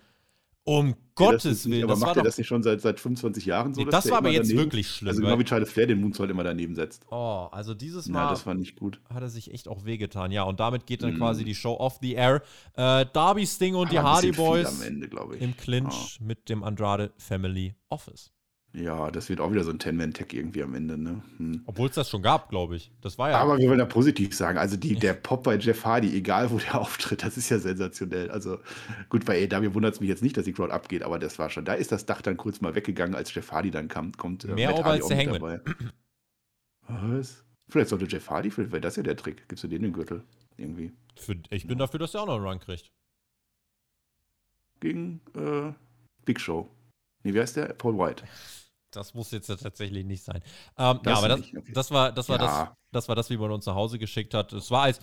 Um 0.66 0.88
nee, 0.88 0.94
Gottes 1.14 1.68
Willen. 1.68 1.84
Aber 1.84 1.92
das 1.92 2.00
macht 2.00 2.16
er 2.16 2.22
das 2.22 2.38
nicht 2.38 2.46
schon 2.46 2.62
seit, 2.62 2.80
seit 2.80 2.98
25 2.98 3.44
Jahren 3.44 3.74
so? 3.74 3.82
Nee, 3.82 3.90
das 3.90 4.10
war 4.10 4.18
aber 4.18 4.30
jetzt 4.30 4.48
daneben, 4.48 4.64
wirklich 4.64 4.88
schlimm. 4.88 5.10
Also 5.10 5.20
genau 5.20 5.38
wie 5.38 5.44
Charles 5.44 5.70
Flair 5.70 5.86
den 5.86 6.00
Moonsault 6.00 6.30
immer 6.30 6.42
daneben 6.42 6.74
setzt. 6.74 7.04
Oh, 7.10 7.48
also 7.52 7.74
dieses 7.74 8.08
Mal. 8.08 8.24
Ja, 8.24 8.30
das 8.30 8.46
war 8.46 8.54
nicht 8.54 8.74
gut. 8.76 8.98
Hat 9.12 9.20
er 9.20 9.28
sich 9.28 9.52
echt 9.52 9.68
auch 9.68 9.84
wehgetan. 9.84 10.32
Ja, 10.32 10.44
und 10.44 10.60
damit 10.60 10.86
geht 10.86 11.02
dann 11.02 11.14
mm. 11.14 11.18
quasi 11.18 11.44
die 11.44 11.54
Show 11.54 11.74
off 11.74 11.98
the 12.00 12.14
air. 12.14 12.42
Äh, 12.72 13.04
Darby 13.12 13.46
Sting 13.46 13.74
und 13.74 13.88
aber 13.88 13.90
die 13.90 13.98
Hardy 13.98 14.32
Boys 14.32 14.80
Ende, 14.80 15.10
im 15.38 15.54
Clinch 15.54 16.18
oh. 16.18 16.24
mit 16.24 16.48
dem 16.48 16.64
Andrade 16.64 17.12
Family 17.18 17.74
Office. 17.90 18.33
Ja, 18.74 19.12
das 19.12 19.28
wird 19.28 19.40
auch 19.40 19.52
wieder 19.52 19.62
so 19.62 19.70
ein 19.70 19.78
Ten-Man-Tag 19.78 20.32
irgendwie 20.34 20.60
am 20.64 20.74
Ende, 20.74 20.98
ne? 20.98 21.22
Hm. 21.36 21.62
Obwohl 21.66 21.88
es 21.88 21.94
das 21.94 22.10
schon 22.10 22.22
gab, 22.22 22.48
glaube 22.48 22.74
ich. 22.74 22.90
Das 23.02 23.18
war 23.18 23.30
ja. 23.30 23.38
Aber 23.38 23.56
wir 23.58 23.68
wollen 23.68 23.78
da 23.78 23.84
positiv 23.84 24.34
sagen. 24.34 24.58
Also 24.58 24.76
die, 24.76 24.96
der 24.96 25.14
Pop 25.14 25.44
bei 25.44 25.56
Jeff 25.56 25.84
Hardy, 25.84 26.16
egal 26.16 26.50
wo 26.50 26.58
der 26.58 26.74
auftritt, 26.80 27.22
das 27.22 27.36
ist 27.36 27.50
ja 27.50 27.60
sensationell. 27.60 28.32
Also 28.32 28.58
gut, 29.10 29.24
bei 29.24 29.48
AW 29.48 29.74
wundert 29.74 29.94
es 29.94 30.00
mich 30.00 30.08
jetzt 30.08 30.24
nicht, 30.24 30.36
dass 30.36 30.44
die 30.44 30.52
Crowd 30.52 30.72
abgeht, 30.72 31.04
aber 31.04 31.20
das 31.20 31.38
war 31.38 31.50
schon. 31.50 31.64
Da 31.64 31.74
ist 31.74 31.92
das 31.92 32.04
Dach 32.04 32.20
dann 32.20 32.36
kurz 32.36 32.60
mal 32.60 32.74
weggegangen, 32.74 33.14
als 33.14 33.32
Jeff 33.32 33.52
Hardy 33.52 33.70
dann 33.70 33.86
kam, 33.86 34.10
kommt. 34.12 34.44
Äh, 34.44 34.54
Mehr 34.54 34.74
auch 34.74 34.84
als 34.84 35.06
der 35.06 35.18
Hangman. 35.18 35.60
Was? 36.88 37.44
Vielleicht 37.68 37.90
sollte 37.90 38.06
Jeff 38.06 38.28
Hardy, 38.28 38.50
vielleicht 38.50 38.72
wäre 38.72 38.80
das 38.80 38.96
ja 38.96 39.04
der 39.04 39.16
Trick. 39.16 39.48
Gibst 39.48 39.62
du 39.62 39.68
den 39.68 39.82
den 39.82 39.92
Gürtel? 39.92 40.24
Irgendwie. 40.56 40.92
Für, 41.16 41.36
ich 41.50 41.68
bin 41.68 41.78
ja. 41.78 41.86
dafür, 41.86 42.00
dass 42.00 42.10
der 42.10 42.22
auch 42.22 42.26
noch 42.26 42.36
einen 42.36 42.44
Run 42.44 42.58
kriegt. 42.58 42.90
Gegen 44.80 45.20
äh, 45.36 45.72
Big 46.24 46.40
Show. 46.40 46.68
Nee, 47.22 47.34
wie 47.34 47.40
heißt 47.40 47.56
der? 47.56 47.66
Paul 47.66 47.96
White. 47.96 48.24
Das 48.96 49.14
muss 49.14 49.30
jetzt 49.30 49.46
tatsächlich 49.46 50.04
nicht 50.04 50.22
sein. 50.22 50.42
Ähm, 50.78 51.00
ja, 51.04 51.16
aber 51.16 51.28
das, 51.28 51.40
okay. 51.40 51.72
das, 51.72 51.90
war, 51.90 52.12
das, 52.12 52.28
war 52.28 52.40
ja. 52.40 52.46
das, 52.46 52.76
das 52.92 53.08
war 53.08 53.16
das, 53.16 53.30
wie 53.30 53.36
man 53.36 53.50
uns 53.50 53.66
nach 53.66 53.74
Hause 53.74 53.98
geschickt 53.98 54.34
hat. 54.34 54.52
Es 54.52 54.70
war 54.70 54.82
als, 54.82 55.00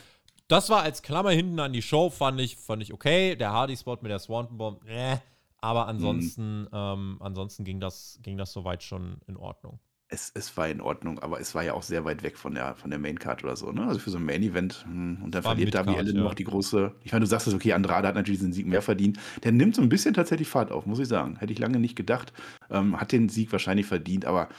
das 0.48 0.70
war 0.70 0.82
als 0.82 1.02
Klammer 1.02 1.32
hinten 1.32 1.60
an 1.60 1.74
die 1.74 1.82
Show, 1.82 2.10
fand 2.10 2.40
ich, 2.40 2.58
fand 2.58 2.82
ich 2.82 2.94
okay. 2.94 3.36
Der 3.36 3.52
Hardy-Spot 3.52 3.98
mit 4.02 4.12
der 4.12 4.20
Swanton 4.20 4.58
Bomb, 4.58 4.86
äh, 4.88 5.18
aber 5.60 5.88
ansonsten, 5.88 6.64
mhm. 6.64 6.70
ähm, 6.74 7.18
ansonsten 7.20 7.64
ging 7.64 7.80
das, 7.80 8.20
ging 8.24 8.38
das 8.38 8.52
soweit 8.52 8.84
schon 8.84 9.22
in 9.28 9.38
Ordnung 9.38 9.80
es, 10.12 10.32
es 10.36 10.56
war 10.58 10.68
in 10.68 10.82
Ordnung, 10.82 11.20
aber 11.20 11.40
es 11.40 11.56
war 11.56 11.64
ja 11.64 11.74
auch 11.74 11.84
sehr 11.84 12.04
weit 12.04 12.22
weg 12.22 12.38
von 12.38 12.54
der, 12.54 12.76
von 12.76 12.90
der 12.90 13.00
Maincard 13.00 13.44
oder 13.46 13.56
so. 13.56 13.72
Ne? 13.72 13.88
Also 13.88 14.00
für 14.00 14.10
so 14.10 14.18
ein 14.18 14.26
Main-Event. 14.26 14.86
Hm, 14.86 15.20
und 15.24 15.34
dann 15.34 15.42
verliert 15.42 15.74
Darby 15.74 15.96
Allen 15.96 16.16
ja. 16.16 16.22
noch 16.22 16.34
die 16.34 16.44
große. 16.44 16.92
Ich 17.04 17.14
meine, 17.14 17.22
du 17.22 17.28
sagst 17.28 17.48
es, 17.48 17.54
okay, 17.54 17.72
Andrade 17.72 18.10
hat 18.10 18.16
natürlich 18.16 18.40
diesen 18.40 18.54
Sieg 18.54 18.68
mehr 18.68 18.82
verdient. 18.82 19.18
Der 19.44 19.54
nimmt 19.54 19.74
so 19.74 19.82
ein 19.82 19.90
bisschen 19.90 20.14
tatsächlich 20.14 20.50
Fahrt 20.50 20.72
auf, 20.72 20.86
muss 20.86 21.00
ich 21.00 21.08
sagen. 21.08 21.38
Hätte 21.38 21.54
ich 21.54 21.60
lange 21.60 21.80
nicht 21.80 21.96
gedacht. 21.96 22.34
Ähm, 22.70 23.00
hat 23.00 23.14
den 23.14 23.30
Sieg 23.30 23.52
wahrscheinlich 23.54 23.86
verdient, 23.86 24.26
aber 24.26 24.50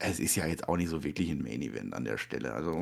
es 0.00 0.18
ist 0.18 0.34
ja 0.34 0.46
jetzt 0.46 0.68
auch 0.68 0.76
nicht 0.76 0.88
so 0.88 1.04
wirklich 1.04 1.30
ein 1.30 1.42
Main 1.42 1.62
Event 1.62 1.94
an 1.94 2.04
der 2.04 2.18
Stelle. 2.18 2.52
Also, 2.52 2.76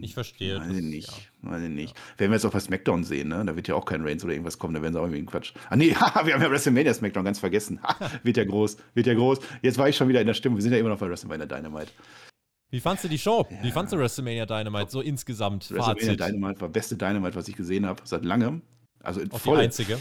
ich 0.00 0.14
verstehe. 0.14 0.60
Weiß 0.60 0.76
ich 0.76 0.82
nicht. 0.82 1.10
Ja. 1.10 1.50
Weiß 1.50 1.62
ich 1.62 1.68
nicht. 1.68 1.96
Ja. 1.96 2.20
Werden 2.20 2.30
wir 2.30 2.36
jetzt 2.36 2.44
auch 2.44 2.52
bei 2.52 2.60
SmackDown 2.60 3.04
sehen, 3.04 3.28
ne? 3.28 3.44
Da 3.44 3.56
wird 3.56 3.68
ja 3.68 3.74
auch 3.74 3.84
kein 3.84 4.02
Reigns 4.02 4.24
oder 4.24 4.32
irgendwas 4.32 4.58
kommen, 4.58 4.74
da 4.74 4.82
werden 4.82 4.94
sie 4.94 5.00
auch 5.00 5.04
irgendwie 5.04 5.26
Quatsch. 5.26 5.52
Ah, 5.68 5.76
nee, 5.76 5.90
wir 6.24 6.34
haben 6.34 6.42
ja 6.42 6.50
WrestleMania 6.50 6.94
SmackDown 6.94 7.24
ganz 7.24 7.38
vergessen. 7.38 7.80
wird 8.22 8.36
ja 8.36 8.44
groß, 8.44 8.76
wird 8.94 9.06
ja 9.06 9.14
groß. 9.14 9.40
Jetzt 9.62 9.78
war 9.78 9.88
ich 9.88 9.96
schon 9.96 10.08
wieder 10.08 10.20
in 10.20 10.26
der 10.26 10.34
Stimmung. 10.34 10.58
Wir 10.58 10.62
sind 10.62 10.72
ja 10.72 10.78
immer 10.78 10.90
noch 10.90 10.98
bei 10.98 11.08
WrestleMania 11.08 11.46
Dynamite. 11.46 11.90
Wie 12.70 12.80
fandst 12.80 13.04
du 13.04 13.08
die 13.08 13.18
Show? 13.18 13.46
Ja. 13.50 13.62
Wie 13.62 13.70
fandst 13.70 13.92
du 13.92 13.98
WrestleMania 13.98 14.46
Dynamite 14.46 14.90
so 14.90 15.00
insgesamt? 15.00 15.70
WrestleMania 15.70 15.94
Fazit. 15.94 16.20
Dynamite 16.20 16.60
war 16.60 16.68
beste 16.68 16.96
Dynamite, 16.96 17.34
was 17.34 17.48
ich 17.48 17.56
gesehen 17.56 17.86
habe, 17.86 18.00
seit 18.04 18.24
langem. 18.24 18.62
Also 19.02 19.20
Auch 19.30 19.38
voll. 19.38 19.58
Die 19.58 19.64
einzige. 19.64 19.98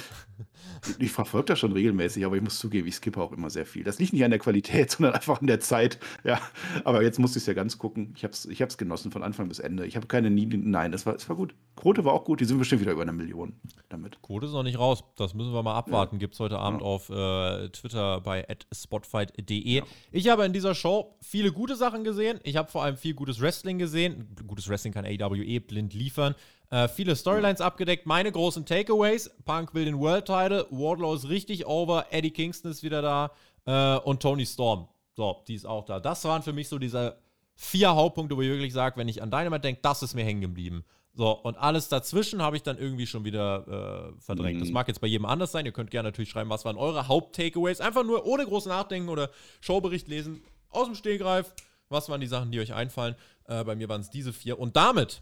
Ich 0.98 1.12
verfolge 1.12 1.46
das 1.48 1.60
schon 1.60 1.74
regelmäßig, 1.74 2.26
aber 2.26 2.36
ich 2.36 2.42
muss 2.42 2.58
zugeben, 2.58 2.88
ich 2.88 2.96
skippe 2.96 3.22
auch 3.22 3.32
immer 3.32 3.52
sehr 3.52 3.68
viel. 3.68 3.84
Das 3.84 4.00
liegt 4.00 4.14
nicht 4.14 4.24
an 4.24 4.32
der 4.32 4.40
Qualität, 4.40 4.90
sondern 4.92 5.14
einfach 5.14 5.40
an 5.40 5.48
der 5.48 5.60
Zeit. 5.60 6.00
Ja, 6.24 6.42
aber 6.84 7.04
jetzt 7.04 7.20
musste 7.20 7.38
ich 7.38 7.44
es 7.44 7.48
ja 7.48 7.54
ganz 7.54 7.78
gucken. 7.78 8.14
Ich 8.16 8.24
habe 8.24 8.34
es 8.34 8.46
ich 8.46 8.78
genossen 8.78 9.12
von 9.12 9.22
Anfang 9.22 9.48
bis 9.48 9.60
Ende. 9.60 9.86
Ich 9.86 9.96
habe 9.96 10.08
keine 10.08 10.32
Nieden. 10.32 10.72
Nein, 10.72 10.94
es 10.94 11.06
war, 11.06 11.16
es 11.16 11.30
war 11.30 11.36
gut. 11.36 11.54
Quote 11.76 12.04
war 12.04 12.14
auch 12.14 12.26
gut. 12.26 12.42
Die 12.42 12.46
sind 12.46 12.58
bestimmt 12.58 12.82
wieder 12.82 12.94
über 12.94 13.04
eine 13.04 13.12
Million 13.12 13.54
damit. 13.90 14.22
Quote 14.22 14.48
ist 14.48 14.54
noch 14.54 14.64
nicht 14.64 14.80
raus. 14.80 15.04
Das 15.18 15.34
müssen 15.36 15.54
wir 15.54 15.62
mal 15.62 15.76
abwarten. 15.76 16.16
Ja. 16.16 16.20
Gibt 16.20 16.34
es 16.34 16.40
heute 16.40 16.58
Abend 16.58 16.82
ja. 16.82 16.88
auf 16.88 17.10
äh, 17.10 17.70
Twitter 17.70 18.22
bei 18.22 18.46
spotfight.de. 18.74 19.60
Ja. 19.62 19.84
Ich 20.12 20.30
habe 20.30 20.46
in 20.46 20.54
dieser 20.54 20.74
Show 20.74 21.16
viele 21.22 21.52
gute 21.52 21.76
Sachen 21.76 22.04
gesehen. 22.04 22.40
Ich 22.44 22.56
habe 22.56 22.72
vor 22.72 22.84
allem 22.84 22.98
viel 22.98 23.14
gutes 23.14 23.40
Wrestling 23.40 23.78
gesehen. 23.78 24.36
Gutes 24.48 24.68
Wrestling 24.68 24.94
kann 24.94 25.06
AWE 25.06 25.60
blind 25.60 25.94
liefern. 25.94 26.34
Äh, 26.72 26.88
viele 26.88 27.16
Storylines 27.16 27.62
abgedeckt. 27.62 28.06
Meine 28.06 28.32
großen 28.32 28.66
Takeaways: 28.66 29.30
Punk 29.46 29.74
will 29.74 29.86
den 29.86 30.00
World 30.00 30.26
Title, 30.26 30.66
Wardlow 30.72 31.14
ist 31.14 31.30
richtig 31.30 31.68
over, 31.68 32.08
Eddie 32.10 32.32
Kingston 32.32 32.72
ist 32.72 32.82
wieder 32.82 33.02
da 33.02 33.32
äh, 33.66 34.00
und 34.00 34.22
Tony 34.22 34.46
Storm. 34.46 34.88
So, 35.14 35.44
die 35.48 35.56
ist 35.56 35.66
auch 35.66 35.86
da. 35.86 36.00
Das 36.00 36.24
waren 36.24 36.42
für 36.42 36.54
mich 36.54 36.70
so 36.70 36.80
diese 36.80 37.18
vier 37.56 37.94
Hauptpunkte, 37.94 38.36
wo 38.36 38.42
ich 38.42 38.50
wirklich 38.50 38.74
sage, 38.74 38.98
wenn 38.98 39.10
ich 39.10 39.22
an 39.22 39.30
Dynamite 39.30 39.62
denke, 39.62 39.82
das 39.84 40.02
ist 40.02 40.16
mir 40.16 40.24
hängen 40.24 40.42
geblieben. 40.42 40.86
So, 41.14 41.30
und 41.32 41.58
alles 41.58 41.90
dazwischen 41.90 42.42
habe 42.42 42.56
ich 42.56 42.64
dann 42.64 42.78
irgendwie 42.78 43.06
schon 43.06 43.26
wieder 43.26 44.14
äh, 44.16 44.22
verdrängt. 44.22 44.60
Mhm. 44.60 44.64
Das 44.64 44.72
mag 44.72 44.88
jetzt 44.88 45.02
bei 45.02 45.08
jedem 45.08 45.26
anders 45.26 45.52
sein. 45.52 45.66
Ihr 45.66 45.74
könnt 45.74 45.92
gerne 45.92 46.08
natürlich 46.08 46.30
schreiben, 46.30 46.50
was 46.50 46.64
waren 46.64 46.78
eure 46.78 47.10
Haupt-Takeaways. 47.10 47.82
Einfach 47.82 48.06
nur 48.06 48.26
ohne 48.26 48.46
groß 48.46 48.68
nachdenken 48.68 49.10
oder 49.10 49.30
Showbericht 49.60 50.08
lesen, 50.08 50.42
aus 50.70 50.86
dem 50.86 50.96
Stehgreif. 50.96 51.54
Was 51.90 52.08
waren 52.08 52.22
die 52.22 52.28
Sachen, 52.28 52.52
die 52.54 52.62
euch 52.62 52.74
einfallen? 52.74 53.16
Äh, 53.46 53.66
bei 53.66 53.76
mir 53.76 53.90
waren 53.90 54.00
es 54.00 54.10
diese 54.10 54.32
vier. 54.32 54.58
Und 54.58 54.78
damit 54.78 55.22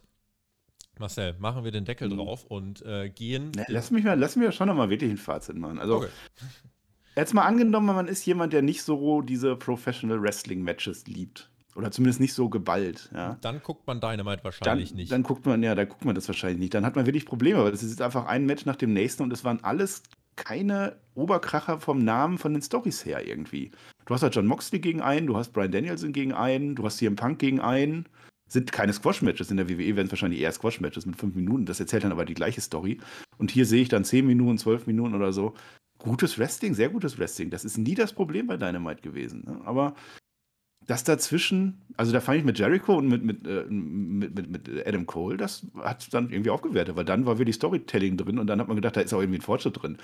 Marcel, 1.00 1.36
machen 1.40 1.64
wir 1.64 1.72
den 1.72 1.86
Deckel 1.86 2.10
mhm. 2.10 2.18
drauf 2.18 2.46
und 2.46 2.86
äh, 2.86 3.10
gehen. 3.10 3.52
Na, 3.56 3.64
lass 3.68 3.92
mich 3.92 4.04
mal, 4.04 4.18
lass 4.20 4.36
mich 4.36 4.54
schon 4.56 4.68
nochmal 4.68 4.90
wirklich 4.90 5.12
ein 5.12 5.18
Fazit 5.18 5.58
machen. 5.58 5.80
Also, 5.80 5.98
okay. 5.98 6.08
jetzt 7.16 7.34
mal 7.34 7.44
angenommen, 7.46 7.88
man 7.88 8.08
ist 8.08 8.26
jemand, 8.26 8.54
der 8.54 8.62
nicht 8.62 8.84
so 8.84 9.22
diese 9.22 9.56
Professional 9.56 10.22
Wrestling 10.22 10.62
Matches 10.62 11.08
liebt. 11.08 11.50
Oder 11.76 11.92
zumindest 11.92 12.20
nicht 12.20 12.34
so 12.34 12.50
geballt. 12.50 13.10
Ja. 13.14 13.38
Dann 13.42 13.62
guckt 13.62 13.88
man 13.88 14.02
Dynamite 14.02 14.44
wahrscheinlich 14.44 14.90
dann, 14.90 14.98
nicht. 14.98 15.12
Dann 15.12 15.24
guckt 15.24 15.46
man, 15.46 15.64
ja, 15.64 15.76
da 15.76 15.86
guckt 15.86 16.04
man 16.04 16.16
das 16.16 16.28
wahrscheinlich 16.28 16.60
nicht. 16.60 16.74
Dann 16.74 16.86
hat 16.86 16.96
man 16.96 17.06
wirklich 17.06 17.26
Probleme, 17.26 17.64
weil 17.64 17.72
das 17.72 17.84
ist 17.84 18.02
einfach 18.02 18.26
ein 18.26 18.46
Match 18.46 18.66
nach 18.66 18.76
dem 18.76 18.92
nächsten 18.92 19.24
und 19.24 19.32
es 19.32 19.46
waren 19.46 19.64
alles 19.64 20.04
keine 20.36 20.98
Oberkracher 21.16 21.80
vom 21.80 22.04
Namen 22.04 22.38
von 22.38 22.54
den 22.54 22.62
Stories 22.62 23.06
her 23.06 23.26
irgendwie. 23.26 23.72
Du 24.06 24.14
hast 24.14 24.24
halt 24.24 24.36
John 24.36 24.48
Moxley 24.48 24.80
gegen 24.80 25.02
einen, 25.02 25.28
du 25.28 25.38
hast 25.38 25.54
Brian 25.54 25.72
Danielson 25.72 26.12
gegen 26.12 26.34
einen, 26.34 26.76
du 26.76 26.84
hast 26.86 26.98
CM 26.98 27.16
Punk 27.16 27.40
gegen 27.40 27.60
einen 27.60 28.08
sind 28.50 28.72
keine 28.72 28.94
Squash-Matches. 28.94 29.52
In 29.52 29.58
der 29.58 29.70
WWE 29.70 29.96
werden 29.96 30.08
es 30.08 30.12
wahrscheinlich 30.12 30.42
eher 30.42 30.52
Squash-Matches 30.52 31.06
mit 31.06 31.16
fünf 31.16 31.36
Minuten. 31.36 31.66
Das 31.66 31.80
erzählt 31.80 32.04
dann 32.04 32.12
aber 32.12 32.26
die 32.26 32.34
gleiche 32.34 32.62
Story. 32.62 33.00
Und 33.38 33.52
hier 33.52 33.66
sehe 33.66 33.82
ich 33.82 33.90
dann 33.90 34.04
zehn 34.04 34.26
Minuten, 34.26 34.58
zwölf 34.58 34.88
Minuten 34.88 35.16
oder 35.16 35.32
so. 35.32 35.54
Gutes 36.00 36.38
Wrestling, 36.38 36.74
sehr 36.74 36.90
gutes 36.90 37.18
Wrestling. 37.20 37.50
Das 37.50 37.66
ist 37.66 37.78
nie 37.78 37.96
das 37.96 38.14
Problem 38.14 38.48
bei 38.48 38.58
Dynamite 38.58 39.02
gewesen. 39.02 39.44
Ne? 39.46 39.62
Aber 39.66 39.96
das 40.90 41.04
dazwischen, 41.04 41.78
also 41.98 42.12
da 42.12 42.20
fand 42.20 42.40
ich 42.40 42.44
mit 42.44 42.58
Jericho 42.58 42.96
und 42.96 43.08
mit, 43.08 43.24
mit, 43.24 43.46
äh, 43.46 43.64
mit, 43.70 44.36
mit, 44.36 44.50
mit 44.50 44.88
Adam 44.88 45.06
Cole, 45.06 45.38
das 45.38 45.64
hat 45.84 46.12
dann 46.16 46.32
irgendwie 46.32 46.50
aufgewertet, 46.50 46.96
weil 46.96 47.06
dann 47.06 47.28
war 47.28 47.38
wirklich 47.38 47.58
Storytelling 47.58 48.18
drin 48.18 48.40
und 48.40 48.48
dann 48.48 48.60
hat 48.60 48.68
man 48.68 48.76
gedacht, 48.76 48.98
da 48.98 49.02
ist 49.02 49.14
auch 49.14 49.20
irgendwie 49.20 49.38
ein 49.38 49.44
Fortschritt 49.44 49.80
drin. 49.80 49.98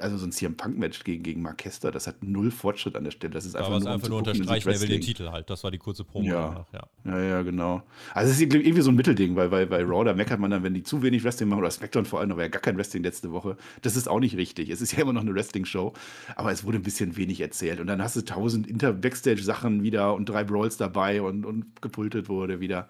Also 0.00 0.18
so 0.18 0.26
ein 0.26 0.30
CM 0.30 0.56
Punk-Match 0.56 1.02
gegen, 1.02 1.24
gegen 1.24 1.42
Mark 1.42 1.58
Kester, 1.58 1.90
das 1.90 2.06
hat 2.06 2.22
null 2.22 2.52
Fortschritt 2.52 2.94
an 2.94 3.02
der 3.02 3.10
Stelle. 3.10 3.32
Das 3.32 3.44
ist 3.44 3.56
einfach, 3.56 3.80
nur, 3.80 3.90
einfach 3.90 4.06
um 4.06 4.10
nur 4.10 4.18
unterstreichen, 4.18 4.68
er 4.68 4.80
will 4.80 4.88
den 4.88 5.00
Titel 5.00 5.30
halt. 5.30 5.50
Das 5.50 5.64
war 5.64 5.72
die 5.72 5.78
kurze 5.78 6.04
Promo 6.04 6.28
ja. 6.28 6.66
danach, 6.72 6.72
ja. 6.72 7.12
Ja, 7.12 7.24
ja, 7.24 7.42
genau. 7.42 7.82
Also 8.14 8.30
es 8.30 8.40
ist 8.40 8.54
irgendwie 8.54 8.82
so 8.82 8.90
ein 8.90 8.94
Mittelding, 8.94 9.34
weil 9.34 9.48
bei, 9.48 9.66
bei 9.66 9.82
Raw, 9.82 10.04
da 10.04 10.14
meckert 10.14 10.38
man 10.38 10.52
dann, 10.52 10.62
wenn 10.62 10.74
die 10.74 10.84
zu 10.84 11.02
wenig 11.02 11.24
Wrestling 11.24 11.48
machen, 11.48 11.58
oder 11.58 11.72
SmackDown 11.72 12.04
vor 12.04 12.20
allem, 12.20 12.28
da 12.28 12.36
war 12.36 12.44
ja 12.44 12.50
gar 12.50 12.62
kein 12.62 12.76
Wrestling 12.76 13.02
letzte 13.02 13.32
Woche. 13.32 13.56
Das 13.82 13.96
ist 13.96 14.08
auch 14.08 14.20
nicht 14.20 14.36
richtig. 14.36 14.70
Es 14.70 14.80
ist 14.80 14.92
ja 14.92 15.00
immer 15.00 15.12
noch 15.12 15.22
eine 15.22 15.34
Wrestling-Show, 15.34 15.92
aber 16.36 16.52
es 16.52 16.62
wurde 16.62 16.78
ein 16.78 16.84
bisschen 16.84 17.16
wenig 17.16 17.40
erzählt. 17.40 17.80
Und 17.80 17.88
dann 17.88 18.00
hast 18.00 18.14
du 18.14 18.20
tausend 18.20 18.68
Inter-Backstage-Sachen 18.68 19.82
wieder 19.82 20.19
und 20.20 20.26
drei 20.28 20.44
Brawls 20.44 20.76
dabei 20.76 21.22
und, 21.22 21.44
und 21.44 21.82
gepultet 21.82 22.28
wurde 22.28 22.60
wieder. 22.60 22.88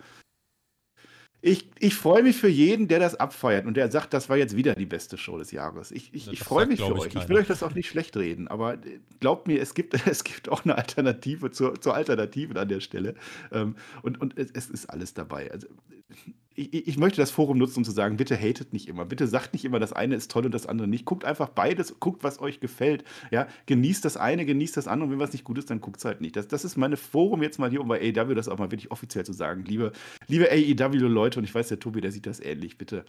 Ich, 1.42 1.70
ich 1.78 1.94
freue 1.94 2.22
mich 2.22 2.36
für 2.36 2.48
jeden, 2.48 2.86
der 2.86 2.98
das 2.98 3.14
abfeiert 3.14 3.64
und 3.64 3.74
der 3.74 3.90
sagt, 3.90 4.12
das 4.12 4.28
war 4.28 4.36
jetzt 4.36 4.56
wieder 4.56 4.74
die 4.74 4.84
beste 4.84 5.16
Show 5.16 5.38
des 5.38 5.52
Jahres. 5.52 5.90
Ich, 5.90 6.12
ich, 6.12 6.30
ich 6.30 6.40
freue 6.40 6.66
mich 6.66 6.80
für 6.80 6.94
euch. 6.94 7.08
Keiner. 7.08 7.24
Ich 7.24 7.28
will 7.30 7.38
euch 7.38 7.46
das 7.46 7.62
auch 7.62 7.74
nicht 7.74 7.88
schlecht 7.88 8.14
reden, 8.16 8.46
aber 8.46 8.76
glaubt 9.20 9.46
mir, 9.46 9.58
es 9.62 9.72
gibt, 9.72 9.94
es 10.06 10.22
gibt 10.24 10.50
auch 10.50 10.64
eine 10.64 10.76
Alternative 10.76 11.50
zur, 11.50 11.80
zur 11.80 11.94
Alternativen 11.94 12.58
an 12.58 12.68
der 12.68 12.80
Stelle. 12.80 13.14
Ähm, 13.52 13.76
und 14.02 14.20
und 14.20 14.36
es, 14.36 14.50
es 14.50 14.68
ist 14.68 14.90
alles 14.90 15.14
dabei. 15.14 15.50
Also, 15.50 15.68
ich, 16.60 16.88
ich 16.88 16.98
möchte 16.98 17.20
das 17.20 17.30
Forum 17.30 17.58
nutzen, 17.58 17.78
um 17.78 17.84
zu 17.84 17.90
sagen, 17.90 18.16
bitte 18.16 18.36
hatet 18.36 18.72
nicht 18.72 18.88
immer. 18.88 19.06
Bitte 19.06 19.26
sagt 19.26 19.52
nicht 19.52 19.64
immer, 19.64 19.78
das 19.78 19.92
eine 19.92 20.14
ist 20.14 20.30
toll 20.30 20.46
und 20.46 20.52
das 20.52 20.66
andere 20.66 20.88
nicht. 20.88 21.04
Guckt 21.04 21.24
einfach 21.24 21.48
beides, 21.48 21.98
guckt, 22.00 22.22
was 22.22 22.40
euch 22.40 22.60
gefällt. 22.60 23.04
Ja, 23.30 23.48
genießt 23.66 24.04
das 24.04 24.16
eine, 24.16 24.44
genießt 24.44 24.76
das 24.76 24.86
andere. 24.86 25.06
Und 25.06 25.12
wenn 25.12 25.20
was 25.20 25.32
nicht 25.32 25.44
gut 25.44 25.58
ist, 25.58 25.70
dann 25.70 25.80
guckt 25.80 25.98
es 25.98 26.04
halt 26.04 26.20
nicht. 26.20 26.36
Das, 26.36 26.48
das 26.48 26.64
ist 26.64 26.76
meine 26.76 26.96
Forum 26.96 27.42
jetzt 27.42 27.58
mal 27.58 27.70
hier, 27.70 27.80
um 27.80 27.88
bei 27.88 28.00
AEW 28.00 28.34
das 28.34 28.48
auch 28.48 28.58
mal 28.58 28.70
wirklich 28.70 28.90
offiziell 28.90 29.24
zu 29.24 29.32
sagen. 29.32 29.64
Liebe, 29.64 29.92
liebe 30.28 30.50
AEW-Leute, 30.50 31.38
und 31.38 31.44
ich 31.44 31.54
weiß, 31.54 31.68
der 31.68 31.80
Tobi, 31.80 32.00
der 32.00 32.12
sieht 32.12 32.26
das 32.26 32.40
ähnlich. 32.40 32.76
Bitte 32.78 33.04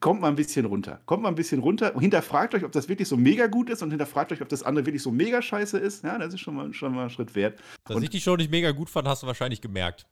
kommt 0.00 0.20
mal 0.20 0.28
ein 0.28 0.36
bisschen 0.36 0.66
runter. 0.66 1.00
Kommt 1.06 1.22
mal 1.22 1.28
ein 1.28 1.34
bisschen 1.34 1.60
runter. 1.60 1.94
Hinterfragt 1.98 2.54
euch, 2.54 2.64
ob 2.64 2.72
das 2.72 2.88
wirklich 2.88 3.08
so 3.08 3.16
mega 3.16 3.46
gut 3.46 3.70
ist 3.70 3.82
und 3.82 3.90
hinterfragt 3.90 4.32
euch, 4.32 4.42
ob 4.42 4.48
das 4.48 4.62
andere 4.62 4.86
wirklich 4.86 5.02
so 5.02 5.10
mega 5.10 5.40
scheiße 5.40 5.78
ist. 5.78 6.04
Ja, 6.04 6.18
das 6.18 6.34
ist 6.34 6.40
schon 6.40 6.54
mal, 6.54 6.72
schon 6.72 6.94
mal 6.94 7.04
ein 7.04 7.10
Schritt 7.10 7.34
wert. 7.34 7.60
Dass 7.84 7.96
und 7.96 8.02
ich 8.02 8.10
die 8.10 8.20
Show 8.20 8.36
nicht 8.36 8.50
mega 8.50 8.72
gut 8.72 8.90
fand, 8.90 9.08
hast 9.08 9.22
du 9.22 9.26
wahrscheinlich 9.26 9.60
gemerkt. 9.60 10.06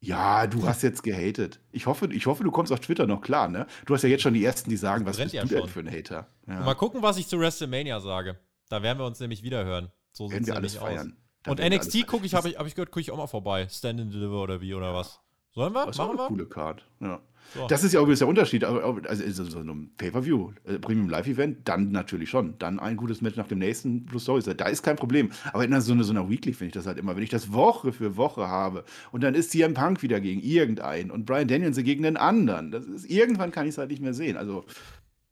Ja, 0.00 0.46
du 0.46 0.66
hast 0.66 0.82
jetzt 0.82 1.02
gehatet. 1.02 1.60
Ich 1.72 1.86
hoffe, 1.86 2.12
ich 2.12 2.26
hoffe, 2.26 2.44
du 2.44 2.50
kommst 2.50 2.72
auf 2.72 2.80
Twitter 2.80 3.06
noch 3.06 3.20
klar, 3.20 3.48
ne? 3.48 3.66
Du 3.86 3.94
hast 3.94 4.02
ja 4.02 4.08
jetzt 4.08 4.22
schon 4.22 4.34
die 4.34 4.44
Ersten, 4.44 4.70
die 4.70 4.76
sagen, 4.76 5.06
was 5.06 5.16
bist 5.16 5.32
ja 5.32 5.42
du 5.42 5.48
denn 5.48 5.68
für 5.68 5.80
ein 5.80 5.90
Hater? 5.90 6.28
Ja. 6.46 6.60
Mal 6.60 6.74
gucken, 6.74 7.02
was 7.02 7.16
ich 7.16 7.26
zu 7.28 7.40
WrestleMania 7.40 8.00
sage. 8.00 8.38
Da 8.68 8.82
werden 8.82 8.98
wir 8.98 9.06
uns 9.06 9.20
nämlich 9.20 9.42
wieder 9.42 9.64
hören. 9.64 9.90
So 10.12 10.30
werden 10.30 10.46
wir 10.46 10.54
alles 10.54 10.76
feiern. 10.76 11.16
Aus. 11.44 11.52
Und 11.52 11.60
NXT 11.60 12.06
gucke 12.06 12.26
ich, 12.26 12.34
habe 12.34 12.50
ich, 12.50 12.58
hab 12.58 12.66
ich 12.66 12.74
gehört, 12.74 12.90
gucke 12.90 13.00
ich 13.00 13.10
auch 13.10 13.16
mal 13.16 13.26
vorbei. 13.26 13.68
Stand 13.68 14.00
and 14.00 14.12
Deliver 14.12 14.42
oder 14.42 14.60
wie 14.60 14.74
oder 14.74 14.94
was? 14.94 15.20
Sollen 15.56 15.72
wir? 15.72 15.86
Das 15.86 15.96
ist 15.96 15.98
Machen 15.98 16.18
wir? 16.18 16.26
Coole 16.28 16.46
Card. 16.46 16.84
Ja. 17.00 17.20
So. 17.54 17.66
Das 17.66 17.82
ist 17.82 17.94
ja 17.94 18.00
auch 18.00 18.12
der 18.12 18.28
Unterschied. 18.28 18.64
Also 18.64 19.44
so 19.44 19.60
ein 19.60 19.90
Pay-Per-View, 19.96 20.52
äh, 20.64 20.78
Premium 20.78 21.08
Live-Event, 21.08 21.66
dann 21.66 21.92
natürlich 21.92 22.28
schon. 22.28 22.58
Dann 22.58 22.78
ein 22.78 22.96
gutes 22.96 23.22
Match 23.22 23.36
nach 23.36 23.46
dem 23.46 23.60
nächsten 23.60 24.04
plus 24.04 24.24
Stories. 24.24 24.44
Da 24.44 24.66
ist 24.66 24.82
kein 24.82 24.96
Problem. 24.96 25.30
Aber 25.52 25.64
in 25.64 25.80
so 25.80 25.92
einer, 25.92 26.04
so 26.04 26.12
einer 26.12 26.28
Weekly 26.28 26.52
finde 26.52 26.68
ich 26.68 26.74
das 26.74 26.86
halt 26.86 26.98
immer. 26.98 27.16
Wenn 27.16 27.22
ich 27.22 27.30
das 27.30 27.52
Woche 27.52 27.92
für 27.92 28.16
Woche 28.16 28.48
habe 28.48 28.84
und 29.12 29.22
dann 29.22 29.34
ist 29.34 29.52
CM 29.52 29.72
Punk 29.72 30.02
wieder 30.02 30.20
gegen 30.20 30.42
irgendeinen 30.42 31.10
und 31.10 31.24
Brian 31.24 31.48
Danielson 31.48 31.84
gegen 31.84 32.02
den 32.02 32.18
anderen. 32.18 32.70
Das 32.70 32.84
ist, 32.84 33.08
irgendwann 33.08 33.50
kann 33.50 33.64
ich 33.64 33.70
es 33.70 33.78
halt 33.78 33.90
nicht 33.90 34.02
mehr 34.02 34.14
sehen. 34.14 34.36
Also 34.36 34.66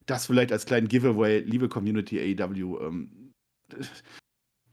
das 0.07 0.25
vielleicht 0.27 0.53
als 0.53 0.65
kleinen 0.65 0.89
Giveaway, 0.89 1.41
liebe 1.41 1.69
Community 1.69 2.19
AEW. 2.19 2.81
Ähm, 2.81 3.33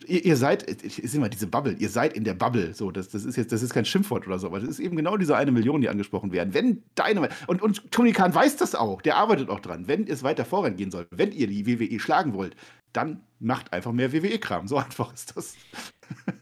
ihr, 0.07 0.25
ihr 0.25 0.37
seid, 0.37 0.63
ist 0.63 1.15
immer 1.15 1.29
diese 1.29 1.47
Bubble, 1.47 1.73
ihr 1.73 1.89
seid 1.89 2.13
in 2.13 2.23
der 2.23 2.33
Bubble. 2.33 2.73
So, 2.73 2.91
das, 2.91 3.09
das 3.09 3.25
ist 3.25 3.35
jetzt, 3.35 3.51
das 3.51 3.61
ist 3.61 3.73
kein 3.73 3.85
Schimpfwort 3.85 4.27
oder 4.27 4.39
so, 4.39 4.47
aber 4.47 4.59
das 4.59 4.69
ist 4.69 4.79
eben 4.79 4.95
genau 4.95 5.17
diese 5.17 5.35
eine 5.35 5.51
Million, 5.51 5.81
die 5.81 5.89
angesprochen 5.89 6.31
werden. 6.31 6.53
Wenn 6.53 6.83
deine, 6.95 7.29
und, 7.47 7.61
und 7.61 7.91
Tony 7.91 8.11
Khan 8.11 8.33
weiß 8.33 8.57
das 8.57 8.75
auch, 8.75 9.01
der 9.01 9.17
arbeitet 9.17 9.49
auch 9.49 9.59
dran, 9.59 9.87
wenn 9.87 10.07
es 10.07 10.23
weiter 10.23 10.45
vorangehen 10.45 10.91
soll, 10.91 11.07
wenn 11.11 11.31
ihr 11.31 11.47
die 11.47 11.65
WWE 11.65 11.99
schlagen 11.99 12.33
wollt, 12.33 12.55
dann 12.93 13.21
macht 13.39 13.73
einfach 13.73 13.91
mehr 13.91 14.13
WWE-Kram. 14.13 14.67
So 14.67 14.77
einfach 14.79 15.13
ist 15.13 15.35
das. 15.35 15.55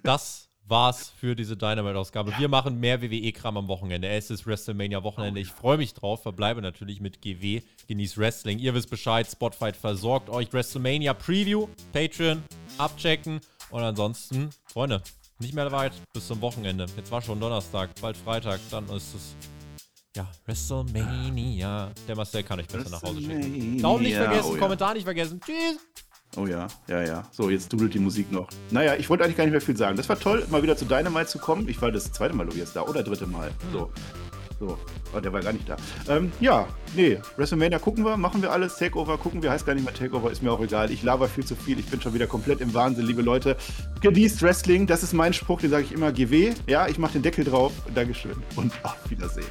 Das 0.04 0.50
war's 0.70 1.10
für 1.10 1.36
diese 1.36 1.58
Dynamite-Ausgabe. 1.58 2.34
Wir 2.38 2.48
machen 2.48 2.80
mehr 2.80 3.02
WWE-Kram 3.02 3.58
am 3.58 3.68
Wochenende. 3.68 4.08
Es 4.08 4.30
ist 4.30 4.46
WrestleMania-Wochenende. 4.46 5.40
Ich 5.40 5.50
freue 5.50 5.78
mich 5.78 5.94
drauf. 5.94 6.22
Verbleibe 6.22 6.62
natürlich 6.62 7.02
mit 7.02 7.22
GW. 7.22 7.62
Genießt 7.88 8.18
Wrestling. 8.18 8.60
Ihr 8.60 8.74
wisst 8.74 8.90
Bescheid. 8.90 9.28
Spotfight 9.30 9.76
versorgt 9.76 10.30
euch. 10.30 10.54
WrestleMania 10.54 11.14
Preview. 11.14 11.68
Patreon. 11.92 12.44
Abchecken. 12.78 13.42
Und 13.72 13.84
ansonsten, 13.84 14.50
Freunde, 14.66 15.02
nicht 15.40 15.54
mehr 15.54 15.72
weit 15.72 15.94
bis 16.14 16.28
zum 16.28 16.42
Wochenende. 16.42 16.86
Jetzt 16.98 17.12
war 17.12 17.22
schon 17.22 17.40
Donnerstag, 17.40 17.90
bald 18.02 18.18
Freitag. 18.18 18.60
Dann 18.72 18.86
ist 18.90 19.16
es 19.16 19.36
ja, 20.16 20.28
WrestleMania. 20.46 21.92
Der 22.08 22.16
Marcel 22.16 22.44
kann 22.44 22.60
euch 22.60 22.68
besser 22.68 22.90
nach 22.90 23.02
Hause 23.02 23.22
schicken. 23.22 23.82
Daumen 23.82 24.04
nicht 24.04 24.16
vergessen, 24.16 24.50
oh, 24.50 24.54
ja. 24.56 24.60
Kommentar 24.60 24.94
nicht 24.94 25.04
vergessen. 25.04 25.40
Tschüss. 25.40 25.78
Oh 26.38 26.46
ja, 26.46 26.68
ja, 26.88 27.02
ja. 27.02 27.24
So, 27.32 27.50
jetzt 27.50 27.72
dudelt 27.74 27.94
die 27.94 28.00
Musik 28.00 28.32
noch. 28.32 28.50
Naja, 28.70 28.96
ich 28.96 29.10
wollte 29.10 29.24
eigentlich 29.24 29.38
gar 29.38 29.46
nicht 29.46 29.52
mehr 29.52 29.62
viel 29.62 29.78
sagen. 29.78 29.98
Das 29.98 30.10
war 30.10 30.20
toll, 30.20 30.46
mal 30.50 30.62
wieder 30.62 30.78
zu 30.78 30.86
Dynamite 30.86 31.28
zu 31.28 31.40
kommen. 31.40 31.68
Ich 31.68 31.82
war 31.82 31.92
das 31.92 32.12
zweite 32.12 32.36
Mal 32.36 32.48
jetzt 32.56 32.76
da 32.76 32.84
oder 32.84 33.02
dritte 33.02 33.26
Mal. 33.26 33.52
So. 33.72 33.92
So. 34.60 34.78
Oh, 35.16 35.20
der 35.20 35.32
war 35.32 35.42
gar 35.42 35.54
nicht 35.54 35.68
da. 35.70 35.78
Ähm, 36.10 36.32
ja, 36.40 36.68
nee, 36.96 37.18
WrestleMania 37.38 37.80
gucken 37.80 38.04
wir, 38.04 38.18
machen 38.18 38.42
wir 38.42 38.52
alles. 38.52 38.78
Takeover 38.78 39.18
gucken 39.18 39.42
wir, 39.42 39.52
heißt 39.52 39.66
gar 39.66 39.74
nicht 39.74 39.86
mehr 39.86 39.94
Takeover, 39.94 40.32
ist 40.32 40.44
mir 40.44 40.52
auch 40.52 40.60
egal. 40.60 40.92
Ich 40.92 41.02
laber 41.02 41.30
viel 41.30 41.46
zu 41.46 41.56
viel, 41.56 41.80
ich 41.80 41.86
bin 41.86 42.02
schon 42.02 42.14
wieder 42.14 42.28
komplett 42.28 42.60
im 42.60 42.74
Wahnsinn, 42.74 43.06
liebe 43.06 43.22
Leute. 43.22 43.56
Genießt 44.02 44.42
Wrestling, 44.42 44.86
das 44.86 45.02
ist 45.02 45.14
mein 45.14 45.34
Spruch, 45.34 45.62
den 45.62 45.70
sage 45.70 45.86
ich 45.86 45.94
immer 45.94 46.12
GW. 46.12 46.54
Ja, 46.68 46.88
ich 46.88 47.00
mache 47.00 47.14
den 47.14 47.22
Deckel 47.22 47.46
drauf. 47.46 47.72
Dankeschön 47.96 48.36
und 48.56 48.74
auf 48.84 48.98
Wiedersehen. 49.10 49.48